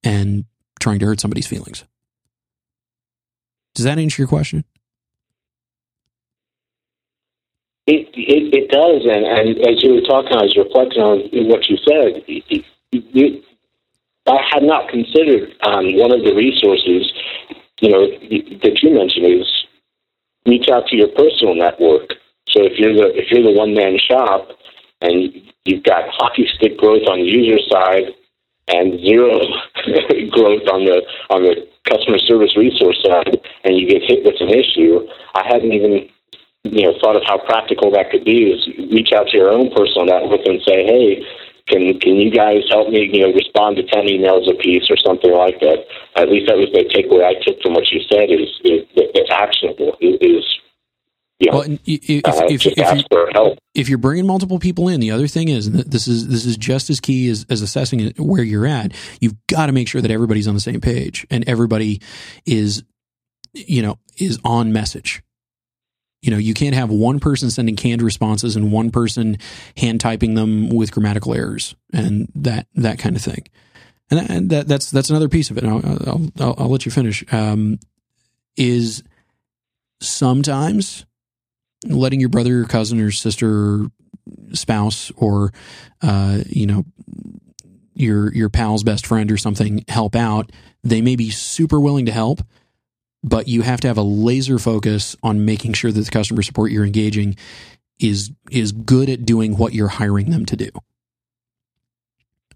and 0.02 0.44
trying 0.80 0.98
to 1.00 1.06
hurt 1.06 1.20
somebody's 1.20 1.46
feelings. 1.46 1.84
Does 3.74 3.84
that 3.84 3.98
answer 3.98 4.22
your 4.22 4.28
question? 4.28 4.64
It, 7.86 8.10
it, 8.14 8.50
it 8.50 8.66
does, 8.70 9.06
and, 9.06 9.24
and 9.24 9.62
as 9.62 9.82
you 9.82 9.94
were 9.94 10.00
talking, 10.00 10.34
I 10.36 10.42
was 10.42 10.56
reflecting 10.58 11.02
on 11.02 11.22
what 11.46 11.70
you 11.70 11.78
said. 11.86 12.18
I 14.26 14.42
had 14.50 14.64
not 14.64 14.88
considered 14.88 15.54
um, 15.62 15.94
one 15.94 16.10
of 16.10 16.24
the 16.24 16.34
resources, 16.34 17.12
you 17.80 17.90
know, 17.90 18.10
that 18.10 18.82
you 18.82 18.90
mentioned 18.90 19.26
is 19.26 19.66
reach 20.46 20.68
out 20.68 20.86
to 20.88 20.96
your 20.96 21.08
personal 21.14 21.54
network. 21.54 22.10
So 22.48 22.64
if 22.64 22.78
you're 22.78 22.94
the 22.94 23.14
if 23.14 23.30
you're 23.30 23.42
the 23.42 23.58
one 23.58 23.74
man 23.74 23.98
shop 23.98 24.48
and 25.00 25.30
you've 25.64 25.84
got 25.84 26.08
hockey 26.10 26.48
stick 26.54 26.78
growth 26.78 27.06
on 27.06 27.18
the 27.18 27.26
user 27.26 27.62
side 27.70 28.14
and 28.68 28.98
zero 29.00 29.38
growth 30.30 30.66
on 30.74 30.86
the 30.86 31.02
on 31.30 31.42
the 31.42 31.68
customer 31.88 32.18
service 32.18 32.56
resource 32.56 32.98
side, 33.04 33.38
and 33.62 33.76
you 33.78 33.86
get 33.86 34.02
hit 34.02 34.24
with 34.24 34.40
an 34.40 34.50
issue, 34.50 35.06
I 35.34 35.46
hadn't 35.46 35.72
even 35.72 36.08
you 36.72 36.82
know 36.82 36.94
thought 37.00 37.16
of 37.16 37.22
how 37.26 37.38
practical 37.38 37.90
that 37.92 38.10
could 38.10 38.24
be. 38.24 38.50
Is 38.50 38.66
reach 38.90 39.12
out 39.12 39.28
to 39.28 39.36
your 39.36 39.50
own 39.50 39.70
personal 39.70 40.06
network 40.06 40.46
and 40.46 40.60
say, 40.66 40.84
hey 40.84 41.26
can 41.68 41.98
can 41.98 42.16
you 42.16 42.30
guys 42.30 42.62
help 42.70 42.90
me, 42.90 43.10
you 43.12 43.22
know, 43.22 43.32
respond 43.32 43.76
to 43.76 43.82
ten 43.82 44.06
emails 44.06 44.48
a 44.48 44.54
piece 44.54 44.88
or 44.88 44.96
something 44.96 45.32
like 45.32 45.58
that? 45.60 45.84
At 46.16 46.30
least 46.30 46.46
that 46.46 46.56
was 46.56 46.70
the 46.72 46.84
takeaway 46.94 47.24
I 47.24 47.34
took 47.42 47.60
from 47.60 47.74
what 47.74 47.90
you 47.90 48.00
said. 48.08 48.30
Is, 48.30 48.48
is 48.64 48.86
it's 48.94 49.30
actionable. 49.32 49.96
Is 50.00 50.44
you 51.38 51.50
know, 51.50 51.58
well, 51.58 51.78
if, 51.84 52.24
uh, 52.24 52.46
if, 52.48 52.64
if, 52.64 53.56
if 53.74 53.88
you're 53.90 53.98
bringing 53.98 54.26
multiple 54.26 54.58
people 54.58 54.88
in, 54.88 55.00
the 55.00 55.10
other 55.10 55.26
thing 55.26 55.48
is 55.48 55.70
this 55.70 56.06
is 56.08 56.28
this 56.28 56.46
is 56.46 56.56
just 56.56 56.88
as 56.88 57.00
key 57.00 57.28
as, 57.28 57.44
as 57.50 57.62
assessing 57.62 58.12
where 58.16 58.44
you're 58.44 58.66
at. 58.66 58.92
You've 59.20 59.36
got 59.48 59.66
to 59.66 59.72
make 59.72 59.88
sure 59.88 60.00
that 60.00 60.10
everybody's 60.10 60.46
on 60.46 60.54
the 60.54 60.60
same 60.60 60.80
page 60.80 61.26
and 61.30 61.46
everybody 61.48 62.00
is, 62.46 62.84
you 63.52 63.82
know, 63.82 63.98
is 64.16 64.38
on 64.44 64.72
message 64.72 65.22
you 66.22 66.30
know, 66.30 66.38
you 66.38 66.54
can't 66.54 66.74
have 66.74 66.90
one 66.90 67.20
person 67.20 67.50
sending 67.50 67.76
canned 67.76 68.02
responses 68.02 68.56
and 68.56 68.72
one 68.72 68.90
person 68.90 69.36
hand 69.76 70.00
typing 70.00 70.34
them 70.34 70.70
with 70.70 70.92
grammatical 70.92 71.34
errors 71.34 71.76
and 71.92 72.28
that 72.34 72.66
that 72.74 72.98
kind 72.98 73.16
of 73.16 73.22
thing. 73.22 73.46
And 74.10 74.20
that, 74.20 74.48
that 74.48 74.68
that's 74.68 74.90
that's 74.90 75.10
another 75.10 75.28
piece 75.28 75.50
of 75.50 75.58
it. 75.58 75.64
I'll, 75.64 75.84
I'll, 75.84 76.30
I'll, 76.38 76.54
I'll 76.58 76.68
let 76.68 76.86
you 76.86 76.92
finish. 76.92 77.24
Um, 77.32 77.78
is 78.56 79.02
sometimes 80.00 81.04
letting 81.84 82.20
your 82.20 82.28
brother, 82.28 82.62
or 82.62 82.64
cousin, 82.64 83.00
or 83.00 83.10
sister, 83.10 83.50
or 83.50 83.86
spouse, 84.52 85.12
or 85.16 85.52
uh, 86.02 86.40
you 86.46 86.66
know 86.66 86.84
your 87.94 88.32
your 88.32 88.48
pal's 88.48 88.84
best 88.84 89.06
friend 89.06 89.30
or 89.32 89.36
something 89.36 89.84
help 89.88 90.14
out. 90.14 90.52
They 90.84 91.02
may 91.02 91.16
be 91.16 91.30
super 91.30 91.80
willing 91.80 92.06
to 92.06 92.12
help, 92.12 92.42
but 93.26 93.48
you 93.48 93.62
have 93.62 93.80
to 93.80 93.88
have 93.88 93.98
a 93.98 94.02
laser 94.02 94.58
focus 94.58 95.16
on 95.22 95.44
making 95.44 95.72
sure 95.72 95.90
that 95.90 96.00
the 96.00 96.10
customer 96.10 96.42
support 96.42 96.70
you're 96.70 96.86
engaging 96.86 97.36
is 97.98 98.30
is 98.50 98.72
good 98.72 99.10
at 99.10 99.26
doing 99.26 99.56
what 99.56 99.74
you're 99.74 99.88
hiring 99.88 100.30
them 100.30 100.46
to 100.46 100.56
do. 100.56 100.70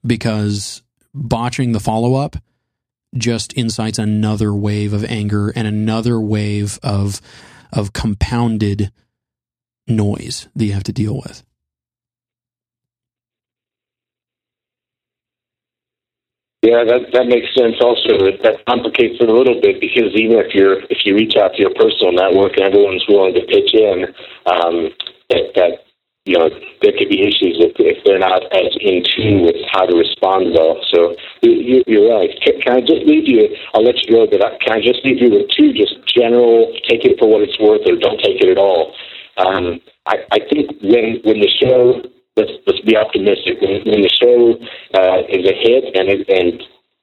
Because 0.06 0.82
botching 1.12 1.72
the 1.72 1.80
follow 1.80 2.14
up 2.14 2.36
just 3.16 3.52
incites 3.54 3.98
another 3.98 4.54
wave 4.54 4.92
of 4.92 5.04
anger 5.04 5.52
and 5.56 5.66
another 5.66 6.20
wave 6.20 6.78
of 6.82 7.20
of 7.72 7.92
compounded 7.92 8.92
noise 9.88 10.48
that 10.54 10.64
you 10.64 10.72
have 10.72 10.84
to 10.84 10.92
deal 10.92 11.16
with. 11.16 11.42
Yeah, 16.62 16.84
that 16.84 17.08
that 17.16 17.24
makes 17.24 17.48
sense. 17.56 17.80
Also, 17.80 18.20
that 18.44 18.60
complicates 18.68 19.16
it 19.16 19.28
a 19.28 19.32
little 19.32 19.56
bit 19.64 19.80
because 19.80 20.12
even 20.12 20.36
if 20.44 20.52
you're 20.52 20.84
if 20.92 21.08
you 21.08 21.16
reach 21.16 21.32
out 21.32 21.56
to 21.56 21.60
your 21.64 21.72
personal 21.72 22.12
network 22.12 22.52
and 22.60 22.68
everyone's 22.68 23.04
willing 23.08 23.32
to 23.32 23.40
pitch 23.48 23.72
in, 23.72 24.04
um, 24.44 24.92
that, 25.32 25.56
that 25.56 25.72
you 26.28 26.36
know 26.36 26.52
there 26.84 26.92
could 26.92 27.08
be 27.08 27.24
issues 27.24 27.56
if, 27.64 27.72
if 27.80 28.04
they're 28.04 28.20
not 28.20 28.44
as 28.52 28.76
in 28.76 29.00
tune 29.08 29.40
with 29.48 29.56
how 29.72 29.88
to 29.88 29.96
respond 29.96 30.52
well. 30.52 30.76
So 30.92 31.16
you, 31.40 31.80
you're 31.88 32.12
right. 32.12 32.28
Can, 32.44 32.60
can 32.60 32.72
I 32.76 32.80
just 32.84 33.08
leave 33.08 33.24
you? 33.24 33.56
I'll 33.72 33.80
let 33.80 33.96
you 34.04 34.12
go, 34.12 34.28
but 34.28 34.44
can 34.60 34.76
I 34.76 34.84
just 34.84 35.00
leave 35.00 35.16
you 35.16 35.32
with 35.32 35.48
two 35.56 35.72
just 35.72 35.96
general 36.12 36.76
take 36.92 37.08
it 37.08 37.16
for 37.16 37.24
what 37.24 37.40
it's 37.40 37.56
worth 37.56 37.88
or 37.88 37.96
don't 37.96 38.20
take 38.20 38.36
it 38.36 38.52
at 38.52 38.60
all? 38.60 38.92
Um, 39.40 39.80
I, 40.04 40.28
I 40.28 40.38
think 40.44 40.76
when 40.84 41.24
when 41.24 41.40
the 41.40 41.48
show 41.56 42.04
let's 42.36 42.52
let's 42.66 42.80
be 42.80 42.96
optimistic. 42.96 43.60
When, 43.60 43.82
when 43.84 44.02
the 44.02 44.12
show 44.12 44.56
uh, 44.94 45.22
is 45.28 45.46
a 45.46 45.56
hit 45.56 45.96
and 45.96 46.08
it, 46.08 46.28
and 46.28 46.62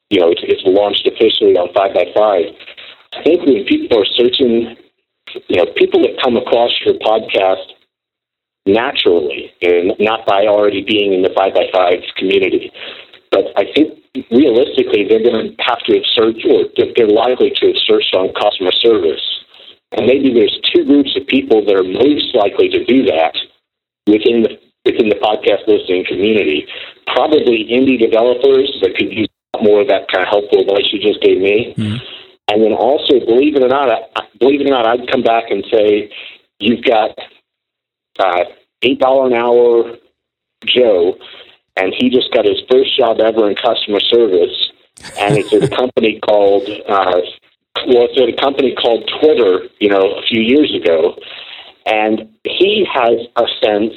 you 0.09 0.19
know 0.19 0.31
it's, 0.31 0.41
it's 0.43 0.63
launched 0.65 1.07
officially 1.07 1.57
on 1.57 1.73
Five 1.73 1.93
by 1.93 2.05
Five, 2.15 2.53
I 3.13 3.23
think 3.23 3.45
when 3.45 3.65
people 3.65 3.99
are 3.99 4.05
searching, 4.05 4.75
you 5.47 5.57
know, 5.57 5.65
people 5.75 6.01
that 6.03 6.21
come 6.21 6.37
across 6.37 6.71
your 6.85 6.95
podcast 6.99 7.73
naturally 8.65 9.53
and 9.61 9.93
not 9.99 10.25
by 10.25 10.45
already 10.45 10.83
being 10.83 11.13
in 11.13 11.21
the 11.21 11.33
Five 11.35 11.53
by 11.53 11.67
Five 11.71 11.99
community, 12.17 12.71
but 13.31 13.45
I 13.55 13.65
think 13.73 13.99
realistically 14.31 15.07
they're 15.07 15.23
going 15.23 15.55
to 15.55 15.63
have 15.63 15.79
to 15.87 15.93
have 15.93 16.07
searched 16.13 16.45
or 16.45 16.65
they're 16.95 17.07
likely 17.07 17.51
to 17.55 17.67
have 17.67 17.81
searched 17.85 18.13
on 18.15 18.33
customer 18.33 18.71
service. 18.71 19.23
And 19.91 20.05
maybe 20.05 20.33
there's 20.33 20.59
two 20.75 20.83
groups 20.83 21.15
of 21.15 21.25
people 21.27 21.63
that 21.65 21.75
are 21.75 21.83
most 21.83 22.35
likely 22.35 22.67
to 22.69 22.83
do 22.83 23.05
that 23.05 23.35
within 24.05 24.43
the 24.43 24.59
within 24.87 25.11
the 25.11 25.19
podcast 25.19 25.67
listening 25.67 26.05
community. 26.07 26.67
Probably 27.07 27.67
indie 27.67 27.99
developers 27.99 28.71
that 28.81 28.95
could 28.95 29.11
use 29.11 29.29
more 29.61 29.81
of 29.81 29.87
that 29.87 30.07
kind 30.07 30.23
of 30.23 30.29
helpful 30.29 30.61
advice 30.63 30.87
you 30.91 30.99
just 30.99 31.21
gave 31.21 31.39
me. 31.43 31.75
Mm-hmm. 31.75 31.99
And 32.47 32.63
then 32.63 32.71
also, 32.71 33.19
believe 33.19 33.55
it 33.55 33.63
or 33.63 33.67
not, 33.67 33.89
I, 33.91 34.23
believe 34.39 34.61
it 34.61 34.67
or 34.67 34.71
not, 34.71 34.87
I'd 34.87 35.11
come 35.11 35.23
back 35.23 35.51
and 35.51 35.65
say, 35.71 36.09
you've 36.59 36.83
got 36.83 37.11
uh, 38.19 38.45
eight 38.81 38.99
dollar 38.99 39.27
an 39.27 39.33
hour 39.33 39.97
Joe, 40.65 41.17
and 41.75 41.93
he 41.95 42.09
just 42.09 42.31
got 42.33 42.45
his 42.45 42.61
first 42.71 42.97
job 42.97 43.19
ever 43.19 43.49
in 43.49 43.55
customer 43.55 43.99
service, 43.99 44.71
and 45.19 45.37
it's 45.37 45.53
at 45.53 45.63
a 45.63 45.75
company 45.75 46.19
called 46.19 46.67
uh, 46.87 47.21
well, 47.85 48.07
it's 48.09 48.19
at 48.19 48.29
a 48.29 48.41
company 48.41 48.73
called 48.73 49.09
Twitter, 49.19 49.69
you 49.79 49.89
know, 49.89 50.17
a 50.17 50.21
few 50.23 50.41
years 50.41 50.73
ago, 50.73 51.15
and 51.85 52.27
he 52.43 52.87
has 52.91 53.19
a 53.35 53.45
sense 53.63 53.93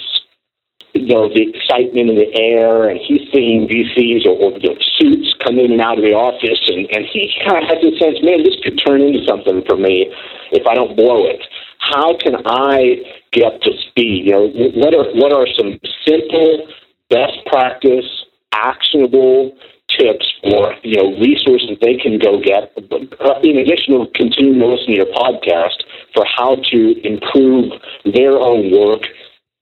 you 0.94 1.06
know, 1.06 1.28
the 1.28 1.48
excitement 1.48 2.10
in 2.10 2.16
the 2.16 2.30
air, 2.34 2.88
and 2.88 2.98
he's 2.98 3.22
seeing 3.32 3.68
VCs 3.68 4.26
or, 4.26 4.34
or 4.36 4.58
you 4.58 4.70
know, 4.70 4.78
suits 4.98 5.34
come 5.44 5.58
in 5.58 5.72
and 5.72 5.80
out 5.80 5.98
of 5.98 6.04
the 6.04 6.12
office, 6.12 6.60
and, 6.68 6.86
and 6.90 7.06
he 7.06 7.32
kind 7.46 7.62
of 7.62 7.68
has 7.68 7.78
the 7.82 7.94
sense, 7.98 8.18
man, 8.22 8.42
this 8.42 8.56
could 8.62 8.80
turn 8.84 9.00
into 9.00 9.24
something 9.26 9.62
for 9.68 9.76
me 9.76 10.10
if 10.52 10.66
I 10.66 10.74
don't 10.74 10.96
blow 10.96 11.26
it. 11.26 11.40
How 11.78 12.16
can 12.18 12.36
I 12.44 13.02
get 13.32 13.46
up 13.46 13.60
to 13.62 13.70
speed? 13.88 14.26
You 14.26 14.32
know, 14.32 14.46
what 14.76 14.94
are 14.94 15.08
what 15.14 15.32
are 15.32 15.46
some 15.56 15.78
simple, 16.04 16.68
best 17.08 17.38
practice, 17.46 18.04
actionable 18.52 19.56
tips 19.98 20.26
or 20.44 20.74
you 20.82 20.96
know 20.96 21.18
resources 21.18 21.76
they 21.82 21.96
can 21.96 22.18
go 22.18 22.38
get 22.38 22.70
uh, 22.78 23.40
in 23.42 23.58
addition 23.58 23.98
to 23.98 24.06
continuing 24.14 24.60
to 24.60 24.66
listen 24.66 24.86
to 24.86 24.96
your 24.96 25.06
podcast 25.06 25.82
for 26.14 26.24
how 26.36 26.54
to 26.54 26.94
improve 27.02 27.72
their 28.14 28.38
own 28.38 28.70
work 28.70 29.02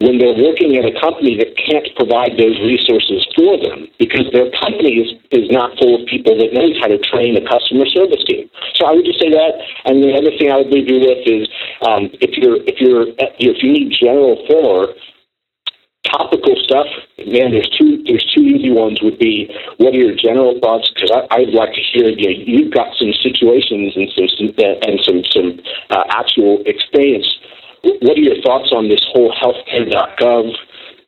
when 0.01 0.19
they're 0.19 0.39
working 0.39 0.79
at 0.79 0.87
a 0.87 0.95
company 1.01 1.35
that 1.35 1.59
can't 1.59 1.91
provide 1.99 2.39
those 2.39 2.55
resources 2.63 3.27
for 3.35 3.59
them 3.59 3.91
because 3.99 4.31
their 4.31 4.47
company 4.55 5.03
is, 5.03 5.11
is 5.35 5.51
not 5.51 5.75
full 5.75 5.99
of 5.99 6.07
people 6.07 6.39
that 6.39 6.55
knows 6.55 6.79
how 6.79 6.87
to 6.87 6.99
train 7.03 7.35
a 7.35 7.43
customer 7.43 7.83
service 7.91 8.23
team. 8.23 8.49
So 8.79 8.87
I 8.87 8.95
would 8.95 9.05
just 9.05 9.19
say 9.19 9.31
that. 9.31 9.59
And 9.91 9.99
the 9.99 10.15
other 10.15 10.31
thing 10.39 10.55
I 10.55 10.63
would 10.63 10.71
leave 10.71 10.87
you 10.87 11.03
with 11.03 11.27
is 11.27 11.51
um, 11.83 12.15
if 12.23 12.39
you're 12.39 12.63
if 12.63 12.79
you're 12.79 13.11
if 13.19 13.59
you 13.59 13.73
need 13.75 13.91
general 13.91 14.39
filler, 14.47 14.95
topical 16.07 16.55
stuff, 16.63 16.87
man, 17.27 17.51
there's 17.51 17.69
two 17.75 17.99
there's 18.07 18.23
two 18.31 18.47
easy 18.47 18.71
ones. 18.71 19.03
Would 19.03 19.19
be 19.19 19.51
what 19.83 19.95
are 19.95 19.99
your 19.99 20.15
general 20.15 20.63
thoughts? 20.63 20.95
Because 20.95 21.11
I'd 21.11 21.51
like 21.51 21.75
to 21.75 21.83
hear 21.83 22.07
you. 22.15 22.23
Know, 22.23 22.39
you've 22.47 22.73
got 22.73 22.95
some 22.95 23.11
situations 23.19 23.99
and 23.99 24.07
some 24.15 24.31
and 24.63 24.95
some 25.03 25.27
some 25.27 25.59
uh, 25.91 26.07
actual 26.15 26.63
experience 26.71 27.27
what 27.83 28.17
are 28.17 28.21
your 28.21 28.41
thoughts 28.43 28.73
on 28.73 28.89
this 28.89 29.05
whole 29.13 29.33
healthcare.gov, 29.33 30.53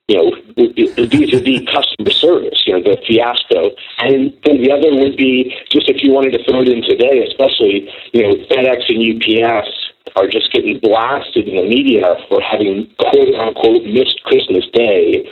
you 0.09 0.17
know, 0.17 0.31
vis-a-vis 0.57 1.67
customer 1.71 2.11
service, 2.11 2.63
you 2.67 2.73
know, 2.75 2.83
the 2.83 2.97
fiasco? 3.07 3.71
And 3.99 4.33
then 4.45 4.63
the 4.63 4.73
other 4.73 4.95
would 4.95 5.17
be 5.17 5.55
just 5.71 5.89
if 5.89 6.03
you 6.03 6.13
wanted 6.13 6.33
to 6.33 6.45
throw 6.45 6.63
it 6.63 6.69
in 6.69 6.83
today, 6.83 7.27
especially, 7.27 7.89
you 8.13 8.23
know, 8.23 8.35
FedEx 8.47 8.89
and 8.89 9.01
UPS 9.03 9.69
are 10.17 10.27
just 10.27 10.53
getting 10.53 10.79
blasted 10.81 11.47
in 11.47 11.57
the 11.57 11.69
media 11.69 12.17
for 12.29 12.41
having 12.41 12.91
quote 12.99 13.35
unquote 13.35 13.85
missed 13.85 14.23
Christmas 14.25 14.65
Day. 14.73 15.29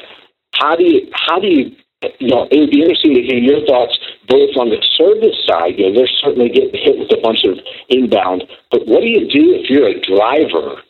How 0.54 0.76
do 0.76 0.84
you 0.84 1.10
how 1.12 1.40
do 1.40 1.48
you 1.48 1.76
you 2.20 2.28
know, 2.28 2.46
it 2.50 2.60
would 2.60 2.70
be 2.70 2.82
interesting 2.82 3.14
to 3.14 3.22
hear 3.22 3.38
your 3.38 3.66
thoughts 3.66 3.98
both 4.28 4.54
on 4.56 4.70
the 4.70 4.78
service 4.94 5.34
side. 5.46 5.78
You 5.78 5.90
know, 5.90 5.98
they're 5.98 6.14
certainly 6.22 6.48
getting 6.48 6.78
hit 6.78 6.98
with 6.98 7.10
a 7.10 7.20
bunch 7.20 7.42
of 7.44 7.58
inbound, 7.88 8.44
but 8.70 8.86
what 8.86 9.00
do 9.00 9.08
you 9.08 9.26
do 9.26 9.58
if 9.58 9.68
you're 9.68 9.88
a 9.88 10.00
driver 10.00 10.80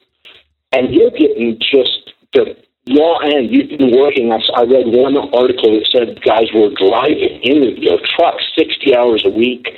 and 0.72 0.94
you're 0.94 1.10
getting 1.10 1.58
just 1.58 2.12
the 2.34 2.56
raw 2.96 3.18
end. 3.18 3.50
You've 3.50 3.78
been 3.78 3.92
working. 3.96 4.32
I, 4.32 4.40
I 4.56 4.62
read 4.62 4.88
one 4.88 5.16
article 5.16 5.76
that 5.76 5.88
said 5.90 6.20
guys 6.22 6.48
were 6.54 6.70
driving 6.76 7.40
in 7.42 7.80
know, 7.84 7.98
trucks 8.16 8.44
sixty 8.56 8.96
hours 8.96 9.24
a 9.24 9.30
week, 9.30 9.68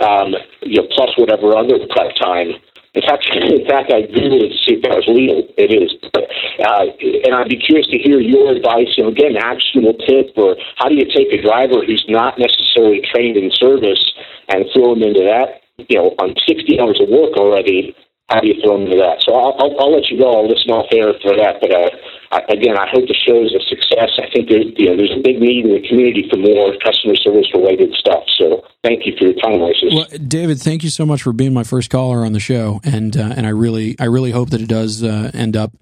um, 0.00 0.34
you 0.62 0.82
know, 0.82 0.88
plus 0.90 1.10
whatever 1.16 1.56
other 1.56 1.78
prep 1.90 2.14
time. 2.16 2.54
In 2.94 3.02
fact, 3.02 3.28
in 3.32 3.66
fact, 3.66 3.92
I 3.92 4.08
googled 4.08 4.48
it 4.48 4.52
to 4.56 4.58
see 4.64 4.74
if 4.78 4.82
that 4.82 4.96
was 4.96 5.06
legal. 5.06 5.46
It 5.58 5.70
is, 5.70 5.92
but, 6.12 6.24
uh, 6.64 6.88
and 7.26 7.34
I'd 7.34 7.48
be 7.48 7.60
curious 7.60 7.86
to 7.88 7.98
hear 7.98 8.20
your 8.20 8.56
advice. 8.56 8.96
You 8.96 9.04
know, 9.04 9.10
again, 9.10 9.36
actionable 9.36 9.94
tip, 10.06 10.32
or 10.36 10.56
how 10.76 10.88
do 10.88 10.94
you 10.94 11.04
take 11.04 11.32
a 11.32 11.42
driver 11.42 11.84
who's 11.84 12.04
not 12.08 12.38
necessarily 12.38 13.02
trained 13.12 13.36
in 13.36 13.50
service 13.52 14.14
and 14.48 14.64
throw 14.72 14.94
him 14.94 15.02
into 15.02 15.20
that? 15.20 15.62
You 15.76 16.00
know, 16.00 16.08
on 16.18 16.34
60 16.48 16.80
hours 16.80 16.98
of 17.00 17.10
work 17.10 17.36
already, 17.36 17.94
how 18.28 18.40
do 18.40 18.48
you 18.48 18.58
throw 18.62 18.74
into 18.82 18.96
that? 18.96 19.22
So 19.22 19.34
I'll, 19.34 19.54
I'll, 19.58 19.74
I'll, 19.78 19.92
let 19.94 20.10
you 20.10 20.18
go. 20.18 20.26
I'll 20.26 20.48
listen 20.48 20.70
off 20.74 20.90
air 20.90 21.14
for 21.22 21.36
that. 21.38 21.62
But 21.62 21.70
uh, 21.70 21.90
I, 22.32 22.38
again, 22.50 22.76
I 22.76 22.90
hope 22.90 23.06
the 23.06 23.14
show 23.14 23.38
is 23.38 23.54
a 23.54 23.62
success. 23.70 24.18
I 24.18 24.26
think 24.34 24.48
there, 24.48 24.66
you 24.66 24.90
know, 24.90 24.96
there's 24.96 25.14
a 25.14 25.22
big 25.22 25.38
need 25.38 25.64
in 25.64 25.72
the 25.78 25.86
community 25.86 26.26
for 26.28 26.36
more 26.36 26.74
customer 26.82 27.14
service 27.14 27.46
related 27.54 27.94
stuff. 27.94 28.24
So 28.34 28.66
thank 28.82 29.06
you 29.06 29.14
for 29.16 29.30
your 29.30 29.38
time, 29.38 29.62
Isis. 29.62 29.94
Well, 29.94 30.10
David, 30.26 30.58
thank 30.58 30.82
you 30.82 30.90
so 30.90 31.06
much 31.06 31.22
for 31.22 31.32
being 31.32 31.54
my 31.54 31.62
first 31.62 31.88
caller 31.88 32.24
on 32.24 32.32
the 32.32 32.40
show, 32.40 32.80
and 32.82 33.16
uh, 33.16 33.34
and 33.36 33.46
I 33.46 33.50
really 33.50 33.94
I 34.00 34.04
really 34.10 34.32
hope 34.32 34.50
that 34.50 34.60
it 34.60 34.68
does 34.68 35.04
uh, 35.04 35.30
end 35.32 35.56
up 35.56 35.72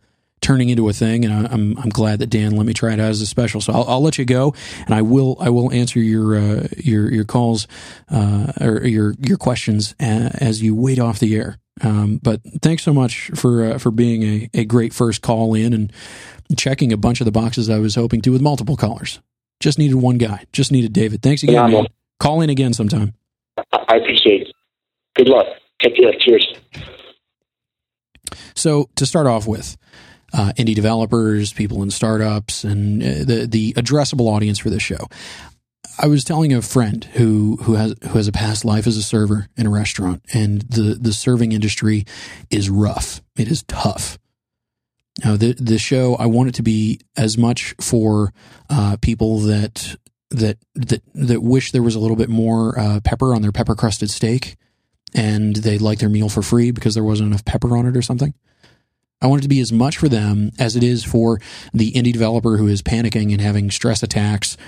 turning 0.44 0.68
into 0.68 0.88
a 0.88 0.92
thing, 0.92 1.24
and 1.24 1.48
I'm 1.48 1.78
I'm 1.78 1.88
glad 1.88 2.18
that 2.18 2.28
Dan 2.28 2.54
let 2.54 2.66
me 2.66 2.74
try 2.74 2.92
it 2.92 3.00
out 3.00 3.08
as 3.08 3.22
a 3.22 3.26
special. 3.26 3.60
So 3.60 3.72
I'll, 3.72 3.84
I'll 3.84 4.02
let 4.02 4.18
you 4.18 4.26
go, 4.26 4.54
and 4.84 4.94
I 4.94 5.00
will 5.02 5.36
I 5.40 5.48
will 5.48 5.72
answer 5.72 5.98
your 5.98 6.36
uh, 6.36 6.68
your 6.76 7.10
your 7.10 7.24
calls 7.24 7.66
uh, 8.10 8.52
or 8.60 8.86
your 8.86 9.14
your 9.20 9.38
questions 9.38 9.94
uh, 9.98 10.30
as 10.34 10.62
you 10.62 10.74
wait 10.74 10.98
off 10.98 11.18
the 11.18 11.34
air. 11.34 11.58
Um, 11.80 12.20
but 12.22 12.40
thanks 12.62 12.82
so 12.82 12.92
much 12.92 13.30
for 13.34 13.64
uh, 13.64 13.78
for 13.78 13.90
being 13.90 14.22
a, 14.22 14.50
a 14.60 14.64
great 14.64 14.92
first 14.92 15.22
call 15.22 15.54
in 15.54 15.72
and 15.72 15.92
checking 16.56 16.92
a 16.92 16.96
bunch 16.98 17.20
of 17.20 17.24
the 17.24 17.32
boxes 17.32 17.70
I 17.70 17.78
was 17.78 17.94
hoping 17.94 18.20
to 18.22 18.30
with 18.30 18.42
multiple 18.42 18.76
callers. 18.76 19.20
Just 19.60 19.78
needed 19.78 19.96
one 19.96 20.18
guy. 20.18 20.44
Just 20.52 20.70
needed 20.70 20.92
David. 20.92 21.22
Thanks 21.22 21.42
again. 21.42 21.70
Yeah, 21.70 21.84
Call 22.20 22.42
in 22.42 22.50
again 22.50 22.74
sometime. 22.74 23.14
I 23.56 23.96
appreciate 23.96 24.42
it. 24.42 24.52
Good 25.16 25.28
luck. 25.28 25.46
Take 25.82 25.96
care. 25.96 26.12
Cheers. 26.18 26.46
So 28.54 28.88
to 28.96 29.06
start 29.06 29.26
off 29.26 29.46
with, 29.46 29.76
uh, 30.34 30.52
indie 30.58 30.74
developers, 30.74 31.52
people 31.52 31.82
in 31.82 31.90
startups, 31.90 32.64
and 32.64 33.02
uh, 33.02 33.24
the 33.24 33.46
the 33.48 33.72
addressable 33.74 34.28
audience 34.28 34.58
for 34.58 34.68
this 34.68 34.82
show. 34.82 35.06
I 35.98 36.08
was 36.08 36.24
telling 36.24 36.52
a 36.52 36.60
friend 36.60 37.04
who 37.04 37.56
who 37.62 37.74
has 37.74 37.94
who 38.02 38.18
has 38.18 38.26
a 38.26 38.32
past 38.32 38.64
life 38.64 38.86
as 38.86 38.96
a 38.96 39.02
server 39.02 39.46
in 39.56 39.66
a 39.66 39.70
restaurant, 39.70 40.22
and 40.34 40.62
the 40.62 40.98
the 41.00 41.12
serving 41.12 41.52
industry 41.52 42.04
is 42.50 42.68
rough. 42.68 43.22
It 43.36 43.48
is 43.48 43.62
tough. 43.62 44.18
Now, 45.24 45.36
the 45.36 45.52
the 45.52 45.78
show 45.78 46.16
I 46.16 46.26
want 46.26 46.48
it 46.48 46.54
to 46.56 46.62
be 46.62 47.00
as 47.16 47.38
much 47.38 47.74
for 47.80 48.32
uh, 48.68 48.96
people 49.00 49.38
that 49.40 49.96
that 50.30 50.58
that 50.74 51.02
that 51.14 51.42
wish 51.42 51.70
there 51.70 51.82
was 51.82 51.94
a 51.94 52.00
little 52.00 52.16
bit 52.16 52.28
more 52.28 52.76
uh, 52.76 53.00
pepper 53.04 53.32
on 53.34 53.42
their 53.42 53.52
pepper 53.52 53.76
crusted 53.76 54.10
steak, 54.10 54.56
and 55.14 55.54
they'd 55.54 55.80
like 55.80 56.00
their 56.00 56.08
meal 56.08 56.28
for 56.28 56.42
free 56.42 56.72
because 56.72 56.94
there 56.94 57.04
wasn't 57.04 57.28
enough 57.28 57.44
pepper 57.44 57.76
on 57.76 57.86
it 57.86 57.96
or 57.96 58.02
something. 58.02 58.34
I 59.24 59.26
want 59.26 59.40
it 59.40 59.44
to 59.44 59.48
be 59.48 59.60
as 59.60 59.72
much 59.72 59.96
for 59.96 60.06
them 60.06 60.50
as 60.58 60.76
it 60.76 60.82
is 60.82 61.02
for 61.02 61.40
the 61.72 61.90
indie 61.92 62.12
developer 62.12 62.58
who 62.58 62.68
is 62.68 62.82
panicking 62.82 63.32
and 63.32 63.40
having 63.40 63.70
stress 63.70 64.02
attacks 64.02 64.58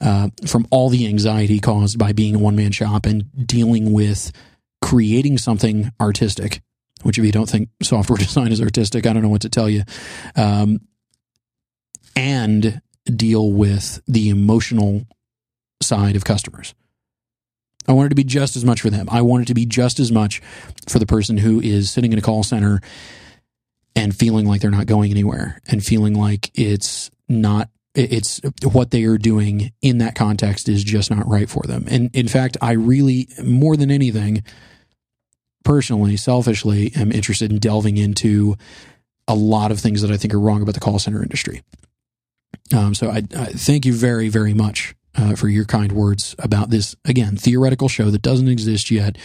uh, 0.00 0.30
from 0.48 0.66
all 0.72 0.88
the 0.88 1.06
anxiety 1.06 1.60
caused 1.60 1.96
by 1.96 2.10
being 2.10 2.34
a 2.34 2.38
one 2.40 2.56
man 2.56 2.72
shop 2.72 3.06
and 3.06 3.30
dealing 3.46 3.92
with 3.92 4.32
creating 4.82 5.38
something 5.38 5.92
artistic, 6.00 6.60
which 7.02 7.18
if 7.18 7.24
you 7.24 7.30
don't 7.30 7.48
think 7.48 7.68
software 7.82 8.16
design 8.18 8.50
is 8.50 8.60
artistic, 8.60 9.06
I 9.06 9.12
don't 9.12 9.22
know 9.22 9.28
what 9.28 9.42
to 9.42 9.48
tell 9.48 9.70
you, 9.70 9.84
um, 10.34 10.80
and 12.16 12.82
deal 13.04 13.52
with 13.52 14.02
the 14.08 14.28
emotional 14.28 15.06
side 15.80 16.16
of 16.16 16.24
customers. 16.24 16.74
I 17.86 17.92
want 17.92 18.06
it 18.06 18.08
to 18.10 18.16
be 18.16 18.24
just 18.24 18.56
as 18.56 18.64
much 18.64 18.80
for 18.80 18.90
them. 18.90 19.08
I 19.08 19.22
want 19.22 19.42
it 19.42 19.46
to 19.46 19.54
be 19.54 19.66
just 19.66 20.00
as 20.00 20.10
much 20.10 20.42
for 20.88 20.98
the 20.98 21.06
person 21.06 21.36
who 21.36 21.60
is 21.60 21.92
sitting 21.92 22.12
in 22.12 22.18
a 22.18 22.22
call 22.22 22.42
center 22.42 22.80
and 23.96 24.14
feeling 24.14 24.46
like 24.46 24.60
they're 24.60 24.70
not 24.70 24.86
going 24.86 25.10
anywhere 25.10 25.60
and 25.68 25.84
feeling 25.84 26.14
like 26.14 26.50
it's 26.54 27.10
not 27.28 27.68
it's 27.94 28.40
what 28.62 28.92
they 28.92 29.04
are 29.04 29.18
doing 29.18 29.72
in 29.82 29.98
that 29.98 30.14
context 30.14 30.68
is 30.68 30.84
just 30.84 31.10
not 31.10 31.26
right 31.26 31.50
for 31.50 31.62
them. 31.66 31.86
And 31.88 32.14
in 32.14 32.28
fact, 32.28 32.56
I 32.62 32.72
really, 32.72 33.28
more 33.42 33.76
than 33.76 33.90
anything, 33.90 34.44
personally, 35.64 36.16
selfishly, 36.16 36.92
am 36.94 37.10
interested 37.10 37.50
in 37.50 37.58
delving 37.58 37.96
into 37.96 38.56
a 39.26 39.34
lot 39.34 39.72
of 39.72 39.80
things 39.80 40.02
that 40.02 40.10
I 40.10 40.16
think 40.16 40.34
are 40.34 40.40
wrong 40.40 40.62
about 40.62 40.74
the 40.74 40.80
call 40.80 40.98
center 40.98 41.22
industry. 41.22 41.62
Um, 42.74 42.94
so 42.94 43.10
I, 43.10 43.22
I, 43.36 43.46
thank 43.46 43.84
you 43.84 43.92
very, 43.92 44.28
very 44.28 44.54
much 44.54 44.94
uh, 45.16 45.34
for 45.34 45.48
your 45.48 45.64
kind 45.64 45.92
words 45.92 46.36
about 46.38 46.70
this, 46.70 46.94
again, 47.04 47.36
theoretical 47.36 47.88
show 47.88 48.10
that 48.10 48.22
doesn't 48.22 48.48
exist 48.48 48.90
yet. 48.90 49.18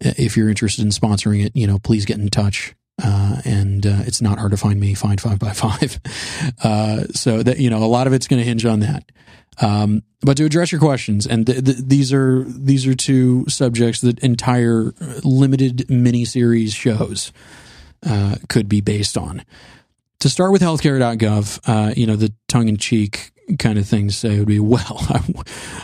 If 0.00 0.36
you're 0.36 0.48
interested 0.48 0.84
in 0.84 0.90
sponsoring 0.90 1.44
it, 1.44 1.52
you 1.54 1.66
know, 1.66 1.78
please 1.78 2.04
get 2.04 2.18
in 2.18 2.28
touch. 2.28 2.74
Uh, 3.02 3.40
and 3.44 3.86
uh, 3.86 4.02
it's 4.06 4.20
not 4.20 4.38
hard 4.38 4.50
to 4.50 4.56
find 4.56 4.78
me. 4.78 4.94
Find 4.94 5.20
five 5.20 5.38
by 5.38 5.52
five. 5.52 6.00
Uh, 6.62 7.04
so 7.12 7.42
that 7.42 7.58
you 7.58 7.70
know, 7.70 7.82
a 7.82 7.86
lot 7.86 8.06
of 8.06 8.12
it's 8.12 8.28
going 8.28 8.38
to 8.38 8.44
hinge 8.44 8.64
on 8.64 8.80
that. 8.80 9.10
Um, 9.60 10.02
but 10.20 10.36
to 10.36 10.44
address 10.44 10.70
your 10.70 10.80
questions, 10.80 11.26
and 11.26 11.46
th- 11.46 11.64
th- 11.64 11.78
these 11.78 12.12
are 12.12 12.44
these 12.44 12.86
are 12.86 12.94
two 12.94 13.44
subjects 13.48 14.00
that 14.02 14.18
entire 14.20 14.92
limited 15.24 15.88
mini 15.90 16.24
series 16.24 16.72
shows 16.72 17.32
uh, 18.06 18.36
could 18.48 18.68
be 18.68 18.80
based 18.80 19.16
on. 19.16 19.44
To 20.20 20.28
start 20.28 20.52
with 20.52 20.62
healthcare.gov, 20.62 21.60
uh, 21.66 21.94
you 21.96 22.06
know, 22.06 22.16
the 22.16 22.32
tongue 22.48 22.68
in 22.68 22.76
cheek 22.76 23.32
kind 23.58 23.78
of 23.78 23.86
thing 23.86 24.08
to 24.08 24.14
say 24.14 24.38
would 24.38 24.48
be, 24.48 24.60
well, 24.60 24.84
I, 25.08 25.20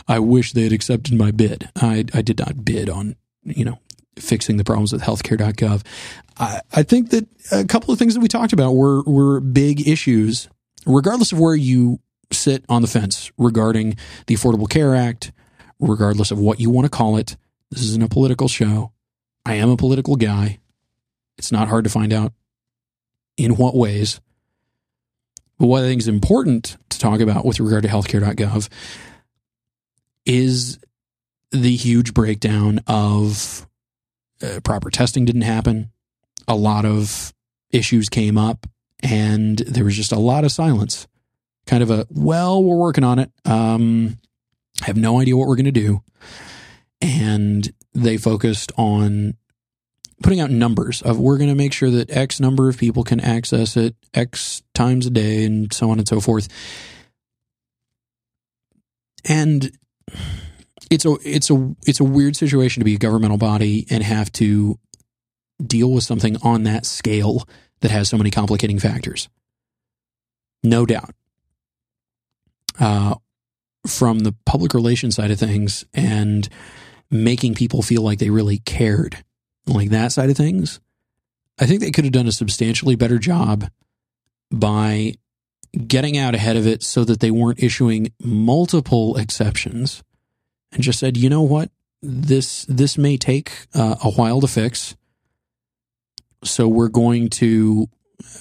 I 0.07 0.19
wish 0.21 0.53
they 0.53 0.63
had 0.63 0.73
accepted 0.73 1.15
my 1.15 1.31
bid. 1.31 1.69
I, 1.77 2.05
I 2.15 2.23
did 2.23 2.39
not 2.39 2.65
bid 2.65 2.89
on, 2.89 3.17
you 3.43 3.65
know, 3.65 3.79
fixing 4.21 4.57
the 4.57 4.65
problems 4.65 4.93
with 4.93 5.03
healthcare.gov. 5.03 5.83
I, 6.39 6.61
I 6.73 6.83
think 6.83 7.11
that 7.11 7.27
a 7.53 7.65
couple 7.65 7.93
of 7.93 7.99
things 7.99 8.15
that 8.15 8.21
we 8.21 8.29
talked 8.29 8.53
about 8.53 8.73
were, 8.73 9.03
were 9.03 9.41
big 9.41 9.87
issues, 9.87 10.49
regardless 10.87 11.33
of 11.33 11.39
where 11.39 11.55
you 11.55 12.01
sit 12.33 12.65
on 12.69 12.83
the 12.83 12.89
fence 12.89 13.31
regarding 13.39 13.97
the 14.27 14.35
Affordable 14.35 14.69
Care 14.69 14.95
Act, 14.95 15.33
regardless 15.81 16.31
of 16.31 16.39
what 16.39 16.61
you 16.61 16.71
want 16.71 16.85
to 16.85 16.91
call 16.91 17.17
it. 17.17 17.37
This 17.71 17.83
isn't 17.83 18.03
a 18.03 18.09
political 18.09 18.49
show. 18.49 18.93
I 19.45 19.55
am 19.55 19.71
a 19.71 19.77
political 19.77 20.17
guy. 20.17 20.59
It's 21.39 21.53
not 21.53 21.69
hard 21.69 21.85
to 21.85 21.91
find 21.91 22.13
out 22.13 22.33
in 23.37 23.57
what 23.57 23.77
ways. 23.77 24.21
But 25.59 25.67
what 25.67 25.83
I 25.83 25.87
think 25.87 26.01
is 26.01 26.09
important 26.09 26.77
to 26.91 26.99
talk 26.99 27.21
about 27.21 27.45
with 27.45 27.61
regard 27.61 27.83
to 27.83 27.89
healthcare.gov 27.89 28.69
is 30.25 30.79
the 31.51 31.75
huge 31.75 32.15
breakdown 32.15 32.81
of 32.87 33.67
uh, 34.43 34.61
proper 34.61 34.91
testing 34.91 35.25
didn't 35.25 35.43
happen. 35.43 35.91
A 36.47 36.55
lot 36.55 36.85
of 36.85 37.33
issues 37.71 38.09
came 38.09 38.39
up, 38.39 38.67
and 39.03 39.59
there 39.59 39.85
was 39.85 39.97
just 39.97 40.13
a 40.13 40.19
lot 40.19 40.45
of 40.45 40.53
silence. 40.53 41.07
Kind 41.67 41.83
of 41.83 41.91
a, 41.91 42.07
well, 42.11 42.63
we're 42.63 42.77
working 42.77 43.05
on 43.05 43.19
it. 43.19 43.31
Um, 43.45 44.19
I 44.83 44.87
have 44.87 44.97
no 44.97 45.21
idea 45.21 45.37
what 45.37 45.49
we're 45.49 45.57
going 45.57 45.67
to 45.67 45.73
do. 45.73 46.03
And 47.01 47.71
they 47.95 48.17
focused 48.17 48.73
on 48.77 49.35
putting 50.23 50.41
out 50.41 50.51
numbers 50.51 51.03
of 51.03 51.19
we're 51.21 51.39
going 51.39 51.51
to 51.51 51.55
make 51.55 51.73
sure 51.73 51.91
that 51.91 52.11
X 52.11 52.41
number 52.41 52.69
of 52.69 52.79
people 52.79 53.05
can 53.05 53.21
access 53.21 53.77
it 53.77 53.95
X 54.15 54.63
times 54.75 55.07
a 55.07 55.11
day 55.11 55.45
and 55.45 55.73
so 55.73 55.91
on 55.91 55.99
and 55.99 56.09
so 56.09 56.21
forth. 56.21 56.49
And 59.25 59.71
it's 60.91 61.05
a 61.05 61.17
it's 61.25 61.51
a 61.51 61.75
it's 61.87 62.01
a 62.01 62.05
weird 62.05 62.37
situation 62.37 62.81
to 62.81 62.85
be 62.85 62.95
a 62.95 62.99
governmental 62.99 63.39
body 63.39 63.87
and 63.91 64.03
have 64.03 64.33
to 64.33 64.79
deal 65.65 65.91
with 65.91 66.05
something 66.05 66.37
on 66.43 66.65
that 66.65 66.87
scale 66.87 67.47
that 67.81 67.91
has 67.91 68.09
so 68.09 68.17
many 68.17 68.31
complicating 68.31 68.79
factors. 68.79 69.29
No 70.63 70.87
doubt. 70.87 71.15
Uh, 72.79 73.17
from 73.87 74.21
the 74.21 74.35
public 74.45 74.75
relations 74.75 75.17
side 75.17 75.31
of 75.31 75.39
things 75.39 75.85
and 75.95 76.49
making 77.11 77.55
people 77.55 77.83
feel 77.83 78.03
like 78.03 78.19
they 78.19 78.31
really 78.31 78.59
cared, 78.59 79.25
like 79.67 79.91
that 79.91 80.13
side 80.13 80.31
of 80.31 80.37
things, 80.37 80.81
I 81.59 81.67
think 81.67 81.81
they 81.81 81.91
could 81.91 82.05
have 82.05 82.13
done 82.13 82.29
a 82.29 82.33
substantially 82.33 82.97
better 82.97 83.19
job 83.19 83.69
by 84.51 85.15
getting 85.87 86.17
out 86.17 86.35
ahead 86.35 86.57
of 86.57 86.67
it 86.67 86.83
so 86.83 87.05
that 87.05 87.21
they 87.21 87.31
weren't 87.31 87.63
issuing 87.63 88.13
multiple 88.21 89.17
exceptions 89.17 90.03
and 90.73 90.83
just 90.83 90.99
said, 90.99 91.17
you 91.17 91.29
know 91.29 91.43
what, 91.43 91.71
this 92.03 92.65
this 92.67 92.99
may 92.99 93.17
take 93.17 93.67
uh, 93.75 93.97
a 94.03 94.11
while 94.11 94.41
to 94.41 94.47
fix. 94.47 94.97
So 96.45 96.69
we're 96.69 96.89
going 96.89 97.31
to 97.31 97.89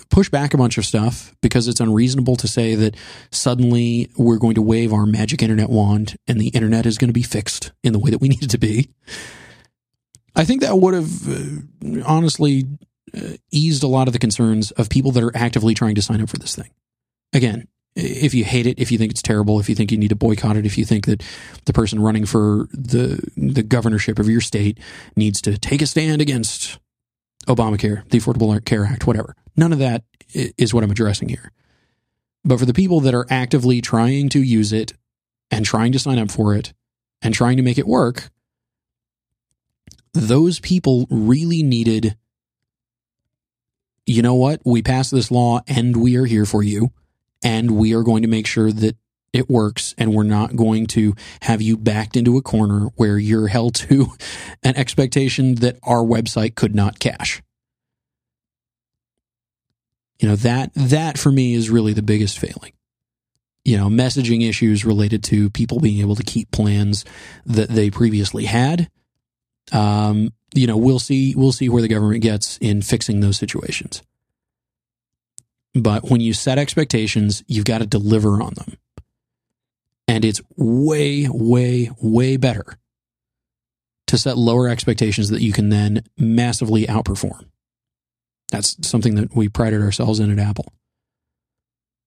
push 0.09 0.29
back 0.29 0.53
a 0.53 0.57
bunch 0.57 0.77
of 0.77 0.85
stuff 0.85 1.35
because 1.41 1.67
it's 1.67 1.79
unreasonable 1.79 2.35
to 2.37 2.47
say 2.47 2.75
that 2.75 2.95
suddenly 3.31 4.09
we're 4.17 4.37
going 4.37 4.55
to 4.55 4.61
wave 4.61 4.93
our 4.93 5.05
magic 5.05 5.41
internet 5.41 5.69
wand 5.69 6.17
and 6.27 6.39
the 6.39 6.49
internet 6.49 6.85
is 6.85 6.97
going 6.97 7.09
to 7.09 7.13
be 7.13 7.23
fixed 7.23 7.71
in 7.83 7.93
the 7.93 7.99
way 7.99 8.09
that 8.09 8.21
we 8.21 8.29
need 8.29 8.43
it 8.43 8.49
to 8.49 8.57
be. 8.57 8.89
I 10.35 10.45
think 10.45 10.61
that 10.61 10.77
would 10.77 10.93
have 10.93 11.27
uh, 11.27 12.03
honestly 12.05 12.65
uh, 13.15 13.37
eased 13.51 13.83
a 13.83 13.87
lot 13.87 14.07
of 14.07 14.13
the 14.13 14.19
concerns 14.19 14.71
of 14.71 14.89
people 14.89 15.11
that 15.11 15.23
are 15.23 15.35
actively 15.35 15.73
trying 15.73 15.95
to 15.95 16.01
sign 16.01 16.21
up 16.21 16.29
for 16.29 16.37
this 16.37 16.55
thing. 16.55 16.69
Again, 17.33 17.67
if 17.97 18.35
you 18.35 18.45
hate 18.45 18.67
it, 18.67 18.77
if 18.79 18.91
you 18.91 18.97
think 18.97 19.11
it's 19.11 19.23
terrible, 19.23 19.59
if 19.59 19.67
you 19.67 19.75
think 19.75 19.91
you 19.91 19.97
need 19.97 20.09
to 20.09 20.15
boycott 20.15 20.55
it, 20.55 20.65
if 20.65 20.77
you 20.77 20.85
think 20.85 21.07
that 21.07 21.23
the 21.65 21.73
person 21.73 21.99
running 21.99 22.25
for 22.25 22.67
the 22.71 23.19
the 23.35 23.63
governorship 23.63 24.19
of 24.19 24.29
your 24.29 24.41
state 24.41 24.79
needs 25.15 25.41
to 25.41 25.57
take 25.57 25.81
a 25.81 25.87
stand 25.87 26.21
against 26.21 26.77
Obamacare, 27.47 28.07
the 28.09 28.19
Affordable 28.19 28.63
Care 28.63 28.85
Act, 28.85 29.07
whatever. 29.07 29.35
None 29.55 29.73
of 29.73 29.79
that 29.79 30.03
is 30.33 30.73
what 30.73 30.83
I'm 30.83 30.91
addressing 30.91 31.29
here. 31.29 31.51
But 32.45 32.59
for 32.59 32.65
the 32.65 32.73
people 32.73 32.99
that 33.01 33.15
are 33.15 33.25
actively 33.29 33.81
trying 33.81 34.29
to 34.29 34.41
use 34.41 34.71
it 34.71 34.93
and 35.49 35.65
trying 35.65 35.91
to 35.93 35.99
sign 35.99 36.19
up 36.19 36.29
for 36.29 36.53
it 36.55 36.73
and 37.21 37.33
trying 37.33 37.57
to 37.57 37.63
make 37.63 37.79
it 37.79 37.87
work, 37.87 38.29
those 40.13 40.59
people 40.59 41.07
really 41.09 41.63
needed 41.63 42.15
you 44.09 44.21
know 44.21 44.35
what? 44.35 44.61
We 44.63 44.81
passed 44.81 45.11
this 45.11 45.31
law 45.31 45.59
and 45.67 45.97
we 45.97 46.15
are 46.15 46.23
here 46.23 46.45
for 46.45 46.63
you 46.63 46.91
and 47.43 47.71
we 47.71 47.93
are 47.93 48.03
going 48.03 48.23
to 48.23 48.27
make 48.27 48.47
sure 48.47 48.71
that 48.71 48.97
it 49.33 49.49
works 49.49 49.93
and 49.97 50.13
we're 50.13 50.23
not 50.23 50.55
going 50.55 50.87
to 50.87 51.13
have 51.41 51.61
you 51.61 51.77
backed 51.77 52.15
into 52.15 52.37
a 52.37 52.41
corner 52.41 52.89
where 52.95 53.17
you're 53.17 53.47
held 53.57 53.75
to 53.75 54.07
an 54.63 54.75
expectation 54.75 55.55
that 55.55 55.77
our 55.83 56.03
website 56.03 56.55
could 56.55 56.75
not 56.75 56.99
cash. 56.99 57.41
You 60.19 60.29
know, 60.29 60.35
that 60.37 60.71
that 60.73 61.19
for 61.19 61.31
me 61.31 61.53
is 61.53 61.69
really 61.69 61.93
the 61.93 62.01
biggest 62.01 62.39
failing. 62.39 62.73
You 63.63 63.77
know, 63.77 63.87
messaging 63.87 64.47
issues 64.47 64.85
related 64.85 65.23
to 65.25 65.51
people 65.51 65.79
being 65.79 65.99
able 65.99 66.15
to 66.15 66.23
keep 66.23 66.49
plans 66.51 67.05
that 67.45 67.69
they 67.69 67.91
previously 67.91 68.45
had. 68.45 68.89
Um, 69.71 70.31
you 70.55 70.65
know, 70.65 70.77
we'll 70.77 70.99
see 70.99 71.35
we'll 71.35 71.51
see 71.51 71.69
where 71.69 71.83
the 71.83 71.87
government 71.87 72.23
gets 72.23 72.57
in 72.57 72.81
fixing 72.81 73.19
those 73.19 73.37
situations. 73.37 74.01
But 75.81 76.09
when 76.09 76.21
you 76.21 76.33
set 76.33 76.57
expectations, 76.57 77.43
you've 77.47 77.65
got 77.65 77.79
to 77.79 77.85
deliver 77.85 78.41
on 78.41 78.53
them. 78.55 78.77
And 80.07 80.23
it's 80.23 80.41
way, 80.55 81.27
way, 81.29 81.91
way 82.01 82.37
better 82.37 82.77
to 84.07 84.17
set 84.17 84.37
lower 84.37 84.69
expectations 84.69 85.29
that 85.29 85.41
you 85.41 85.51
can 85.51 85.69
then 85.69 86.03
massively 86.17 86.85
outperform. 86.87 87.45
That's 88.49 88.87
something 88.87 89.15
that 89.15 89.35
we 89.35 89.49
prided 89.49 89.81
ourselves 89.81 90.19
in 90.21 90.31
at 90.31 90.39
Apple 90.39 90.71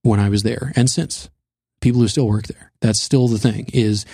when 0.02 0.18
I 0.18 0.30
was 0.30 0.42
there 0.42 0.72
and 0.76 0.88
since 0.88 1.28
people 1.82 2.00
who 2.00 2.08
still 2.08 2.26
work 2.26 2.46
there. 2.46 2.72
That's 2.80 3.00
still 3.00 3.28
the 3.28 3.38
thing 3.38 3.68
is 3.74 4.06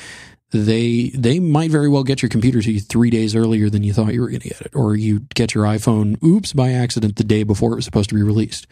they 0.51 1.11
they 1.15 1.39
might 1.39 1.71
very 1.71 1.89
well 1.89 2.05
get 2.05 2.23
your 2.23 2.29
computer 2.29 2.61
to 2.63 2.73
you 2.73 2.81
3 2.81 3.11
days 3.11 3.37
earlier 3.37 3.71
than 3.71 3.85
you 3.85 3.93
thought 3.93 4.15
you 4.15 4.21
were 4.21 4.29
going 4.29 4.41
to 4.41 4.49
get 4.49 4.61
it 4.61 4.75
or 4.75 4.97
you 4.97 5.21
get 5.35 5.55
your 5.55 5.65
iPhone 5.65 6.21
oops 6.25 6.53
by 6.53 6.73
accident 6.73 7.17
the 7.17 7.25
day 7.25 7.45
before 7.45 7.73
it 7.73 7.77
was 7.77 7.85
supposed 7.85 8.09
to 8.09 8.15
be 8.17 8.23
released. 8.23 8.67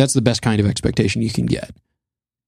That's 0.00 0.14
the 0.14 0.22
best 0.22 0.40
kind 0.40 0.58
of 0.60 0.66
expectation 0.66 1.20
you 1.20 1.28
can 1.28 1.44
get. 1.44 1.72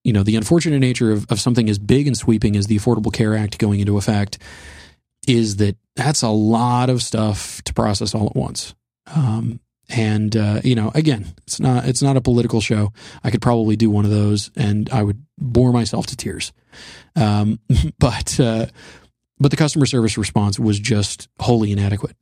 You 0.05 0.15
know, 0.15 0.23
the 0.23 0.37
unfortunate 0.37 0.79
nature 0.79 1.13
of, 1.13 1.31
of 1.31 1.39
something 1.39 1.69
as 1.69 1.79
big 1.79 2.07
and 2.07 2.17
sweeping 2.17 2.57
as 2.57 2.67
the 2.67 2.79
Affordable 2.79 3.13
Care 3.13 3.37
Act 3.37 3.59
going 3.59 3.81
into 3.81 3.99
effect 3.99 4.39
is 5.29 5.57
that 5.57 5.77
that's 5.95 6.23
a 6.23 6.31
lot 6.31 6.89
of 6.89 7.03
stuff 7.03 7.61
to 7.65 7.75
process 7.75 8.15
all 8.15 8.25
at 8.25 8.35
once. 8.35 8.75
Um, 9.15 9.61
and 9.91 10.35
uh, 10.35 10.63
you 10.65 10.75
know, 10.75 10.93
again, 10.95 11.27
it's 11.47 11.61
not 11.61 11.85
it's 11.85 12.01
not 12.01 12.17
a 12.17 12.23
political 12.23 12.63
show. 12.63 12.91
I 13.23 13.31
could 13.31 13.43
probably 13.43 13.77
do 13.77 13.91
one 13.91 14.07
of 14.07 14.11
those, 14.11 14.51
and 14.57 14.89
I 14.89 15.03
would 15.03 15.23
bore 15.37 15.73
myself 15.73 16.07
to 16.07 16.17
tears. 16.17 16.55
Um, 17.17 17.59
but 17.99 18.41
uh, 18.41 18.67
but 19.39 19.51
the 19.51 19.59
customer 19.59 19.85
service 19.85 20.17
response 20.17 20.59
was 20.59 20.81
just 20.81 21.29
wholly 21.39 21.71
inadequate 21.71 22.17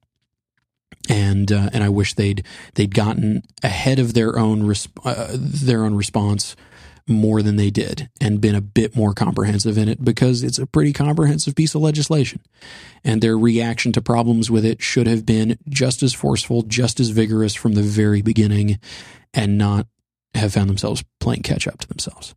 and 1.08 1.50
uh, 1.50 1.70
and 1.72 1.82
I 1.82 1.88
wish 1.88 2.14
they'd 2.14 2.44
they'd 2.74 2.94
gotten 2.94 3.42
ahead 3.62 3.98
of 3.98 4.14
their 4.14 4.38
own 4.38 4.62
resp- 4.62 4.98
uh, 5.04 5.28
their 5.32 5.84
own 5.84 5.94
response 5.94 6.56
more 7.10 7.42
than 7.42 7.56
they 7.56 7.70
did 7.70 8.08
and 8.20 8.40
been 8.40 8.54
a 8.54 8.60
bit 8.60 8.94
more 8.94 9.12
comprehensive 9.12 9.76
in 9.76 9.88
it 9.88 10.04
because 10.04 10.42
it's 10.42 10.58
a 10.58 10.66
pretty 10.66 10.92
comprehensive 10.92 11.54
piece 11.54 11.74
of 11.74 11.82
legislation. 11.82 12.40
And 13.04 13.20
their 13.20 13.36
reaction 13.36 13.92
to 13.92 14.00
problems 14.00 14.50
with 14.50 14.64
it 14.64 14.80
should 14.80 15.06
have 15.06 15.26
been 15.26 15.58
just 15.68 16.02
as 16.02 16.14
forceful 16.14 16.62
just 16.62 17.00
as 17.00 17.08
vigorous 17.08 17.54
from 17.54 17.72
the 17.72 17.82
very 17.82 18.22
beginning 18.22 18.78
and 19.34 19.58
not 19.58 19.86
have 20.34 20.52
found 20.52 20.70
themselves 20.70 21.02
playing 21.18 21.42
catch 21.42 21.66
up 21.66 21.78
to 21.78 21.88
themselves. 21.88 22.34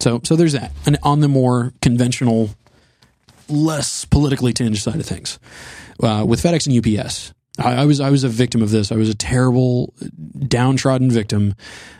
So 0.00 0.20
so 0.24 0.34
there's 0.34 0.54
that. 0.54 0.72
And 0.86 0.98
on 1.02 1.20
the 1.20 1.28
more 1.28 1.72
conventional 1.80 2.50
less 3.48 4.04
politically 4.04 4.52
tinged 4.52 4.78
side 4.78 4.96
of 4.96 5.06
things 5.06 5.38
uh, 6.02 6.24
with 6.26 6.42
FedEx 6.42 6.66
and 6.66 6.98
UPS 6.98 7.32
I, 7.60 7.82
I, 7.82 7.84
was 7.84 8.00
I 8.00 8.10
was 8.10 8.24
a 8.24 8.28
victim 8.28 8.62
of 8.62 8.70
this. 8.70 8.90
I 8.90 8.96
was 8.96 9.08
a 9.08 9.14
terrible, 9.14 9.94
downtrodden 10.38 11.10
victim, 11.10 11.54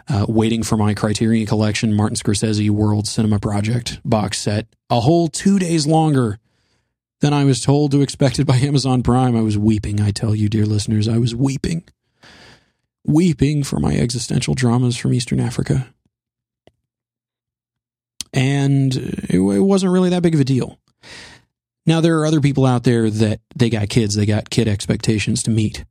uh, 0.09 0.27
waiting 0.28 0.62
for 0.62 0.77
my 0.77 0.95
Criterion 0.95 1.47
Collection 1.47 1.95
Martin 1.95 2.16
Scorsese 2.16 2.70
World 2.70 3.07
Cinema 3.07 3.39
Project 3.39 4.01
box 4.05 4.39
set 4.39 4.66
a 4.89 5.01
whole 5.01 5.28
two 5.28 5.59
days 5.59 5.87
longer 5.87 6.39
than 7.20 7.32
I 7.32 7.45
was 7.45 7.61
told 7.61 7.93
to 7.93 8.01
expect 8.01 8.39
it 8.39 8.47
by 8.47 8.57
Amazon 8.57 9.03
Prime. 9.03 9.37
I 9.37 9.43
was 9.43 9.59
weeping. 9.59 10.01
I 10.01 10.11
tell 10.11 10.35
you, 10.35 10.49
dear 10.49 10.66
listeners, 10.66 11.07
I 11.07 11.19
was 11.19 11.35
weeping, 11.35 11.85
weeping 13.05 13.62
for 13.62 13.78
my 13.78 13.95
existential 13.95 14.55
dramas 14.55 14.97
from 14.97 15.12
Eastern 15.12 15.41
Africa. 15.41 15.93
And 18.32 18.95
it, 18.95 19.35
it 19.35 19.61
wasn't 19.61 19.93
really 19.93 20.11
that 20.11 20.23
big 20.23 20.35
of 20.35 20.41
a 20.41 20.45
deal. 20.45 20.78
Now, 21.91 22.01
there 22.01 22.21
are 22.21 22.27
other 22.27 22.41
people 22.41 22.67
out 22.67 22.85
there 22.85 23.11
that 23.11 23.41
they 23.57 23.69
got 23.69 23.89
kids, 23.89 24.15
they 24.15 24.25
got 24.25 24.49
kid 24.49 24.69
expectations 24.69 25.43
to 25.43 25.51
meet. 25.51 25.85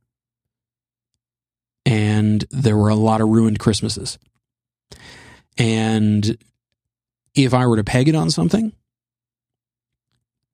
And 1.84 2.42
there 2.50 2.74
were 2.74 2.88
a 2.88 2.94
lot 2.94 3.20
of 3.20 3.28
ruined 3.28 3.58
Christmases. 3.58 4.18
And 5.58 6.38
if 7.34 7.52
I 7.52 7.66
were 7.66 7.76
to 7.76 7.84
peg 7.84 8.08
it 8.08 8.14
on 8.14 8.30
something, 8.30 8.72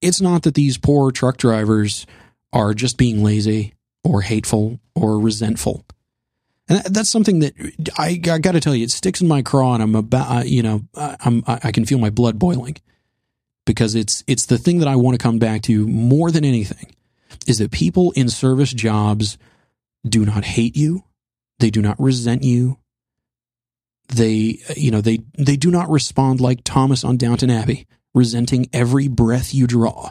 it's 0.01 0.21
not 0.21 0.43
that 0.43 0.55
these 0.55 0.79
poor 0.79 1.13
truck 1.13 1.37
drivers 1.37 2.09
are 2.53 2.75
just 2.75 2.99
being 2.99 3.23
lazy 3.23 3.75
or 4.03 4.23
hateful 4.23 4.81
or 4.97 5.21
resentful. 5.21 5.85
And 6.69 6.81
that's 6.87 7.13
something 7.13 7.39
that 7.39 7.55
I, 7.97 8.21
I 8.29 8.39
got 8.39 8.53
to 8.53 8.61
tell 8.61 8.75
you, 8.75 8.83
it 8.83 8.91
sticks 8.91 9.21
in 9.21 9.29
my 9.29 9.43
craw, 9.43 9.75
and 9.75 9.83
I'm 9.85 9.95
about, 9.95 10.49
you 10.49 10.65
know, 10.65 10.83
I'm, 10.97 11.45
I 11.47 11.71
can 11.71 11.85
feel 11.85 11.99
my 11.99 12.11
blood 12.11 12.37
boiling 12.37 12.79
because 13.67 13.95
it's 13.95 14.25
it's 14.27 14.47
the 14.47 14.57
thing 14.57 14.79
that 14.79 14.89
I 14.89 14.97
want 14.97 15.19
to 15.19 15.23
come 15.23 15.39
back 15.39 15.63
to 15.63 15.87
more 15.87 16.31
than 16.31 16.45
anything 16.45 16.95
is 17.47 17.59
that 17.59 17.71
people 17.71 18.13
in 18.13 18.31
service 18.31 18.73
jobs 18.73 19.37
do 20.09 20.25
not 20.25 20.45
hate 20.45 20.77
you, 20.77 21.05
they 21.59 21.71
do 21.71 21.83
not 21.83 22.01
resent 22.01 22.43
you. 22.43 22.79
They 24.09 24.61
you 24.77 24.91
know 24.91 25.01
they 25.01 25.19
they 25.37 25.57
do 25.57 25.71
not 25.71 25.91
respond 25.91 26.41
like 26.41 26.61
Thomas 26.65 27.05
on 27.05 27.17
Downton 27.17 27.51
Abbey, 27.51 27.87
resenting 28.15 28.69
every 28.73 29.09
breath 29.09 29.53
you 29.53 29.67
draw. 29.67 30.11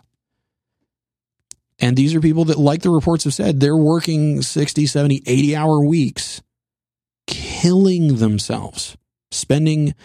And 1.79 1.97
these 1.97 2.13
are 2.13 2.21
people 2.21 2.45
that 2.45 2.59
like 2.59 2.81
the 2.81 2.89
reports 2.89 3.23
have 3.23 3.33
said 3.33 3.59
they're 3.59 3.75
working 3.75 4.41
60, 4.41 4.85
70, 4.85 5.23
80 5.25 5.55
hour 5.55 5.83
weeks 5.83 6.41
killing 7.27 8.17
themselves, 8.17 8.95
spending 9.31 9.95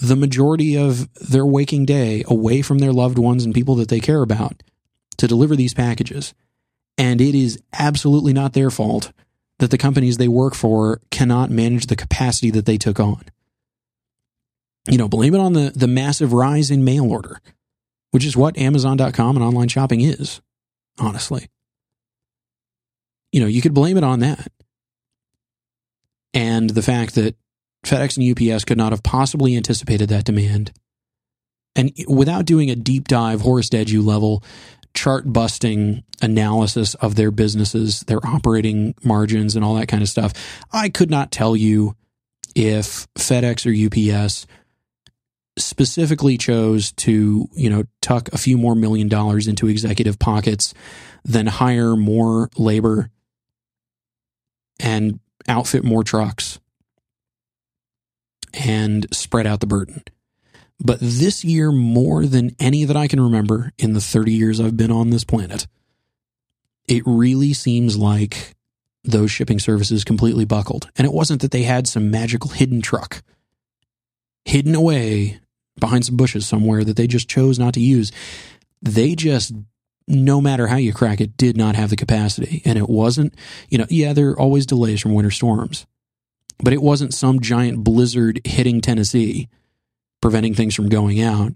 the 0.00 0.16
majority 0.16 0.76
of 0.76 1.12
their 1.14 1.44
waking 1.44 1.84
day 1.84 2.24
away 2.26 2.62
from 2.62 2.78
their 2.78 2.92
loved 2.92 3.18
ones 3.18 3.44
and 3.44 3.54
people 3.54 3.74
that 3.76 3.88
they 3.88 4.00
care 4.00 4.22
about 4.22 4.62
to 5.18 5.28
deliver 5.28 5.54
these 5.54 5.74
packages. 5.74 6.34
And 6.96 7.20
it 7.20 7.34
is 7.34 7.62
absolutely 7.72 8.32
not 8.32 8.54
their 8.54 8.70
fault 8.70 9.12
that 9.58 9.70
the 9.70 9.78
companies 9.78 10.16
they 10.16 10.28
work 10.28 10.54
for 10.54 11.00
cannot 11.10 11.50
manage 11.50 11.86
the 11.86 11.96
capacity 11.96 12.50
that 12.50 12.64
they 12.64 12.78
took 12.78 12.98
on. 12.98 13.22
You 14.88 14.96
know, 14.96 15.08
blame 15.08 15.34
it 15.34 15.40
on 15.40 15.52
the, 15.52 15.70
the 15.74 15.86
massive 15.86 16.32
rise 16.32 16.70
in 16.70 16.82
mail 16.82 17.10
order, 17.10 17.40
which 18.10 18.24
is 18.24 18.36
what 18.36 18.56
Amazon.com 18.56 19.36
and 19.36 19.44
online 19.44 19.68
shopping 19.68 20.00
is, 20.00 20.40
honestly. 20.98 21.48
You 23.32 23.40
know, 23.40 23.46
you 23.46 23.60
could 23.60 23.74
blame 23.74 23.98
it 23.98 24.04
on 24.04 24.20
that. 24.20 24.50
And 26.32 26.70
the 26.70 26.82
fact 26.82 27.16
that 27.16 27.36
FedEx 27.84 28.16
and 28.16 28.52
UPS 28.52 28.64
could 28.64 28.78
not 28.78 28.92
have 28.92 29.02
possibly 29.02 29.56
anticipated 29.56 30.08
that 30.08 30.24
demand. 30.24 30.72
And 31.76 31.92
without 32.08 32.44
doing 32.44 32.70
a 32.70 32.76
deep 32.76 33.08
dive, 33.08 33.40
Horace 33.40 33.68
Dediu 33.68 34.04
level 34.04 34.42
chart 34.92 35.32
busting 35.32 36.02
analysis 36.20 36.94
of 36.94 37.14
their 37.14 37.30
businesses, 37.30 38.00
their 38.00 38.24
operating 38.26 38.94
margins, 39.04 39.54
and 39.54 39.64
all 39.64 39.74
that 39.74 39.88
kind 39.88 40.02
of 40.02 40.08
stuff, 40.08 40.32
I 40.72 40.88
could 40.88 41.10
not 41.10 41.30
tell 41.30 41.56
you 41.56 41.94
if 42.54 43.06
FedEx 43.14 43.66
or 43.66 44.16
UPS 44.16 44.46
specifically 45.56 46.36
chose 46.38 46.92
to, 46.92 47.48
you 47.54 47.70
know, 47.70 47.84
tuck 48.00 48.28
a 48.32 48.38
few 48.38 48.58
more 48.58 48.74
million 48.74 49.08
dollars 49.08 49.46
into 49.46 49.68
executive 49.68 50.18
pockets 50.18 50.74
than 51.24 51.46
hire 51.46 51.96
more 51.96 52.50
labor 52.56 53.10
and 54.80 55.20
outfit 55.48 55.84
more 55.84 56.02
trucks 56.02 56.49
and 58.54 59.06
spread 59.12 59.46
out 59.46 59.60
the 59.60 59.66
burden. 59.66 60.02
But 60.82 60.98
this 61.00 61.44
year, 61.44 61.70
more 61.70 62.24
than 62.26 62.56
any 62.58 62.84
that 62.84 62.96
I 62.96 63.06
can 63.06 63.20
remember 63.20 63.72
in 63.78 63.92
the 63.92 64.00
30 64.00 64.32
years 64.32 64.60
I've 64.60 64.76
been 64.76 64.90
on 64.90 65.10
this 65.10 65.24
planet, 65.24 65.66
it 66.88 67.02
really 67.04 67.52
seems 67.52 67.96
like 67.96 68.56
those 69.04 69.30
shipping 69.30 69.58
services 69.58 70.04
completely 70.04 70.44
buckled. 70.44 70.90
And 70.96 71.06
it 71.06 71.12
wasn't 71.12 71.42
that 71.42 71.50
they 71.50 71.62
had 71.62 71.86
some 71.86 72.10
magical 72.10 72.50
hidden 72.50 72.80
truck 72.82 73.22
hidden 74.44 74.74
away 74.74 75.40
behind 75.78 76.04
some 76.04 76.16
bushes 76.16 76.46
somewhere 76.46 76.84
that 76.84 76.96
they 76.96 77.06
just 77.06 77.28
chose 77.28 77.58
not 77.58 77.74
to 77.74 77.80
use. 77.80 78.10
They 78.82 79.14
just, 79.14 79.52
no 80.06 80.40
matter 80.40 80.66
how 80.66 80.76
you 80.76 80.92
crack 80.92 81.20
it, 81.20 81.36
did 81.36 81.56
not 81.56 81.76
have 81.76 81.90
the 81.90 81.96
capacity. 81.96 82.62
And 82.64 82.78
it 82.78 82.88
wasn't, 82.88 83.34
you 83.68 83.78
know, 83.78 83.86
yeah, 83.88 84.12
there 84.12 84.30
are 84.30 84.40
always 84.40 84.66
delays 84.66 85.00
from 85.00 85.14
winter 85.14 85.30
storms, 85.30 85.86
but 86.62 86.72
it 86.72 86.82
wasn't 86.82 87.14
some 87.14 87.40
giant 87.40 87.82
blizzard 87.84 88.40
hitting 88.44 88.80
Tennessee, 88.80 89.48
preventing 90.20 90.54
things 90.54 90.74
from 90.74 90.88
going 90.88 91.20
out. 91.20 91.52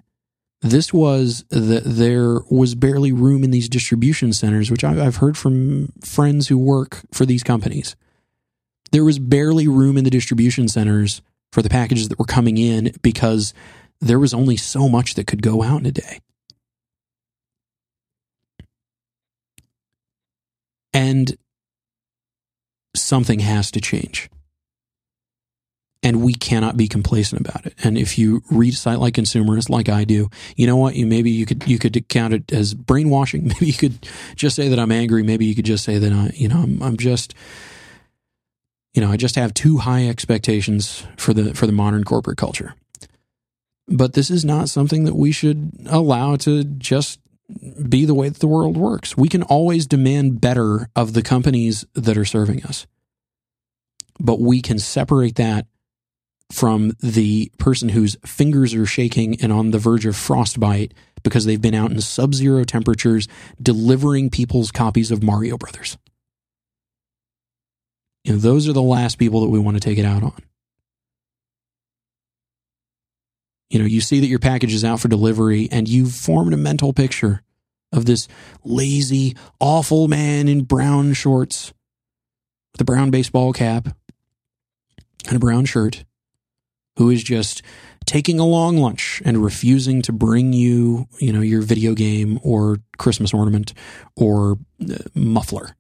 This 0.63 0.95
was 0.95 1.45
that 1.51 1.83
there 1.85 2.41
was 2.51 2.75
barely 2.75 3.13
room 3.13 3.45
in 3.45 3.51
these 3.51 3.69
distribution 3.69 4.33
centers, 4.33 4.71
which 4.71 4.83
I've 4.83 5.17
heard 5.17 5.37
from 5.37 5.93
friends 6.03 6.49
who 6.49 6.57
work 6.57 7.03
for 7.13 7.27
these 7.27 7.43
companies. 7.43 7.97
There 8.91 9.05
was 9.05 9.19
barely 9.19 9.69
room 9.69 9.99
in 9.99 10.05
the 10.05 10.11
distribution 10.11 10.69
centers 10.69 11.21
for 11.53 11.61
the 11.61 11.69
packages 11.69 12.09
that 12.09 12.19
were 12.19 12.25
coming 12.25 12.57
in 12.57 12.93
because 13.03 13.53
there 14.01 14.19
was 14.19 14.33
only 14.33 14.57
so 14.57 14.89
much 14.89 15.15
that 15.15 15.27
could 15.27 15.43
go 15.43 15.63
out 15.63 15.81
in 15.81 15.87
a 15.87 15.93
day. 15.93 16.21
And 20.93 21.37
something 22.97 23.41
has 23.41 23.71
to 23.73 23.81
change. 23.81 24.31
And 26.05 26.23
we 26.23 26.35
cannot 26.35 26.77
be 26.77 26.87
complacent 26.87 27.41
about 27.41 27.65
it. 27.65 27.75
And 27.83 27.97
if 27.97 28.19
you 28.19 28.43
read 28.51 28.75
a 28.75 28.77
site 28.77 28.99
like 28.99 29.15
Consumerist, 29.15 29.71
like 29.71 29.89
I 29.89 30.05
do, 30.05 30.29
you 30.55 30.67
know 30.67 30.77
what? 30.77 30.95
You 30.95 31.07
maybe 31.07 31.31
you 31.31 31.47
could 31.47 31.67
you 31.67 31.79
could 31.79 32.09
count 32.09 32.35
it 32.35 32.53
as 32.53 32.75
brainwashing. 32.75 33.47
Maybe 33.49 33.67
you 33.67 33.73
could 33.73 34.07
just 34.37 34.55
say 34.55 34.69
that 34.69 34.79
I'm 34.79 34.93
angry. 34.93 35.23
Maybe 35.23 35.47
you 35.47 35.55
could 35.55 35.65
just 35.65 35.83
say 35.83 35.99
that 35.99 36.13
I, 36.13 36.31
you 36.35 36.47
know, 36.47 36.59
I'm, 36.59 36.83
I'm 36.83 36.97
just, 36.99 37.33
you 38.93 39.01
know, 39.01 39.11
I 39.11 39.17
just 39.17 39.37
have 39.37 39.55
too 39.55 39.79
high 39.79 40.07
expectations 40.07 41.07
for 41.17 41.33
the 41.33 41.55
for 41.55 41.67
the 41.67 41.73
modern 41.73 42.05
corporate 42.05 42.37
culture. 42.37 42.75
But 43.89 44.13
this 44.13 44.31
is 44.31 44.45
not 44.45 44.69
something 44.69 45.05
that 45.05 45.17
we 45.17 45.33
should 45.33 45.73
allow 45.87 46.37
to 46.37 46.65
just 46.65 47.19
be 47.89 48.05
the 48.05 48.15
way 48.15 48.29
that 48.29 48.41
the 48.41 48.47
world 48.47 48.77
works. 48.77 49.17
We 49.17 49.29
can 49.29 49.43
always 49.43 49.87
demand 49.87 50.41
better 50.41 50.89
of 50.95 51.13
the 51.13 51.23
companies 51.23 51.85
that 51.95 52.17
are 52.17 52.25
serving 52.25 52.63
us. 52.65 52.87
But 54.19 54.41
we 54.41 54.63
can 54.63 54.79
separate 54.79 55.37
that 55.37 55.67
from 56.53 56.93
the 57.01 57.51
person 57.59 57.89
whose 57.89 58.17
fingers 58.25 58.75
are 58.75 58.87
shaking 58.87 59.41
and 59.41 59.53
on 59.53 59.71
the 59.71 59.79
verge 59.79 60.07
of 60.07 60.17
frostbite 60.17 60.93
because 61.23 61.47
they've 61.47 61.61
been 61.61 61.75
out 61.75 61.91
in 61.91 62.01
sub 62.01 62.35
zero 62.35 62.65
temperatures 62.65 63.27
delivering 63.61 64.31
people's 64.31 64.71
copies 64.71 65.11
of 65.11 65.23
Mario 65.23 65.57
Brothers. 65.57 65.97
You 68.25 68.35
know, 68.35 68.39
those 68.39 68.69
are 68.69 68.73
the 68.73 68.83
last 68.83 69.19
people 69.19 69.41
that 69.41 69.49
we 69.49 69.59
want 69.59 69.77
to 69.77 69.81
take 69.81 69.99
it 69.99 70.05
out 70.05 70.23
on. 70.23 70.37
You 73.71 73.79
know, 73.81 73.87
you 73.87 74.01
see 74.01 74.21
that 74.21 74.27
your 74.27 74.39
package 74.39 74.73
is 74.73 74.85
out 74.85 75.01
for 75.01 75.09
delivery 75.09 75.69
and 75.73 75.89
you've 75.89 76.15
formed 76.15 76.55
a 76.55 76.59
mental 76.59 76.93
picture 76.93 77.43
of 77.93 78.05
this 78.05 78.29
lazy, 78.65 79.37
awful 79.61 80.09
man 80.09 80.49
in 80.49 80.63
brown 80.65 81.13
shorts 81.13 81.73
with 82.73 82.81
a 82.81 82.85
brown 82.85 83.11
baseball 83.11 83.53
cap 83.53 83.89
and 85.27 85.37
a 85.37 85.41
brown 85.41 85.65
shirt 85.65 86.05
who 86.97 87.11
is 87.11 87.23
just 87.23 87.63
taking 88.07 88.39
a 88.39 88.47
long 88.47 88.77
lunch 88.77 89.23
and 89.25 89.43
refusing 89.43 90.03
to 90.03 90.13
bring 90.13 90.53
you, 90.53 91.07
you 91.19 91.33
know, 91.33 91.41
your 91.41 91.63
video 91.63 91.95
game 91.95 92.39
or 92.43 92.79
Christmas 92.99 93.33
ornament 93.33 93.73
or 94.17 94.59
uh, 94.83 94.97
muffler. 95.15 95.75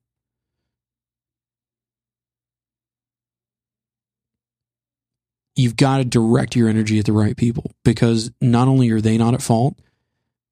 you've 5.56 5.76
got 5.76 5.98
to 5.98 6.04
direct 6.04 6.56
your 6.56 6.68
energy 6.68 6.98
at 6.98 7.04
the 7.04 7.12
right 7.12 7.36
people 7.36 7.70
because 7.84 8.30
not 8.40 8.68
only 8.68 8.90
are 8.90 9.00
they 9.00 9.16
not 9.16 9.34
at 9.34 9.42
fault, 9.42 9.78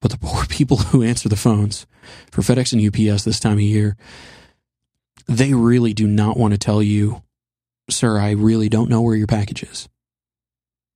but 0.01 0.11
the 0.11 0.17
poor 0.21 0.45
people 0.45 0.77
who 0.77 1.03
answer 1.03 1.29
the 1.29 1.35
phones 1.35 1.85
for 2.31 2.41
FedEx 2.41 2.73
and 2.73 3.11
UPS 3.11 3.23
this 3.23 3.39
time 3.39 3.53
of 3.53 3.61
year, 3.61 3.95
they 5.27 5.53
really 5.53 5.93
do 5.93 6.07
not 6.07 6.37
want 6.37 6.53
to 6.53 6.57
tell 6.57 6.81
you, 6.81 7.21
sir, 7.89 8.19
I 8.19 8.31
really 8.31 8.69
don't 8.69 8.89
know 8.89 9.01
where 9.01 9.15
your 9.15 9.27
package 9.27 9.63
is. 9.63 9.89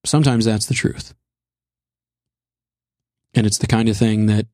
Sometimes 0.08 0.46
that's 0.46 0.66
the 0.66 0.74
truth. 0.74 1.14
And 3.34 3.46
it's 3.46 3.58
the 3.58 3.68
kind 3.68 3.90
of 3.90 3.98
thing 3.98 4.28
that 4.28 4.48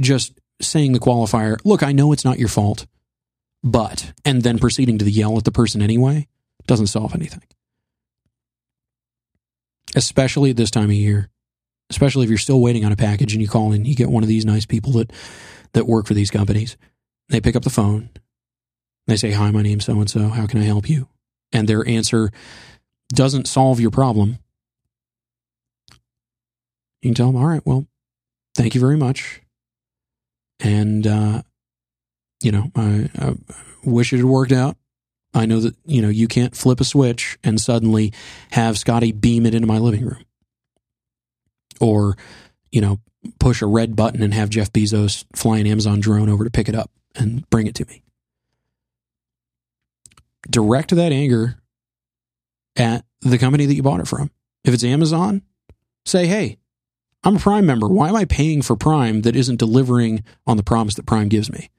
just 0.00 0.38
saying 0.60 0.92
the 0.92 1.00
qualifier, 1.00 1.58
look, 1.64 1.82
I 1.82 1.92
know 1.92 2.12
it's 2.12 2.24
not 2.24 2.38
your 2.38 2.48
fault, 2.48 2.86
but, 3.62 4.12
and 4.24 4.42
then 4.42 4.58
proceeding 4.58 4.98
to 4.98 5.10
yell 5.10 5.36
at 5.38 5.44
the 5.44 5.52
person 5.52 5.82
anyway, 5.82 6.26
doesn't 6.66 6.88
solve 6.88 7.14
anything 7.14 7.42
especially 9.94 10.50
at 10.50 10.56
this 10.56 10.70
time 10.70 10.90
of 10.90 10.92
year. 10.92 11.28
Especially 11.90 12.24
if 12.24 12.30
you're 12.30 12.38
still 12.38 12.60
waiting 12.60 12.84
on 12.84 12.92
a 12.92 12.96
package 12.96 13.34
and 13.34 13.42
you 13.42 13.48
call 13.48 13.72
in, 13.72 13.84
you 13.84 13.94
get 13.94 14.10
one 14.10 14.22
of 14.22 14.28
these 14.28 14.46
nice 14.46 14.64
people 14.64 14.92
that 14.92 15.12
that 15.74 15.86
work 15.86 16.06
for 16.06 16.14
these 16.14 16.30
companies. 16.30 16.76
They 17.28 17.40
pick 17.40 17.56
up 17.56 17.64
the 17.64 17.70
phone. 17.70 18.10
They 19.06 19.16
say, 19.16 19.32
"Hi, 19.32 19.50
my 19.50 19.62
name's 19.62 19.84
so 19.84 19.98
and 19.98 20.08
so. 20.08 20.28
How 20.28 20.46
can 20.46 20.60
I 20.60 20.64
help 20.64 20.88
you?" 20.88 21.08
And 21.52 21.68
their 21.68 21.86
answer 21.86 22.30
doesn't 23.12 23.46
solve 23.46 23.80
your 23.80 23.90
problem. 23.90 24.38
You 27.02 27.10
can 27.10 27.14
tell 27.14 27.32
them, 27.32 27.36
"All 27.36 27.48
right, 27.48 27.64
well, 27.64 27.86
thank 28.54 28.74
you 28.74 28.80
very 28.80 28.96
much," 28.96 29.40
and 30.60 31.06
uh, 31.06 31.42
you 32.42 32.52
know, 32.52 32.70
I, 32.74 33.08
I 33.18 33.34
wish 33.84 34.12
it 34.12 34.18
had 34.18 34.24
worked 34.26 34.52
out. 34.52 34.76
I 35.34 35.46
know 35.46 35.60
that, 35.60 35.74
you 35.86 36.02
know, 36.02 36.08
you 36.08 36.28
can't 36.28 36.54
flip 36.54 36.80
a 36.80 36.84
switch 36.84 37.38
and 37.42 37.60
suddenly 37.60 38.12
have 38.50 38.78
Scotty 38.78 39.12
beam 39.12 39.46
it 39.46 39.54
into 39.54 39.66
my 39.66 39.78
living 39.78 40.04
room. 40.04 40.24
Or, 41.80 42.16
you 42.70 42.80
know, 42.80 42.98
push 43.40 43.62
a 43.62 43.66
red 43.66 43.96
button 43.96 44.22
and 44.22 44.34
have 44.34 44.50
Jeff 44.50 44.72
Bezos 44.72 45.24
fly 45.34 45.58
an 45.58 45.66
Amazon 45.66 46.00
drone 46.00 46.28
over 46.28 46.44
to 46.44 46.50
pick 46.50 46.68
it 46.68 46.74
up 46.74 46.90
and 47.14 47.48
bring 47.48 47.66
it 47.66 47.74
to 47.76 47.86
me. 47.86 48.02
Direct 50.50 50.90
that 50.90 51.12
anger 51.12 51.61
at 52.76 53.04
the 53.20 53.38
company 53.38 53.66
that 53.66 53.74
you 53.74 53.82
bought 53.82 54.00
it 54.00 54.08
from. 54.08 54.30
If 54.64 54.74
it's 54.74 54.84
Amazon, 54.84 55.42
say, 56.04 56.26
hey, 56.26 56.58
I'm 57.24 57.36
a 57.36 57.40
Prime 57.40 57.66
member. 57.66 57.88
Why 57.88 58.08
am 58.08 58.16
I 58.16 58.24
paying 58.24 58.62
for 58.62 58.76
Prime 58.76 59.22
that 59.22 59.36
isn't 59.36 59.58
delivering 59.58 60.24
on 60.46 60.56
the 60.56 60.62
promise 60.62 60.94
that 60.94 61.06
Prime 61.06 61.28
gives 61.28 61.50
me? 61.52 61.70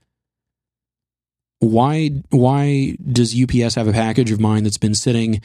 why 1.64 2.10
why 2.30 2.96
does 3.12 3.40
UPS 3.42 3.76
have 3.76 3.88
a 3.88 3.94
package 3.94 4.32
of 4.32 4.40
mine 4.40 4.64
that's 4.64 4.78
been 4.78 4.96
sitting 4.96 5.42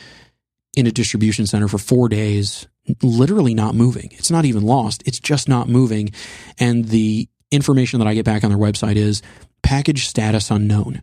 in 0.76 0.86
a 0.86 0.92
distribution 0.92 1.46
center 1.46 1.68
for 1.68 1.78
4 1.78 2.08
days 2.08 2.66
literally 3.02 3.54
not 3.54 3.74
moving 3.74 4.08
it's 4.12 4.30
not 4.30 4.44
even 4.44 4.62
lost 4.62 5.02
it's 5.06 5.20
just 5.20 5.48
not 5.48 5.68
moving 5.68 6.10
and 6.58 6.86
the 6.86 7.28
information 7.50 8.00
that 8.00 8.08
I 8.08 8.14
get 8.14 8.24
back 8.24 8.44
on 8.44 8.50
their 8.50 8.58
website 8.58 8.96
is 8.96 9.22
package 9.62 10.06
status 10.06 10.50
unknown 10.50 11.02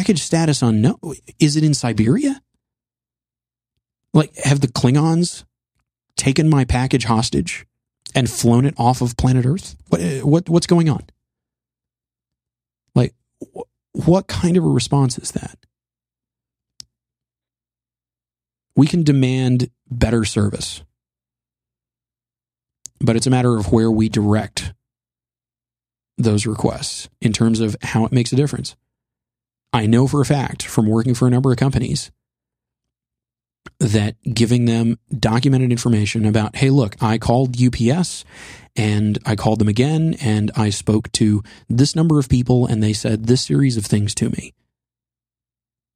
package 0.00 0.22
status 0.22 0.62
unknown 0.62 0.98
is 1.38 1.56
it 1.56 1.62
in 1.62 1.74
Siberia 1.74 2.40
like 4.14 4.34
have 4.36 4.60
the 4.60 4.66
Klingons 4.66 5.44
taken 6.16 6.48
my 6.48 6.64
package 6.64 7.04
hostage 7.04 7.66
and 8.14 8.30
flown 8.30 8.64
it 8.64 8.72
off 8.78 9.02
of 9.02 9.18
planet 9.18 9.44
Earth? 9.44 9.76
What, 9.88 10.00
eh, 10.00 10.20
what 10.20 10.48
what's 10.48 10.66
going 10.66 10.88
on? 10.88 11.04
Like, 12.94 13.14
wh- 13.54 13.68
what 13.92 14.26
kind 14.26 14.56
of 14.56 14.64
a 14.64 14.68
response 14.68 15.18
is 15.18 15.32
that? 15.32 15.58
We 18.74 18.86
can 18.86 19.02
demand 19.02 19.70
better 19.90 20.24
service, 20.24 20.82
but 23.00 23.16
it's 23.16 23.26
a 23.26 23.30
matter 23.30 23.58
of 23.58 23.70
where 23.70 23.90
we 23.90 24.08
direct 24.08 24.72
those 26.16 26.46
requests 26.46 27.10
in 27.20 27.34
terms 27.34 27.60
of 27.60 27.76
how 27.82 28.06
it 28.06 28.12
makes 28.12 28.32
a 28.32 28.36
difference. 28.36 28.76
I 29.72 29.86
know 29.86 30.06
for 30.06 30.20
a 30.20 30.26
fact 30.26 30.64
from 30.64 30.86
working 30.86 31.14
for 31.14 31.26
a 31.26 31.30
number 31.30 31.52
of 31.52 31.58
companies 31.58 32.10
that 33.78 34.16
giving 34.22 34.64
them 34.66 34.98
documented 35.16 35.70
information 35.70 36.26
about, 36.26 36.56
hey, 36.56 36.70
look, 36.70 36.96
I 37.02 37.18
called 37.18 37.56
UPS 37.60 38.24
and 38.76 39.18
I 39.24 39.36
called 39.36 39.58
them 39.58 39.68
again 39.68 40.16
and 40.20 40.50
I 40.56 40.70
spoke 40.70 41.10
to 41.12 41.42
this 41.68 41.96
number 41.96 42.18
of 42.18 42.28
people 42.28 42.66
and 42.66 42.82
they 42.82 42.92
said 42.92 43.26
this 43.26 43.42
series 43.42 43.76
of 43.76 43.86
things 43.86 44.14
to 44.16 44.28
me. 44.30 44.54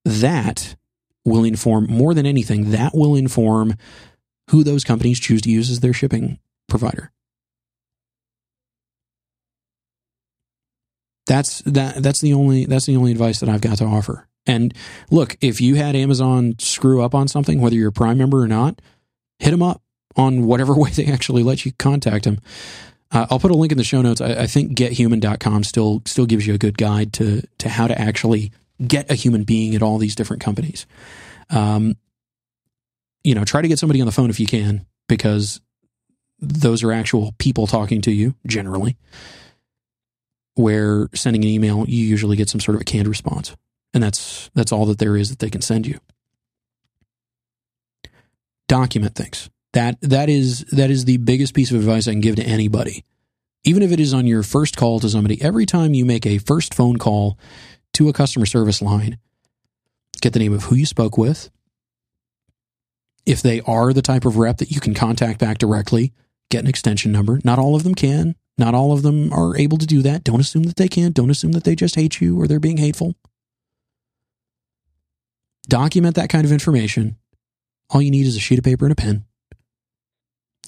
That 0.05 0.77
will 1.25 1.45
inform 1.45 1.87
more 1.91 2.15
than 2.15 2.27
anything, 2.27 2.71
that 2.71 2.95
will 2.95 3.17
inform 3.17 3.75
who 4.51 4.63
those 4.63 4.85
companies 4.85 5.21
choose 5.21 5.43
to 5.43 5.51
use 5.51 5.71
as 5.71 5.81
their 5.81 5.95
shipping 5.95 6.39
provider. 6.69 7.11
That's 11.27 11.61
that 11.63 12.03
that's 12.03 12.21
the 12.21 12.35
only 12.35 12.67
that's 12.67 12.87
the 12.87 12.97
only 12.97 13.13
advice 13.13 13.41
that 13.41 13.49
I've 13.49 13.61
got 13.61 13.79
to 13.79 13.85
offer. 13.85 14.29
And 14.47 14.75
look, 15.11 15.37
if 15.41 15.61
you 15.61 15.77
had 15.77 15.97
Amazon 15.97 16.57
screw 16.59 17.03
up 17.03 17.15
on 17.15 17.29
something, 17.29 17.61
whether 17.61 17.77
you're 17.77 17.89
a 17.89 17.93
Prime 17.93 18.19
member 18.19 18.43
or 18.43 18.49
not, 18.49 18.83
hit 19.39 19.51
them 19.51 19.63
up 19.63 19.83
on 20.17 20.47
whatever 20.47 20.75
way 20.79 20.91
they 20.91 21.07
actually 21.07 21.43
let 21.43 21.65
you 21.65 21.73
contact 21.73 22.25
them. 22.25 22.41
Uh, 23.11 23.27
I'll 23.31 23.39
put 23.39 23.51
a 23.51 23.57
link 23.57 23.73
in 23.73 23.79
the 23.79 23.85
show 23.85 24.03
notes. 24.03 24.21
I, 24.21 24.43
I 24.43 24.47
think 24.47 24.77
gethuman.com 24.77 25.65
still 25.65 26.03
still 26.05 26.27
gives 26.27 26.47
you 26.47 26.55
a 26.55 26.59
good 26.59 26.77
guide 26.77 27.13
to 27.15 27.43
to 27.59 27.69
how 27.69 27.87
to 27.87 27.99
actually 27.99 28.53
get 28.87 29.11
a 29.11 29.15
human 29.15 29.45
being 29.45 29.75
at 29.75 29.83
all 29.83 29.99
these 29.99 30.15
different 30.15 30.43
companies. 30.43 30.87
Um, 31.51 31.97
you 33.23 33.35
know, 33.35 33.45
try 33.45 33.63
to 33.63 33.69
get 33.69 33.79
somebody 33.79 34.01
on 34.01 34.07
the 34.07 34.13
phone 34.13 34.31
if 34.31 34.41
you 34.41 34.47
can, 34.47 34.85
because 35.09 35.61
those 36.41 36.83
are 36.83 36.93
actual 36.93 37.35
people 37.39 37.67
talking 37.67 38.03
to 38.03 38.13
you 38.13 38.35
generally. 38.47 38.97
Where 40.55 41.09
sending 41.15 41.43
an 41.43 41.51
email, 41.51 41.85
you 41.89 42.05
usually 42.05 42.37
get 42.37 42.49
some 42.49 42.61
sort 42.61 42.77
of 42.77 42.81
a 42.81 42.85
canned 42.85 43.09
response. 43.09 43.57
And 43.93 44.03
that's 44.03 44.51
that's 44.55 44.73
all 44.73 44.87
that 44.87 44.99
there 44.99 45.17
is 45.17 45.31
that 45.31 45.39
they 45.39 45.51
can 45.51 45.61
send 45.61 45.87
you. 45.87 45.99
Document 48.69 49.15
things. 49.15 49.51
That 49.73 50.01
that 50.01 50.29
is 50.29 50.61
that 50.73 50.91
is 50.91 51.05
the 51.05 51.17
biggest 51.19 51.55
piece 51.55 51.71
of 51.71 51.79
advice 51.79 52.07
i 52.07 52.13
can 52.13 52.21
give 52.21 52.37
to 52.37 52.45
anybody. 52.45 53.05
Even 53.65 53.83
if 53.83 53.93
it 53.93 54.01
is 54.01 54.15
on 54.15 54.27
your 54.27 54.43
first 54.43 54.77
call 54.77 55.01
to 55.01 55.09
somebody 55.09 55.41
every 55.43 55.67
time 55.67 55.95
you 55.95 56.05
make 56.05 56.27
a 56.27 56.39
first 56.39 56.75
phone 56.75 56.99
call 56.99 57.39
to 57.95 58.09
a 58.09 58.13
customer 58.13 58.47
service 58.47 58.83
line 58.83 59.19
get 60.21 60.33
the 60.33 60.39
name 60.39 60.53
of 60.53 60.65
who 60.65 60.77
you 60.77 60.87
spoke 60.87 61.19
with. 61.19 61.51
If 63.27 63.43
they 63.43 63.61
are 63.63 63.93
the 63.93 64.03
type 64.03 64.25
of 64.25 64.37
rep 64.37 64.59
that 64.59 64.71
you 64.71 64.81
can 64.81 64.95
contact 64.95 65.41
back 65.41 65.59
directly 65.59 66.13
get 66.51 66.63
an 66.63 66.69
extension 66.69 67.11
number. 67.11 67.41
Not 67.45 67.59
all 67.59 67.75
of 67.75 67.83
them 67.83 67.95
can 67.95 68.37
not 68.57 68.75
all 68.75 68.93
of 68.93 69.03
them 69.03 69.33
are 69.33 69.57
able 69.57 69.79
to 69.79 69.87
do 69.87 70.03
that 70.03 70.25
don't 70.25 70.41
assume 70.41 70.65
that 70.65 70.77
they 70.77 70.89
can't. 70.89 71.15
don't 71.15 71.31
assume 71.31 71.53
that 71.53 71.65
they 71.65 71.75
just 71.75 71.97
hate 71.97 72.21
you 72.21 72.41
or 72.41 72.47
they're 72.47 72.61
being 72.61 72.77
hateful 72.77 73.15
document 75.69 76.17
that 76.17 76.29
kind 76.29 76.45
of 76.45 76.53
information. 76.53 77.17
All 77.91 78.03
you 78.03 78.11
need 78.11 78.27
is 78.27 78.37
a 78.37 78.41
sheet 78.41 78.59
of 78.59 78.65
paper 78.65 78.85
and 78.85 78.93
a 78.93 78.97
pen 78.97 79.25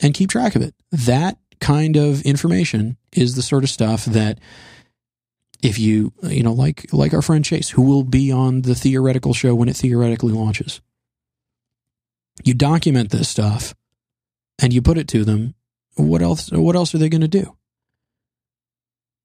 and 0.03 0.15
keep 0.15 0.31
track 0.31 0.57
of 0.57 0.63
it. 0.63 0.75
That 0.93 1.39
kind 1.61 1.97
of 1.97 2.23
information 2.23 2.97
is 3.13 3.35
the 3.35 3.43
sort 3.43 3.65
of 3.65 3.71
stuff 3.71 4.05
that 4.07 4.39
if 5.63 5.79
you, 5.79 6.13
you 6.23 6.43
know, 6.43 6.53
like, 6.53 6.87
like 6.93 7.15
our 7.15 7.23
friend 7.23 7.45
Chase, 7.45 7.71
who 7.71 7.83
will 7.83 8.05
be 8.05 8.31
on 8.31 8.63
the 8.63 8.75
theoretical 8.75 9.33
show 9.33 9.55
when 9.55 9.69
it 9.69 9.77
theoretically 9.77 10.33
launches, 10.33 10.81
you 12.45 12.53
document 12.53 13.11
this 13.11 13.29
stuff 13.29 13.75
and 14.61 14.73
you 14.73 14.83
put 14.83 14.99
it 14.99 15.09
to 15.09 15.25
them. 15.25 15.55
What 15.95 16.21
else, 16.21 16.51
what 16.53 16.77
else 16.77 16.95
are 16.95 16.99
they 16.99 17.09
going 17.09 17.23
to 17.23 17.29
do? 17.29 17.56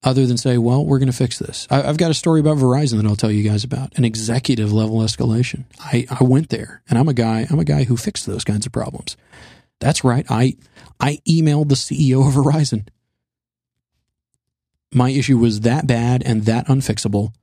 Other 0.04 0.26
than 0.26 0.38
say, 0.38 0.58
well, 0.58 0.84
we're 0.84 1.00
going 1.00 1.12
to 1.12 1.18
fix 1.18 1.38
this. 1.38 1.68
I, 1.70 1.82
have 1.82 1.98
got 1.98 2.12
a 2.12 2.16
story 2.16 2.40
about 2.40 2.58
Verizon 2.58 2.98
that 2.98 3.06
I'll 3.06 3.16
tell 3.16 3.32
you 3.32 3.48
guys 3.48 3.64
about 3.64 3.96
an 3.98 4.06
executive 4.06 4.74
level 4.74 4.98
escalation. 4.98 5.66
I, 5.80 6.08
I 6.10 6.24
went 6.24 6.50
there 6.50 6.82
and 6.90 6.98
I'm 6.98 7.08
a 7.08 7.14
guy, 7.14 7.46
I'm 7.50 7.60
a 7.60 7.66
guy 7.66 7.84
who 7.84 7.98
fixed 7.98 8.26
those 8.26 8.44
kinds 8.44 8.66
of 8.66 8.72
problems. 8.72 9.16
That's 9.80 10.04
right. 10.04 10.26
I, 10.30 10.56
I 11.00 11.20
emailed 11.28 11.70
the 11.70 11.76
CEO 11.76 12.28
of 12.28 12.34
Verizon. 12.34 12.88
My 14.94 15.10
issue 15.10 15.38
was 15.38 15.62
that 15.62 15.88
bad 15.88 16.24
and 16.26 16.46
that 16.46 16.68
unfixable 16.68 17.34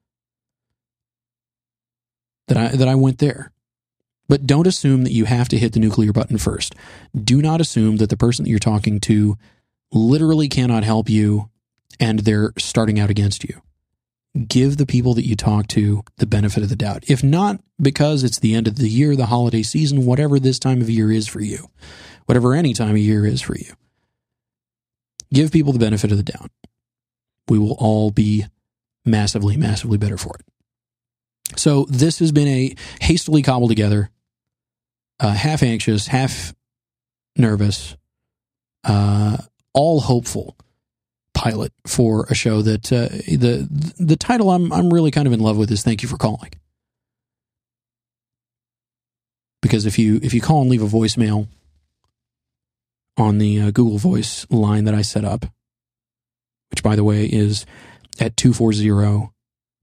that 2.48 2.56
I, 2.56 2.68
that 2.68 2.88
I 2.88 2.94
went 2.94 3.18
there. 3.18 3.52
But 4.28 4.46
don't 4.46 4.66
assume 4.66 5.04
that 5.04 5.12
you 5.12 5.24
have 5.24 5.48
to 5.48 5.58
hit 5.58 5.72
the 5.72 5.80
nuclear 5.80 6.12
button 6.12 6.36
first. 6.36 6.74
Do 7.16 7.40
not 7.40 7.60
assume 7.60 7.96
that 7.96 8.10
the 8.10 8.16
person 8.16 8.44
that 8.44 8.50
you're 8.50 8.58
talking 8.58 9.00
to 9.00 9.38
literally 9.90 10.48
cannot 10.48 10.84
help 10.84 11.08
you 11.08 11.48
and 12.00 12.20
they're 12.20 12.52
starting 12.58 12.98
out 12.98 13.10
against 13.10 13.44
you. 13.44 13.60
Give 14.46 14.76
the 14.76 14.86
people 14.86 15.14
that 15.14 15.26
you 15.26 15.34
talk 15.34 15.66
to 15.68 16.02
the 16.18 16.26
benefit 16.26 16.62
of 16.62 16.68
the 16.68 16.76
doubt. 16.76 17.04
If 17.08 17.24
not 17.24 17.60
because 17.80 18.22
it's 18.22 18.38
the 18.38 18.54
end 18.54 18.68
of 18.68 18.76
the 18.76 18.88
year, 18.88 19.16
the 19.16 19.26
holiday 19.26 19.62
season, 19.62 20.06
whatever 20.06 20.38
this 20.38 20.58
time 20.58 20.80
of 20.80 20.90
year 20.90 21.10
is 21.10 21.26
for 21.26 21.40
you, 21.40 21.70
whatever 22.26 22.54
any 22.54 22.74
time 22.74 22.90
of 22.90 22.98
year 22.98 23.26
is 23.26 23.40
for 23.40 23.56
you, 23.56 23.72
give 25.32 25.50
people 25.50 25.72
the 25.72 25.78
benefit 25.78 26.12
of 26.12 26.18
the 26.18 26.22
doubt. 26.22 26.50
We 27.48 27.58
will 27.58 27.76
all 27.78 28.10
be 28.10 28.46
massively, 29.04 29.56
massively 29.56 29.98
better 29.98 30.18
for 30.18 30.36
it. 30.38 31.58
So 31.58 31.86
this 31.88 32.18
has 32.18 32.30
been 32.30 32.48
a 32.48 32.74
hastily 33.00 33.42
cobbled 33.42 33.70
together, 33.70 34.10
uh, 35.18 35.32
half 35.32 35.62
anxious, 35.62 36.06
half 36.06 36.54
nervous, 37.34 37.96
uh, 38.84 39.38
all 39.72 40.00
hopeful 40.00 40.56
pilot 41.38 41.72
for 41.86 42.26
a 42.28 42.34
show 42.34 42.62
that 42.62 42.92
uh, 42.92 43.08
the 43.08 43.68
the 43.96 44.16
title 44.16 44.50
I'm 44.50 44.72
I'm 44.72 44.92
really 44.92 45.12
kind 45.12 45.28
of 45.28 45.32
in 45.32 45.38
love 45.38 45.56
with 45.56 45.70
is 45.70 45.84
"Thank 45.84 46.02
You 46.02 46.08
for 46.08 46.16
Calling." 46.16 46.50
Because 49.62 49.86
if 49.86 49.98
you 49.98 50.18
if 50.20 50.34
you 50.34 50.40
call 50.40 50.62
and 50.62 50.70
leave 50.70 50.82
a 50.82 50.86
voicemail 50.86 51.46
on 53.16 53.38
the 53.38 53.60
uh, 53.60 53.70
Google 53.70 53.98
Voice 53.98 54.46
line 54.50 54.84
that 54.84 54.94
I 54.94 55.02
set 55.02 55.24
up, 55.24 55.46
which 56.70 56.82
by 56.82 56.96
the 56.96 57.04
way 57.04 57.24
is 57.24 57.64
at 58.18 58.36
240 58.36 59.30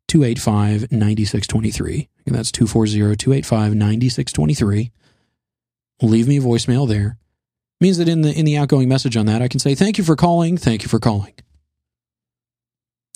285 0.08 0.92
9623. 0.92 2.10
And 2.26 2.36
that's 2.36 2.52
240 2.52 3.16
285 3.16 3.76
9623. 3.76 4.92
Leave 6.02 6.28
me 6.28 6.38
a 6.38 6.42
voicemail 6.42 6.88
there. 6.88 7.18
Means 7.80 7.98
that 7.98 8.10
in 8.10 8.22
the 8.24 8.34
in 8.38 8.46
the 8.46 8.58
outgoing 8.58 8.90
message 8.90 9.16
on 9.16 9.26
that, 9.28 9.42
I 9.42 9.48
can 9.48 9.60
say, 9.60 9.74
Thank 9.74 9.98
you 9.98 10.04
for 10.04 10.18
calling. 10.18 10.58
Thank 10.58 10.84
you 10.84 10.90
for 10.90 11.00
calling. 11.00 11.34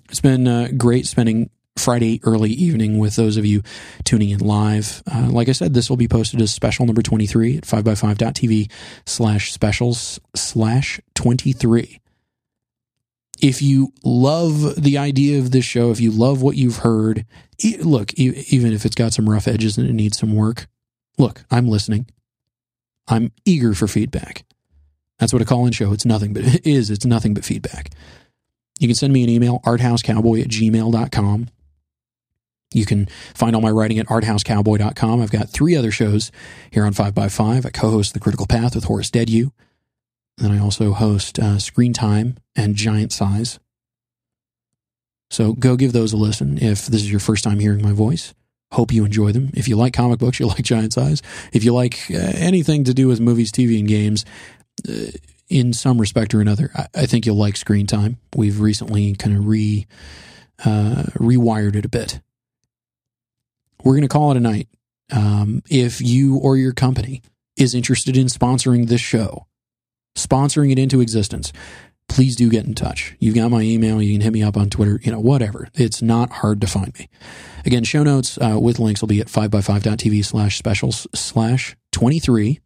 It's 0.10 0.22
been 0.22 0.48
uh, 0.48 0.70
great 0.76 1.06
spending 1.06 1.50
Friday 1.78 2.20
early 2.24 2.52
evening 2.52 2.98
with 2.98 3.16
those 3.16 3.38
of 3.38 3.46
you 3.46 3.62
tuning 4.04 4.32
in 4.32 4.40
live. 4.40 5.04
Uh, 5.12 5.30
like 5.30 5.50
I 5.50 5.54
said, 5.54 5.74
this 5.74 5.90
will 5.90 5.98
be 5.98 6.08
posted 6.08 6.42
as 6.42 6.52
special 6.52 6.86
number 6.86 7.02
23 7.02 7.58
at 7.58 7.64
5by5.tv 7.64 8.72
slash 9.06 9.52
specials 9.52 10.20
slash 10.36 11.00
23. 11.16 12.02
If 13.42 13.62
you 13.62 13.94
love 14.04 14.82
the 14.82 14.98
idea 14.98 15.40
of 15.40 15.52
this 15.52 15.64
show, 15.64 15.92
if 15.92 16.02
you 16.02 16.12
love 16.12 16.42
what 16.42 16.58
you've 16.58 16.78
heard, 16.78 17.26
look, 17.80 18.14
even 18.16 18.74
if 18.74 18.86
it's 18.86 18.96
got 18.96 19.14
some 19.14 19.30
rough 19.30 19.48
edges 19.48 19.78
and 19.78 19.88
it 19.88 19.94
needs 19.94 20.18
some 20.18 20.36
work, 20.36 20.68
look, 21.18 21.46
I'm 21.50 21.68
listening. 21.70 22.08
I'm 23.08 23.32
eager 23.46 23.74
for 23.74 23.88
feedback. 23.88 24.44
That's 25.20 25.34
what 25.34 25.42
a 25.42 25.46
call 25.46 25.66
in 25.66 25.72
show. 25.72 25.94
It's 25.94 26.06
nothing 26.06 26.34
but 26.34 26.44
it 26.44 26.68
is. 26.68 26.90
It's 26.90 27.06
nothing 27.06 27.34
but 27.34 27.46
feedback. 27.46 27.92
You 28.80 28.88
can 28.88 28.96
send 28.96 29.14
me 29.14 29.24
an 29.24 29.30
email, 29.30 29.60
arthousecowboy 29.66 30.42
at 30.42 30.48
gmail.com. 30.48 31.50
You 32.74 32.86
can 32.86 33.08
find 33.34 33.56
all 33.56 33.62
my 33.62 33.72
writing 33.72 34.00
at 34.00 34.08
arthousecowboy.com. 34.08 35.22
I've 35.22 35.32
got 35.32 35.50
three 35.50 35.76
other 35.76 35.92
shows 35.92 36.32
here 36.72 36.86
on 36.86 36.94
5by5. 36.94 37.66
I 37.66 37.70
co 37.70 37.92
host 37.92 38.14
The 38.14 38.20
Critical 38.20 38.48
Path 38.48 38.76
with 38.76 38.86
Horace 38.86 39.10
Dediu. 39.10 39.52
And 40.38 40.48
then 40.48 40.52
I 40.52 40.60
also 40.60 40.94
host 40.94 41.40
uh, 41.40 41.60
Screen 41.60 41.94
Time 41.94 42.38
and 42.56 42.76
Giant 42.76 43.12
Size. 43.12 43.60
So 45.30 45.54
go 45.54 45.76
give 45.76 45.94
those 45.94 46.14
a 46.14 46.18
listen 46.18 46.58
if 46.58 46.86
this 46.88 47.02
is 47.02 47.12
your 47.12 47.20
first 47.20 47.44
time 47.44 47.60
hearing 47.60 47.82
my 47.82 47.92
voice. 47.92 48.34
Hope 48.72 48.94
you 48.94 49.04
enjoy 49.04 49.32
them. 49.32 49.50
If 49.56 49.68
you 49.68 49.76
like 49.76 49.94
comic 49.94 50.20
books, 50.20 50.40
you 50.40 50.48
like 50.48 50.62
Giant 50.62 50.94
Size. 50.94 51.22
If 51.52 51.64
you 51.64 51.74
like 51.74 52.00
uh, 52.12 52.18
anything 52.36 52.86
to 52.86 52.94
do 52.94 53.08
with 53.08 53.20
movies, 53.20 53.52
TV, 53.52 53.80
and 53.80 53.88
games, 53.88 54.26
uh, 54.88 55.12
in 55.50 55.74
some 55.74 56.00
respect 56.00 56.34
or 56.34 56.42
another. 56.42 56.72
I, 56.76 56.88
I 56.96 57.06
think 57.06 57.26
you'll 57.26 57.36
like 57.36 57.58
Screen 57.58 57.88
Time. 57.88 58.18
We've 58.36 58.60
recently 58.60 59.14
kind 59.16 59.36
of 59.36 59.48
re 59.48 59.88
uh, 60.64 61.04
rewired 61.16 61.76
it 61.76 61.86
a 61.86 61.90
bit. 61.90 62.22
We're 63.84 63.94
going 63.94 64.02
to 64.04 64.08
call 64.08 64.32
it 64.32 64.38
a 64.38 64.42
night. 64.42 64.68
Um, 65.12 65.64
if 65.70 66.02
you 66.02 66.38
or 66.38 66.58
your 66.58 66.74
company 66.74 67.24
is 67.58 67.74
interested 67.74 68.16
in 68.16 68.28
sponsoring 68.28 68.88
this 68.88 69.02
show, 69.02 69.48
sponsoring 70.16 70.72
it 70.72 70.78
into 70.78 71.02
existence, 71.02 71.52
please 72.08 72.36
do 72.36 72.50
get 72.50 72.66
in 72.66 72.76
touch. 72.76 73.16
You've 73.20 73.36
got 73.36 73.50
my 73.50 73.62
email. 73.62 74.02
You 74.02 74.14
can 74.14 74.22
hit 74.22 74.34
me 74.34 74.44
up 74.44 74.58
on 74.58 74.70
Twitter, 74.70 75.00
you 75.02 75.12
know, 75.12 75.20
whatever. 75.20 75.70
It's 75.74 76.02
not 76.02 76.32
hard 76.32 76.62
to 76.62 76.68
find 76.68 76.94
me. 77.00 77.10
Again, 77.66 77.84
show 77.84 78.04
notes 78.04 78.38
uh, 78.38 78.58
with 78.60 78.80
links 78.80 79.02
will 79.02 79.08
be 79.08 79.22
at 79.22 79.28
5by5.tv 79.28 80.26
slash 80.26 80.58
specials 80.58 81.08
slash 81.16 81.76
23. 81.92 82.60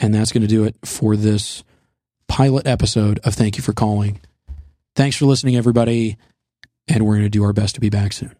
And 0.00 0.14
that's 0.14 0.32
going 0.32 0.42
to 0.42 0.48
do 0.48 0.64
it 0.64 0.76
for 0.84 1.14
this 1.14 1.62
pilot 2.26 2.66
episode 2.66 3.20
of 3.24 3.34
Thank 3.34 3.56
You 3.56 3.62
for 3.62 3.72
Calling. 3.72 4.20
Thanks 4.96 5.16
for 5.16 5.26
listening, 5.26 5.56
everybody. 5.56 6.16
And 6.88 7.04
we're 7.04 7.14
going 7.14 7.26
to 7.26 7.30
do 7.30 7.44
our 7.44 7.52
best 7.52 7.74
to 7.74 7.80
be 7.80 7.90
back 7.90 8.12
soon. 8.12 8.34